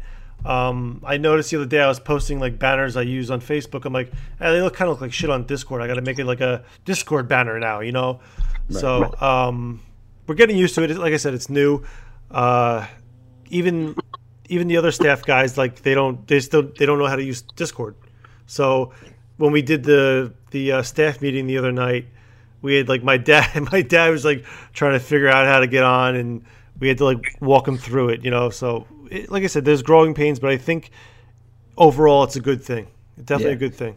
Um, 0.45 1.03
I 1.05 1.16
noticed 1.16 1.51
the 1.51 1.57
other 1.57 1.66
day 1.66 1.80
I 1.80 1.89
was 1.89 1.99
posting 1.99 2.39
like 2.39 2.59
banners 2.59 2.97
I 2.97 3.03
use 3.03 3.30
on 3.30 3.41
Facebook. 3.41 3.84
I'm 3.84 3.93
like, 3.93 4.12
hey, 4.39 4.53
they 4.53 4.62
look 4.62 4.74
kind 4.74 4.89
of 4.89 4.95
look 4.95 5.01
like 5.01 5.12
shit 5.12 5.30
on 5.30 5.45
Discord. 5.47 5.82
I 5.82 5.87
got 5.87 5.95
to 5.95 6.03
make 6.03 6.18
it 6.18 6.24
like 6.24 6.41
a 6.41 6.64
Discord 6.84 7.28
banner 7.28 7.59
now, 7.59 7.80
you 7.80 7.93
know. 7.93 8.20
So 8.70 9.14
um, 9.20 9.80
we're 10.26 10.34
getting 10.34 10.57
used 10.57 10.74
to 10.76 10.82
it. 10.82 10.97
Like 10.97 11.12
I 11.12 11.16
said, 11.16 11.34
it's 11.34 11.49
new. 11.49 11.82
Uh, 12.30 12.87
even 13.49 13.97
even 14.49 14.68
the 14.68 14.76
other 14.76 14.93
staff 14.93 15.24
guys 15.24 15.57
like 15.59 15.82
they 15.82 15.95
don't 15.95 16.26
they 16.28 16.41
still 16.41 16.62
they 16.62 16.87
don't 16.87 16.99
know 16.99 17.07
how 17.07 17.16
to 17.16 17.24
use 17.24 17.43
Discord. 17.43 17.97
So 18.47 18.93
when 19.37 19.53
we 19.53 19.62
did 19.62 19.84
the 19.84 20.32
the 20.51 20.72
uh, 20.72 20.82
staff 20.82 21.20
meeting 21.20 21.47
the 21.47 21.59
other 21.59 21.72
night, 21.72 22.07
we 22.62 22.76
had 22.76 22.89
like 22.89 23.03
my 23.03 23.16
dad 23.16 23.68
my 23.72 23.82
dad 23.82 24.11
was 24.11 24.24
like 24.24 24.45
trying 24.72 24.93
to 24.93 25.01
figure 25.01 25.28
out 25.28 25.47
how 25.47 25.61
to 25.61 25.66
get 25.66 25.82
on, 25.82 26.16
and 26.16 26.45
we 26.78 26.89
had 26.89 26.99
to 26.99 27.05
like 27.05 27.37
walk 27.41 27.66
him 27.66 27.78
through 27.78 28.11
it. 28.11 28.24
You 28.24 28.30
know, 28.30 28.51
so 28.51 28.87
it, 29.11 29.31
like 29.31 29.43
I 29.45 29.47
said, 29.49 29.65
there's 29.65 29.83
growing 29.83 30.15
pains, 30.15 30.39
but 30.39 30.51
I 30.51 30.57
think 30.57 30.91
overall 31.77 32.25
it's 32.25 32.37
a 32.37 32.41
good 32.41 32.63
thing. 32.63 32.87
Definitely 33.19 33.47
Yeah. 33.47 33.53
a 33.53 33.57
good 33.59 33.75
thing. 33.75 33.97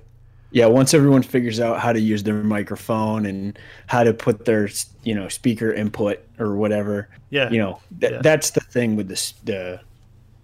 yeah 0.52 0.66
once 0.66 0.96
everyone 0.96 1.22
figures 1.22 1.60
out 1.60 1.80
how 1.80 1.94
to 1.94 2.00
use 2.00 2.24
their 2.24 2.34
microphone 2.34 3.28
and 3.28 3.60
how 3.86 4.04
to 4.04 4.12
put 4.12 4.46
their 4.46 4.68
you 5.04 5.14
know 5.14 5.28
speaker 5.28 5.72
input 5.72 6.18
or 6.40 6.56
whatever 6.56 7.08
Yeah. 7.30 7.52
you 7.52 7.60
know 7.60 7.80
th- 8.02 8.14
Yeah. 8.14 8.22
that's 8.24 8.50
the 8.50 8.62
thing 8.62 8.96
with 8.96 9.08
this 9.08 9.34
the 9.44 9.80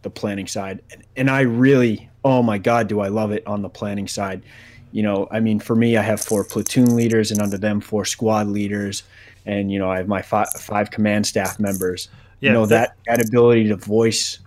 the 0.04 0.12
planning 0.12 0.46
side 0.46 0.84
and, 0.92 1.02
and 1.18 1.28
i 1.32 1.42
really 1.42 2.08
oh 2.24 2.44
my 2.44 2.60
god 2.60 2.88
do 2.88 3.00
i 3.00 3.08
love 3.08 3.32
it 3.32 3.42
on 3.48 3.64
the 3.64 3.70
planning 3.70 4.08
side 4.08 4.44
you 4.92 5.02
know 5.02 5.28
i 5.32 5.40
mean 5.40 5.60
for 5.60 5.76
me 5.76 5.98
i 5.98 6.04
have 6.04 6.22
four 6.22 6.44
platoon 6.44 6.96
leaders 6.96 7.32
and 7.32 7.42
under 7.42 7.58
them 7.58 7.82
four 7.82 8.06
squad 8.06 8.46
leaders 8.46 9.02
and 9.48 9.72
you 9.72 9.80
know 9.80 9.90
i 9.90 9.98
have 9.98 10.08
my 10.08 10.22
five, 10.22 10.50
five 10.60 10.92
command 10.92 11.26
staff 11.26 11.60
members 11.60 12.10
Yeah, 12.42 12.50
you 12.52 12.54
know 12.54 12.66
that- 12.68 12.96
that 13.08 13.18
that 13.18 13.28
ability 13.28 13.70
to 13.70 13.76
voice 13.76 14.38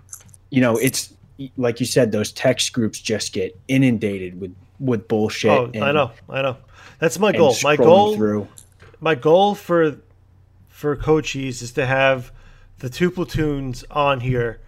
you 0.50 0.60
know 0.60 0.76
it's 0.76 1.12
like 1.56 1.80
you 1.80 1.86
said 1.86 2.10
those 2.12 2.32
text 2.32 2.72
groups 2.72 3.00
just 3.00 3.32
get 3.32 3.58
inundated 3.68 4.40
with 4.40 4.54
with 4.80 5.08
bullshit 5.08 5.50
Oh, 5.50 5.70
I 5.82 5.92
know, 5.92 6.12
I 6.28 6.42
know. 6.42 6.56
That's 6.98 7.18
my 7.18 7.32
goal. 7.32 7.54
My 7.62 7.76
goal 7.76 8.16
through 8.16 8.48
my 9.00 9.14
goal 9.14 9.54
for 9.54 9.96
for 10.68 10.96
Cochise 10.96 11.62
is 11.62 11.72
to 11.72 11.86
have 11.86 12.32
the 12.78 12.88
two 12.88 13.10
platoons 13.10 13.84
on 13.90 14.20
here 14.20 14.60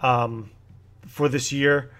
um, 0.00 0.50
for 1.06 1.28
this 1.28 1.52
year. 1.52 1.90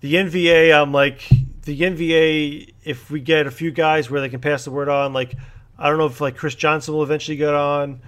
The 0.00 0.14
NVA, 0.14 0.72
I'm 0.80 0.92
like 0.92 1.28
the 1.62 1.80
NVA. 1.80 2.72
If 2.84 3.10
we 3.10 3.20
get 3.20 3.46
a 3.46 3.50
few 3.50 3.70
guys 3.70 4.10
where 4.10 4.20
they 4.20 4.28
can 4.28 4.40
pass 4.40 4.64
the 4.64 4.70
word 4.70 4.88
on, 4.88 5.12
like 5.12 5.34
I 5.78 5.88
don't 5.88 5.98
know 5.98 6.06
if 6.06 6.20
like 6.20 6.36
Chris 6.36 6.54
Johnson 6.54 6.94
will 6.94 7.02
eventually 7.02 7.36
get 7.36 7.54
on, 7.54 8.00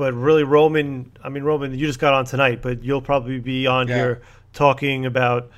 but 0.00 0.14
really 0.14 0.44
Roman. 0.44 1.12
I 1.22 1.28
mean 1.28 1.42
Roman, 1.42 1.78
you 1.78 1.86
just 1.86 1.98
got 1.98 2.14
on 2.14 2.24
tonight, 2.24 2.62
but 2.62 2.82
you'll 2.82 3.02
probably 3.02 3.38
be 3.38 3.66
on 3.66 3.86
Yeah. 3.86 3.96
here 3.96 4.22
talking 4.54 5.04
about 5.04 5.50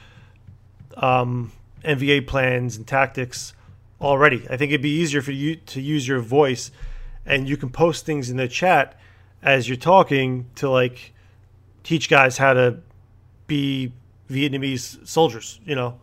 um, 0.97 1.53
NVA 1.85 2.27
plans 2.27 2.77
and 2.77 2.85
tactics 2.85 3.55
already. 4.01 4.45
I 4.51 4.57
think 4.57 4.73
it'd 4.73 4.83
be 4.83 4.91
easier 5.01 5.23
for 5.23 5.31
you 5.31 5.55
to 5.55 5.81
use 5.81 6.09
your 6.09 6.19
voice, 6.19 6.73
and 7.25 7.49
you 7.49 7.57
can 7.57 7.71
post 7.71 8.05
things 8.05 8.31
in 8.31 8.37
the 8.37 8.49
chat 8.49 8.99
as 9.45 9.69
you're 9.69 9.77
talking 9.77 10.47
to 10.57 10.69
like 10.69 11.13
teach 11.85 12.11
guys 12.11 12.37
how 12.37 12.53
to 12.53 12.79
be 13.47 13.93
Vietnamese 14.29 15.07
soldiers. 15.07 15.61
You 15.65 15.77
know, 15.77 16.01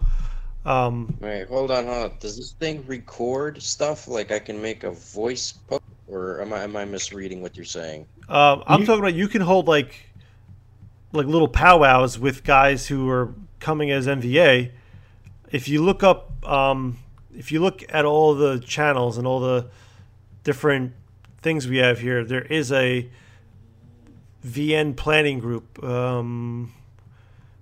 um, 0.65 1.13
Wait, 1.19 1.45
hold 1.49 1.71
on, 1.71 1.85
hold 1.87 2.11
on. 2.11 2.17
Does 2.21 2.37
this 2.37 2.53
thing 2.53 2.85
record 2.87 3.61
stuff? 3.61 4.07
Like 4.07 4.31
I 4.31 4.39
can 4.39 4.61
make 4.61 4.85
a 4.85 4.91
voice 4.91 5.51
post, 5.51 5.83
or 6.09 6.41
am 6.41 6.53
I 6.53 6.63
am 6.63 6.75
I 6.75 6.85
misreading 6.85 7.41
what 7.41 7.55
you're 7.55 7.65
saying? 7.65 8.05
um, 8.27 8.63
I'm 8.67 8.81
You- 8.81 8.85
talking 8.85 8.99
about 8.99 9.13
you 9.13 9.27
can 9.27 9.41
hold 9.41 9.67
like 9.67 10.09
like 11.11 11.25
little 11.25 11.47
powwows 11.47 12.19
with 12.19 12.43
guys 12.43 12.87
who 12.87 13.09
are 13.09 13.33
coming 13.59 13.89
as 13.91 14.07
NVA. 14.07 14.71
If 15.51 15.67
you 15.67 15.83
look 15.83 16.03
up, 16.03 16.31
um, 16.47 16.99
if 17.35 17.51
you 17.51 17.59
look 17.61 17.83
at 17.89 18.05
all 18.05 18.35
the 18.35 18.59
channels 18.59 19.17
and 19.17 19.25
all 19.25 19.39
the 19.39 19.67
different 20.43 20.93
things 21.41 21.67
we 21.67 21.77
have 21.77 21.99
here, 21.99 22.23
there 22.23 22.43
is 22.43 22.71
a 22.71 23.09
VN 24.45 24.95
planning 24.95 25.39
group. 25.39 25.83
Um, 25.83 26.73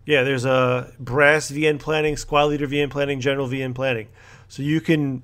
yeah, 0.06 0.24
there's 0.24 0.45
a 0.45 0.91
brass 0.99 1.49
VN 1.49 1.80
planning, 1.80 2.18
squad 2.18 2.45
leader 2.45 2.68
VN 2.68 2.90
planning, 2.90 3.19
general 3.19 3.48
VN 3.48 3.74
planning. 3.74 4.07
So 4.48 4.61
you 4.61 4.80
can 4.82 5.24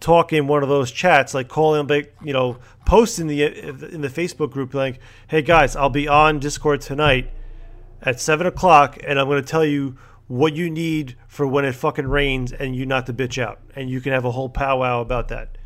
talk 0.00 0.32
in 0.32 0.46
one 0.46 0.62
of 0.62 0.68
those 0.68 0.90
chats, 0.90 1.34
like 1.34 1.48
calling, 1.48 1.86
them, 1.86 1.96
like 1.96 2.14
you 2.24 2.32
know, 2.32 2.58
post 2.86 3.18
in 3.18 3.26
the 3.26 3.42
in 3.44 4.00
the 4.00 4.08
Facebook 4.08 4.50
group, 4.50 4.74
like, 4.74 4.98
"Hey 5.28 5.42
guys, 5.42 5.76
I'll 5.76 5.90
be 5.90 6.08
on 6.08 6.38
Discord 6.38 6.80
tonight 6.80 7.30
at 8.02 8.18
seven 8.20 8.46
o'clock, 8.46 8.98
and 9.06 9.18
I'm 9.20 9.28
going 9.28 9.42
to 9.42 9.48
tell 9.48 9.64
you 9.64 9.96
what 10.26 10.54
you 10.54 10.70
need 10.70 11.16
for 11.28 11.46
when 11.46 11.64
it 11.64 11.74
fucking 11.74 12.06
rains, 12.06 12.52
and 12.52 12.74
you 12.74 12.86
not 12.86 13.06
to 13.06 13.12
bitch 13.12 13.40
out, 13.42 13.60
and 13.74 13.90
you 13.90 14.00
can 14.00 14.12
have 14.12 14.24
a 14.24 14.30
whole 14.32 14.48
powwow 14.48 15.00
about 15.00 15.28
that." 15.28 15.56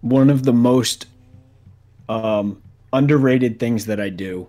one 0.00 0.30
of 0.30 0.42
the 0.42 0.52
most 0.52 1.06
um, 2.08 2.60
underrated 2.92 3.60
things 3.60 3.86
that 3.86 4.00
I 4.00 4.08
do 4.08 4.48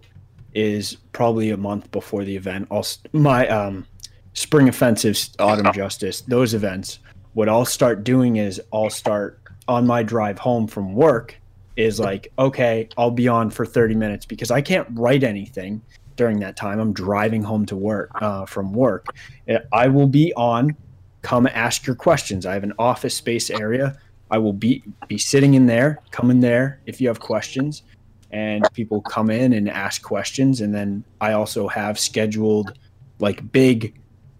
is 0.55 0.95
probably 1.11 1.51
a 1.51 1.57
month 1.57 1.91
before 1.91 2.23
the 2.23 2.35
event. 2.35 2.67
I'll 2.71 2.79
s- 2.79 2.97
my 3.11 3.47
um, 3.47 3.85
spring 4.33 4.67
offensive, 4.67 5.17
autumn 5.39 5.71
justice, 5.73 6.21
those 6.21 6.53
events. 6.55 6.97
What 7.33 7.49
I'll 7.49 7.65
start 7.65 8.03
doing 8.03 8.35
is 8.35 8.61
I'll 8.71 8.89
start 8.89 9.39
on 9.67 9.87
my 9.87 10.03
drive 10.03 10.37
home 10.37 10.67
from 10.67 10.93
work. 10.93 11.39
is 11.75 11.99
like, 11.99 12.31
okay, 12.37 12.87
I'll 12.97 13.09
be 13.09 13.27
on 13.27 13.49
for 13.49 13.65
30 13.65 13.95
minutes 13.95 14.25
because 14.27 14.51
I 14.51 14.61
can't 14.61 14.87
write 14.91 15.23
anything 15.23 15.81
during 16.15 16.39
that 16.41 16.55
time. 16.55 16.79
I'm 16.79 16.93
driving 16.93 17.41
home 17.41 17.65
to 17.67 17.75
work 17.75 18.11
uh, 18.21 18.45
from 18.45 18.73
work. 18.73 19.07
Uh, 19.49 19.57
I 19.71 19.87
will 19.87 20.07
be 20.07 20.31
on. 20.35 20.75
Come 21.23 21.47
ask 21.47 21.87
your 21.87 21.95
questions. 21.95 22.45
I 22.45 22.53
have 22.53 22.63
an 22.63 22.73
office 22.77 23.15
space 23.15 23.49
area. 23.49 23.97
I 24.29 24.37
will 24.37 24.53
be 24.53 24.83
be 25.07 25.17
sitting 25.17 25.53
in 25.53 25.65
there. 25.65 25.99
Come 26.11 26.29
in 26.29 26.39
there 26.39 26.79
if 26.85 26.99
you 26.99 27.07
have 27.07 27.19
questions, 27.19 27.83
and 28.31 28.67
people 28.73 29.01
come 29.01 29.29
in 29.29 29.53
and 29.53 29.69
ask 29.69 30.01
questions. 30.01 30.61
And 30.61 30.73
then 30.73 31.03
I 31.21 31.33
also 31.33 31.67
have 31.67 31.99
scheduled 31.99 32.77
like 33.19 33.51
big, 33.51 33.95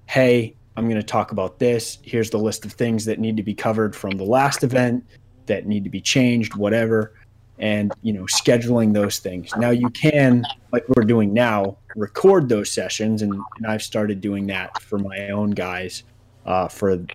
hey, 0.07 0.55
I'm 0.75 0.85
going 0.85 0.99
to 0.99 1.03
talk 1.03 1.31
about 1.31 1.59
this. 1.59 1.99
Here's 2.01 2.29
the 2.29 2.39
list 2.39 2.65
of 2.65 2.73
things 2.73 3.05
that 3.05 3.19
need 3.19 3.37
to 3.37 3.43
be 3.43 3.53
covered 3.53 3.95
from 3.95 4.11
the 4.11 4.23
last 4.23 4.63
event 4.63 5.05
that 5.45 5.65
need 5.67 5.83
to 5.83 5.89
be 5.89 6.01
changed, 6.01 6.55
whatever 6.55 7.13
and 7.59 7.93
you 8.01 8.11
know 8.13 8.23
scheduling 8.23 8.93
those 8.93 9.19
things 9.19 9.51
now 9.57 9.69
you 9.69 9.89
can 9.91 10.43
like 10.71 10.83
we're 10.89 11.03
doing 11.03 11.33
now 11.33 11.77
record 11.95 12.49
those 12.49 12.71
sessions 12.71 13.21
and, 13.21 13.33
and 13.33 13.67
i've 13.67 13.81
started 13.81 14.19
doing 14.21 14.47
that 14.47 14.81
for 14.81 14.97
my 14.97 15.29
own 15.29 15.51
guys 15.51 16.03
uh, 16.45 16.67
for 16.67 17.05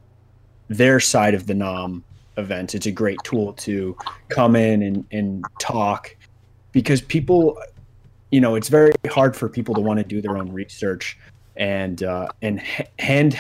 their 0.69 1.01
side 1.01 1.35
of 1.35 1.47
the 1.47 1.55
nom 1.55 2.05
events 2.37 2.75
it's 2.75 2.87
a 2.87 2.93
great 2.93 3.19
tool 3.25 3.53
to 3.55 3.97
come 4.29 4.55
in 4.55 4.83
and, 4.83 5.05
and 5.11 5.45
talk 5.59 6.15
because 6.71 7.03
people 7.03 7.61
you 8.31 8.41
know 8.41 8.55
it's 8.55 8.69
very 8.69 8.93
hard 9.11 9.35
for 9.35 9.49
people 9.49 9.75
to 9.75 9.81
want 9.81 9.99
to 9.99 10.05
do 10.05 10.21
their 10.21 10.37
own 10.37 10.53
research 10.53 11.19
and 11.59 12.03
uh, 12.03 12.29
and 12.41 12.61
hand 12.99 13.39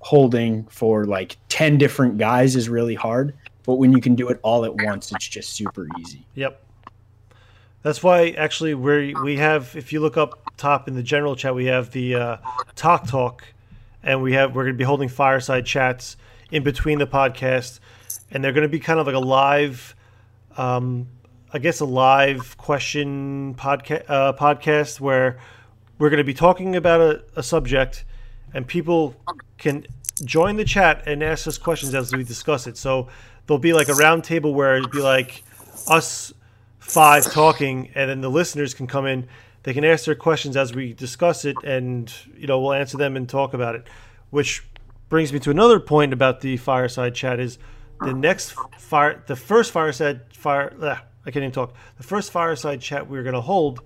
holding 0.00 0.64
for 0.64 1.04
like 1.04 1.36
10 1.48 1.78
different 1.78 2.18
guys 2.18 2.56
is 2.56 2.68
really 2.68 2.94
hard 2.94 3.34
but 3.68 3.74
when 3.74 3.92
you 3.92 4.00
can 4.00 4.14
do 4.14 4.30
it 4.30 4.40
all 4.42 4.64
at 4.64 4.74
once, 4.82 5.12
it's 5.12 5.28
just 5.28 5.50
super 5.50 5.86
easy. 6.00 6.24
Yep. 6.32 6.58
That's 7.82 8.02
why 8.02 8.30
actually 8.30 8.72
we 8.72 9.14
we 9.22 9.36
have 9.36 9.76
if 9.76 9.92
you 9.92 10.00
look 10.00 10.16
up 10.16 10.56
top 10.56 10.88
in 10.88 10.94
the 10.94 11.02
general 11.02 11.36
chat 11.36 11.54
we 11.54 11.66
have 11.66 11.90
the 11.90 12.14
uh, 12.14 12.36
talk 12.76 13.06
talk, 13.06 13.44
and 14.02 14.22
we 14.22 14.32
have 14.32 14.54
we're 14.54 14.62
going 14.62 14.74
to 14.74 14.78
be 14.78 14.84
holding 14.84 15.10
fireside 15.10 15.66
chats 15.66 16.16
in 16.50 16.62
between 16.62 16.98
the 16.98 17.06
podcast, 17.06 17.80
and 18.30 18.42
they're 18.42 18.54
going 18.54 18.62
to 18.62 18.70
be 18.70 18.80
kind 18.80 19.00
of 19.00 19.06
like 19.06 19.14
a 19.14 19.18
live, 19.18 19.94
um, 20.56 21.06
I 21.52 21.58
guess 21.58 21.80
a 21.80 21.84
live 21.84 22.56
question 22.56 23.54
podcast 23.54 24.08
uh, 24.08 24.32
podcast 24.32 24.98
where 24.98 25.38
we're 25.98 26.10
going 26.10 26.18
to 26.18 26.24
be 26.24 26.34
talking 26.34 26.76
about 26.76 27.00
a, 27.00 27.22
a 27.36 27.42
subject, 27.42 28.04
and 28.54 28.66
people 28.66 29.14
can 29.58 29.86
join 30.24 30.56
the 30.56 30.64
chat 30.64 31.02
and 31.06 31.22
ask 31.22 31.46
us 31.46 31.58
questions 31.58 31.94
as 31.94 32.12
we 32.12 32.24
discuss 32.24 32.66
it. 32.66 32.76
So 32.76 33.08
there'll 33.46 33.58
be 33.58 33.72
like 33.72 33.88
a 33.88 33.94
round 33.94 34.24
table 34.24 34.54
where 34.54 34.76
it'd 34.76 34.90
be 34.90 35.00
like 35.00 35.42
us 35.88 36.32
five 36.78 37.24
talking, 37.24 37.90
and 37.94 38.10
then 38.10 38.20
the 38.20 38.30
listeners 38.30 38.74
can 38.74 38.86
come 38.86 39.06
in. 39.06 39.28
They 39.64 39.74
can 39.74 39.84
ask 39.84 40.04
their 40.04 40.14
questions 40.14 40.56
as 40.56 40.74
we 40.74 40.92
discuss 40.92 41.44
it, 41.44 41.56
and 41.64 42.12
you 42.36 42.46
know 42.46 42.60
we'll 42.60 42.72
answer 42.72 42.96
them 42.96 43.16
and 43.16 43.28
talk 43.28 43.54
about 43.54 43.74
it. 43.74 43.86
Which 44.30 44.64
brings 45.08 45.32
me 45.32 45.38
to 45.40 45.50
another 45.50 45.80
point 45.80 46.12
about 46.12 46.40
the 46.40 46.56
fireside 46.56 47.14
chat: 47.14 47.40
is 47.40 47.58
the 48.00 48.14
next 48.14 48.54
fire, 48.78 49.22
the 49.26 49.36
first 49.36 49.72
fireside 49.72 50.20
fire. 50.32 50.74
Ugh, 50.80 50.98
I 51.26 51.30
can't 51.30 51.42
even 51.42 51.52
talk. 51.52 51.74
The 51.96 52.04
first 52.04 52.30
fireside 52.30 52.80
chat 52.80 53.08
we're 53.08 53.22
going 53.22 53.34
to 53.34 53.40
hold 53.40 53.80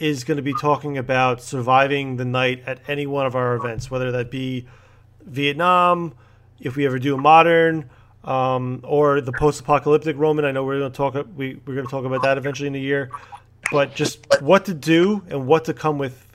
is 0.00 0.24
going 0.24 0.36
to 0.36 0.42
be 0.42 0.54
talking 0.54 0.98
about 0.98 1.42
surviving 1.42 2.16
the 2.16 2.24
night 2.24 2.62
at 2.66 2.80
any 2.88 3.06
one 3.06 3.26
of 3.26 3.36
our 3.36 3.54
events, 3.54 3.90
whether 3.90 4.10
that 4.12 4.30
be 4.30 4.66
Vietnam, 5.24 6.14
if 6.58 6.74
we 6.76 6.86
ever 6.86 6.98
do 6.98 7.14
a 7.14 7.18
modern, 7.18 7.88
um, 8.24 8.80
or 8.82 9.20
the 9.20 9.32
post-apocalyptic 9.32 10.16
Roman. 10.16 10.44
I 10.44 10.52
know 10.52 10.64
we're 10.64 10.78
going 10.78 10.92
to 10.92 10.96
talk 10.96 11.14
we 11.36 11.60
we're 11.66 11.74
going 11.74 11.86
to 11.86 11.90
talk 11.90 12.04
about 12.04 12.22
that 12.22 12.38
eventually 12.38 12.66
in 12.66 12.72
the 12.72 12.80
year, 12.80 13.10
but 13.70 13.94
just 13.94 14.26
what 14.40 14.64
to 14.64 14.74
do 14.74 15.22
and 15.28 15.46
what 15.46 15.66
to 15.66 15.74
come 15.74 15.98
with 15.98 16.26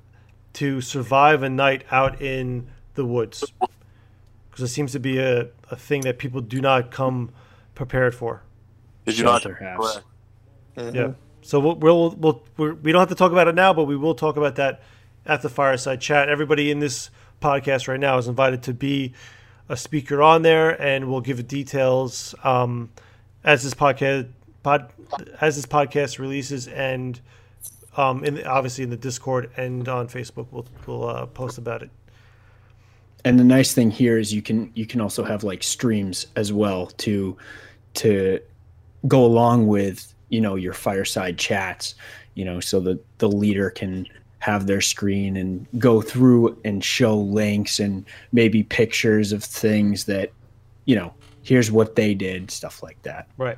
to 0.54 0.80
survive 0.82 1.44
a 1.44 1.50
night 1.50 1.84
out 1.92 2.22
in 2.22 2.68
the 2.94 3.06
woods, 3.06 3.44
because 4.50 4.64
it 4.64 4.74
seems 4.74 4.94
to 4.94 5.00
be 5.00 5.18
a, 5.18 5.50
a 5.70 5.76
thing 5.76 6.02
that 6.02 6.18
people 6.18 6.40
do 6.40 6.62
not 6.62 6.92
come 6.92 7.32
prepared 7.74 8.16
for. 8.16 8.42
Did 9.06 9.18
you 9.18 9.26
not? 9.26 9.44
Mm-hmm. 9.44 10.96
Yeah. 10.96 11.12
So 11.46 11.60
we'll, 11.60 11.76
we'll, 11.76 12.10
we'll 12.12 12.44
we're, 12.58 12.74
we 12.74 12.92
don't 12.92 13.02
have 13.02 13.10
to 13.10 13.16
talk 13.16 13.32
about 13.32 13.48
it 13.48 13.54
now, 13.54 13.72
but 13.72 13.84
we 13.84 13.96
will 13.96 14.16
talk 14.16 14.36
about 14.36 14.56
that 14.56 14.82
at 15.28 15.44
the 15.44 15.50
fireside 15.50 16.02
chat. 16.02 16.28
Everybody 16.28 16.72
in 16.72 16.80
this 16.80 17.12
podcast 17.40 17.88
right 17.88 18.00
now 18.00 18.18
is 18.18 18.28
invited 18.28 18.64
to 18.64 18.74
be 18.74 19.14
a 19.70 19.78
speaker 19.78 20.24
on 20.24 20.42
there, 20.42 20.82
and 20.82 21.08
we'll 21.08 21.22
give 21.22 21.48
details 21.48 22.34
um, 22.44 22.90
as 23.44 23.64
this 23.64 23.76
podcast 23.76 24.28
pod, 24.64 24.92
as 25.40 25.56
this 25.56 25.68
podcast 25.68 26.18
releases, 26.18 26.68
and 26.68 27.22
um, 27.96 28.24
in 28.24 28.34
the, 28.34 28.46
obviously 28.48 28.84
in 28.84 28.90
the 28.90 28.98
Discord 28.98 29.52
and 29.56 29.88
on 29.88 30.08
Facebook, 30.08 30.48
we'll 30.50 30.66
we'll 30.88 31.08
uh, 31.08 31.28
post 31.28 31.60
about 31.60 31.84
it. 31.84 31.92
And 33.24 33.40
the 33.40 33.44
nice 33.44 33.72
thing 33.72 33.92
here 33.92 34.18
is 34.18 34.34
you 34.34 34.42
can 34.42 34.72
you 34.74 34.88
can 34.88 35.00
also 35.00 35.24
have 35.24 35.44
like 35.44 35.62
streams 35.62 36.26
as 36.36 36.52
well 36.52 36.88
to 36.88 37.38
to 37.96 38.40
go 39.08 39.24
along 39.24 39.68
with 39.68 40.15
you 40.36 40.42
know 40.42 40.56
your 40.56 40.74
fireside 40.74 41.38
chats, 41.38 41.96
you 42.34 42.44
know, 42.44 42.60
so 42.60 42.82
that 42.82 43.00
the 43.20 43.30
leader 43.30 43.70
can 43.70 44.06
have 44.40 44.68
their 44.68 44.82
screen 44.82 45.38
and 45.38 45.66
go 45.80 46.02
through 46.02 46.60
and 46.66 46.84
show 46.84 47.18
links 47.18 47.80
and 47.80 48.06
maybe 48.34 48.64
pictures 48.64 49.32
of 49.32 49.44
things 49.44 50.04
that 50.06 50.32
you 50.84 50.96
know 50.96 51.14
here's 51.42 51.72
what 51.72 51.96
they 51.96 52.14
did 52.14 52.52
stuff 52.52 52.84
like 52.84 53.02
that. 53.04 53.30
Right. 53.38 53.58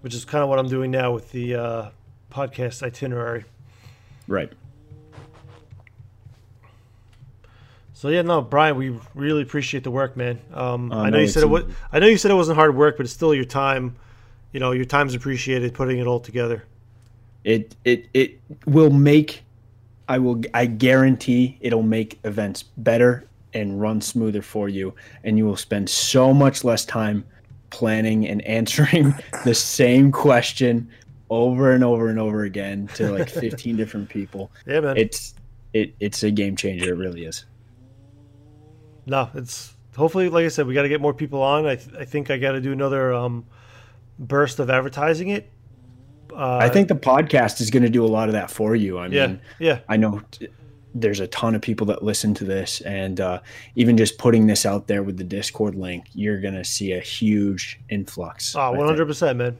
Which 0.00 0.14
is 0.14 0.24
kind 0.24 0.42
of 0.42 0.48
what 0.48 0.58
i'm 0.60 0.68
doing 0.68 0.92
now 0.92 1.12
with 1.12 1.30
the 1.32 1.56
uh, 1.56 1.90
podcast 2.30 2.82
itinerary. 2.82 3.44
Right. 4.28 4.52
So 7.94 8.08
yeah 8.08 8.22
no 8.22 8.40
brian 8.40 8.76
we 8.76 8.98
really 9.14 9.42
appreciate 9.42 9.84
the 9.84 9.90
work 9.90 10.16
man. 10.16 10.40
Um, 10.54 10.90
uh, 10.90 11.02
i 11.02 11.10
know 11.10 11.16
no, 11.16 11.22
you 11.22 11.28
said 11.28 11.42
it 11.42 11.46
was 11.46 11.64
i 11.92 11.98
know 11.98 12.06
you 12.06 12.16
said 12.16 12.30
it 12.30 12.34
wasn't 12.34 12.56
hard 12.56 12.74
work 12.74 12.96
but 12.96 13.04
it's 13.04 13.12
still 13.12 13.34
your 13.34 13.44
time 13.44 13.96
you 14.52 14.60
know 14.60 14.72
your 14.72 14.84
time's 14.84 15.14
appreciated 15.14 15.74
putting 15.74 15.98
it 15.98 16.06
all 16.06 16.20
together 16.20 16.64
it 17.44 17.74
it 17.84 18.08
it 18.14 18.40
will 18.66 18.90
make 18.90 19.42
I 20.08 20.18
will 20.18 20.42
I 20.54 20.66
guarantee 20.66 21.58
it'll 21.60 21.82
make 21.82 22.20
events 22.24 22.62
better 22.62 23.24
and 23.54 23.80
run 23.80 24.00
smoother 24.00 24.42
for 24.42 24.68
you 24.68 24.94
and 25.24 25.36
you 25.38 25.46
will 25.46 25.56
spend 25.56 25.88
so 25.88 26.32
much 26.32 26.64
less 26.64 26.84
time 26.84 27.24
planning 27.70 28.28
and 28.28 28.42
answering 28.46 29.14
the 29.44 29.54
same 29.54 30.12
question 30.12 30.88
over 31.30 31.72
and 31.72 31.82
over 31.82 32.10
and 32.10 32.18
over 32.18 32.44
again 32.44 32.88
to 32.94 33.10
like 33.10 33.28
15 33.30 33.74
different 33.76 34.08
people. 34.08 34.52
Yeah, 34.66 34.80
man. 34.80 34.96
It's 34.98 35.34
it 35.72 35.94
it's 35.98 36.22
a 36.22 36.30
game 36.30 36.56
changer. 36.56 36.92
It 36.92 36.96
really 36.96 37.24
is. 37.24 37.46
No, 39.06 39.30
it's 39.34 39.74
hopefully 39.96 40.28
like 40.28 40.44
I 40.44 40.48
said, 40.48 40.66
we 40.66 40.74
got 40.74 40.82
to 40.82 40.88
get 40.88 41.00
more 41.00 41.14
people 41.14 41.42
on. 41.42 41.66
I 41.66 41.76
th- 41.76 41.96
I 41.98 42.04
think 42.04 42.30
I 42.30 42.36
got 42.36 42.52
to 42.52 42.60
do 42.60 42.70
another 42.70 43.14
um 43.14 43.46
burst 44.18 44.58
of 44.58 44.70
advertising 44.70 45.28
it 45.28 45.50
uh, 46.34 46.58
I 46.58 46.68
think 46.68 46.88
the 46.88 46.94
podcast 46.94 47.60
is 47.60 47.70
going 47.70 47.82
to 47.82 47.90
do 47.90 48.04
a 48.04 48.08
lot 48.08 48.28
of 48.28 48.32
that 48.32 48.50
for 48.50 48.74
you. 48.74 48.98
I 48.98 49.08
mean, 49.08 49.12
yeah, 49.12 49.36
yeah. 49.58 49.78
I 49.88 49.96
know 49.96 50.22
there's 50.94 51.20
a 51.20 51.26
ton 51.28 51.54
of 51.54 51.62
people 51.62 51.86
that 51.86 52.02
listen 52.02 52.34
to 52.34 52.44
this, 52.44 52.80
and 52.82 53.20
uh, 53.20 53.40
even 53.76 53.96
just 53.96 54.18
putting 54.18 54.46
this 54.46 54.64
out 54.64 54.86
there 54.86 55.02
with 55.02 55.16
the 55.16 55.24
Discord 55.24 55.74
link, 55.74 56.06
you're 56.14 56.40
going 56.40 56.54
to 56.54 56.64
see 56.64 56.92
a 56.92 57.00
huge 57.00 57.80
influx. 57.88 58.54
Oh, 58.56 58.72
100 58.72 59.06
percent, 59.06 59.38
man. 59.38 59.58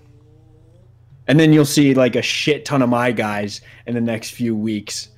And 1.28 1.38
then 1.38 1.52
you'll 1.52 1.64
see 1.64 1.94
like 1.94 2.16
a 2.16 2.22
shit 2.22 2.64
ton 2.64 2.82
of 2.82 2.88
my 2.88 3.12
guys 3.12 3.60
in 3.86 3.94
the 3.94 4.00
next 4.00 4.30
few 4.30 4.56
weeks 4.56 5.10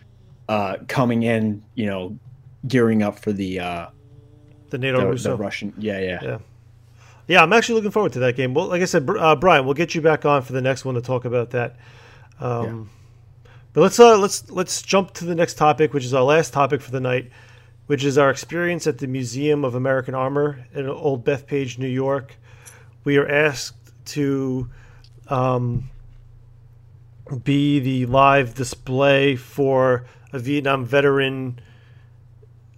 uh, 0.48 0.77
coming 0.86 1.23
in, 1.23 1.62
you 1.74 1.86
know, 1.86 2.19
gearing 2.69 3.02
up 3.02 3.19
for 3.19 3.32
the 3.32 3.61
uh, 3.61 3.86
the 4.70 4.78
NATO 4.78 5.15
the, 5.15 5.31
the 5.31 5.36
Russian. 5.36 5.73
Yeah, 5.78 6.01
yeah, 6.01 6.19
yeah. 6.23 6.39
Yeah, 7.26 7.42
I'm 7.42 7.52
actually 7.52 7.76
looking 7.76 7.90
forward 7.90 8.12
to 8.14 8.18
that 8.20 8.36
game. 8.36 8.52
Well, 8.55 8.66
like 8.66 8.82
I 8.82 8.84
said, 8.84 9.09
uh, 9.09 9.36
Brian, 9.36 9.64
we'll 9.64 9.74
get 9.74 9.94
you 9.94 10.01
back 10.01 10.24
on 10.24 10.42
for 10.42 10.52
the 10.52 10.60
next 10.60 10.84
one 10.84 10.94
to 10.94 11.01
talk 11.01 11.24
about 11.24 11.51
that. 11.51 11.76
Um, 12.38 12.64
yeah. 12.64 13.51
But 13.72 13.80
let's 13.80 13.98
uh, 13.98 14.18
let's 14.18 14.51
let's 14.51 14.82
jump 14.82 15.14
to 15.14 15.24
the 15.24 15.34
next 15.34 15.55
topic, 15.55 15.92
which 15.92 16.05
is 16.05 16.14
our 16.14 16.22
last 16.22 16.52
topic 16.52 16.80
for 16.80 16.92
the 16.92 17.01
night, 17.01 17.30
which 17.86 18.05
is 18.05 18.16
our 18.16 18.30
experience 18.30 18.86
at 18.86 18.98
the 18.98 19.09
Museum 19.09 19.64
of 19.64 19.74
American 19.74 20.14
Armor 20.14 20.64
in 20.72 20.88
Old 20.88 21.24
Bethpage, 21.24 21.76
New 21.76 21.88
York. 21.88 22.36
We 23.02 23.16
are 23.16 23.26
asked 23.26 23.92
to 24.06 24.70
um, 25.28 25.90
be 27.42 27.80
the 27.80 28.06
live 28.06 28.55
display 28.55 29.34
for 29.34 30.05
a 30.32 30.38
Vietnam 30.38 30.84
veteran 30.84 31.59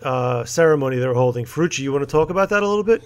uh, 0.02 0.44
ceremony 0.44 0.96
they're 0.96 1.14
holding. 1.14 1.44
Farucci, 1.44 1.80
you 1.80 1.92
want 1.92 2.08
to 2.08 2.10
talk 2.10 2.30
about 2.30 2.48
that 2.50 2.62
a 2.62 2.68
little 2.68 2.84
bit? 2.84 3.02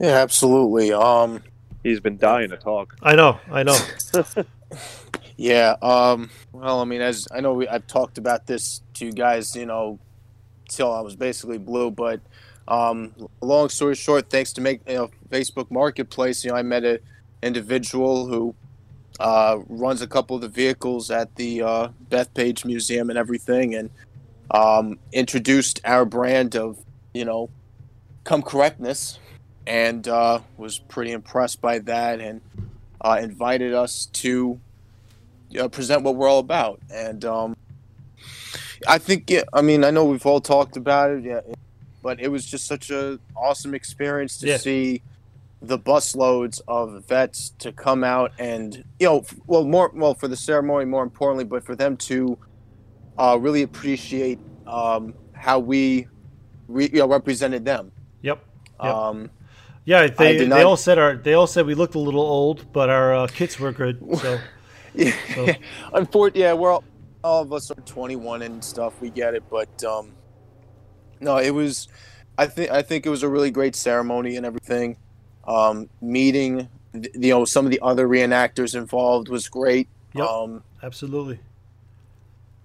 Yeah, 0.00 0.16
absolutely. 0.18 0.92
Um, 0.92 1.42
he's 1.82 2.00
been 2.00 2.18
dying 2.18 2.50
to 2.50 2.56
talk. 2.56 2.96
I 3.02 3.16
know, 3.16 3.40
I 3.50 3.62
know. 3.62 3.78
yeah. 5.36 5.76
Um, 5.82 6.30
well, 6.52 6.80
I 6.80 6.84
mean, 6.84 7.00
as 7.00 7.26
I 7.32 7.40
know, 7.40 7.54
we, 7.54 7.68
I've 7.68 7.86
talked 7.86 8.18
about 8.18 8.46
this 8.46 8.82
to 8.94 9.06
you 9.06 9.12
guys, 9.12 9.56
you 9.56 9.66
know, 9.66 9.98
till 10.68 10.92
I 10.92 11.00
was 11.00 11.16
basically 11.16 11.58
blue. 11.58 11.90
But 11.90 12.20
um, 12.68 13.12
long 13.40 13.68
story 13.70 13.94
short, 13.94 14.30
thanks 14.30 14.52
to 14.54 14.60
make 14.60 14.80
you 14.88 14.94
know, 14.94 15.10
Facebook 15.30 15.70
Marketplace, 15.70 16.44
you 16.44 16.50
know, 16.50 16.56
I 16.56 16.62
met 16.62 16.84
a 16.84 17.00
individual 17.42 18.26
who 18.26 18.54
uh, 19.20 19.58
runs 19.68 20.02
a 20.02 20.06
couple 20.06 20.36
of 20.36 20.42
the 20.42 20.48
vehicles 20.48 21.10
at 21.10 21.34
the 21.36 21.62
uh, 21.62 21.88
Bethpage 22.08 22.64
Museum 22.64 23.10
and 23.10 23.18
everything, 23.18 23.74
and 23.74 23.90
um, 24.52 24.98
introduced 25.12 25.80
our 25.84 26.04
brand 26.04 26.54
of, 26.56 26.78
you 27.14 27.24
know, 27.24 27.50
come 28.24 28.42
correctness, 28.42 29.18
and 29.68 30.08
uh, 30.08 30.40
was 30.56 30.78
pretty 30.78 31.12
impressed 31.12 31.60
by 31.60 31.78
that, 31.80 32.20
and 32.20 32.40
uh, 33.02 33.18
invited 33.20 33.74
us 33.74 34.06
to 34.06 34.58
uh, 35.60 35.68
present 35.68 36.02
what 36.02 36.16
we're 36.16 36.28
all 36.28 36.38
about. 36.40 36.80
And 36.92 37.24
um, 37.24 37.56
I 38.86 38.98
think, 38.98 39.30
yeah, 39.30 39.42
I 39.52 39.60
mean, 39.62 39.84
I 39.84 39.90
know 39.90 40.04
we've 40.04 40.24
all 40.26 40.40
talked 40.40 40.76
about 40.76 41.10
it, 41.10 41.24
yeah, 41.24 41.40
but 42.02 42.20
it 42.20 42.28
was 42.28 42.46
just 42.46 42.66
such 42.66 42.90
an 42.90 43.18
awesome 43.36 43.74
experience 43.74 44.38
to 44.38 44.48
Yeah. 44.48 44.56
see 44.56 45.02
the 45.60 45.78
busloads 45.78 46.60
of 46.68 47.04
vets 47.08 47.50
to 47.58 47.72
come 47.72 48.04
out 48.04 48.30
and 48.38 48.84
you 49.00 49.06
know 49.08 49.18
f- 49.18 49.34
well 49.48 49.64
more 49.64 49.90
well 49.92 50.14
for 50.14 50.28
the 50.28 50.36
ceremony 50.36 50.84
more 50.84 51.02
importantly 51.02 51.42
but 51.42 51.64
for 51.66 51.74
them 51.74 51.96
to 51.96 52.38
uh, 53.18 53.36
really 53.40 53.62
appreciate 53.62 54.38
um, 54.68 55.12
how 55.32 55.58
we 55.58 56.06
re- 56.68 56.88
you 56.92 57.00
know 57.00 57.08
represented 57.08 57.64
them 57.64 57.90
Yep. 58.22 58.38
Yep. 58.84 58.94
um, 58.94 59.30
Yeah, 59.88 60.06
they, 60.08 60.44
they 60.44 60.62
all 60.64 60.76
said 60.76 60.98
our 60.98 61.16
they 61.16 61.32
all 61.32 61.46
said 61.46 61.64
we 61.64 61.74
looked 61.74 61.94
a 61.94 61.98
little 61.98 62.20
old, 62.20 62.70
but 62.74 62.90
our 62.90 63.14
uh, 63.14 63.26
kits 63.26 63.58
were 63.58 63.72
good. 63.72 63.98
So 64.20 64.38
yeah, 64.94 65.14
So- 65.34 65.48
unfortunately, 65.94 66.42
yeah, 66.42 66.52
we're 66.52 66.72
all, 66.72 66.84
all 67.24 67.40
of 67.40 67.54
us 67.54 67.70
are 67.70 67.80
21 67.80 68.42
and 68.42 68.62
stuff. 68.62 69.00
We 69.00 69.08
get 69.08 69.32
it, 69.32 69.44
but 69.48 69.82
um, 69.84 70.12
no, 71.20 71.38
it 71.38 71.52
was. 71.52 71.88
I 72.36 72.46
think 72.48 72.70
I 72.70 72.82
think 72.82 73.06
it 73.06 73.08
was 73.08 73.22
a 73.22 73.28
really 73.30 73.50
great 73.50 73.74
ceremony 73.74 74.36
and 74.36 74.44
everything. 74.44 74.98
Um, 75.46 75.88
meeting, 76.02 76.68
th- 76.92 77.08
you 77.14 77.30
know, 77.30 77.46
some 77.46 77.64
of 77.64 77.70
the 77.70 77.80
other 77.80 78.06
reenactors 78.06 78.74
involved 78.74 79.30
was 79.30 79.48
great. 79.48 79.88
Yep. 80.12 80.26
Um, 80.26 80.62
absolutely. 80.82 81.40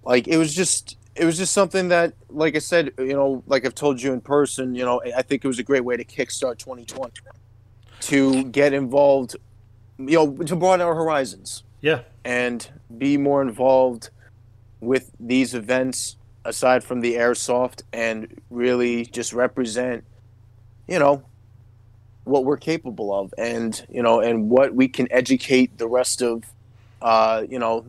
like 0.04 0.28
it 0.28 0.36
was 0.36 0.54
just 0.54 0.98
it 1.16 1.24
was 1.24 1.36
just 1.38 1.52
something 1.52 1.88
that 1.88 2.12
like 2.28 2.56
i 2.56 2.58
said 2.58 2.90
you 2.98 3.12
know 3.14 3.42
like 3.46 3.64
i've 3.64 3.74
told 3.74 4.00
you 4.02 4.12
in 4.12 4.20
person 4.20 4.74
you 4.74 4.84
know 4.84 5.00
i 5.16 5.22
think 5.22 5.44
it 5.44 5.48
was 5.48 5.58
a 5.58 5.62
great 5.62 5.84
way 5.84 5.96
to 5.96 6.04
kickstart 6.04 6.58
2020 6.58 7.12
to 8.00 8.44
get 8.44 8.72
involved 8.72 9.36
you 9.98 10.16
know 10.16 10.32
to 10.44 10.56
broaden 10.56 10.84
our 10.84 10.94
horizons 10.94 11.62
Yeah. 11.80 12.00
and 12.24 12.68
be 12.98 13.16
more 13.16 13.42
involved 13.42 14.10
with 14.80 15.10
these 15.20 15.54
events 15.54 16.16
aside 16.44 16.84
from 16.84 17.00
the 17.00 17.14
airsoft 17.14 17.82
and 17.92 18.40
really 18.50 19.06
just 19.06 19.32
represent 19.32 20.04
you 20.88 20.98
know 20.98 21.22
what 22.24 22.44
we're 22.44 22.56
capable 22.58 23.14
of 23.18 23.32
and 23.38 23.86
you 23.90 24.02
know 24.02 24.20
and 24.20 24.50
what 24.50 24.74
we 24.74 24.88
can 24.88 25.06
educate 25.10 25.78
the 25.78 25.86
rest 25.88 26.22
of 26.22 26.42
uh 27.02 27.44
you 27.48 27.58
know 27.58 27.84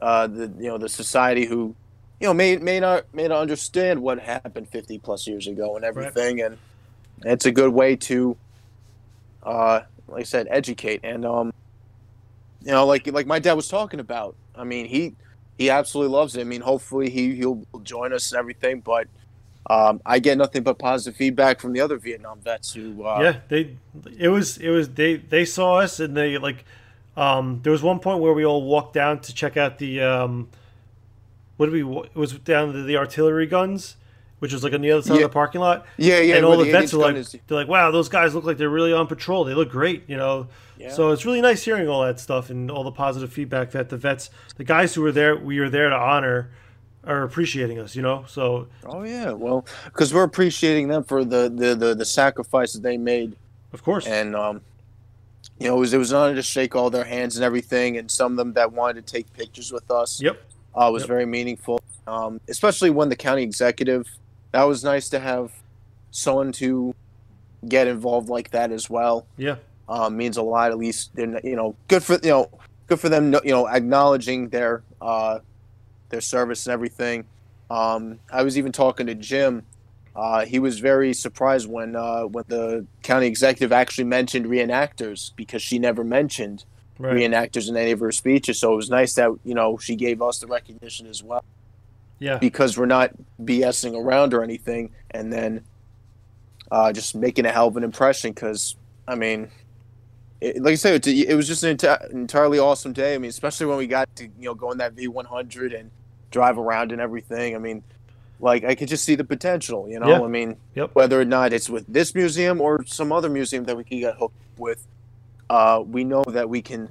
uh 0.00 0.26
the 0.26 0.52
you 0.58 0.68
know 0.68 0.78
the 0.78 0.88
society 0.88 1.44
who 1.46 1.74
you 2.20 2.26
know 2.26 2.34
may 2.34 2.56
may 2.58 2.78
not 2.78 3.12
may 3.14 3.26
not 3.26 3.40
understand 3.40 4.00
what 4.00 4.20
happened 4.20 4.68
50 4.68 4.98
plus 4.98 5.26
years 5.26 5.46
ago 5.46 5.76
and 5.76 5.84
everything 5.84 6.40
and 6.42 6.58
it's 7.24 7.46
a 7.46 7.52
good 7.52 7.72
way 7.72 7.96
to 7.96 8.36
uh 9.42 9.80
like 10.06 10.20
I 10.20 10.24
said 10.24 10.46
educate 10.50 11.00
and 11.02 11.24
um 11.24 11.52
you 12.62 12.72
know 12.72 12.86
like 12.86 13.06
like 13.10 13.26
my 13.26 13.38
dad 13.38 13.54
was 13.54 13.68
talking 13.68 14.00
about 14.00 14.36
I 14.54 14.64
mean 14.64 14.86
he 14.86 15.14
he 15.56 15.68
absolutely 15.70 16.14
loves 16.14 16.36
it. 16.36 16.42
I 16.42 16.44
mean 16.44 16.60
hopefully 16.60 17.10
he 17.10 17.34
he'll 17.34 17.64
join 17.82 18.12
us 18.12 18.30
and 18.32 18.38
everything 18.38 18.80
but 18.80 19.08
um, 19.68 20.00
I 20.04 20.18
get 20.18 20.36
nothing 20.36 20.62
but 20.64 20.78
positive 20.78 21.16
feedback 21.16 21.60
from 21.60 21.72
the 21.74 21.80
other 21.80 21.96
Vietnam 21.96 22.40
vets 22.40 22.72
who 22.72 23.04
uh, 23.04 23.20
yeah, 23.22 23.36
they 23.48 23.76
it 24.18 24.28
was 24.28 24.56
it 24.58 24.70
was 24.70 24.88
they 24.88 25.16
they 25.16 25.44
saw 25.44 25.76
us 25.76 26.00
and 26.00 26.16
they 26.16 26.38
like 26.38 26.64
um 27.16 27.60
there 27.62 27.70
was 27.70 27.82
one 27.82 28.00
point 28.00 28.20
where 28.20 28.32
we 28.32 28.44
all 28.44 28.64
walked 28.64 28.94
down 28.94 29.20
to 29.20 29.34
check 29.34 29.56
out 29.56 29.78
the 29.78 30.00
um 30.00 30.48
what 31.60 31.70
did 31.70 31.84
we 31.84 31.98
it 32.00 32.16
was 32.16 32.32
down 32.38 32.72
to 32.72 32.82
the 32.84 32.96
artillery 32.96 33.46
guns 33.46 33.96
which 34.38 34.54
was 34.54 34.64
like 34.64 34.72
on 34.72 34.80
the 34.80 34.90
other 34.90 35.02
side 35.02 35.16
Yeah. 35.18 35.24
of 35.26 35.30
the 35.30 35.34
parking 35.34 35.60
lot. 35.60 35.84
Yeah 35.98 36.20
yeah 36.20 36.36
and 36.36 36.46
all 36.46 36.56
the 36.56 36.70
vets 36.72 36.94
are 36.94 36.96
like 36.96 37.16
is- 37.16 37.36
they're 37.46 37.58
like 37.58 37.68
wow 37.68 37.90
those 37.90 38.08
guys 38.08 38.34
look 38.34 38.44
like 38.44 38.56
they're 38.56 38.70
really 38.70 38.94
on 38.94 39.06
patrol. 39.06 39.44
They 39.44 39.52
look 39.52 39.68
great 39.70 40.04
you 40.08 40.16
know? 40.16 40.48
Yeah. 40.78 40.90
so 40.90 41.10
it's 41.10 41.26
really 41.26 41.42
nice 41.42 41.62
hearing 41.62 41.86
all 41.90 42.02
that 42.06 42.18
stuff 42.18 42.48
and 42.48 42.70
all 42.70 42.82
the 42.82 42.90
positive 42.90 43.30
feedback 43.30 43.72
that 43.72 43.90
the 43.90 43.98
vets 43.98 44.30
the 44.56 44.64
guys 44.64 44.94
who 44.94 45.02
were 45.02 45.12
there 45.12 45.36
we 45.36 45.60
were 45.60 45.68
there 45.68 45.90
to 45.90 45.94
honor 45.96 46.50
are 47.04 47.22
appreciating 47.24 47.78
us 47.78 47.94
you 47.94 48.00
know? 48.00 48.24
So 48.26 48.68
Oh 48.86 49.02
yeah, 49.02 49.32
well, 49.32 49.66
because 49.84 50.14
we're 50.14 50.22
appreciating 50.24 50.88
them 50.88 51.04
for 51.04 51.22
the, 51.22 51.50
the, 51.54 51.74
the, 51.74 51.94
the 51.94 52.04
sacrifices 52.06 52.80
they 52.80 52.96
made, 52.96 53.36
of 53.74 53.82
course. 53.82 54.06
And 54.06 54.34
um, 54.34 54.62
you 55.58 55.68
know, 55.68 55.76
it 55.76 55.80
was 55.80 55.92
it 55.92 55.98
was 55.98 56.12
an 56.12 56.16
honor 56.18 56.34
to 56.36 56.42
shake 56.42 56.74
all 56.74 56.88
their 56.88 57.04
hands 57.04 57.36
and 57.36 57.44
everything, 57.44 57.98
and 57.98 58.10
some 58.10 58.32
of 58.32 58.36
them 58.38 58.54
that 58.54 58.72
wanted 58.72 59.06
to 59.06 59.12
take 59.12 59.30
pictures 59.34 59.70
with 59.70 59.90
us. 59.90 60.20
yep 60.22 60.40
uh, 60.74 60.90
was 60.92 61.02
Yep. 61.02 61.08
very 61.08 61.26
meaningful, 61.26 61.80
um, 62.06 62.40
especially 62.48 62.90
when 62.90 63.08
the 63.08 63.16
county 63.16 63.42
executive. 63.42 64.06
That 64.52 64.64
was 64.64 64.82
nice 64.84 65.08
to 65.10 65.18
have 65.20 65.52
someone 66.10 66.52
to 66.52 66.94
get 67.68 67.86
involved 67.86 68.28
like 68.28 68.50
that 68.50 68.72
as 68.72 68.88
well. 68.90 69.26
yeah 69.36 69.56
Um, 69.88 70.16
means 70.16 70.36
a 70.36 70.42
lot. 70.42 70.70
At 70.70 70.78
least 70.78 71.10
they're 71.14 71.40
you 71.44 71.56
know 71.56 71.74
good 71.88 72.02
for 72.02 72.14
you 72.22 72.30
know 72.30 72.50
good 72.86 73.00
for 73.00 73.08
them. 73.08 73.32
You 73.44 73.50
know 73.52 73.68
acknowledging 73.68 74.48
their 74.48 74.82
uh, 75.00 75.40
their 76.10 76.20
service 76.20 76.66
and 76.66 76.72
everything. 76.72 77.24
Um, 77.70 78.18
I 78.32 78.42
was 78.42 78.56
even 78.58 78.72
talking 78.72 79.06
to 79.06 79.14
Jim. 79.14 79.64
Uh, 80.16 80.44
he 80.44 80.58
was 80.58 80.80
very 80.80 81.12
surprised 81.14 81.68
when 81.68 81.94
uh, 81.96 82.22
when 82.24 82.44
the 82.48 82.86
county 83.02 83.26
executive 83.26 83.72
actually 83.72 84.04
mentioned 84.04 84.46
reenactors 84.46 85.30
because 85.36 85.62
she 85.62 85.78
never 85.78 86.02
mentioned 86.04 86.64
right 87.00 87.14
reenactors 87.16 87.68
in 87.68 87.76
any 87.76 87.90
of 87.90 88.00
her 88.00 88.12
speeches. 88.12 88.58
So 88.58 88.72
it 88.72 88.76
was 88.76 88.90
nice 88.90 89.14
that 89.14 89.30
you 89.44 89.54
know 89.54 89.78
she 89.78 89.96
gave 89.96 90.20
us 90.22 90.38
the 90.38 90.46
recognition 90.46 91.06
as 91.06 91.22
well 91.22 91.44
yeah 92.18 92.36
because 92.38 92.76
we're 92.76 92.86
not 92.86 93.10
BSing 93.42 93.98
around 93.98 94.34
or 94.34 94.42
anything, 94.42 94.90
and 95.10 95.32
then 95.32 95.64
uh, 96.70 96.92
just 96.92 97.14
making 97.14 97.46
a 97.46 97.50
hell 97.50 97.68
of 97.68 97.76
an 97.76 97.82
impression. 97.84 98.32
Because 98.32 98.76
I 99.08 99.14
mean, 99.14 99.50
it, 100.40 100.62
like 100.62 100.72
I 100.72 100.76
said, 100.76 101.06
it, 101.06 101.28
it 101.28 101.34
was 101.34 101.46
just 101.48 101.62
an 101.64 101.76
enti- 101.76 102.10
entirely 102.10 102.58
awesome 102.58 102.92
day. 102.92 103.14
I 103.14 103.18
mean, 103.18 103.30
especially 103.30 103.66
when 103.66 103.78
we 103.78 103.86
got 103.86 104.14
to 104.16 104.24
you 104.24 104.44
know 104.44 104.54
go 104.54 104.70
in 104.70 104.78
that 104.78 104.94
V100 104.94 105.78
and 105.78 105.90
drive 106.30 106.58
around 106.58 106.92
and 106.92 107.00
everything. 107.00 107.54
I 107.56 107.58
mean, 107.58 107.82
like 108.38 108.64
I 108.64 108.74
could 108.74 108.88
just 108.88 109.04
see 109.04 109.14
the 109.16 109.24
potential. 109.24 109.88
You 109.88 109.98
know, 110.00 110.08
Yeah. 110.08 110.20
I 110.22 110.28
mean, 110.28 110.56
Yep. 110.74 110.90
whether 110.94 111.20
or 111.20 111.24
not 111.24 111.52
it's 111.52 111.68
with 111.70 111.86
this 111.88 112.14
museum 112.14 112.60
or 112.60 112.84
some 112.84 113.10
other 113.12 113.28
museum 113.30 113.64
that 113.64 113.76
we 113.76 113.84
can 113.84 113.98
get 114.00 114.14
hooked 114.16 114.34
with, 114.58 114.86
uh, 115.50 115.82
we 115.86 116.04
know 116.04 116.24
that 116.24 116.48
we 116.48 116.62
can 116.62 116.88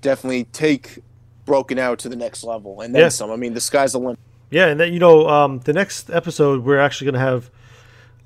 definitely 0.00 0.44
take 0.44 1.00
broken 1.44 1.78
out 1.78 1.98
to 1.98 2.08
the 2.08 2.16
next 2.16 2.44
level 2.44 2.80
and 2.80 2.94
then 2.94 3.02
Yeah. 3.02 3.08
some. 3.08 3.30
I 3.30 3.36
mean, 3.36 3.52
the 3.54 3.60
sky's 3.60 3.92
the 3.92 3.98
limit. 3.98 4.18
Yeah, 4.50 4.66
and 4.68 4.78
then 4.80 4.92
you 4.94 4.98
know, 4.98 5.28
um, 5.28 5.58
the 5.64 5.72
next 5.74 6.08
episode 6.10 6.64
we're 6.64 6.78
actually 6.78 7.06
going 7.10 7.14
to 7.14 7.20
have 7.20 7.50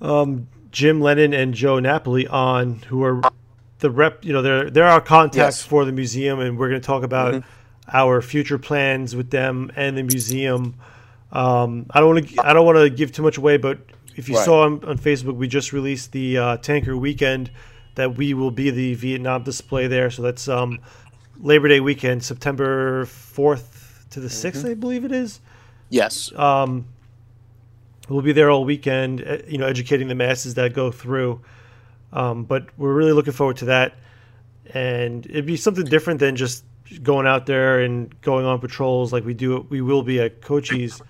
um, 0.01 0.47
Jim 0.71 1.01
Lennon 1.01 1.33
and 1.35 1.55
Joe 1.55 1.79
Napoli 1.81 2.27
on, 2.29 2.77
who 2.89 3.03
are 3.03 3.21
the 3.81 3.91
rep. 3.91 4.25
You 4.25 4.33
know, 4.33 4.43
they're 4.43 4.71
they're 4.71 4.85
our 4.89 5.01
contacts 5.01 5.59
Yes. 5.59 5.63
for 5.63 5.85
the 5.85 5.93
museum, 5.93 6.39
and 6.41 6.59
we're 6.59 6.69
going 6.69 6.81
to 6.81 6.87
talk 6.87 7.03
about 7.03 7.43
our 7.93 8.23
future 8.23 8.59
plans 8.59 9.17
with 9.17 9.31
them 9.31 9.73
and 9.77 9.97
the 9.99 10.03
museum. 10.03 10.75
Um, 11.33 11.87
I 11.91 12.01
don't 12.01 12.15
want 12.15 12.29
to 12.29 12.47
I 12.47 12.53
don't 12.53 12.67
want 12.67 12.79
to 12.79 12.91
give 12.91 13.11
too 13.13 13.23
much 13.23 13.39
away, 13.39 13.57
but 13.57 13.79
if 14.17 14.29
you 14.29 14.37
Right. 14.37 14.45
saw 14.45 14.65
on, 14.65 14.85
on 14.85 14.99
Facebook, 14.99 15.35
we 15.37 15.49
just 15.49 15.73
released 15.73 16.13
the 16.13 16.39
uh, 16.39 16.57
Tanker 16.59 16.97
Weekend 16.97 17.51
that 17.95 18.17
we 18.17 18.35
will 18.35 18.51
be 18.51 18.71
the 18.71 18.95
Vietnam 18.95 19.43
display 19.43 19.87
there. 19.87 20.11
So 20.11 20.23
that's 20.23 20.49
um, 20.49 20.79
Labor 21.41 21.69
Day 21.69 21.81
weekend, 21.81 22.25
September 22.25 23.05
fourth 23.07 24.07
to 24.11 24.21
the 24.21 24.29
6th 24.29 24.69
I 24.71 24.75
believe 24.75 25.05
it 25.07 25.13
is 25.13 25.41
Yes. 25.89 26.31
um, 26.37 26.85
we'll 28.09 28.23
be 28.23 28.33
there 28.33 28.51
all 28.51 28.65
weekend, 28.65 29.23
eh, 29.23 29.43
you 29.49 29.59
know, 29.59 29.67
educating 29.67 30.09
the 30.09 30.15
masses 30.15 30.55
that 30.55 30.75
go 30.75 30.91
through. 30.91 31.41
Um, 32.13 32.45
but 32.45 32.67
we're 32.77 32.93
really 32.93 33.13
looking 33.13 33.33
forward 33.33 33.57
to 33.59 33.65
that, 33.67 33.95
and 34.75 35.25
it'd 35.27 35.47
be 35.47 35.57
something 35.57 35.85
different 35.87 36.21
than 36.21 36.37
just 36.37 36.63
going 37.03 37.27
out 37.27 37.47
there 37.47 37.81
and 37.81 38.21
going 38.21 38.45
on 38.45 38.59
patrols 38.59 39.15
like 39.15 39.25
we 39.25 39.33
do. 39.33 39.67
We 39.71 39.81
will 39.81 40.03
be 40.03 40.21
at 40.21 40.43
Cochise, 40.43 41.01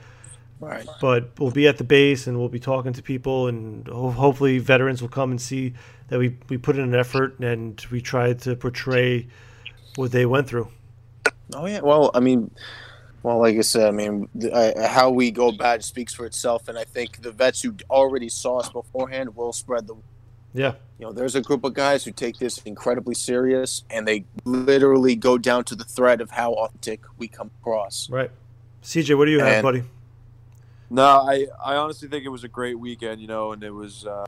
Right. 0.60 0.86
but 1.00 1.30
we'll 1.40 1.50
be 1.50 1.66
at 1.66 1.78
the 1.78 1.82
base 1.84 2.28
and 2.28 2.38
we'll 2.38 2.48
be 2.48 2.60
talking 2.60 2.92
to 2.92 3.02
people, 3.02 3.48
and 3.48 3.86
ho- 3.88 4.10
hopefully 4.12 4.58
veterans 4.58 5.02
will 5.02 5.08
come 5.08 5.32
and 5.32 5.40
see 5.40 5.74
that 6.12 6.18
we 6.18 6.36
we 6.50 6.58
put 6.58 6.76
in 6.76 6.82
an 6.82 6.94
effort 6.94 7.40
and 7.40 7.84
we 7.90 8.02
tried 8.02 8.38
to 8.42 8.54
portray 8.54 9.26
what 9.96 10.12
they 10.12 10.26
went 10.26 10.46
through. 10.46 10.68
Oh 11.54 11.64
yeah. 11.64 11.80
Well, 11.80 12.10
I 12.12 12.20
mean, 12.20 12.50
well, 13.22 13.38
like 13.38 13.56
I 13.56 13.62
said, 13.62 13.88
I 13.88 13.92
mean, 13.92 14.28
the, 14.34 14.52
uh, 14.52 14.88
how 14.88 15.08
we 15.08 15.30
go 15.30 15.48
about 15.48 15.78
it 15.78 15.84
speaks 15.84 16.12
for 16.12 16.26
itself, 16.26 16.68
and 16.68 16.78
I 16.78 16.84
think 16.84 17.22
the 17.22 17.32
vets 17.32 17.62
who 17.62 17.74
already 17.88 18.28
saw 18.28 18.58
us 18.58 18.68
beforehand 18.68 19.34
will 19.34 19.54
spread 19.54 19.86
the. 19.86 19.96
Yeah, 20.54 20.74
You 20.98 21.06
know, 21.06 21.12
there's 21.14 21.34
a 21.34 21.40
group 21.40 21.64
of 21.64 21.72
guys 21.72 22.04
who 22.04 22.12
take 22.12 22.38
this 22.38 22.58
incredibly 22.58 23.14
serious, 23.14 23.82
and 23.88 24.06
they 24.06 24.26
literally 24.44 25.16
go 25.16 25.38
down 25.38 25.64
to 25.64 25.74
the 25.74 25.84
thread 25.84 26.20
of 26.20 26.30
how 26.30 26.52
authentic 26.52 27.00
we 27.16 27.26
come 27.26 27.50
across. 27.62 28.10
right. 28.10 28.30
CJ, 28.82 29.16
what 29.16 29.24
do 29.24 29.30
you 29.30 29.40
have, 29.40 29.62
buddy? 29.62 29.82
No, 30.90 31.04
I, 31.04 31.46
I 31.64 31.76
honestly 31.76 32.06
think 32.08 32.26
it 32.26 32.28
was 32.28 32.44
a 32.44 32.48
great 32.48 32.78
weekend, 32.78 33.22
you 33.22 33.28
know, 33.28 33.52
and 33.52 33.64
it 33.64 33.70
was 33.70 34.04
uh, 34.04 34.26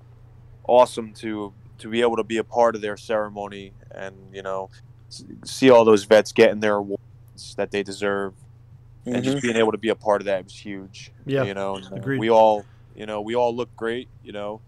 awesome 0.66 1.12
to 1.14 1.52
to 1.84 1.90
be 1.90 2.00
able 2.00 2.16
to 2.16 2.24
be 2.24 2.38
a 2.38 2.44
part 2.44 2.74
of 2.74 2.80
their 2.80 2.96
ceremony 2.96 3.70
and 3.90 4.16
you 4.32 4.40
know 4.40 4.70
see 5.44 5.68
all 5.68 5.84
those 5.84 6.04
vets 6.04 6.32
getting 6.32 6.58
their 6.58 6.76
awards 6.76 7.54
that 7.58 7.70
they 7.70 7.82
deserve 7.82 8.32
and 9.04 9.22
just 9.22 9.42
being 9.42 9.54
able 9.56 9.70
to 9.70 9.76
be 9.76 9.90
a 9.90 9.94
part 9.94 10.22
of 10.22 10.24
that 10.24 10.42
was 10.44 10.54
huge 10.58 11.12
Yeah, 11.26 11.42
you 11.44 11.52
know 11.52 11.76
uh, 11.76 11.96
agreed. 11.96 12.20
we 12.20 12.30
all 12.30 12.64
you 12.96 13.04
know 13.04 13.20
we 13.20 13.34
all 13.34 13.54
look 13.54 13.68
great 13.76 14.08
you 14.22 14.32
know 14.32 14.62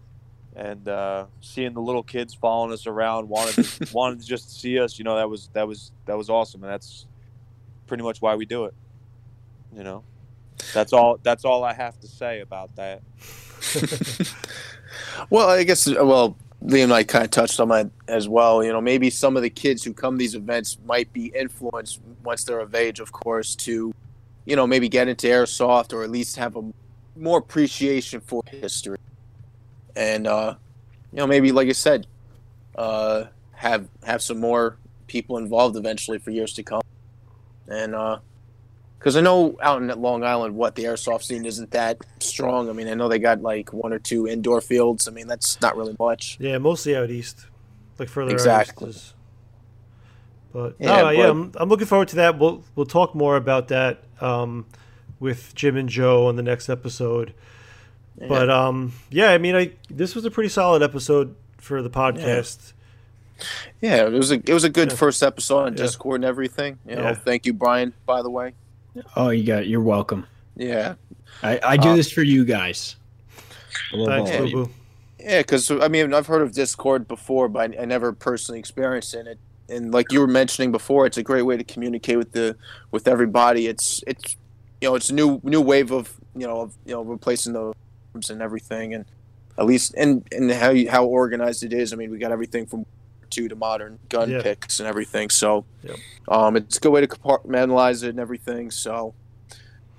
and 0.55 0.87
uh, 0.87 1.25
seeing 1.41 1.73
the 1.73 1.81
little 1.81 2.03
kids 2.03 2.35
following 2.35 2.71
us 2.71 2.85
around 2.85 3.27
wanted 3.27 3.63
to, 3.63 3.87
wanted 3.93 4.19
to 4.21 4.27
just 4.27 4.61
see 4.61 4.77
us 4.77 4.99
you 4.99 5.03
know 5.03 5.15
that 5.15 5.27
was 5.27 5.49
that 5.53 5.67
was 5.67 5.91
that 6.05 6.15
was 6.15 6.29
awesome 6.29 6.63
and 6.63 6.71
that's 6.71 7.07
pretty 7.87 8.03
much 8.03 8.21
why 8.21 8.35
we 8.35 8.45
do 8.45 8.65
it 8.65 8.75
you 9.75 9.83
know. 9.83 10.03
That's 10.71 10.93
all 10.93 11.17
that's 11.23 11.45
all 11.45 11.63
i 11.63 11.73
have 11.73 11.99
to 12.01 12.07
say 12.07 12.41
about 12.41 12.75
that. 12.75 13.01
Well, 15.29 15.49
I 15.49 15.63
guess 15.63 15.87
well, 15.87 16.37
Liam 16.67 16.85
and 16.85 16.93
I 16.93 17.03
kind 17.03 17.23
of 17.23 17.31
touched 17.31 17.61
on 17.61 17.69
that 17.69 17.89
as 18.09 18.27
well. 18.27 18.61
You 18.61 18.73
know, 18.73 18.81
maybe 18.81 19.09
some 19.09 19.37
of 19.37 19.43
the 19.43 19.49
kids 19.49 19.83
who 19.83 19.93
come 19.93 20.17
these 20.17 20.35
events 20.35 20.77
might 20.85 21.11
be 21.13 21.27
influenced 21.27 22.01
once 22.23 22.43
they're 22.43 22.59
of 22.59 22.75
age, 22.75 22.99
of 22.99 23.11
course, 23.13 23.55
to 23.55 23.93
you 24.45 24.55
know 24.55 24.67
maybe 24.67 24.89
get 24.89 25.07
into 25.07 25.27
airsoft 25.27 25.93
or 25.93 26.03
at 26.03 26.09
least 26.09 26.35
have 26.35 26.57
a 26.57 26.63
more 27.15 27.39
appreciation 27.39 28.19
for 28.19 28.43
history, 28.47 28.97
and 29.95 30.27
uh, 30.27 30.55
you 31.13 31.17
know 31.17 31.27
maybe 31.27 31.53
like 31.53 31.69
I 31.69 31.71
said, 31.71 32.05
uh, 32.75 33.25
have 33.53 33.87
have 34.03 34.21
some 34.21 34.39
more 34.39 34.77
people 35.07 35.37
involved 35.37 35.77
eventually 35.77 36.19
for 36.19 36.31
years 36.31 36.53
to 36.55 36.63
come, 36.63 36.81
and 37.69 37.95
uh, 37.95 38.19
because 38.99 39.15
I 39.15 39.21
know 39.21 39.57
out 39.61 39.81
in 39.81 39.87
Long 40.01 40.23
Island, 40.23 40.55
what 40.55 40.75
the 40.75 40.83
airsoft 40.85 41.23
scene 41.23 41.45
isn't 41.45 41.71
that 41.71 41.97
strong. 42.19 42.69
I 42.69 42.73
mean, 42.73 42.87
I 42.87 42.93
know 42.93 43.07
they 43.07 43.19
got 43.19 43.41
like 43.41 43.71
one 43.73 43.93
or 43.93 43.99
two 43.99 44.27
indoor 44.27 44.61
fields. 44.61 45.07
I 45.07 45.11
mean, 45.11 45.27
that's 45.27 45.59
not 45.61 45.75
really 45.77 45.95
much. 45.99 46.37
Yeah, 46.39 46.57
mostly 46.57 46.95
out 46.95 47.09
east, 47.09 47.45
like 47.99 48.09
further 48.09 48.31
Exactly. 48.31 48.87
out 48.87 48.89
east. 48.89 48.97
is- 49.05 49.13
But 50.53 50.75
Yeah, 50.79 51.01
no, 51.01 51.09
yeah, 51.09 51.29
I'm, 51.29 51.51
I'm 51.57 51.69
looking 51.69 51.87
forward 51.87 52.07
to 52.09 52.15
that. 52.17 52.39
We'll 52.39 52.63
we'll 52.75 52.85
talk 52.85 53.13
more 53.13 53.35
about 53.35 53.67
that 53.67 53.99
um, 54.21 54.65
with 55.19 55.53
Jim 55.55 55.75
and 55.77 55.89
Joe 55.89 56.27
on 56.27 56.35
the 56.35 56.43
next 56.43 56.69
episode. 56.69 57.33
But 58.19 58.49
um, 58.49 58.93
yeah, 59.11 59.29
I 59.31 59.37
mean, 59.37 59.55
I 59.55 59.73
this 59.91 60.15
was 60.15 60.25
a 60.25 60.31
pretty 60.31 60.49
solid 60.49 60.81
episode 60.81 61.35
for 61.59 61.83
the 61.83 61.89
podcast. 61.89 62.73
Yeah, 63.79 64.07
it 64.07 64.11
was 64.13 64.31
a 64.31 64.35
it 64.35 64.49
was 64.53 64.63
a 64.63 64.69
good 64.69 64.89
Yeah. 64.89 64.97
first 64.97 65.21
episode 65.21 65.59
on 65.67 65.73
Yeah. 65.73 65.83
Discord 65.83 66.15
and 66.21 66.25
everything. 66.25 66.79
You 66.87 66.95
know, 66.95 67.01
Yeah. 67.03 67.13
thank 67.13 67.45
you, 67.45 67.53
Brian. 67.53 67.93
By 68.07 68.23
the 68.23 68.31
way, 68.31 68.53
Oh, 69.15 69.29
you 69.29 69.43
got. 69.43 69.67
You're 69.67 69.81
welcome. 69.81 70.25
yeah, 70.55 70.95
I, 71.43 71.59
I 71.63 71.77
do 71.77 71.89
Uh, 71.89 71.95
this 71.95 72.11
for 72.11 72.23
you 72.23 72.45
guys. 72.45 72.95
Thanks, 73.91 74.31
Boo. 74.31 74.51
Boo. 74.65 74.69
yeah. 75.19 75.39
Because 75.39 75.69
I 75.71 75.87
mean, 75.87 76.13
I've 76.13 76.27
heard 76.27 76.41
of 76.41 76.53
Discord 76.53 77.07
before, 77.07 77.47
but 77.49 77.71
I, 77.77 77.83
I 77.83 77.85
never 77.85 78.11
personally 78.13 78.59
experienced 78.59 79.13
it. 79.13 79.27
And, 79.27 79.37
and 79.69 79.93
like 79.93 80.11
you 80.11 80.19
were 80.19 80.27
mentioning 80.27 80.71
before, 80.71 81.05
it's 81.05 81.17
a 81.17 81.23
great 81.23 81.43
way 81.43 81.57
to 81.57 81.63
communicate 81.63 82.17
with 82.17 82.31
the 82.31 82.55
with 82.91 83.07
everybody. 83.07 83.67
It's 83.67 84.03
it's 84.07 84.35
you 84.81 84.89
know 84.89 84.95
it's 84.95 85.09
a 85.09 85.13
new 85.13 85.39
new 85.43 85.61
wave 85.61 85.91
of 85.91 86.13
you 86.35 86.47
know 86.47 86.61
of 86.61 86.73
you 86.85 86.93
know 86.93 87.01
replacing 87.03 87.53
the 87.53 87.73
rooms 88.13 88.29
and 88.29 88.41
everything, 88.41 88.93
and 88.93 89.05
at 89.57 89.65
least 89.65 89.93
and 89.95 90.27
and 90.31 90.51
how 90.51 90.69
you, 90.69 90.89
how 90.89 91.05
organized 91.05 91.63
it 91.63 91.73
is. 91.73 91.93
I 91.93 91.95
mean, 91.97 92.11
we 92.11 92.17
got 92.17 92.31
everything 92.31 92.65
from 92.65 92.85
two 93.29 93.47
to 93.47 93.55
modern 93.55 93.99
gun 94.09 94.29
Yeah. 94.31 94.41
picks 94.41 94.79
and 94.79 94.87
everything. 94.87 95.29
So, 95.29 95.65
um, 96.27 96.55
it's 96.55 96.77
a 96.77 96.79
good 96.79 96.91
way 96.91 97.01
to 97.01 97.07
compartmentalize 97.07 98.03
it 98.03 98.09
and 98.09 98.19
everything. 98.19 98.71
So, 98.71 99.13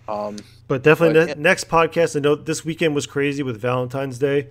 um, 0.09 0.37
But 0.67 0.83
definitely, 0.83 1.27
But, 1.27 1.37
ne- 1.39 1.43
next 1.43 1.69
podcast. 1.69 2.17
I 2.17 2.21
know 2.21 2.35
this 2.35 2.65
weekend 2.65 2.95
was 2.95 3.07
crazy 3.07 3.43
with 3.43 3.61
Valentine's 3.61 4.19
Day, 4.19 4.49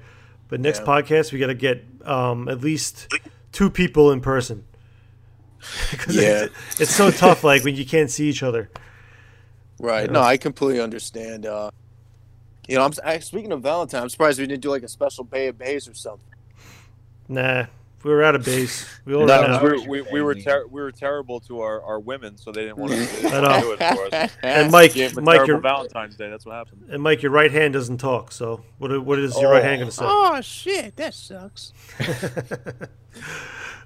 but 0.49 0.59
next 0.59 0.79
Yeah. 0.79 0.85
podcast 0.85 1.31
we 1.31 1.39
got 1.39 1.47
to 1.47 1.53
get 1.55 1.83
um, 2.05 2.47
at 2.47 2.61
least 2.61 3.07
two 3.51 3.69
people 3.69 4.11
in 4.11 4.21
person. 4.21 4.63
Yeah. 6.09 6.45
it's, 6.45 6.81
it's 6.81 6.95
so 6.95 7.11
tough, 7.11 7.43
like 7.43 7.63
when 7.63 7.75
you 7.75 7.85
can't 7.85 8.09
see 8.11 8.29
each 8.29 8.43
other. 8.43 8.69
Right. 9.79 10.05
Yeah. 10.05 10.11
No, 10.13 10.21
I 10.21 10.37
completely 10.37 10.79
understand. 10.81 11.45
Uh, 11.45 11.71
you 12.67 12.75
know, 12.75 12.83
I'm 12.83 12.93
I, 13.03 13.19
speaking 13.19 13.51
of 13.51 13.61
Valentine. 13.61 14.03
I'm 14.03 14.09
surprised 14.09 14.39
we 14.39 14.47
didn't 14.47 14.61
do 14.61 14.69
like 14.69 14.83
a 14.83 14.87
special 14.87 15.23
Bay 15.23 15.47
of 15.47 15.57
Bays 15.57 15.87
or 15.87 15.93
something. 15.93 16.21
Nah, 17.27 17.65
we 18.03 18.11
were 18.11 18.23
out 18.23 18.35
of 18.35 18.45
base. 18.45 18.87
We 19.05 19.15
all 19.15 19.25
No, 19.25 19.41
ran 19.41 19.51
out. 19.51 19.63
we, 19.63 19.87
we, 19.87 20.01
we 20.13 20.21
were 20.21 20.35
ter- 20.35 20.67
we 20.67 20.81
were 20.81 20.91
terrible 20.91 21.39
to 21.41 21.61
our, 21.61 21.81
our 21.81 21.99
women, 21.99 22.37
so 22.37 22.51
they 22.51 22.61
didn't 22.61 22.77
want 22.77 22.93
to, 22.93 22.99
they 22.99 23.21
didn't 23.29 23.43
to 23.43 23.59
do 23.59 23.71
it 23.73 23.77
for 23.79 24.15
us. 24.15 24.31
And 24.43 24.71
Mike, 24.71 24.93
Gave 24.93 25.17
Mike, 25.17 25.47
your 25.47 25.59
Valentine's 25.59 26.15
Day. 26.15 26.29
That's 26.29 26.45
what 26.45 26.55
happened. 26.55 26.83
and 26.89 27.01
Mike, 27.01 27.21
your 27.23 27.31
right 27.31 27.51
hand 27.51 27.73
doesn't 27.73 27.97
talk. 27.97 28.31
So 28.31 28.63
what? 28.77 29.03
What 29.03 29.19
is 29.19 29.35
your 29.39 29.51
right 29.51 29.63
hand 29.63 29.79
going 29.79 29.89
to 29.89 29.95
say? 29.95 30.05
Oh 30.07 30.39
shit, 30.41 30.95
that 30.97 31.13
sucks. 31.13 31.73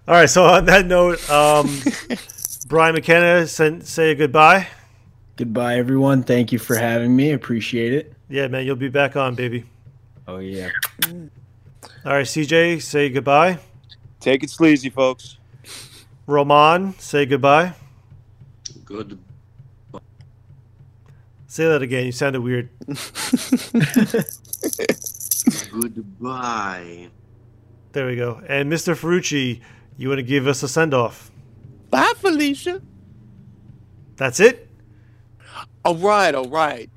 All 0.08 0.16
right. 0.16 0.30
So 0.30 0.46
on 0.46 0.66
that 0.66 0.86
note, 0.86 1.28
um, 1.30 1.80
Brian 2.68 2.94
McKenna, 2.96 3.48
send, 3.48 3.88
say 3.88 4.14
goodbye. 4.16 4.68
Goodbye, 5.38 5.78
everyone. 5.78 6.24
Thank 6.24 6.52
you 6.52 6.60
for 6.60 6.76
having 6.76 7.16
me. 7.16 7.32
Appreciate 7.32 7.94
it. 7.94 8.14
Yeah, 8.30 8.48
man, 8.48 8.66
you'll 8.66 8.76
be 8.76 8.90
back 8.90 9.16
on, 9.16 9.36
baby. 9.36 9.66
Oh 10.28 10.38
yeah. 10.38 10.70
All 11.08 12.14
right, 12.14 12.26
CJ, 12.26 12.82
say 12.82 13.10
goodbye. 13.10 13.60
Take 14.22 14.44
it 14.44 14.50
sleazy, 14.50 14.90
folks. 14.90 15.38
Roman, 16.28 16.98
say 17.00 17.26
goodbye. 17.26 17.74
Good. 18.86 19.18
Say 21.48 21.66
that 21.66 21.82
again. 21.82 22.06
You 22.06 22.14
sounded 22.14 22.42
weird. 22.42 22.70
Goodbye. 25.72 27.10
There 27.92 28.08
we 28.08 28.16
go. 28.16 28.42
And 28.48 28.72
Mr. 28.72 28.96
Farucci, 28.96 29.60
you 29.98 30.08
want 30.08 30.20
to 30.20 30.24
give 30.24 30.48
us 30.48 30.64
a 30.64 30.70
send 30.70 30.94
off? 30.94 31.30
Bye, 31.90 32.14
Felicia. 32.18 32.82
That's 34.16 34.40
it? 34.40 34.70
All 35.84 35.96
right, 35.96 36.34
all 36.34 36.48
right. 36.48 36.90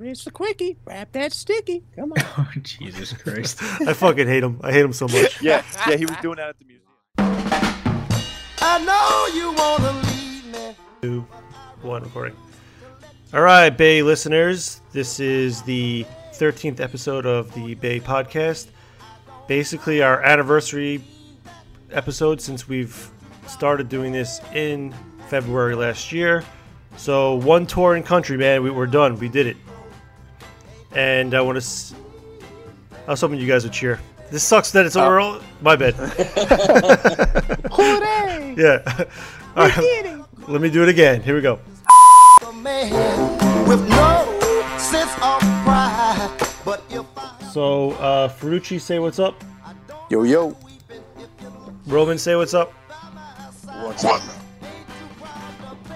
It's 0.00 0.24
the 0.24 0.30
quickie. 0.30 0.76
Wrap 0.84 1.12
that 1.12 1.32
sticky. 1.32 1.84
Come 1.94 2.12
on. 2.12 2.18
Oh 2.38 2.48
Jesus 2.62 3.12
Christ. 3.12 3.62
I 3.62 3.92
fucking 3.94 4.26
hate 4.26 4.42
him. 4.42 4.60
I 4.62 4.70
hate 4.72 4.84
him 4.84 4.92
so 4.92 5.08
much. 5.08 5.40
Yeah, 5.42 5.62
yeah, 5.88 5.96
he 5.96 6.04
was 6.04 6.16
doing 6.18 6.36
that 6.36 6.50
at 6.50 6.58
the 6.58 6.64
museum. 6.66 6.82
I 7.18 8.84
know 8.84 9.34
you 9.34 9.52
wanna 9.52 9.92
leave 10.06 10.44
me. 10.46 10.76
Two, 11.02 11.26
one, 11.82 12.02
recording. 12.02 12.36
All 13.32 13.40
right, 13.40 13.70
BAE 13.70 14.02
listeners. 14.02 14.80
This 14.92 15.18
is 15.18 15.62
the 15.62 16.04
13th 16.34 16.80
episode 16.80 17.24
of 17.26 17.52
the 17.54 17.74
BAE 17.74 18.00
podcast. 18.00 18.68
Basically, 19.48 20.02
our 20.02 20.22
anniversary 20.22 21.02
episode 21.90 22.40
since 22.40 22.68
we've 22.68 23.10
started 23.46 23.88
doing 23.88 24.12
this 24.12 24.40
in 24.54 24.94
February 25.28 25.74
last 25.74 26.12
year. 26.12 26.44
So, 26.96 27.36
one 27.36 27.66
tour 27.66 27.96
in 27.96 28.02
country, 28.02 28.36
man. 28.36 28.62
We, 28.62 28.70
we're 28.70 28.86
done. 28.86 29.18
We 29.18 29.28
did 29.28 29.46
it. 29.46 29.56
And 30.96 31.34
I 31.34 31.42
want 31.42 31.56
to. 31.56 31.60
S- 31.60 31.94
I 33.06 33.10
was 33.10 33.20
hoping 33.20 33.38
you 33.38 33.46
guys 33.46 33.64
would 33.64 33.72
cheer. 33.74 34.00
This 34.30 34.42
sucks 34.42 34.70
that 34.72 34.86
it's 34.86 34.96
over. 34.96 35.20
all 35.20 35.40
My 35.60 35.76
bad. 35.76 35.94
yeah. 38.56 38.80
All 39.54 39.68
right. 39.68 40.18
Let 40.48 40.60
me 40.62 40.70
do 40.70 40.82
it 40.82 40.88
again. 40.88 41.20
Here 41.22 41.34
we 41.34 41.42
go. 41.42 41.58
A 42.48 42.52
man 42.54 42.90
with 43.68 43.86
no 43.90 44.38
sense 44.78 45.12
of 45.22 45.38
pride. 45.64 46.30
But 46.64 46.82
if 46.88 47.04
I 47.16 47.34
So, 47.52 47.90
uh, 47.92 48.28
Farucci, 48.30 48.80
say 48.80 48.98
what's 48.98 49.18
up. 49.18 49.44
Yo, 50.08 50.22
yo. 50.22 50.56
Roman, 51.86 52.16
say 52.18 52.34
what's 52.36 52.54
up. 52.54 52.72
What's 53.82 54.04
up? 54.04 54.22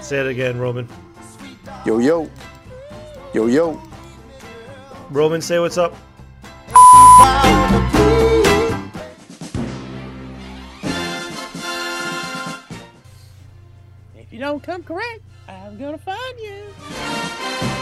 Say 0.03 0.21
it 0.21 0.27
again, 0.27 0.59
Roman. 0.59 0.87
Yo, 1.87 1.99
yo. 1.99 2.29
Yo, 3.33 3.47
yo. 3.47 3.81
Roman, 5.11 5.43
say 5.43 5.59
what's 5.59 5.77
up. 5.77 5.93
If 14.15 14.33
you 14.33 14.39
don't 14.39 14.63
come 14.63 14.85
correct, 14.85 15.23
I'm 15.49 15.77
gonna 15.79 15.99
find 15.99 16.39
you. 16.39 17.80